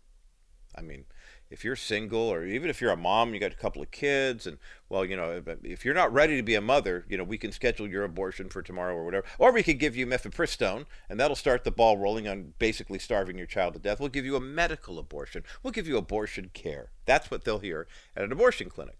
I 0.75 0.81
mean, 0.81 1.05
if 1.53 1.63
you're 1.63 1.75
single 1.75 2.33
or 2.33 2.45
even 2.45 2.67
if 2.67 2.81
you're 2.81 2.91
a 2.91 2.97
mom, 2.97 3.31
you 3.33 3.39
got 3.39 3.51
a 3.51 3.55
couple 3.55 3.79
of 3.79 3.91
kids, 3.91 4.47
and 4.47 4.57
well, 4.89 5.05
you 5.05 5.15
know, 5.15 5.41
if 5.63 5.85
you're 5.85 5.93
not 5.93 6.11
ready 6.11 6.35
to 6.35 6.41
be 6.41 6.55
a 6.55 6.61
mother, 6.61 7.05
you 7.07 7.15
know, 7.15 7.23
we 7.23 7.37
can 7.37 7.51
schedule 7.51 7.87
your 7.87 8.03
abortion 8.03 8.49
for 8.49 8.63
tomorrow 8.63 8.95
or 8.95 9.05
whatever, 9.05 9.25
or 9.37 9.53
we 9.53 9.61
could 9.61 9.77
give 9.77 9.95
you 9.95 10.07
mifepristone, 10.07 10.85
and 11.07 11.19
that'll 11.19 11.35
start 11.35 11.63
the 11.63 11.71
ball 11.71 11.97
rolling 11.97 12.27
on 12.27 12.55
basically 12.57 12.97
starving 12.97 13.37
your 13.37 13.45
child 13.45 13.75
to 13.75 13.79
death. 13.79 13.99
We'll 13.99 14.09
give 14.09 14.25
you 14.25 14.35
a 14.35 14.41
medical 14.41 14.97
abortion. 14.97 15.43
We'll 15.61 15.71
give 15.71 15.87
you 15.87 15.95
abortion 15.95 16.49
care. 16.55 16.89
That's 17.05 17.29
what 17.29 17.45
they'll 17.45 17.59
hear 17.59 17.87
at 18.17 18.23
an 18.23 18.31
abortion 18.31 18.69
clinic. 18.69 18.97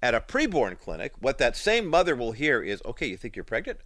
At 0.00 0.14
a 0.14 0.20
preborn 0.20 0.78
clinic, 0.78 1.14
what 1.18 1.38
that 1.38 1.56
same 1.56 1.88
mother 1.88 2.14
will 2.14 2.32
hear 2.32 2.62
is, 2.62 2.80
okay, 2.86 3.06
you 3.06 3.16
think 3.16 3.34
you're 3.34 3.44
pregnant? 3.44 3.80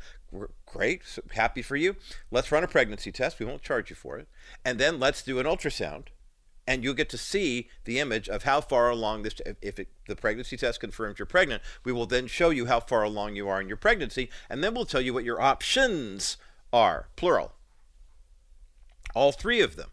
Great, 0.66 1.06
so 1.06 1.22
happy 1.32 1.62
for 1.62 1.74
you. 1.74 1.96
Let's 2.30 2.52
run 2.52 2.62
a 2.62 2.68
pregnancy 2.68 3.10
test. 3.10 3.40
We 3.40 3.46
won't 3.46 3.62
charge 3.62 3.88
you 3.88 3.96
for 3.96 4.18
it. 4.18 4.28
And 4.64 4.78
then 4.78 5.00
let's 5.00 5.22
do 5.22 5.38
an 5.38 5.46
ultrasound 5.46 6.08
and 6.66 6.82
you'll 6.82 6.94
get 6.94 7.10
to 7.10 7.18
see 7.18 7.68
the 7.84 7.98
image 7.98 8.28
of 8.28 8.44
how 8.44 8.60
far 8.60 8.88
along 8.88 9.22
this 9.22 9.34
if 9.60 9.78
it, 9.78 9.88
the 10.08 10.16
pregnancy 10.16 10.56
test 10.56 10.80
confirms 10.80 11.18
you're 11.18 11.26
pregnant 11.26 11.62
we 11.84 11.92
will 11.92 12.06
then 12.06 12.26
show 12.26 12.50
you 12.50 12.66
how 12.66 12.80
far 12.80 13.02
along 13.02 13.36
you 13.36 13.48
are 13.48 13.60
in 13.60 13.68
your 13.68 13.76
pregnancy 13.76 14.30
and 14.48 14.64
then 14.64 14.74
we'll 14.74 14.86
tell 14.86 15.00
you 15.00 15.12
what 15.12 15.24
your 15.24 15.40
options 15.40 16.36
are 16.74 17.06
plural. 17.14 17.52
All 19.14 19.30
three 19.30 19.60
of 19.60 19.76
them. 19.76 19.90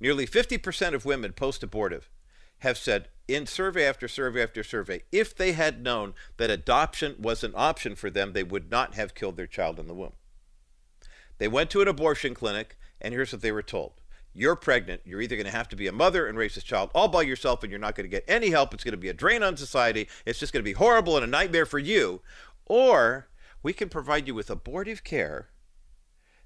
Nearly 0.00 0.26
50% 0.26 0.94
of 0.94 1.04
women 1.04 1.32
post-abortive 1.32 2.10
have 2.58 2.76
said 2.76 3.08
in 3.28 3.46
survey 3.46 3.84
after 3.84 4.08
survey 4.08 4.42
after 4.42 4.64
survey 4.64 5.02
if 5.12 5.34
they 5.34 5.52
had 5.52 5.80
known 5.80 6.14
that 6.38 6.50
adoption 6.50 7.14
was 7.20 7.44
an 7.44 7.52
option 7.54 7.94
for 7.94 8.10
them 8.10 8.32
they 8.32 8.42
would 8.42 8.68
not 8.68 8.94
have 8.94 9.14
killed 9.14 9.36
their 9.36 9.46
child 9.46 9.78
in 9.78 9.86
the 9.86 9.94
womb. 9.94 10.14
They 11.38 11.46
went 11.46 11.70
to 11.70 11.80
an 11.80 11.88
abortion 11.88 12.34
clinic 12.34 12.76
and 13.00 13.14
here's 13.14 13.32
what 13.32 13.42
they 13.42 13.52
were 13.52 13.62
told 13.62 14.00
you're 14.34 14.56
pregnant, 14.56 15.02
you're 15.04 15.20
either 15.20 15.36
going 15.36 15.46
to 15.46 15.52
have 15.52 15.68
to 15.68 15.76
be 15.76 15.86
a 15.86 15.92
mother 15.92 16.26
and 16.26 16.38
raise 16.38 16.54
this 16.54 16.64
child 16.64 16.90
all 16.94 17.08
by 17.08 17.22
yourself, 17.22 17.62
and 17.62 17.70
you're 17.70 17.80
not 17.80 17.94
going 17.94 18.04
to 18.04 18.10
get 18.10 18.24
any 18.26 18.50
help. 18.50 18.72
It's 18.72 18.84
going 18.84 18.92
to 18.92 18.98
be 18.98 19.08
a 19.08 19.14
drain 19.14 19.42
on 19.42 19.56
society. 19.56 20.08
It's 20.24 20.38
just 20.38 20.52
going 20.52 20.62
to 20.62 20.68
be 20.68 20.72
horrible 20.72 21.16
and 21.16 21.24
a 21.24 21.28
nightmare 21.28 21.66
for 21.66 21.78
you. 21.78 22.22
Or 22.66 23.28
we 23.62 23.72
can 23.72 23.88
provide 23.88 24.26
you 24.26 24.34
with 24.34 24.50
abortive 24.50 25.04
care 25.04 25.48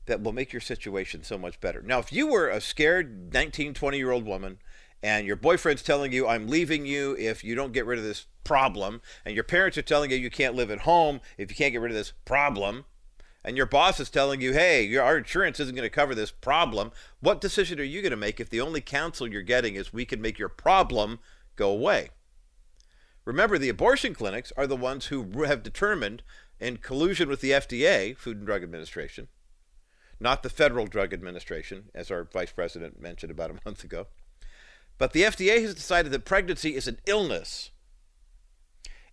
that 0.06 0.22
will 0.22 0.32
make 0.32 0.52
your 0.52 0.60
situation 0.60 1.22
so 1.22 1.36
much 1.38 1.60
better. 1.60 1.82
Now, 1.82 1.98
if 1.98 2.12
you 2.12 2.26
were 2.28 2.48
a 2.48 2.60
scared 2.60 3.32
19, 3.32 3.74
20 3.74 3.96
year 3.96 4.10
old 4.10 4.24
woman 4.24 4.58
and 5.02 5.26
your 5.26 5.36
boyfriend's 5.36 5.82
telling 5.82 6.12
you, 6.12 6.26
I'm 6.26 6.48
leaving 6.48 6.86
you 6.86 7.16
if 7.18 7.44
you 7.44 7.54
don't 7.54 7.72
get 7.72 7.86
rid 7.86 7.98
of 7.98 8.04
this 8.04 8.26
problem, 8.44 9.02
and 9.24 9.34
your 9.34 9.44
parents 9.44 9.76
are 9.76 9.82
telling 9.82 10.10
you 10.10 10.16
you 10.16 10.30
can't 10.30 10.54
live 10.54 10.70
at 10.70 10.80
home 10.80 11.20
if 11.36 11.50
you 11.50 11.56
can't 11.56 11.72
get 11.72 11.80
rid 11.80 11.90
of 11.90 11.96
this 11.96 12.12
problem, 12.24 12.84
and 13.46 13.56
your 13.56 13.64
boss 13.64 14.00
is 14.00 14.10
telling 14.10 14.40
you, 14.40 14.52
hey, 14.52 14.82
your, 14.82 15.04
our 15.04 15.16
insurance 15.16 15.60
isn't 15.60 15.76
going 15.76 15.86
to 15.86 15.94
cover 15.94 16.16
this 16.16 16.32
problem, 16.32 16.90
what 17.20 17.40
decision 17.40 17.78
are 17.78 17.84
you 17.84 18.02
going 18.02 18.10
to 18.10 18.16
make 18.16 18.40
if 18.40 18.50
the 18.50 18.60
only 18.60 18.80
counsel 18.80 19.28
you're 19.28 19.40
getting 19.40 19.76
is 19.76 19.92
we 19.92 20.04
can 20.04 20.20
make 20.20 20.36
your 20.36 20.48
problem 20.48 21.20
go 21.54 21.70
away? 21.70 22.08
Remember, 23.24 23.56
the 23.56 23.68
abortion 23.68 24.14
clinics 24.14 24.52
are 24.56 24.66
the 24.66 24.76
ones 24.76 25.06
who 25.06 25.44
have 25.44 25.62
determined, 25.62 26.24
in 26.58 26.78
collusion 26.78 27.28
with 27.28 27.40
the 27.40 27.52
FDA, 27.52 28.16
Food 28.16 28.38
and 28.38 28.46
Drug 28.46 28.64
Administration, 28.64 29.28
not 30.18 30.42
the 30.42 30.50
Federal 30.50 30.86
Drug 30.86 31.12
Administration, 31.12 31.84
as 31.94 32.10
our 32.10 32.24
vice 32.24 32.50
president 32.50 33.00
mentioned 33.00 33.30
about 33.30 33.50
a 33.50 33.60
month 33.64 33.84
ago, 33.84 34.08
but 34.98 35.12
the 35.12 35.22
FDA 35.22 35.62
has 35.62 35.74
decided 35.74 36.10
that 36.10 36.24
pregnancy 36.24 36.74
is 36.74 36.88
an 36.88 36.98
illness. 37.06 37.70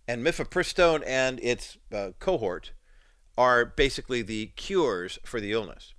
And 0.08 0.26
mifepristone 0.26 1.02
and 1.06 1.38
its 1.40 1.78
uh, 1.92 2.10
cohort 2.18 2.72
are 3.36 3.64
basically 3.64 4.22
the 4.22 4.46
cures 4.56 5.18
for 5.24 5.40
the 5.40 5.52
illness. 5.52 5.94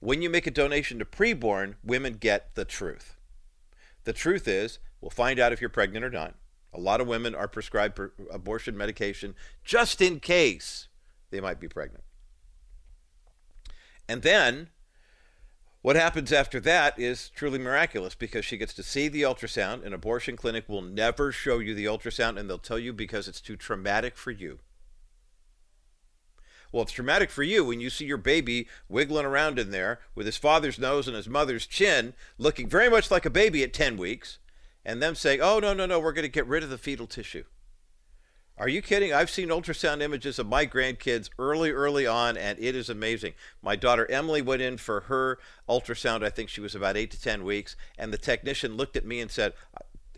When 0.00 0.20
you 0.20 0.28
make 0.28 0.46
a 0.46 0.50
donation 0.50 0.98
to 0.98 1.04
preborn, 1.04 1.74
women 1.84 2.14
get 2.14 2.54
the 2.54 2.64
truth. 2.64 3.16
The 4.04 4.12
truth 4.12 4.48
is, 4.48 4.78
we'll 5.00 5.10
find 5.10 5.38
out 5.38 5.52
if 5.52 5.60
you're 5.60 5.70
pregnant 5.70 6.04
or 6.04 6.10
not. 6.10 6.34
A 6.74 6.80
lot 6.80 7.00
of 7.00 7.06
women 7.06 7.34
are 7.34 7.48
prescribed 7.48 8.00
abortion 8.30 8.76
medication 8.76 9.34
just 9.64 10.00
in 10.00 10.20
case 10.20 10.88
they 11.30 11.40
might 11.40 11.60
be 11.60 11.68
pregnant. 11.68 12.04
And 14.08 14.22
then 14.22 14.70
what 15.82 15.96
happens 15.96 16.32
after 16.32 16.60
that 16.60 16.98
is 16.98 17.28
truly 17.30 17.58
miraculous 17.58 18.14
because 18.14 18.44
she 18.44 18.56
gets 18.56 18.72
to 18.74 18.82
see 18.84 19.08
the 19.08 19.22
ultrasound. 19.22 19.84
An 19.84 19.92
abortion 19.92 20.36
clinic 20.36 20.68
will 20.68 20.82
never 20.82 21.32
show 21.32 21.58
you 21.58 21.74
the 21.74 21.86
ultrasound, 21.86 22.38
and 22.38 22.48
they'll 22.48 22.58
tell 22.58 22.78
you 22.78 22.92
because 22.92 23.26
it's 23.26 23.40
too 23.40 23.56
traumatic 23.56 24.16
for 24.16 24.30
you. 24.30 24.60
Well, 26.72 26.82
it's 26.82 26.92
traumatic 26.92 27.30
for 27.30 27.42
you 27.42 27.64
when 27.64 27.80
you 27.80 27.90
see 27.90 28.06
your 28.06 28.16
baby 28.16 28.66
wiggling 28.88 29.26
around 29.26 29.58
in 29.58 29.70
there 29.70 30.00
with 30.14 30.26
his 30.26 30.38
father's 30.38 30.78
nose 30.78 31.06
and 31.06 31.16
his 31.16 31.28
mother's 31.28 31.66
chin, 31.66 32.14
looking 32.38 32.68
very 32.68 32.88
much 32.88 33.10
like 33.10 33.26
a 33.26 33.30
baby 33.30 33.62
at 33.62 33.74
10 33.74 33.98
weeks, 33.98 34.38
and 34.84 35.02
them 35.02 35.14
saying, 35.14 35.40
oh, 35.42 35.58
no, 35.58 35.74
no, 35.74 35.84
no, 35.84 36.00
we're 36.00 36.12
going 36.12 36.22
to 36.22 36.28
get 36.28 36.46
rid 36.46 36.62
of 36.62 36.70
the 36.70 36.78
fetal 36.78 37.06
tissue. 37.06 37.44
Are 38.56 38.68
you 38.68 38.80
kidding? 38.80 39.12
I've 39.12 39.30
seen 39.30 39.48
ultrasound 39.48 40.02
images 40.02 40.38
of 40.38 40.46
my 40.46 40.66
grandkids 40.66 41.30
early, 41.38 41.70
early 41.70 42.06
on, 42.06 42.36
and 42.36 42.58
it 42.58 42.74
is 42.74 42.88
amazing. 42.88 43.34
My 43.62 43.76
daughter 43.76 44.10
Emily 44.10 44.42
went 44.42 44.62
in 44.62 44.76
for 44.78 45.02
her 45.02 45.38
ultrasound. 45.68 46.22
I 46.22 46.30
think 46.30 46.48
she 46.48 46.60
was 46.60 46.74
about 46.74 46.96
eight 46.96 47.10
to 47.10 47.20
10 47.20 47.44
weeks, 47.44 47.76
and 47.98 48.12
the 48.12 48.18
technician 48.18 48.76
looked 48.76 48.96
at 48.96 49.06
me 49.06 49.20
and 49.20 49.30
said, 49.30 49.52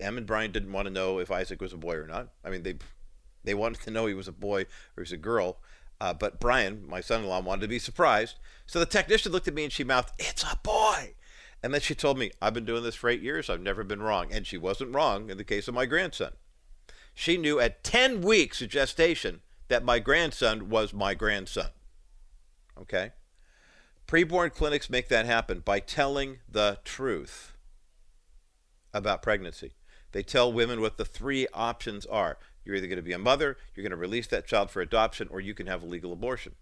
Em 0.01 0.19
and 0.19 0.27
Brian 0.27 0.53
didn't 0.53 0.73
want 0.73 0.87
to 0.87 0.93
know 0.93 1.19
if 1.19 1.31
Isaac 1.31 1.61
was 1.61 1.73
a 1.73 1.77
boy 1.77 1.95
or 1.95 2.07
not. 2.07 2.29
I 2.45 2.51
mean, 2.51 2.63
they 2.63 2.75
they 3.45 3.55
wanted 3.55 3.83
to 3.83 3.91
know 3.91 4.07
he 4.07 4.15
was 4.15 4.29
a 4.29 4.33
boy 4.33 4.63
or 4.63 4.67
he 4.97 5.01
was 5.01 5.13
a 5.13 5.19
girl. 5.19 5.59
Uh, 6.01 6.13
but 6.15 6.41
Brian, 6.41 6.87
my 6.89 7.01
son 7.01 7.23
in 7.23 7.29
law, 7.29 7.41
wanted 7.41 7.63
to 7.63 7.69
be 7.69 7.79
surprised. 7.79 8.37
So 8.67 8.79
the 8.79 8.87
technician 8.87 9.33
looked 9.33 9.49
at 9.49 9.55
me 9.55 9.65
and 9.65 9.73
she 9.73 9.85
mouthed, 9.85 10.13
It's 10.19 10.43
a 10.43 10.59
boy. 10.63 11.15
And 11.63 11.73
then 11.73 11.81
she 11.81 11.95
told 11.95 12.19
me, 12.19 12.31
I've 12.43 12.53
been 12.53 12.67
doing 12.67 12.83
this 12.83 12.95
for 12.95 13.09
eight 13.09 13.23
years. 13.23 13.49
I've 13.49 13.61
never 13.61 13.85
been 13.85 14.03
wrong. 14.03 14.29
And 14.31 14.47
she 14.47 14.59
wasn't 14.59 14.95
wrong 14.95 15.31
in 15.31 15.39
the 15.39 15.45
case 15.45 15.67
of 15.67 15.75
my 15.75 15.87
grandson. 15.87 16.33
She 17.15 17.39
knew 17.39 17.59
at 17.59 17.83
10 17.85 18.21
weeks 18.21 18.61
of 18.61 18.69
gestation 18.69 19.41
that 19.69 19.85
my 19.85 19.99
grandson 19.99 20.69
was 20.69 20.93
my 20.93 21.15
grandson. 21.15 21.71
Okay? 22.79 23.13
Preborn 24.07 24.53
clinics 24.53 24.91
make 24.91 25.09
that 25.09 25.25
happen 25.25 25.61
by 25.61 25.81
telling 25.81 26.41
the 26.47 26.81
truth 26.85 27.53
about 28.93 29.23
pregnancy. 29.23 29.73
They 30.13 30.23
tell 30.23 30.53
women 30.53 30.81
what 30.81 30.99
the 30.99 31.05
three 31.05 31.47
options 31.55 32.05
are. 32.07 32.39
You're 32.65 32.77
either 32.77 32.87
going 32.87 32.97
to 32.97 33.03
be 33.03 33.13
a 33.13 33.19
mother, 33.19 33.57
you're 33.75 33.83
going 33.83 33.91
to 33.91 33.97
release 33.97 34.27
that 34.29 34.47
child 34.47 34.71
for 34.71 34.81
adoption, 34.81 35.29
or 35.31 35.41
you 35.41 35.55
can 35.55 35.67
have 35.67 35.83
a 35.83 35.87
legal 35.87 36.13
abortion. 36.13 36.55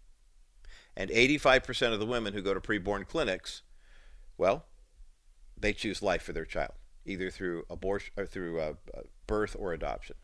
And 0.97 1.11
85% 1.11 1.93
of 1.93 2.01
the 2.01 2.07
women 2.07 2.35
who 2.35 2.43
go 2.43 2.55
to 2.55 2.61
preborn 2.61 3.07
clinics, 3.07 3.63
well, 4.37 4.67
they 5.57 5.73
choose 5.73 6.03
life 6.03 6.23
for 6.23 6.33
their 6.33 6.45
child, 6.45 6.73
either 7.07 7.31
through 7.31 7.65
abortion 7.71 8.13
or 8.17 8.27
through 8.27 8.61
uh, 8.61 8.75
uh 8.95 9.03
birth 9.27 9.57
or 9.59 9.73
adoption. 9.73 10.17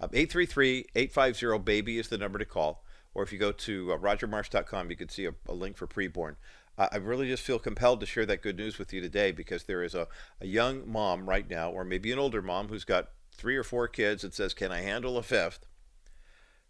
833-850-BABY 0.00 1.98
is 1.98 2.08
the 2.08 2.18
number 2.18 2.38
to 2.38 2.44
call. 2.44 2.84
Or 3.14 3.22
if 3.22 3.32
you 3.32 3.38
go 3.38 3.52
to 3.52 3.92
uh, 3.92 3.98
rogermarsh.com, 3.98 4.90
you 4.90 4.96
can 4.96 5.08
see 5.08 5.24
a, 5.26 5.34
a 5.48 5.54
link 5.54 5.76
for 5.76 5.86
preborn. 5.86 6.36
I 6.76 6.96
really 6.96 7.28
just 7.28 7.44
feel 7.44 7.60
compelled 7.60 8.00
to 8.00 8.06
share 8.06 8.26
that 8.26 8.42
good 8.42 8.56
news 8.56 8.78
with 8.78 8.92
you 8.92 9.00
today 9.00 9.30
because 9.30 9.62
there 9.62 9.84
is 9.84 9.94
a, 9.94 10.08
a 10.40 10.46
young 10.46 10.90
mom 10.90 11.28
right 11.28 11.48
now, 11.48 11.70
or 11.70 11.84
maybe 11.84 12.10
an 12.10 12.18
older 12.18 12.42
mom 12.42 12.66
who's 12.66 12.84
got 12.84 13.10
three 13.36 13.56
or 13.56 13.64
four 13.64 13.88
kids 13.88 14.24
and 14.24 14.32
says, 14.32 14.54
Can 14.54 14.72
I 14.72 14.80
handle 14.80 15.18
a 15.18 15.22
fifth? 15.22 15.66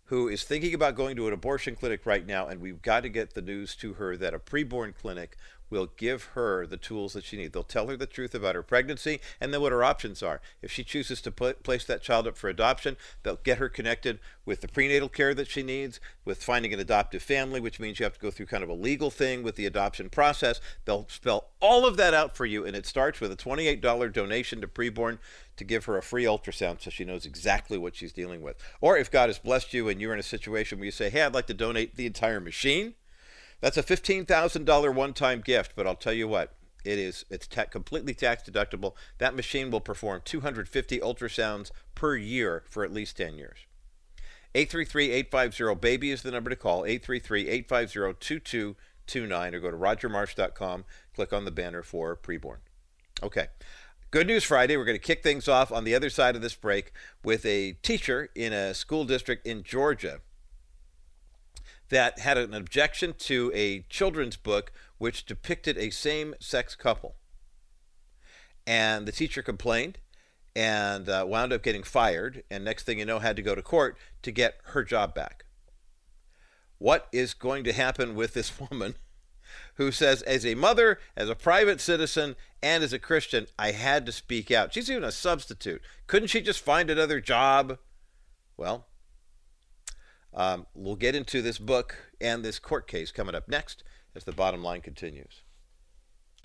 who 0.09 0.29
is 0.29 0.45
thinking 0.45 0.75
about 0.75 0.95
going 0.95 1.17
to 1.17 1.27
an 1.27 1.33
abortion 1.33 1.75
clinic 1.75 2.05
right 2.05 2.27
now, 2.27 2.47
and 2.47 2.61
we've 2.61 2.83
got 2.83 3.01
to 3.01 3.09
get 3.09 3.33
the 3.35 3.41
news 3.41 3.75
to 3.77 3.95
her 3.95 4.17
that 4.17 4.35
a 4.35 4.39
preborn 4.39 4.95
clinic 4.95 5.37
will 5.71 5.89
give 5.97 6.25
her 6.35 6.67
the 6.67 6.77
tools 6.77 7.13
that 7.15 7.25
she 7.25 7.37
needs. 7.37 7.53
They'll 7.53 7.63
tell 7.63 7.89
her 7.89 7.97
the 7.97 8.07
truth 8.07 8.35
about 8.35 8.55
her 8.55 8.63
pregnancy 8.63 9.21
and 9.41 9.53
then 9.53 9.61
what 9.61 9.73
her 9.73 9.85
options 9.85 10.23
are. 10.23 10.41
If 10.63 10.71
she 10.71 10.85
chooses 10.85 11.21
to 11.23 11.31
put, 11.31 11.63
place 11.63 11.85
that 11.85 12.03
child 12.03 12.27
up 12.27 12.37
for 12.37 12.49
adoption, 12.49 12.97
they'll 13.23 13.37
get 13.37 13.59
her 13.59 13.69
connected 13.69 14.21
with 14.45 14.61
the 14.61 14.69
prenatal 14.69 15.09
care 15.09 15.35
that 15.35 15.49
she 15.49 15.63
needs, 15.63 16.01
with 16.25 16.43
finding 16.43 16.73
an 16.73 16.81
adoptive 16.81 17.23
family, 17.23 17.61
which 17.61 17.81
means 17.81 17.99
you 17.99 18.05
have 18.05 18.15
to 18.15 18.21
go 18.21 18.31
through 18.31 18.47
kind 18.47 18.63
of 18.63 18.69
a 18.69 18.75
legal 18.75 19.11
thing 19.11 19.43
with 19.43 19.57
the 19.57 19.67
adoption 19.67 20.11
process. 20.11 20.61
They'll 20.85 21.09
spell 21.09 21.49
all 21.61 21.87
of 21.87 21.97
that 21.97 22.15
out 22.15 22.37
for 22.37 22.47
you, 22.47 22.65
and 22.65 22.77
it 22.77 22.87
starts 22.87 23.21
with 23.21 23.33
a 23.33 23.37
$28 23.37 24.13
donation 24.13 24.61
to 24.61 24.69
preborn 24.69 25.19
to 25.57 25.65
give 25.65 25.85
her 25.85 25.97
a 25.97 26.03
free 26.03 26.25
ultrasound 26.25 26.83
so 26.83 26.91
she 26.91 27.05
knows 27.05 27.25
exactly 27.25 27.79
what 27.79 27.97
she's 27.97 28.13
dealing 28.13 28.43
with. 28.43 28.57
Or 28.81 28.97
if 28.97 29.11
God 29.11 29.29
has 29.29 29.39
blessed 29.39 29.73
you 29.73 29.89
and 29.89 30.01
you're 30.01 30.13
in 30.13 30.19
a 30.19 30.25
situation 30.25 30.79
where 30.79 30.87
you 30.87 30.91
say, 30.91 31.11
hey, 31.11 31.23
I'd 31.23 31.35
like 31.35 31.47
to 31.47 31.55
donate 31.55 31.97
the 31.97 32.07
entire 32.07 32.41
machine, 32.41 32.95
that's 33.61 33.77
a 33.77 33.83
$15,000 33.83 34.95
one-time 34.95 35.41
gift, 35.41 35.73
but 35.75 35.87
I'll 35.87 35.95
tell 35.95 36.13
you 36.13 36.29
what, 36.29 36.55
it 36.85 36.99
is 36.99 37.25
it's 37.31 37.47
ta- 37.47 37.65
completely 37.65 38.13
tax 38.15 38.49
deductible. 38.49 38.95
That 39.19 39.35
machine 39.35 39.71
will 39.71 39.81
perform 39.81 40.21
250 40.25 41.01
ultrasounds 41.01 41.71
per 41.95 42.17
year 42.17 42.65
for 42.69 42.85
at 42.85 42.93
least 42.93 43.17
10 43.17 43.39
years. 43.39 43.59
833-850-BABY 44.55 46.11
is 46.11 46.23
the 46.23 46.31
number 46.31 46.51
to 46.51 46.57
call, 46.57 46.83
833-850-2229, 46.83 49.53
or 49.53 49.61
go 49.61 49.71
to 49.71 49.77
rogermarsh.com, 49.77 50.85
click 51.15 51.33
on 51.33 51.45
the 51.45 51.51
banner 51.51 51.83
for 51.83 52.17
preborn. 52.17 52.59
Okay. 53.23 53.49
Good 54.11 54.27
News 54.29 54.45
Friday. 54.45 54.77
We're 54.77 54.85
going 54.85 54.99
to 54.99 55.03
kick 55.03 55.25
things 55.25 55.49
off 55.49 55.73
on 55.73 55.83
the 55.83 55.95
other 55.95 56.09
side 56.09 56.37
of 56.37 56.43
this 56.43 56.55
break 56.55 56.93
with 57.25 57.45
a 57.45 57.73
teacher 57.83 58.31
in 58.37 58.53
a 58.53 58.73
school 58.73 59.05
district 59.05 59.45
in 59.45 59.65
Georgia 59.65 60.21
that 61.95 62.19
had 62.19 62.37
an 62.37 62.53
objection 62.53 63.15
to 63.17 63.53
a 63.55 63.83
children's 63.89 64.37
book 64.37 64.73
which 64.99 65.25
depicted 65.25 65.79
a 65.79 65.91
same 65.91 66.35
sex 66.41 66.75
couple. 66.75 67.15
And 68.67 69.07
the 69.07 69.13
teacher 69.13 69.43
complained 69.43 69.99
and 70.57 71.09
uh, 71.09 71.25
wound 71.29 71.53
up 71.53 71.63
getting 71.63 71.85
fired, 71.85 72.43
and 72.51 72.65
next 72.65 72.83
thing 72.83 72.99
you 72.99 73.05
know, 73.05 73.21
had 73.21 73.37
to 73.37 73.43
go 73.43 73.55
to 73.55 73.63
court 73.63 73.97
to 74.23 74.33
get 74.33 74.57
her 74.65 74.83
job 74.83 75.15
back. 75.15 75.45
What 76.79 77.07
is 77.13 77.33
going 77.33 77.63
to 77.63 77.73
happen 77.73 78.17
with 78.17 78.35
this 78.35 78.53
woman 78.71 78.97
who 79.77 79.93
says, 79.93 80.23
as 80.23 80.45
a 80.45 80.57
mother, 80.57 80.99
as 81.17 81.29
a 81.29 81.37
private 81.37 81.81
citizen, 81.81 82.35
and 82.61 82.83
as 82.83 82.93
a 82.93 82.99
Christian, 82.99 83.47
I 83.57 83.71
had 83.71 84.05
to 84.07 84.11
speak 84.11 84.51
out? 84.51 84.75
She's 84.75 84.91
even 84.91 85.05
a 85.05 85.13
substitute. 85.13 85.81
Couldn't 86.09 86.29
she 86.29 86.41
just 86.41 86.59
find 86.59 86.91
another 86.91 87.21
job? 87.21 87.79
Well, 88.57 88.89
um, 90.35 90.67
we'll 90.75 90.97
get 90.97 91.15
into 91.15 91.41
this 91.41 91.59
book 91.59 92.13
and 92.21 92.45
this 92.45 92.59
court 92.59 92.87
case 92.89 93.13
coming 93.13 93.35
up 93.35 93.49
next 93.49 93.85
as 94.15 94.25
the 94.25 94.33
bottom 94.33 94.63
line 94.63 94.81
continues. 94.81 95.44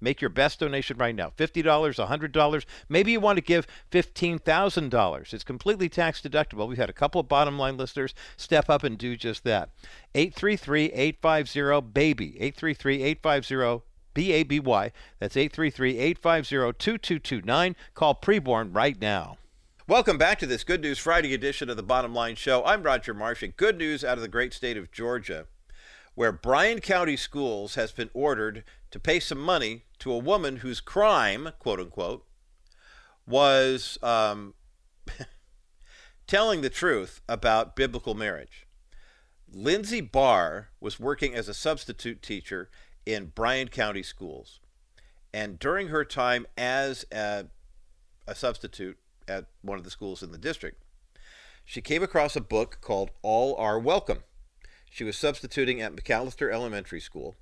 Make 0.00 0.20
your 0.20 0.30
best 0.30 0.60
donation 0.60 0.96
right 0.96 1.14
now 1.14 1.32
$50, 1.36 1.64
$100. 1.64 2.64
Maybe 2.88 3.12
you 3.12 3.20
want 3.20 3.36
to 3.36 3.42
give 3.42 3.66
$15,000. 3.90 5.32
It's 5.32 5.44
completely 5.44 5.88
tax 5.88 6.20
deductible. 6.20 6.68
We've 6.68 6.78
had 6.78 6.90
a 6.90 6.94
couple 6.94 7.20
of 7.20 7.28
bottom 7.28 7.58
line 7.58 7.76
listeners 7.76 8.14
step 8.36 8.70
up 8.70 8.84
and 8.84 8.96
do 8.96 9.16
just 9.16 9.44
that. 9.44 9.70
833 10.14 10.86
850 10.92 11.90
BABY. 11.92 12.36
833 12.40 13.02
850 13.02 13.84
B 14.14 14.32
A 14.32 14.42
B 14.42 14.60
Y. 14.60 14.92
That's 15.18 15.36
833 15.36 15.98
850 15.98 16.78
2229. 16.78 17.76
Call 17.94 18.14
preborn 18.14 18.74
right 18.74 19.00
now. 19.00 19.38
Welcome 19.86 20.18
back 20.18 20.38
to 20.40 20.46
this 20.46 20.64
Good 20.64 20.82
News 20.82 20.98
Friday 20.98 21.32
edition 21.32 21.70
of 21.70 21.76
the 21.76 21.82
Bottom 21.82 22.14
Line 22.14 22.34
Show. 22.34 22.62
I'm 22.64 22.82
Roger 22.82 23.14
Marsh, 23.14 23.42
and 23.42 23.56
good 23.56 23.78
news 23.78 24.04
out 24.04 24.18
of 24.18 24.22
the 24.22 24.28
great 24.28 24.52
state 24.52 24.76
of 24.76 24.92
Georgia 24.92 25.46
where 26.18 26.32
Bryan 26.32 26.80
County 26.80 27.16
Schools 27.16 27.76
has 27.76 27.92
been 27.92 28.10
ordered 28.12 28.64
to 28.90 28.98
pay 28.98 29.20
some 29.20 29.38
money 29.38 29.84
to 30.00 30.12
a 30.12 30.18
woman 30.18 30.56
whose 30.56 30.80
crime, 30.80 31.50
quote 31.58 31.80
unquote, 31.80 32.26
was 33.26 33.98
um, 34.02 34.54
telling 36.26 36.60
the 36.60 36.70
truth 36.70 37.20
about 37.28 37.76
biblical 37.76 38.14
marriage. 38.14 38.66
Lindsey 39.50 40.00
Barr 40.00 40.68
was 40.80 41.00
working 41.00 41.34
as 41.34 41.48
a 41.48 41.54
substitute 41.54 42.22
teacher 42.22 42.70
in 43.06 43.32
Bryan 43.34 43.68
County 43.68 44.02
Schools. 44.02 44.60
And 45.32 45.58
during 45.58 45.88
her 45.88 46.04
time 46.04 46.46
as 46.56 47.04
a, 47.12 47.46
a 48.26 48.34
substitute 48.34 48.98
at 49.26 49.46
one 49.62 49.78
of 49.78 49.84
the 49.84 49.90
schools 49.90 50.22
in 50.22 50.32
the 50.32 50.38
district, 50.38 50.82
she 51.64 51.80
came 51.80 52.02
across 52.02 52.36
a 52.36 52.40
book 52.40 52.78
called 52.80 53.10
All 53.22 53.54
Are 53.56 53.78
Welcome 53.78 54.22
she 54.90 55.04
was 55.04 55.16
substituting 55.16 55.80
at 55.80 55.94
McAllister 55.94 56.52
Elementary 56.52 57.00
School. 57.00 57.36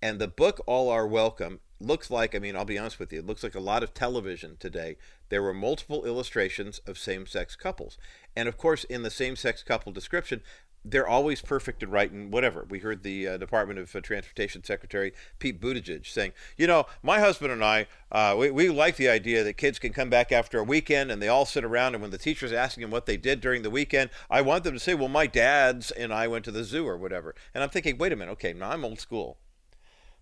And 0.00 0.18
the 0.18 0.28
book, 0.28 0.60
All 0.66 0.88
Are 0.88 1.06
Welcome, 1.06 1.60
looks 1.80 2.10
like, 2.10 2.34
I 2.34 2.38
mean, 2.38 2.56
I'll 2.56 2.64
be 2.64 2.78
honest 2.78 2.98
with 2.98 3.12
you, 3.12 3.20
it 3.20 3.26
looks 3.26 3.42
like 3.42 3.54
a 3.54 3.60
lot 3.60 3.82
of 3.82 3.94
television 3.94 4.56
today. 4.58 4.96
There 5.28 5.42
were 5.42 5.54
multiple 5.54 6.04
illustrations 6.04 6.78
of 6.86 6.98
same 6.98 7.26
sex 7.26 7.56
couples. 7.56 7.98
And 8.36 8.48
of 8.48 8.56
course, 8.56 8.84
in 8.84 9.02
the 9.02 9.10
same 9.10 9.36
sex 9.36 9.62
couple 9.62 9.92
description, 9.92 10.42
they're 10.84 11.06
always 11.06 11.42
perfect 11.42 11.82
and 11.82 11.92
right 11.92 12.10
and 12.10 12.32
whatever. 12.32 12.66
We 12.68 12.78
heard 12.78 13.02
the 13.02 13.28
uh, 13.28 13.36
Department 13.36 13.78
of 13.78 13.94
uh, 13.94 14.00
Transportation 14.00 14.64
Secretary 14.64 15.12
Pete 15.38 15.60
Buttigieg 15.60 16.06
saying, 16.06 16.32
you 16.56 16.66
know, 16.66 16.86
my 17.02 17.20
husband 17.20 17.52
and 17.52 17.62
I, 17.62 17.86
uh, 18.10 18.34
we, 18.38 18.50
we 18.50 18.70
like 18.70 18.96
the 18.96 19.08
idea 19.08 19.44
that 19.44 19.54
kids 19.54 19.78
can 19.78 19.92
come 19.92 20.08
back 20.08 20.32
after 20.32 20.58
a 20.58 20.64
weekend 20.64 21.10
and 21.10 21.20
they 21.20 21.28
all 21.28 21.44
sit 21.44 21.64
around 21.64 21.94
and 21.94 22.02
when 22.02 22.10
the 22.10 22.18
teacher's 22.18 22.52
asking 22.52 22.82
them 22.82 22.90
what 22.90 23.06
they 23.06 23.18
did 23.18 23.40
during 23.40 23.62
the 23.62 23.70
weekend, 23.70 24.10
I 24.30 24.40
want 24.40 24.64
them 24.64 24.74
to 24.74 24.80
say, 24.80 24.94
well, 24.94 25.08
my 25.08 25.26
dad's 25.26 25.90
and 25.90 26.14
I 26.14 26.28
went 26.28 26.44
to 26.46 26.50
the 26.50 26.64
zoo 26.64 26.86
or 26.86 26.96
whatever. 26.96 27.34
And 27.54 27.62
I'm 27.62 27.70
thinking, 27.70 27.98
wait 27.98 28.12
a 28.12 28.16
minute, 28.16 28.32
okay, 28.32 28.54
now 28.54 28.70
I'm 28.70 28.84
old 28.84 29.00
school. 29.00 29.36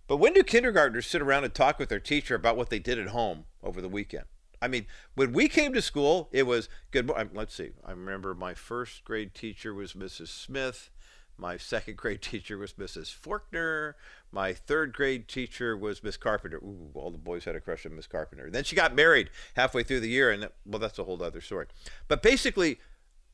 But 0.09 0.17
when 0.17 0.33
do 0.33 0.41
kindergartners 0.41 1.05
sit 1.05 1.21
around 1.21 1.43
and 1.43 1.53
talk 1.53 1.77
with 1.77 1.89
their 1.89 1.99
teacher 1.99 2.33
about 2.33 2.57
what 2.57 2.71
they 2.71 2.79
did 2.79 2.97
at 2.97 3.09
home 3.09 3.45
over 3.61 3.79
the 3.79 3.87
weekend? 3.87 4.25
I 4.59 4.67
mean, 4.67 4.87
when 5.13 5.33
we 5.33 5.47
came 5.47 5.71
to 5.73 5.83
school, 5.83 6.29
it 6.31 6.47
was 6.47 6.67
good. 6.89 7.11
Um, 7.11 7.29
let's 7.35 7.53
see. 7.53 7.69
I 7.85 7.91
remember 7.91 8.33
my 8.33 8.55
first 8.55 9.05
grade 9.05 9.35
teacher 9.35 9.71
was 9.71 9.93
Mrs. 9.93 10.29
Smith. 10.29 10.89
My 11.37 11.57
second 11.57 11.95
grade 11.97 12.23
teacher 12.23 12.57
was 12.57 12.73
Mrs. 12.73 13.15
Forkner. 13.15 13.93
My 14.31 14.51
third 14.51 14.93
grade 14.93 15.27
teacher 15.27 15.77
was 15.77 16.03
Miss 16.03 16.17
Carpenter. 16.17 16.57
Ooh, 16.57 16.89
all 16.95 17.11
the 17.11 17.19
boys 17.19 17.45
had 17.45 17.55
a 17.55 17.61
crush 17.61 17.85
on 17.85 17.95
Miss 17.95 18.07
Carpenter. 18.07 18.45
And 18.45 18.55
then 18.55 18.63
she 18.63 18.75
got 18.75 18.95
married 18.95 19.29
halfway 19.55 19.83
through 19.83 19.99
the 19.99 20.09
year, 20.09 20.31
and 20.31 20.49
well, 20.65 20.79
that's 20.79 20.97
a 20.97 21.03
whole 21.03 21.21
other 21.21 21.39
story. 21.39 21.67
But 22.07 22.23
basically, 22.23 22.79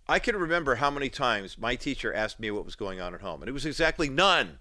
I 0.10 0.20
can 0.20 0.36
remember 0.36 0.76
how 0.76 0.92
many 0.92 1.08
times 1.08 1.58
my 1.58 1.76
teacher 1.76 2.14
asked 2.14 2.38
me 2.38 2.52
what 2.52 2.66
was 2.66 2.76
going 2.76 3.00
on 3.00 3.16
at 3.16 3.22
home, 3.22 3.42
and 3.42 3.48
it 3.48 3.54
was 3.54 3.66
exactly 3.66 4.10
none. 4.10 4.60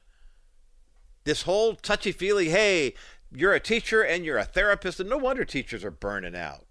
This 1.25 1.43
whole 1.43 1.75
touchy 1.75 2.13
feely, 2.13 2.51
hey, 2.51 2.95
you're 3.33 3.55
a 3.55 3.61
teacher 3.61 4.03
and 4.03 4.25
you're 4.25 4.39
a 4.39 4.45
therapist, 4.45 5.01
and 5.01 5.09
no 5.09 5.17
wonder 5.17 5.45
teachers 5.45 5.85
are 5.85 5.91
burning 5.91 6.37
out. 6.37 6.67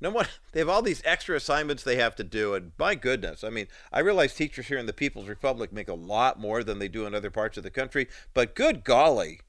No 0.00 0.10
one, 0.10 0.26
they 0.52 0.58
have 0.58 0.68
all 0.68 0.82
these 0.82 1.02
extra 1.04 1.36
assignments 1.36 1.84
they 1.84 1.96
have 1.96 2.16
to 2.16 2.24
do, 2.24 2.54
and 2.54 2.72
my 2.78 2.94
goodness, 2.96 3.44
I 3.44 3.50
mean, 3.50 3.68
I 3.92 4.00
realize 4.00 4.34
teachers 4.34 4.66
here 4.66 4.78
in 4.78 4.86
the 4.86 4.92
People's 4.92 5.28
Republic 5.28 5.72
make 5.72 5.88
a 5.88 5.94
lot 5.94 6.40
more 6.40 6.64
than 6.64 6.80
they 6.80 6.88
do 6.88 7.06
in 7.06 7.14
other 7.14 7.30
parts 7.30 7.56
of 7.56 7.62
the 7.62 7.70
country, 7.70 8.08
but 8.34 8.56
good 8.56 8.82
golly. 8.82 9.40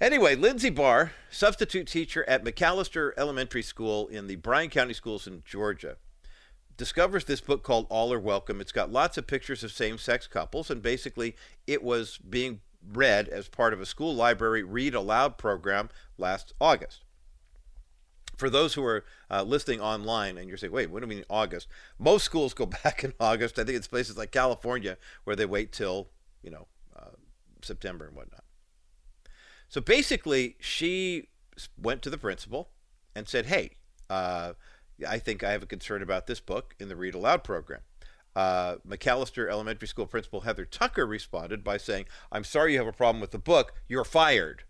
Anyway, 0.00 0.36
Lindsey 0.36 0.70
Barr, 0.70 1.12
substitute 1.30 1.86
teacher 1.86 2.24
at 2.28 2.44
McAllister 2.44 3.12
Elementary 3.16 3.62
School 3.62 4.06
in 4.08 4.26
the 4.26 4.36
Bryan 4.36 4.70
County 4.70 4.92
Schools 4.92 5.26
in 5.26 5.42
Georgia, 5.44 5.96
discovers 6.76 7.24
this 7.24 7.40
book 7.40 7.62
called 7.62 7.86
All 7.88 8.12
Are 8.12 8.18
Welcome. 8.18 8.60
It's 8.60 8.72
got 8.72 8.92
lots 8.92 9.16
of 9.16 9.26
pictures 9.26 9.62
of 9.62 9.72
same 9.72 9.98
sex 9.98 10.26
couples, 10.26 10.70
and 10.70 10.82
basically 10.82 11.36
it 11.66 11.82
was 11.82 12.18
being 12.18 12.60
read 12.92 13.28
as 13.28 13.48
part 13.48 13.72
of 13.72 13.80
a 13.80 13.86
school 13.86 14.14
library 14.14 14.62
read 14.62 14.94
aloud 14.94 15.38
program 15.38 15.88
last 16.18 16.52
August. 16.60 17.04
For 18.36 18.50
those 18.50 18.74
who 18.74 18.84
are 18.84 19.04
uh, 19.30 19.44
listening 19.44 19.80
online 19.80 20.36
and 20.36 20.48
you're 20.48 20.58
saying, 20.58 20.72
wait, 20.72 20.90
what 20.90 21.00
do 21.00 21.08
you 21.08 21.14
mean 21.14 21.24
August? 21.30 21.68
Most 21.98 22.24
schools 22.24 22.52
go 22.52 22.66
back 22.84 23.04
in 23.04 23.12
August. 23.20 23.58
I 23.58 23.64
think 23.64 23.76
it's 23.76 23.86
places 23.86 24.16
like 24.16 24.32
California 24.32 24.98
where 25.22 25.36
they 25.36 25.46
wait 25.46 25.72
till, 25.72 26.08
you 26.42 26.50
know, 26.50 26.66
uh, 26.96 27.10
September 27.62 28.06
and 28.06 28.16
whatnot. 28.16 28.44
So 29.68 29.80
basically, 29.80 30.56
she 30.60 31.28
went 31.80 32.02
to 32.02 32.10
the 32.10 32.18
principal 32.18 32.70
and 33.14 33.28
said, 33.28 33.46
hey, 33.46 33.70
uh, 34.10 34.54
I 35.06 35.18
think 35.18 35.42
I 35.42 35.52
have 35.52 35.62
a 35.62 35.66
concern 35.66 36.02
about 36.02 36.26
this 36.26 36.40
book 36.40 36.74
in 36.78 36.88
the 36.88 36.96
Read 36.96 37.14
Aloud 37.14 37.44
program. 37.44 37.80
Uh, 38.36 38.76
McAllister 38.86 39.48
Elementary 39.48 39.86
School 39.86 40.06
Principal 40.06 40.40
Heather 40.40 40.64
Tucker 40.64 41.06
responded 41.06 41.62
by 41.62 41.76
saying, 41.76 42.06
I'm 42.32 42.44
sorry 42.44 42.72
you 42.72 42.78
have 42.78 42.86
a 42.86 42.92
problem 42.92 43.20
with 43.20 43.30
the 43.30 43.38
book. 43.38 43.74
You're 43.88 44.04
fired. 44.04 44.64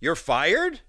You're 0.00 0.16
fired? 0.16 0.80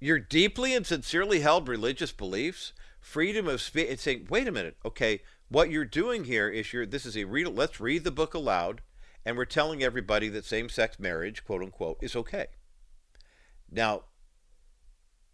Your 0.00 0.18
deeply 0.18 0.74
and 0.74 0.84
sincerely 0.84 1.38
held 1.38 1.68
religious 1.68 2.10
beliefs, 2.10 2.72
freedom 3.00 3.46
of 3.46 3.60
speech, 3.60 3.88
and 3.88 4.00
saying, 4.00 4.26
wait 4.28 4.48
a 4.48 4.52
minute, 4.52 4.76
okay, 4.84 5.20
what 5.48 5.70
you're 5.70 5.84
doing 5.84 6.24
here 6.24 6.48
is 6.48 6.72
you're, 6.72 6.84
this 6.84 7.06
is 7.06 7.16
a 7.16 7.24
read, 7.24 7.46
let's 7.46 7.78
read 7.78 8.02
the 8.02 8.10
book 8.10 8.34
aloud, 8.34 8.82
and 9.24 9.36
we're 9.36 9.44
telling 9.44 9.84
everybody 9.84 10.28
that 10.30 10.44
same 10.44 10.68
sex 10.68 10.98
marriage, 10.98 11.44
quote 11.44 11.62
unquote, 11.62 11.98
is 12.02 12.16
okay. 12.16 12.46
Now, 13.70 14.02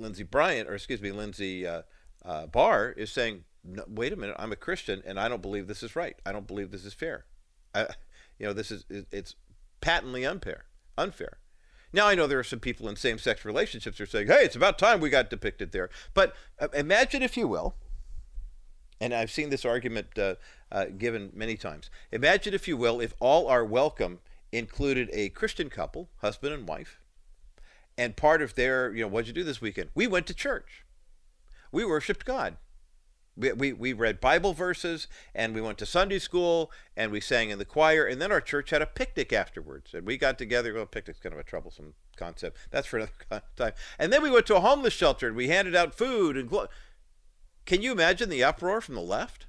Lindsey 0.01 0.23
Bryant, 0.25 0.69
or 0.69 0.75
excuse 0.75 1.01
me, 1.01 1.13
Lindsey 1.13 1.67
uh, 1.67 1.83
uh, 2.25 2.47
Barr 2.47 2.91
is 2.91 3.11
saying, 3.11 3.45
no, 3.65 3.85
wait 3.87 4.13
a 4.13 4.17
minute, 4.17 4.37
I'm 4.39 4.53
a 4.53 4.57
Christian 4.57 5.03
and 5.07 5.21
I 5.21 5.29
don't 5.29 5.43
believe 5.43 5.67
this 5.67 5.83
is 5.83 5.95
right. 5.95 6.17
I 6.25 6.33
don't 6.33 6.47
believe 6.47 6.71
this 6.71 6.85
is 6.85 6.95
fair. 6.95 7.27
I, 7.75 7.89
you 8.39 8.47
know, 8.47 8.53
this 8.53 8.71
is 8.71 8.85
it's 8.89 9.35
patently 9.81 10.25
unfair. 10.25 10.65
Unfair. 10.97 11.39
Now 11.93 12.07
I 12.07 12.15
know 12.15 12.27
there 12.27 12.39
are 12.39 12.45
some 12.45 12.61
people 12.61 12.89
in 12.89 12.97
same-sex 12.97 13.45
relationships 13.45 13.99
who 13.99 14.05
are 14.05 14.07
saying, 14.07 14.29
"Hey, 14.29 14.45
it's 14.45 14.57
about 14.57 14.79
time 14.79 15.01
we 15.01 15.11
got 15.11 15.31
depicted 15.31 15.73
there." 15.73 15.91
But 16.15 16.35
uh, 16.59 16.69
imagine, 16.73 17.23
if 17.23 17.37
you 17.37 17.49
will, 17.49 17.75
and 19.01 19.13
I've 19.13 19.31
seen 19.31 19.51
this 19.51 19.65
argument 19.65 20.19
uh, 20.19 20.37
uh, 20.71 20.87
given 20.87 21.31
many 21.35 21.57
times. 21.57 21.91
Imagine, 22.13 22.55
if 22.55 22.69
you 22.69 22.77
will, 22.77 23.01
if 23.01 23.15
all 23.19 23.49
are 23.49 23.65
welcome 23.65 24.21
included 24.53 25.09
a 25.13 25.31
Christian 25.31 25.69
couple, 25.71 26.11
husband 26.19 26.55
and 26.55 26.69
wife, 26.69 27.00
and 27.97 28.17
part 28.17 28.43
of 28.43 28.55
their, 28.55 28.95
you 28.95 29.03
know, 29.03 29.09
what'd 29.09 29.27
you 29.27 29.33
do 29.33 29.45
this 29.45 29.61
weekend? 29.61 29.91
We 29.95 30.07
went 30.07 30.27
to 30.29 30.35
church. 30.35 30.85
We 31.73 31.85
worshiped 31.85 32.25
God. 32.25 32.57
We, 33.37 33.53
we, 33.53 33.73
we 33.73 33.93
read 33.93 34.21
Bible 34.21 34.53
verses 34.53 35.07
and 35.35 35.55
we 35.55 35.61
went 35.61 35.79
to 35.79 35.87
Sunday 35.87 36.19
school 36.19 36.71
and 36.97 37.13
we 37.13 37.21
sang 37.21 37.51
in 37.51 37.59
the 37.59 37.65
choir 37.65 38.05
and 38.05 38.21
then 38.21 38.33
our 38.33 38.41
church 38.41 38.71
had 38.71 38.83
a 38.83 38.87
picnic 38.87 39.33
afterwards 39.33 39.95
and 39.95 40.07
we 40.07 40.19
got 40.19 40.37
together. 40.37 40.75
Well, 40.75 40.87
picnic's 40.87 41.21
kind 41.21 41.33
of 41.33 41.39
a 41.39 41.45
troublesome 41.45 41.95
concept. 42.17 42.57
That's 42.71 42.87
for 42.87 42.99
another 42.99 43.43
time. 43.57 43.73
And 43.99 44.13
then 44.13 44.23
we 44.23 44.31
went 44.31 44.47
to 44.47 44.57
a 44.57 44.61
homeless 44.61 44.93
shelter 44.93 45.29
and 45.29 45.37
we 45.37 45.49
handed 45.49 45.77
out 45.77 45.95
food 45.95 46.37
and 46.37 46.49
glo- 46.49 46.69
can 47.67 47.83
you 47.83 47.93
imagine 47.93 48.29
the 48.29 48.43
uproar 48.43 48.81
from 48.81 48.97
the 48.97 49.01
left? 49.01 49.47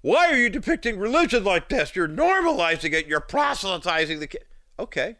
Why 0.00 0.30
are 0.30 0.36
you 0.36 0.48
depicting 0.48 0.98
religion 0.98 1.44
like 1.44 1.68
this? 1.68 1.96
You're 1.96 2.08
normalizing 2.08 2.92
it. 2.92 3.06
You're 3.06 3.20
proselytizing 3.20 4.20
the 4.20 4.26
kid. 4.26 4.44
Okay, 4.78 5.16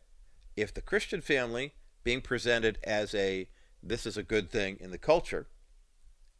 if 0.56 0.74
the 0.74 0.80
Christian 0.80 1.20
family 1.20 1.74
being 2.04 2.20
presented 2.20 2.78
as 2.84 3.14
a 3.14 3.48
this 3.82 4.06
is 4.06 4.16
a 4.16 4.22
good 4.22 4.50
thing 4.50 4.78
in 4.80 4.90
the 4.90 4.98
culture 4.98 5.46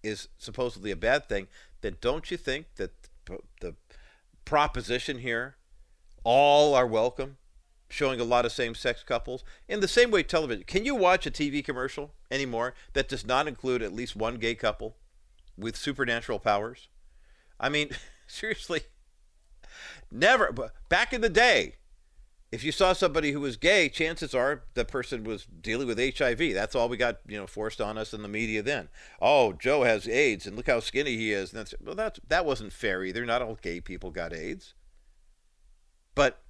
is 0.03 0.29
supposedly 0.39 0.91
a 0.91 0.97
bad 0.97 1.29
thing, 1.29 1.49
then 1.81 1.97
don't 2.01 2.31
you 2.31 2.37
think 2.37 2.67
that 2.77 2.93
the 3.61 3.75
proposition 4.45 5.19
here, 5.19 5.57
all 6.23 6.75
are 6.75 6.87
welcome, 6.87 7.39
showing 7.89 8.21
a 8.21 8.25
lot 8.25 8.45
of 8.45 8.53
same 8.53 8.75
sex 8.75 9.03
couples, 9.03 9.45
in 9.69 9.81
the 9.81 9.89
same 9.89 10.11
way 10.11 10.23
television, 10.23 10.65
can 10.65 10.85
you 10.85 10.95
watch 10.95 11.27
a 11.27 11.31
TV 11.31 11.65
commercial 11.65 12.13
anymore 12.31 12.75
that 12.93 13.09
does 13.09 13.27
not 13.27 13.49
include 13.49 13.83
at 13.83 13.95
least 13.95 14.15
one 14.15 14.37
gay 14.37 14.55
couple 14.55 14.97
with 15.57 15.77
supernatural 15.77 16.39
powers? 16.39 16.89
I 17.59 17.69
mean, 17.69 17.91
seriously, 18.27 18.83
never. 20.11 20.55
Back 20.89 21.13
in 21.13 21.21
the 21.21 21.29
day, 21.29 21.77
if 22.55 22.63
you 22.63 22.71
saw 22.71 22.93
somebody 22.93 23.33
who 23.33 23.41
was 23.41 23.57
gay, 23.57 23.89
chances 23.89 24.33
are 24.33 24.63
the 24.75 24.85
person 24.85 25.25
was 25.25 25.45
dealing 25.45 25.89
with 25.89 25.99
HIV. 25.99 26.55
That's 26.55 26.77
all 26.77 26.89
we 26.89 26.97
got, 26.97 27.19
you 27.27 27.37
know, 27.37 27.49
forced 27.49 27.81
on 27.81 27.99
us 27.99 28.15
in 28.15 28.23
the 28.23 28.29
media 28.29 28.63
then. 28.63 28.91
Oh, 29.21 29.53
Joe 29.53 29.83
has 29.83 30.07
AIDS, 30.07 30.47
and 30.47 30.55
look 30.57 30.69
how 30.69 30.79
skinny 30.79 31.17
he 31.17 31.33
is. 31.33 31.53
And 31.53 31.59
that's 31.59 31.75
well, 31.83 31.97
that's 31.97 32.21
that 32.29 32.47
wasn't 32.47 32.73
fair 32.73 33.03
either. 33.03 33.27
Not 33.27 33.43
all 33.43 33.59
gay 33.61 33.81
people 33.81 34.13
got 34.13 34.33
AIDS. 34.33 34.75
But 36.15 36.43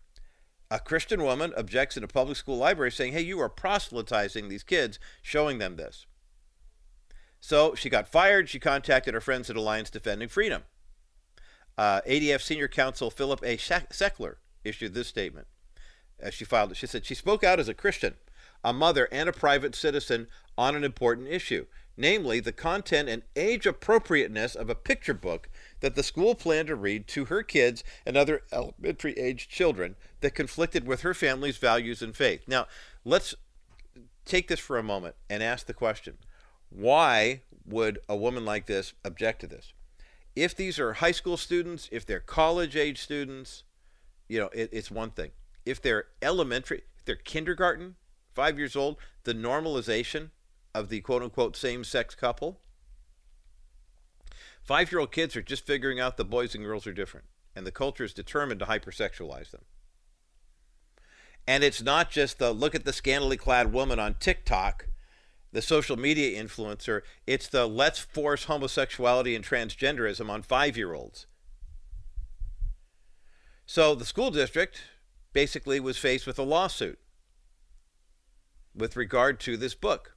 a 0.70 0.78
Christian 0.78 1.22
woman 1.22 1.54
objects 1.56 1.96
in 1.96 2.04
a 2.04 2.08
public 2.08 2.36
school 2.36 2.58
library 2.58 2.92
saying, 2.92 3.14
"Hey, 3.14 3.22
you 3.22 3.40
are 3.40 3.48
proselytizing 3.48 4.50
these 4.50 4.62
kids, 4.62 4.98
showing 5.22 5.56
them 5.56 5.76
this." 5.76 6.04
So 7.40 7.74
she 7.74 7.88
got 7.88 8.08
fired. 8.08 8.50
She 8.50 8.60
contacted 8.60 9.14
her 9.14 9.22
friends 9.22 9.48
at 9.48 9.56
Alliance 9.56 9.88
Defending 9.88 10.28
Freedom. 10.28 10.64
Uh, 11.78 12.02
ADF 12.06 12.42
Senior 12.42 12.68
Counsel 12.68 13.10
Philip 13.10 13.42
A. 13.42 13.56
Sechler 13.56 14.34
issued 14.64 14.92
this 14.92 15.08
statement 15.08 15.46
as 16.20 16.34
she 16.34 16.44
filed 16.44 16.72
it. 16.72 16.76
She 16.76 16.86
said 16.86 17.04
she 17.04 17.14
spoke 17.14 17.44
out 17.44 17.60
as 17.60 17.68
a 17.68 17.74
Christian, 17.74 18.14
a 18.62 18.72
mother, 18.72 19.08
and 19.12 19.28
a 19.28 19.32
private 19.32 19.74
citizen 19.74 20.26
on 20.56 20.74
an 20.74 20.84
important 20.84 21.28
issue, 21.28 21.66
namely 21.96 22.40
the 22.40 22.52
content 22.52 23.08
and 23.08 23.22
age 23.36 23.66
appropriateness 23.66 24.54
of 24.54 24.70
a 24.70 24.74
picture 24.74 25.14
book 25.14 25.48
that 25.80 25.94
the 25.94 26.02
school 26.02 26.34
planned 26.34 26.68
to 26.68 26.74
read 26.74 27.06
to 27.08 27.26
her 27.26 27.42
kids 27.42 27.84
and 28.06 28.16
other 28.16 28.42
elementary 28.52 29.12
age 29.18 29.48
children 29.48 29.96
that 30.20 30.34
conflicted 30.34 30.86
with 30.86 31.02
her 31.02 31.14
family's 31.14 31.58
values 31.58 32.02
and 32.02 32.16
faith. 32.16 32.42
Now, 32.46 32.66
let's 33.04 33.34
take 34.24 34.48
this 34.48 34.60
for 34.60 34.78
a 34.78 34.82
moment 34.82 35.16
and 35.28 35.42
ask 35.42 35.66
the 35.66 35.74
question 35.74 36.18
why 36.70 37.42
would 37.66 38.00
a 38.08 38.16
woman 38.16 38.44
like 38.44 38.66
this 38.66 38.94
object 39.04 39.40
to 39.40 39.46
this? 39.46 39.72
If 40.34 40.56
these 40.56 40.78
are 40.80 40.94
high 40.94 41.12
school 41.12 41.36
students, 41.36 41.88
if 41.92 42.04
they're 42.04 42.18
college 42.20 42.74
age 42.74 43.00
students, 43.00 43.62
you 44.28 44.40
know, 44.40 44.48
it, 44.52 44.70
it's 44.72 44.90
one 44.90 45.10
thing 45.10 45.30
if 45.64 45.80
they're 45.80 46.06
elementary, 46.22 46.82
if 46.96 47.04
they're 47.04 47.16
kindergarten, 47.16 47.96
five 48.34 48.58
years 48.58 48.76
old, 48.76 48.96
the 49.24 49.34
normalization 49.34 50.30
of 50.74 50.88
the 50.88 51.00
quote 51.00 51.22
unquote 51.22 51.56
same 51.56 51.84
sex 51.84 52.14
couple. 52.14 52.60
Five 54.62 54.90
year 54.90 55.00
old 55.00 55.12
kids 55.12 55.36
are 55.36 55.42
just 55.42 55.66
figuring 55.66 56.00
out 56.00 56.16
the 56.16 56.24
boys 56.24 56.54
and 56.54 56.64
girls 56.64 56.86
are 56.86 56.92
different, 56.92 57.26
and 57.54 57.66
the 57.66 57.72
culture 57.72 58.04
is 58.04 58.14
determined 58.14 58.60
to 58.60 58.66
hypersexualize 58.66 59.50
them. 59.50 59.64
And 61.46 61.62
it's 61.62 61.82
not 61.82 62.10
just 62.10 62.38
the 62.38 62.52
look 62.52 62.74
at 62.74 62.84
the 62.84 62.92
scantily 62.92 63.36
clad 63.36 63.72
woman 63.72 63.98
on 63.98 64.14
TikTok, 64.14 64.88
the 65.52 65.60
social 65.62 65.96
media 65.96 66.42
influencer, 66.42 67.02
it's 67.26 67.46
the 67.46 67.66
let's 67.66 67.98
force 67.98 68.44
homosexuality 68.44 69.36
and 69.36 69.44
transgenderism 69.44 70.28
on 70.30 70.42
five 70.42 70.76
year 70.76 70.94
olds. 70.94 71.26
So 73.66 73.94
the 73.94 74.04
school 74.04 74.30
district 74.30 74.82
basically 75.34 75.78
was 75.78 75.98
faced 75.98 76.26
with 76.26 76.38
a 76.38 76.42
lawsuit 76.42 76.98
with 78.74 78.96
regard 78.96 79.38
to 79.40 79.58
this 79.58 79.74
book. 79.74 80.16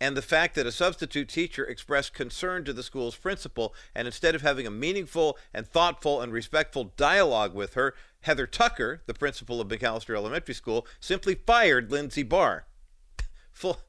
And 0.00 0.16
the 0.16 0.22
fact 0.22 0.54
that 0.54 0.66
a 0.66 0.70
substitute 0.70 1.28
teacher 1.28 1.64
expressed 1.64 2.14
concern 2.14 2.64
to 2.64 2.72
the 2.72 2.84
school's 2.84 3.16
principal, 3.16 3.74
and 3.96 4.06
instead 4.06 4.36
of 4.36 4.42
having 4.42 4.64
a 4.64 4.70
meaningful 4.70 5.36
and 5.52 5.66
thoughtful 5.66 6.20
and 6.20 6.32
respectful 6.32 6.92
dialogue 6.96 7.52
with 7.52 7.74
her, 7.74 7.94
Heather 8.20 8.46
Tucker, 8.46 9.02
the 9.06 9.14
principal 9.14 9.60
of 9.60 9.66
McAllister 9.66 10.14
Elementary 10.14 10.54
School, 10.54 10.86
simply 11.00 11.34
fired 11.34 11.90
Lindsey 11.90 12.22
Barr. 12.22 12.66
full, 13.52 13.80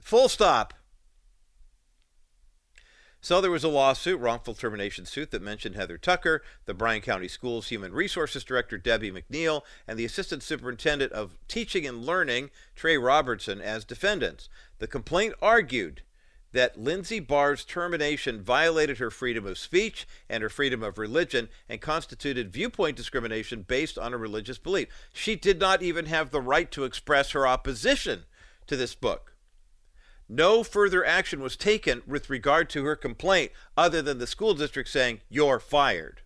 full 0.00 0.28
stop. 0.28 0.74
So 3.24 3.40
there 3.40 3.52
was 3.52 3.62
a 3.62 3.68
lawsuit, 3.68 4.18
wrongful 4.18 4.54
termination 4.54 5.06
suit, 5.06 5.30
that 5.30 5.40
mentioned 5.40 5.76
Heather 5.76 5.96
Tucker, 5.96 6.42
the 6.64 6.74
Bryan 6.74 7.00
County 7.00 7.28
Schools 7.28 7.68
Human 7.68 7.92
Resources 7.92 8.42
Director 8.42 8.76
Debbie 8.76 9.12
McNeil, 9.12 9.62
and 9.86 9.96
the 9.96 10.04
Assistant 10.04 10.42
Superintendent 10.42 11.12
of 11.12 11.38
Teaching 11.46 11.86
and 11.86 12.04
Learning 12.04 12.50
Trey 12.74 12.98
Robertson 12.98 13.60
as 13.60 13.84
defendants. 13.84 14.48
The 14.80 14.88
complaint 14.88 15.34
argued 15.40 16.02
that 16.50 16.80
Lindsey 16.80 17.20
Barr's 17.20 17.64
termination 17.64 18.42
violated 18.42 18.98
her 18.98 19.08
freedom 19.08 19.46
of 19.46 19.56
speech 19.56 20.04
and 20.28 20.42
her 20.42 20.50
freedom 20.50 20.82
of 20.82 20.98
religion 20.98 21.48
and 21.68 21.80
constituted 21.80 22.52
viewpoint 22.52 22.96
discrimination 22.96 23.62
based 23.62 23.98
on 23.98 24.12
a 24.12 24.18
religious 24.18 24.58
belief. 24.58 24.88
She 25.12 25.36
did 25.36 25.60
not 25.60 25.80
even 25.80 26.06
have 26.06 26.32
the 26.32 26.42
right 26.42 26.72
to 26.72 26.82
express 26.82 27.30
her 27.30 27.46
opposition 27.46 28.24
to 28.66 28.76
this 28.76 28.96
book. 28.96 29.31
No 30.34 30.64
further 30.64 31.04
action 31.04 31.40
was 31.42 31.58
taken 31.58 32.00
with 32.06 32.30
regard 32.30 32.70
to 32.70 32.86
her 32.86 32.96
complaint 32.96 33.52
other 33.76 34.00
than 34.00 34.16
the 34.16 34.26
school 34.26 34.54
district 34.54 34.88
saying, 34.88 35.20
You're 35.28 35.60
fired. 35.60 36.22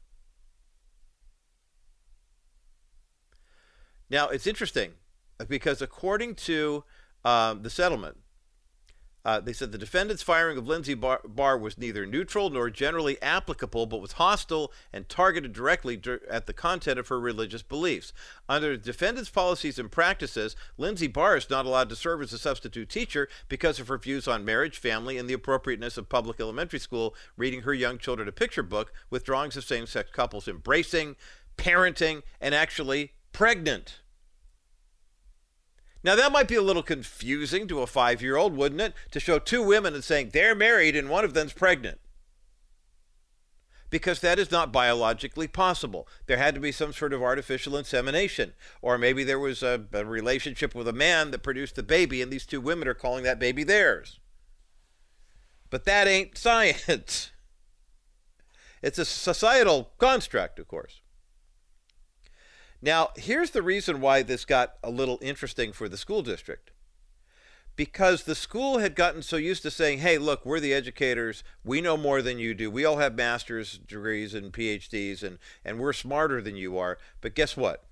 Now, 4.08 4.28
it's 4.28 4.46
interesting 4.46 4.92
because 5.48 5.82
according 5.82 6.36
to 6.36 6.84
um, 7.24 7.62
the 7.62 7.68
settlement, 7.68 8.18
uh, 9.26 9.40
they 9.40 9.52
said 9.52 9.72
the 9.72 9.78
defendant's 9.78 10.22
firing 10.22 10.56
of 10.56 10.68
Lindsey 10.68 10.94
Barr, 10.94 11.20
Barr, 11.24 11.58
was 11.58 11.76
neither 11.76 12.06
neutral 12.06 12.48
nor 12.48 12.70
generally 12.70 13.20
applicable, 13.20 13.86
but 13.86 14.00
was 14.00 14.12
hostile 14.12 14.72
and 14.92 15.08
targeted 15.08 15.52
directly 15.52 16.00
at 16.30 16.46
the 16.46 16.52
content 16.52 16.96
of 16.96 17.08
her 17.08 17.18
religious 17.18 17.62
beliefs. 17.62 18.12
Under 18.48 18.76
the 18.76 18.84
defendant's 18.84 19.28
policies 19.28 19.80
and 19.80 19.90
practices, 19.90 20.54
Lindsey 20.78 21.08
Barr 21.08 21.36
is 21.36 21.50
not 21.50 21.66
allowed 21.66 21.88
to 21.88 21.96
serve 21.96 22.22
as 22.22 22.32
a 22.32 22.38
substitute 22.38 22.88
teacher 22.88 23.28
because 23.48 23.80
of 23.80 23.88
her 23.88 23.98
views 23.98 24.28
on 24.28 24.44
marriage, 24.44 24.78
family, 24.78 25.18
and 25.18 25.28
the 25.28 25.34
appropriateness 25.34 25.96
of 25.96 26.08
public 26.08 26.38
elementary 26.38 26.78
school 26.78 27.12
reading 27.36 27.62
her 27.62 27.74
young 27.74 27.98
children 27.98 28.28
a 28.28 28.32
picture 28.32 28.62
book 28.62 28.92
with 29.10 29.24
drawings 29.24 29.56
of 29.56 29.64
same 29.64 29.88
sex 29.88 30.08
couples 30.12 30.46
embracing, 30.46 31.16
parenting, 31.58 32.22
and 32.40 32.54
actually 32.54 33.10
pregnant. 33.32 33.98
Now, 36.06 36.14
that 36.14 36.30
might 36.30 36.46
be 36.46 36.54
a 36.54 36.62
little 36.62 36.84
confusing 36.84 37.66
to 37.66 37.82
a 37.82 37.86
five 37.88 38.22
year 38.22 38.36
old, 38.36 38.56
wouldn't 38.56 38.80
it? 38.80 38.94
To 39.10 39.18
show 39.18 39.40
two 39.40 39.60
women 39.60 39.92
and 39.92 40.04
saying 40.04 40.30
they're 40.32 40.54
married 40.54 40.94
and 40.94 41.10
one 41.10 41.24
of 41.24 41.34
them's 41.34 41.52
pregnant. 41.52 41.98
Because 43.90 44.20
that 44.20 44.38
is 44.38 44.52
not 44.52 44.72
biologically 44.72 45.48
possible. 45.48 46.06
There 46.26 46.36
had 46.36 46.54
to 46.54 46.60
be 46.60 46.70
some 46.70 46.92
sort 46.92 47.12
of 47.12 47.24
artificial 47.24 47.76
insemination. 47.76 48.52
Or 48.80 48.98
maybe 48.98 49.24
there 49.24 49.40
was 49.40 49.64
a, 49.64 49.86
a 49.92 50.04
relationship 50.04 50.76
with 50.76 50.86
a 50.86 50.92
man 50.92 51.32
that 51.32 51.42
produced 51.42 51.74
the 51.74 51.82
baby, 51.82 52.22
and 52.22 52.30
these 52.30 52.46
two 52.46 52.60
women 52.60 52.86
are 52.86 52.94
calling 52.94 53.24
that 53.24 53.40
baby 53.40 53.64
theirs. 53.64 54.20
But 55.70 55.86
that 55.86 56.06
ain't 56.06 56.38
science. 56.38 57.32
It's 58.80 58.98
a 58.98 59.04
societal 59.04 59.90
construct, 59.98 60.60
of 60.60 60.68
course. 60.68 61.00
Now, 62.86 63.10
here's 63.16 63.50
the 63.50 63.64
reason 63.64 64.00
why 64.00 64.22
this 64.22 64.44
got 64.44 64.74
a 64.84 64.90
little 64.90 65.18
interesting 65.20 65.72
for 65.72 65.88
the 65.88 65.96
school 65.96 66.22
district. 66.22 66.70
Because 67.74 68.22
the 68.22 68.36
school 68.36 68.78
had 68.78 68.94
gotten 68.94 69.22
so 69.22 69.36
used 69.36 69.62
to 69.62 69.72
saying, 69.72 69.98
hey, 69.98 70.18
look, 70.18 70.46
we're 70.46 70.60
the 70.60 70.72
educators. 70.72 71.42
We 71.64 71.80
know 71.80 71.96
more 71.96 72.22
than 72.22 72.38
you 72.38 72.54
do. 72.54 72.70
We 72.70 72.84
all 72.84 72.98
have 72.98 73.16
master's 73.16 73.76
degrees 73.76 74.34
and 74.34 74.52
PhDs, 74.52 75.24
and, 75.24 75.38
and 75.64 75.80
we're 75.80 75.92
smarter 75.92 76.40
than 76.40 76.54
you 76.54 76.78
are. 76.78 76.96
But 77.20 77.34
guess 77.34 77.56
what? 77.56 77.86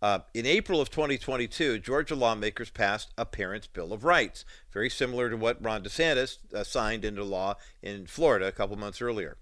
Uh, 0.00 0.20
in 0.32 0.46
April 0.46 0.80
of 0.80 0.88
2022, 0.88 1.80
Georgia 1.80 2.14
lawmakers 2.14 2.70
passed 2.70 3.12
a 3.18 3.26
Parents' 3.26 3.66
Bill 3.66 3.92
of 3.92 4.04
Rights, 4.04 4.46
very 4.72 4.88
similar 4.88 5.28
to 5.28 5.36
what 5.36 5.62
Ron 5.62 5.84
DeSantis 5.84 6.38
uh, 6.54 6.64
signed 6.64 7.04
into 7.04 7.24
law 7.24 7.56
in 7.82 8.06
Florida 8.06 8.46
a 8.46 8.52
couple 8.52 8.76
months 8.76 9.02
earlier. 9.02 9.36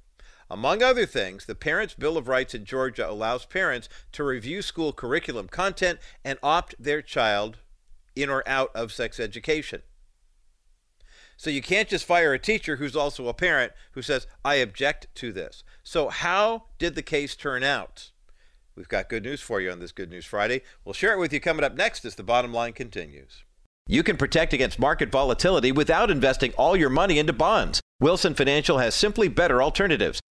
Among 0.50 0.82
other 0.82 1.06
things, 1.06 1.46
the 1.46 1.54
Parents' 1.54 1.94
Bill 1.94 2.16
of 2.16 2.26
Rights 2.26 2.54
in 2.54 2.64
Georgia 2.64 3.08
allows 3.08 3.46
parents 3.46 3.88
to 4.12 4.24
review 4.24 4.62
school 4.62 4.92
curriculum 4.92 5.46
content 5.46 6.00
and 6.24 6.40
opt 6.42 6.74
their 6.76 7.02
child 7.02 7.58
in 8.16 8.28
or 8.28 8.42
out 8.48 8.74
of 8.74 8.92
sex 8.92 9.20
education. 9.20 9.82
So 11.36 11.50
you 11.50 11.62
can't 11.62 11.88
just 11.88 12.04
fire 12.04 12.34
a 12.34 12.38
teacher 12.38 12.76
who's 12.76 12.96
also 12.96 13.28
a 13.28 13.32
parent 13.32 13.72
who 13.92 14.02
says, 14.02 14.26
I 14.44 14.56
object 14.56 15.06
to 15.14 15.32
this. 15.32 15.62
So, 15.84 16.08
how 16.08 16.64
did 16.78 16.96
the 16.96 17.02
case 17.02 17.36
turn 17.36 17.62
out? 17.62 18.10
We've 18.74 18.88
got 18.88 19.08
good 19.08 19.22
news 19.22 19.40
for 19.40 19.60
you 19.60 19.70
on 19.70 19.78
this 19.78 19.92
Good 19.92 20.10
News 20.10 20.26
Friday. 20.26 20.62
We'll 20.84 20.92
share 20.92 21.14
it 21.14 21.18
with 21.18 21.32
you 21.32 21.40
coming 21.40 21.64
up 21.64 21.74
next 21.74 22.04
as 22.04 22.16
the 22.16 22.22
bottom 22.22 22.52
line 22.52 22.72
continues. 22.72 23.44
You 23.86 24.02
can 24.02 24.16
protect 24.16 24.52
against 24.52 24.78
market 24.78 25.10
volatility 25.10 25.72
without 25.72 26.10
investing 26.10 26.52
all 26.52 26.76
your 26.76 26.90
money 26.90 27.18
into 27.18 27.32
bonds. 27.32 27.80
Wilson 28.00 28.34
Financial 28.34 28.78
has 28.78 28.94
simply 28.94 29.28
better 29.28 29.62
alternatives. 29.62 30.20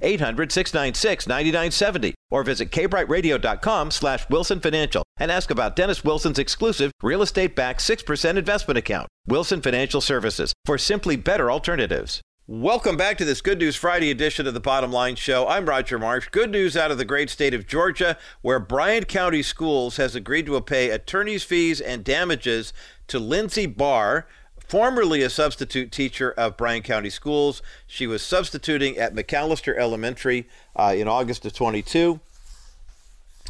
800 0.00 0.52
696 0.52 1.26
9970 1.26 2.14
or 2.30 2.42
visit 2.42 2.70
kbriteradio.com 2.70 3.90
slash 3.90 4.28
wilson 4.28 4.60
financial 4.60 5.02
and 5.16 5.30
ask 5.30 5.50
about 5.50 5.76
dennis 5.76 6.04
wilson's 6.04 6.38
exclusive 6.38 6.92
real 7.02 7.22
estate 7.22 7.56
backed 7.56 7.80
6% 7.80 8.36
investment 8.36 8.78
account 8.78 9.08
wilson 9.26 9.62
financial 9.62 10.00
services 10.00 10.52
for 10.64 10.78
simply 10.78 11.16
better 11.16 11.50
alternatives. 11.50 12.20
Welcome 12.48 12.96
back 12.96 13.18
to 13.18 13.24
this 13.24 13.40
good 13.40 13.58
news 13.58 13.74
friday 13.74 14.10
edition 14.10 14.46
of 14.46 14.54
the 14.54 14.60
bottom 14.60 14.92
line 14.92 15.16
show. 15.16 15.48
I'm 15.48 15.68
roger 15.68 15.98
marsh. 15.98 16.28
Good 16.28 16.50
news 16.50 16.76
out 16.76 16.90
of 16.92 16.98
the 16.98 17.04
great 17.04 17.30
state 17.30 17.54
of 17.54 17.66
georgia 17.66 18.18
where 18.42 18.60
bryan 18.60 19.04
county 19.04 19.42
schools 19.42 19.96
has 19.96 20.14
agreed 20.14 20.46
to 20.46 20.60
pay 20.60 20.90
attorneys 20.90 21.42
fees 21.42 21.80
and 21.80 22.04
damages 22.04 22.72
to 23.08 23.18
lindsey 23.18 23.66
barr 23.66 24.26
formerly 24.66 25.22
a 25.22 25.30
substitute 25.30 25.92
teacher 25.92 26.32
of 26.32 26.56
Bryan 26.56 26.82
County 26.82 27.10
Schools. 27.10 27.62
She 27.86 28.06
was 28.06 28.22
substituting 28.22 28.96
at 28.98 29.14
McAllister 29.14 29.76
Elementary 29.76 30.48
uh, 30.74 30.94
in 30.96 31.08
August 31.08 31.44
of 31.44 31.52
22 31.52 32.20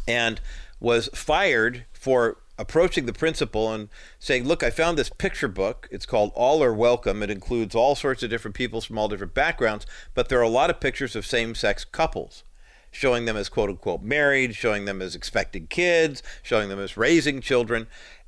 and 0.07 0.39
was 0.79 1.09
fired 1.13 1.85
for 1.93 2.37
approaching 2.57 3.05
the 3.05 3.13
principal 3.13 3.71
and 3.71 3.89
saying, 4.19 4.45
Look, 4.45 4.63
I 4.63 4.69
found 4.69 4.97
this 4.97 5.09
picture 5.09 5.47
book. 5.47 5.87
It's 5.91 6.05
called 6.05 6.31
All 6.33 6.63
Are 6.63 6.73
Welcome. 6.73 7.21
It 7.21 7.29
includes 7.29 7.75
all 7.75 7.95
sorts 7.95 8.23
of 8.23 8.29
different 8.29 8.55
people 8.55 8.81
from 8.81 8.97
all 8.97 9.07
different 9.07 9.33
backgrounds, 9.33 9.85
but 10.13 10.29
there 10.29 10.39
are 10.39 10.43
a 10.43 10.49
lot 10.49 10.69
of 10.69 10.79
pictures 10.79 11.15
of 11.15 11.25
same 11.25 11.55
sex 11.55 11.85
couples. 11.85 12.43
Showing 12.89 13.25
them 13.25 13.37
as 13.37 13.49
quote 13.49 13.69
unquote 13.69 14.01
married, 14.01 14.55
showing 14.55 14.85
them 14.85 15.01
as 15.01 15.13
expecting 15.13 15.67
kids, 15.67 16.23
showing 16.41 16.69
them 16.69 16.79
as 16.79 16.97
raising 16.97 17.41
children. 17.41 17.85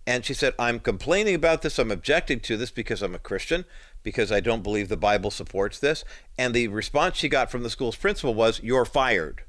And 0.10 0.26
she 0.26 0.34
said, 0.34 0.56
I'm 0.58 0.80
complaining 0.80 1.36
about 1.36 1.62
this. 1.62 1.78
I'm 1.78 1.92
objecting 1.92 2.40
to 2.40 2.58
this 2.58 2.72
because 2.72 3.04
I'm 3.04 3.14
a 3.14 3.20
Christian, 3.20 3.64
because 4.02 4.32
I 4.32 4.40
don't 4.40 4.64
believe 4.64 4.90
the 4.90 4.98
Bible 4.98 5.30
supports 5.30 5.78
this. 5.78 6.04
And 6.36 6.52
the 6.52 6.68
response 6.68 7.16
she 7.16 7.30
got 7.30 7.52
from 7.52 7.62
the 7.62 7.70
school's 7.70 7.96
principal 7.96 8.34
was, 8.34 8.60
You're 8.64 8.86
fired. 8.86 9.44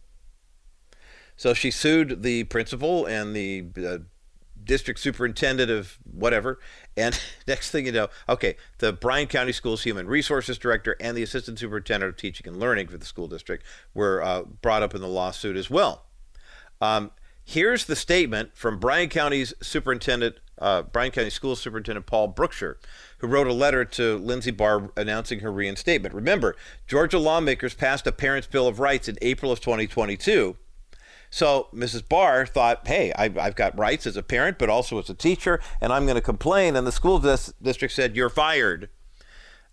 So 1.34 1.54
she 1.54 1.70
sued 1.70 2.22
the 2.22 2.44
principal 2.44 3.06
and 3.06 3.34
the 3.34 3.68
uh, 3.82 3.98
district 4.62 5.00
superintendent 5.00 5.70
of 5.70 5.96
whatever. 6.04 6.58
And 6.94 7.18
next 7.48 7.70
thing 7.70 7.86
you 7.86 7.92
know, 7.92 8.08
okay, 8.28 8.56
the 8.80 8.92
Bryan 8.92 9.28
County 9.28 9.52
Schools 9.52 9.84
Human 9.84 10.06
Resources 10.08 10.58
Director 10.58 10.94
and 11.00 11.16
the 11.16 11.22
Assistant 11.22 11.58
Superintendent 11.58 12.10
of 12.10 12.16
Teaching 12.18 12.46
and 12.46 12.60
Learning 12.60 12.86
for 12.86 12.98
the 12.98 13.06
school 13.06 13.28
district 13.28 13.64
were 13.94 14.22
uh, 14.22 14.42
brought 14.42 14.82
up 14.82 14.94
in 14.94 15.00
the 15.00 15.08
lawsuit 15.08 15.56
as 15.56 15.70
well. 15.70 16.04
Um, 16.82 17.12
here's 17.46 17.86
the 17.86 17.96
statement 17.96 18.50
from 18.54 18.78
Bryan 18.78 19.08
County's 19.08 19.54
superintendent 19.62 20.36
uh, 20.60 20.82
Bryan 20.82 21.10
County 21.10 21.30
School 21.30 21.56
Superintendent 21.56 22.06
Paul 22.06 22.32
Brooksher, 22.32 22.76
who 23.18 23.26
wrote 23.26 23.46
a 23.46 23.52
letter 23.52 23.84
to 23.84 24.18
Lindsey 24.18 24.50
Barr 24.50 24.90
announcing 24.96 25.40
her 25.40 25.52
reinstatement. 25.52 26.14
Remember, 26.14 26.56
Georgia 26.86 27.18
lawmakers 27.18 27.74
passed 27.74 28.06
a 28.06 28.12
Parents' 28.12 28.46
Bill 28.46 28.66
of 28.66 28.80
Rights 28.80 29.08
in 29.08 29.16
April 29.22 29.50
of 29.50 29.60
2022. 29.60 30.56
So 31.30 31.68
Mrs. 31.72 32.06
Barr 32.08 32.44
thought, 32.44 32.86
hey, 32.86 33.12
I've, 33.16 33.38
I've 33.38 33.54
got 33.54 33.78
rights 33.78 34.06
as 34.06 34.16
a 34.16 34.22
parent, 34.22 34.58
but 34.58 34.68
also 34.68 34.98
as 34.98 35.08
a 35.08 35.14
teacher, 35.14 35.60
and 35.80 35.92
I'm 35.92 36.04
going 36.04 36.16
to 36.16 36.20
complain. 36.20 36.74
And 36.74 36.86
the 36.86 36.92
school 36.92 37.20
dis- 37.20 37.54
district 37.62 37.94
said, 37.94 38.16
you're 38.16 38.28
fired. 38.28 38.90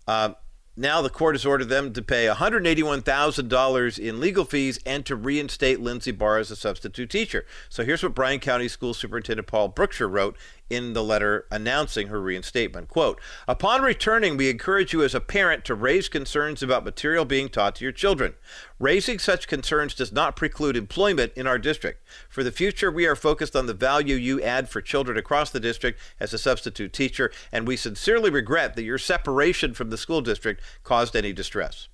Uh, 0.06 0.34
now 0.78 1.02
the 1.02 1.10
court 1.10 1.34
has 1.34 1.44
ordered 1.44 1.68
them 1.68 1.92
to 1.92 2.02
pay 2.02 2.26
$181,000 2.26 3.98
in 3.98 4.20
legal 4.20 4.44
fees 4.44 4.78
and 4.86 5.04
to 5.04 5.16
reinstate 5.16 5.80
Lindsey 5.80 6.12
Barr 6.12 6.38
as 6.38 6.52
a 6.52 6.56
substitute 6.56 7.10
teacher. 7.10 7.44
So 7.68 7.84
here's 7.84 8.04
what 8.04 8.14
Bryan 8.14 8.38
County 8.38 8.68
School 8.68 8.94
Superintendent 8.94 9.48
Paul 9.48 9.72
Brooksher 9.72 10.08
wrote 10.08 10.36
in 10.70 10.92
the 10.92 11.02
letter 11.02 11.46
announcing 11.50 12.08
her 12.08 12.20
reinstatement. 12.20 12.88
Quote, 12.88 13.20
Upon 13.46 13.82
returning, 13.82 14.36
we 14.36 14.50
encourage 14.50 14.92
you 14.92 15.02
as 15.02 15.14
a 15.14 15.20
parent 15.20 15.64
to 15.64 15.74
raise 15.74 16.08
concerns 16.08 16.62
about 16.62 16.84
material 16.84 17.24
being 17.24 17.48
taught 17.48 17.76
to 17.76 17.84
your 17.84 17.92
children. 17.92 18.34
Raising 18.78 19.18
such 19.18 19.48
concerns 19.48 19.94
does 19.94 20.12
not 20.12 20.36
preclude 20.36 20.76
employment 20.76 21.32
in 21.34 21.46
our 21.46 21.58
district. 21.58 22.06
For 22.28 22.44
the 22.44 22.52
future, 22.52 22.90
we 22.90 23.06
are 23.06 23.16
focused 23.16 23.56
on 23.56 23.66
the 23.66 23.74
value 23.74 24.16
you 24.16 24.42
add 24.42 24.68
for 24.68 24.80
children 24.80 25.16
across 25.16 25.50
the 25.50 25.60
district 25.60 26.00
as 26.20 26.32
a 26.32 26.38
substitute 26.38 26.92
teacher, 26.92 27.30
and 27.50 27.66
we 27.66 27.76
sincerely 27.76 28.30
regret 28.30 28.76
that 28.76 28.82
your 28.82 28.98
separation 28.98 29.74
from 29.74 29.90
the 29.90 29.98
school 29.98 30.20
district 30.20 30.62
caused 30.84 31.16
any 31.16 31.32
distress. 31.32 31.88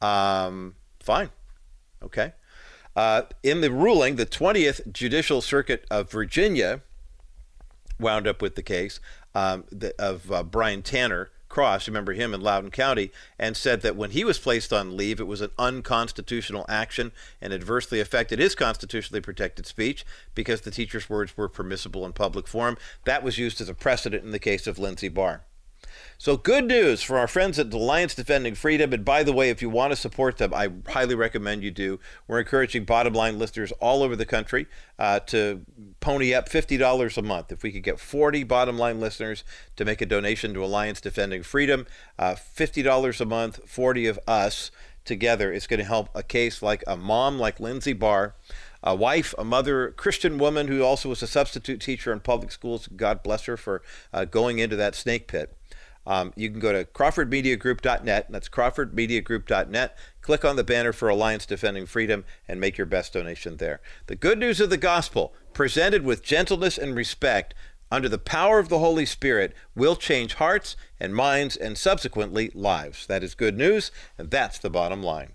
Um, 0.00 0.74
fine. 1.00 1.30
Okay. 2.02 2.32
Uh, 2.96 3.22
in 3.42 3.60
the 3.60 3.70
ruling, 3.70 4.16
the 4.16 4.26
20th 4.26 4.92
Judicial 4.92 5.40
Circuit 5.40 5.84
of 5.90 6.10
Virginia 6.10 6.82
wound 7.98 8.26
up 8.26 8.42
with 8.42 8.54
the 8.54 8.62
case 8.62 9.00
um, 9.34 9.64
the, 9.70 9.94
of 9.98 10.30
uh, 10.30 10.42
Brian 10.42 10.82
Tanner 10.82 11.30
Cross, 11.54 11.86
remember 11.86 12.14
him 12.14 12.34
in 12.34 12.40
Loudoun 12.40 12.72
County, 12.72 13.12
and 13.38 13.56
said 13.56 13.82
that 13.82 13.94
when 13.94 14.10
he 14.10 14.24
was 14.24 14.40
placed 14.40 14.72
on 14.72 14.96
leave, 14.96 15.20
it 15.20 15.28
was 15.28 15.40
an 15.40 15.52
unconstitutional 15.56 16.66
action 16.68 17.12
and 17.40 17.52
adversely 17.52 18.00
affected 18.00 18.40
his 18.40 18.56
constitutionally 18.56 19.20
protected 19.20 19.64
speech 19.64 20.04
because 20.34 20.62
the 20.62 20.72
teacher's 20.72 21.08
words 21.08 21.36
were 21.36 21.48
permissible 21.48 22.04
in 22.04 22.12
public 22.12 22.48
forum. 22.48 22.76
That 23.04 23.22
was 23.22 23.38
used 23.38 23.60
as 23.60 23.68
a 23.68 23.74
precedent 23.74 24.24
in 24.24 24.32
the 24.32 24.40
case 24.40 24.66
of 24.66 24.80
Lindsey 24.80 25.08
Barr. 25.08 25.42
So, 26.16 26.36
good 26.36 26.66
news 26.66 27.02
for 27.02 27.18
our 27.18 27.26
friends 27.26 27.58
at 27.58 27.72
Alliance 27.72 28.14
Defending 28.14 28.54
Freedom. 28.54 28.92
And 28.92 29.04
by 29.04 29.24
the 29.24 29.32
way, 29.32 29.50
if 29.50 29.60
you 29.60 29.68
want 29.68 29.92
to 29.92 29.96
support 29.96 30.38
them, 30.38 30.54
I 30.54 30.70
highly 30.88 31.14
recommend 31.14 31.64
you 31.64 31.70
do. 31.70 31.98
We're 32.28 32.38
encouraging 32.38 32.84
bottom 32.84 33.12
line 33.12 33.38
listeners 33.38 33.72
all 33.72 34.02
over 34.02 34.14
the 34.14 34.24
country 34.24 34.66
uh, 34.98 35.20
to 35.20 35.62
pony 36.00 36.32
up 36.32 36.48
$50 36.48 37.18
a 37.18 37.22
month. 37.22 37.50
If 37.50 37.62
we 37.62 37.72
could 37.72 37.82
get 37.82 37.98
40 37.98 38.44
bottom 38.44 38.78
line 38.78 39.00
listeners 39.00 39.42
to 39.76 39.84
make 39.84 40.00
a 40.00 40.06
donation 40.06 40.54
to 40.54 40.64
Alliance 40.64 41.00
Defending 41.00 41.42
Freedom, 41.42 41.86
uh, 42.18 42.34
$50 42.34 43.20
a 43.20 43.24
month, 43.24 43.68
40 43.68 44.06
of 44.06 44.20
us 44.26 44.70
together, 45.04 45.52
it's 45.52 45.66
going 45.66 45.80
to 45.80 45.84
help 45.84 46.08
a 46.14 46.22
case 46.22 46.62
like 46.62 46.84
a 46.86 46.96
mom 46.96 47.38
like 47.38 47.58
Lindsey 47.58 47.92
Barr 47.92 48.34
a 48.86 48.94
wife, 48.94 49.34
a 49.38 49.44
mother, 49.44 49.92
Christian 49.92 50.36
woman 50.36 50.68
who 50.68 50.82
also 50.82 51.08
was 51.08 51.22
a 51.22 51.26
substitute 51.26 51.80
teacher 51.80 52.12
in 52.12 52.20
public 52.20 52.52
schools. 52.52 52.86
God 52.94 53.22
bless 53.22 53.46
her 53.46 53.56
for 53.56 53.82
uh, 54.12 54.26
going 54.26 54.58
into 54.58 54.76
that 54.76 54.94
snake 54.94 55.26
pit. 55.26 55.56
Um, 56.06 56.32
you 56.36 56.50
can 56.50 56.60
go 56.60 56.72
to 56.72 56.84
CrawfordMediaGroup.net. 56.84 58.26
That's 58.30 58.48
CrawfordMediaGroup.net. 58.48 59.98
Click 60.20 60.44
on 60.44 60.56
the 60.56 60.64
banner 60.64 60.92
for 60.92 61.08
Alliance 61.08 61.46
Defending 61.46 61.86
Freedom 61.86 62.24
and 62.48 62.60
make 62.60 62.78
your 62.78 62.86
best 62.86 63.12
donation 63.12 63.56
there. 63.56 63.80
The 64.06 64.16
good 64.16 64.38
news 64.38 64.60
of 64.60 64.70
the 64.70 64.76
gospel, 64.76 65.34
presented 65.52 66.04
with 66.04 66.22
gentleness 66.22 66.78
and 66.78 66.94
respect, 66.94 67.54
under 67.90 68.08
the 68.08 68.18
power 68.18 68.58
of 68.58 68.70
the 68.70 68.78
Holy 68.78 69.06
Spirit, 69.06 69.54
will 69.76 69.94
change 69.94 70.34
hearts 70.34 70.76
and 70.98 71.14
minds 71.14 71.56
and 71.56 71.78
subsequently 71.78 72.50
lives. 72.54 73.06
That 73.06 73.22
is 73.22 73.34
good 73.34 73.56
news, 73.56 73.92
and 74.18 74.30
that's 74.30 74.58
the 74.58 74.70
bottom 74.70 75.02
line. 75.02 75.33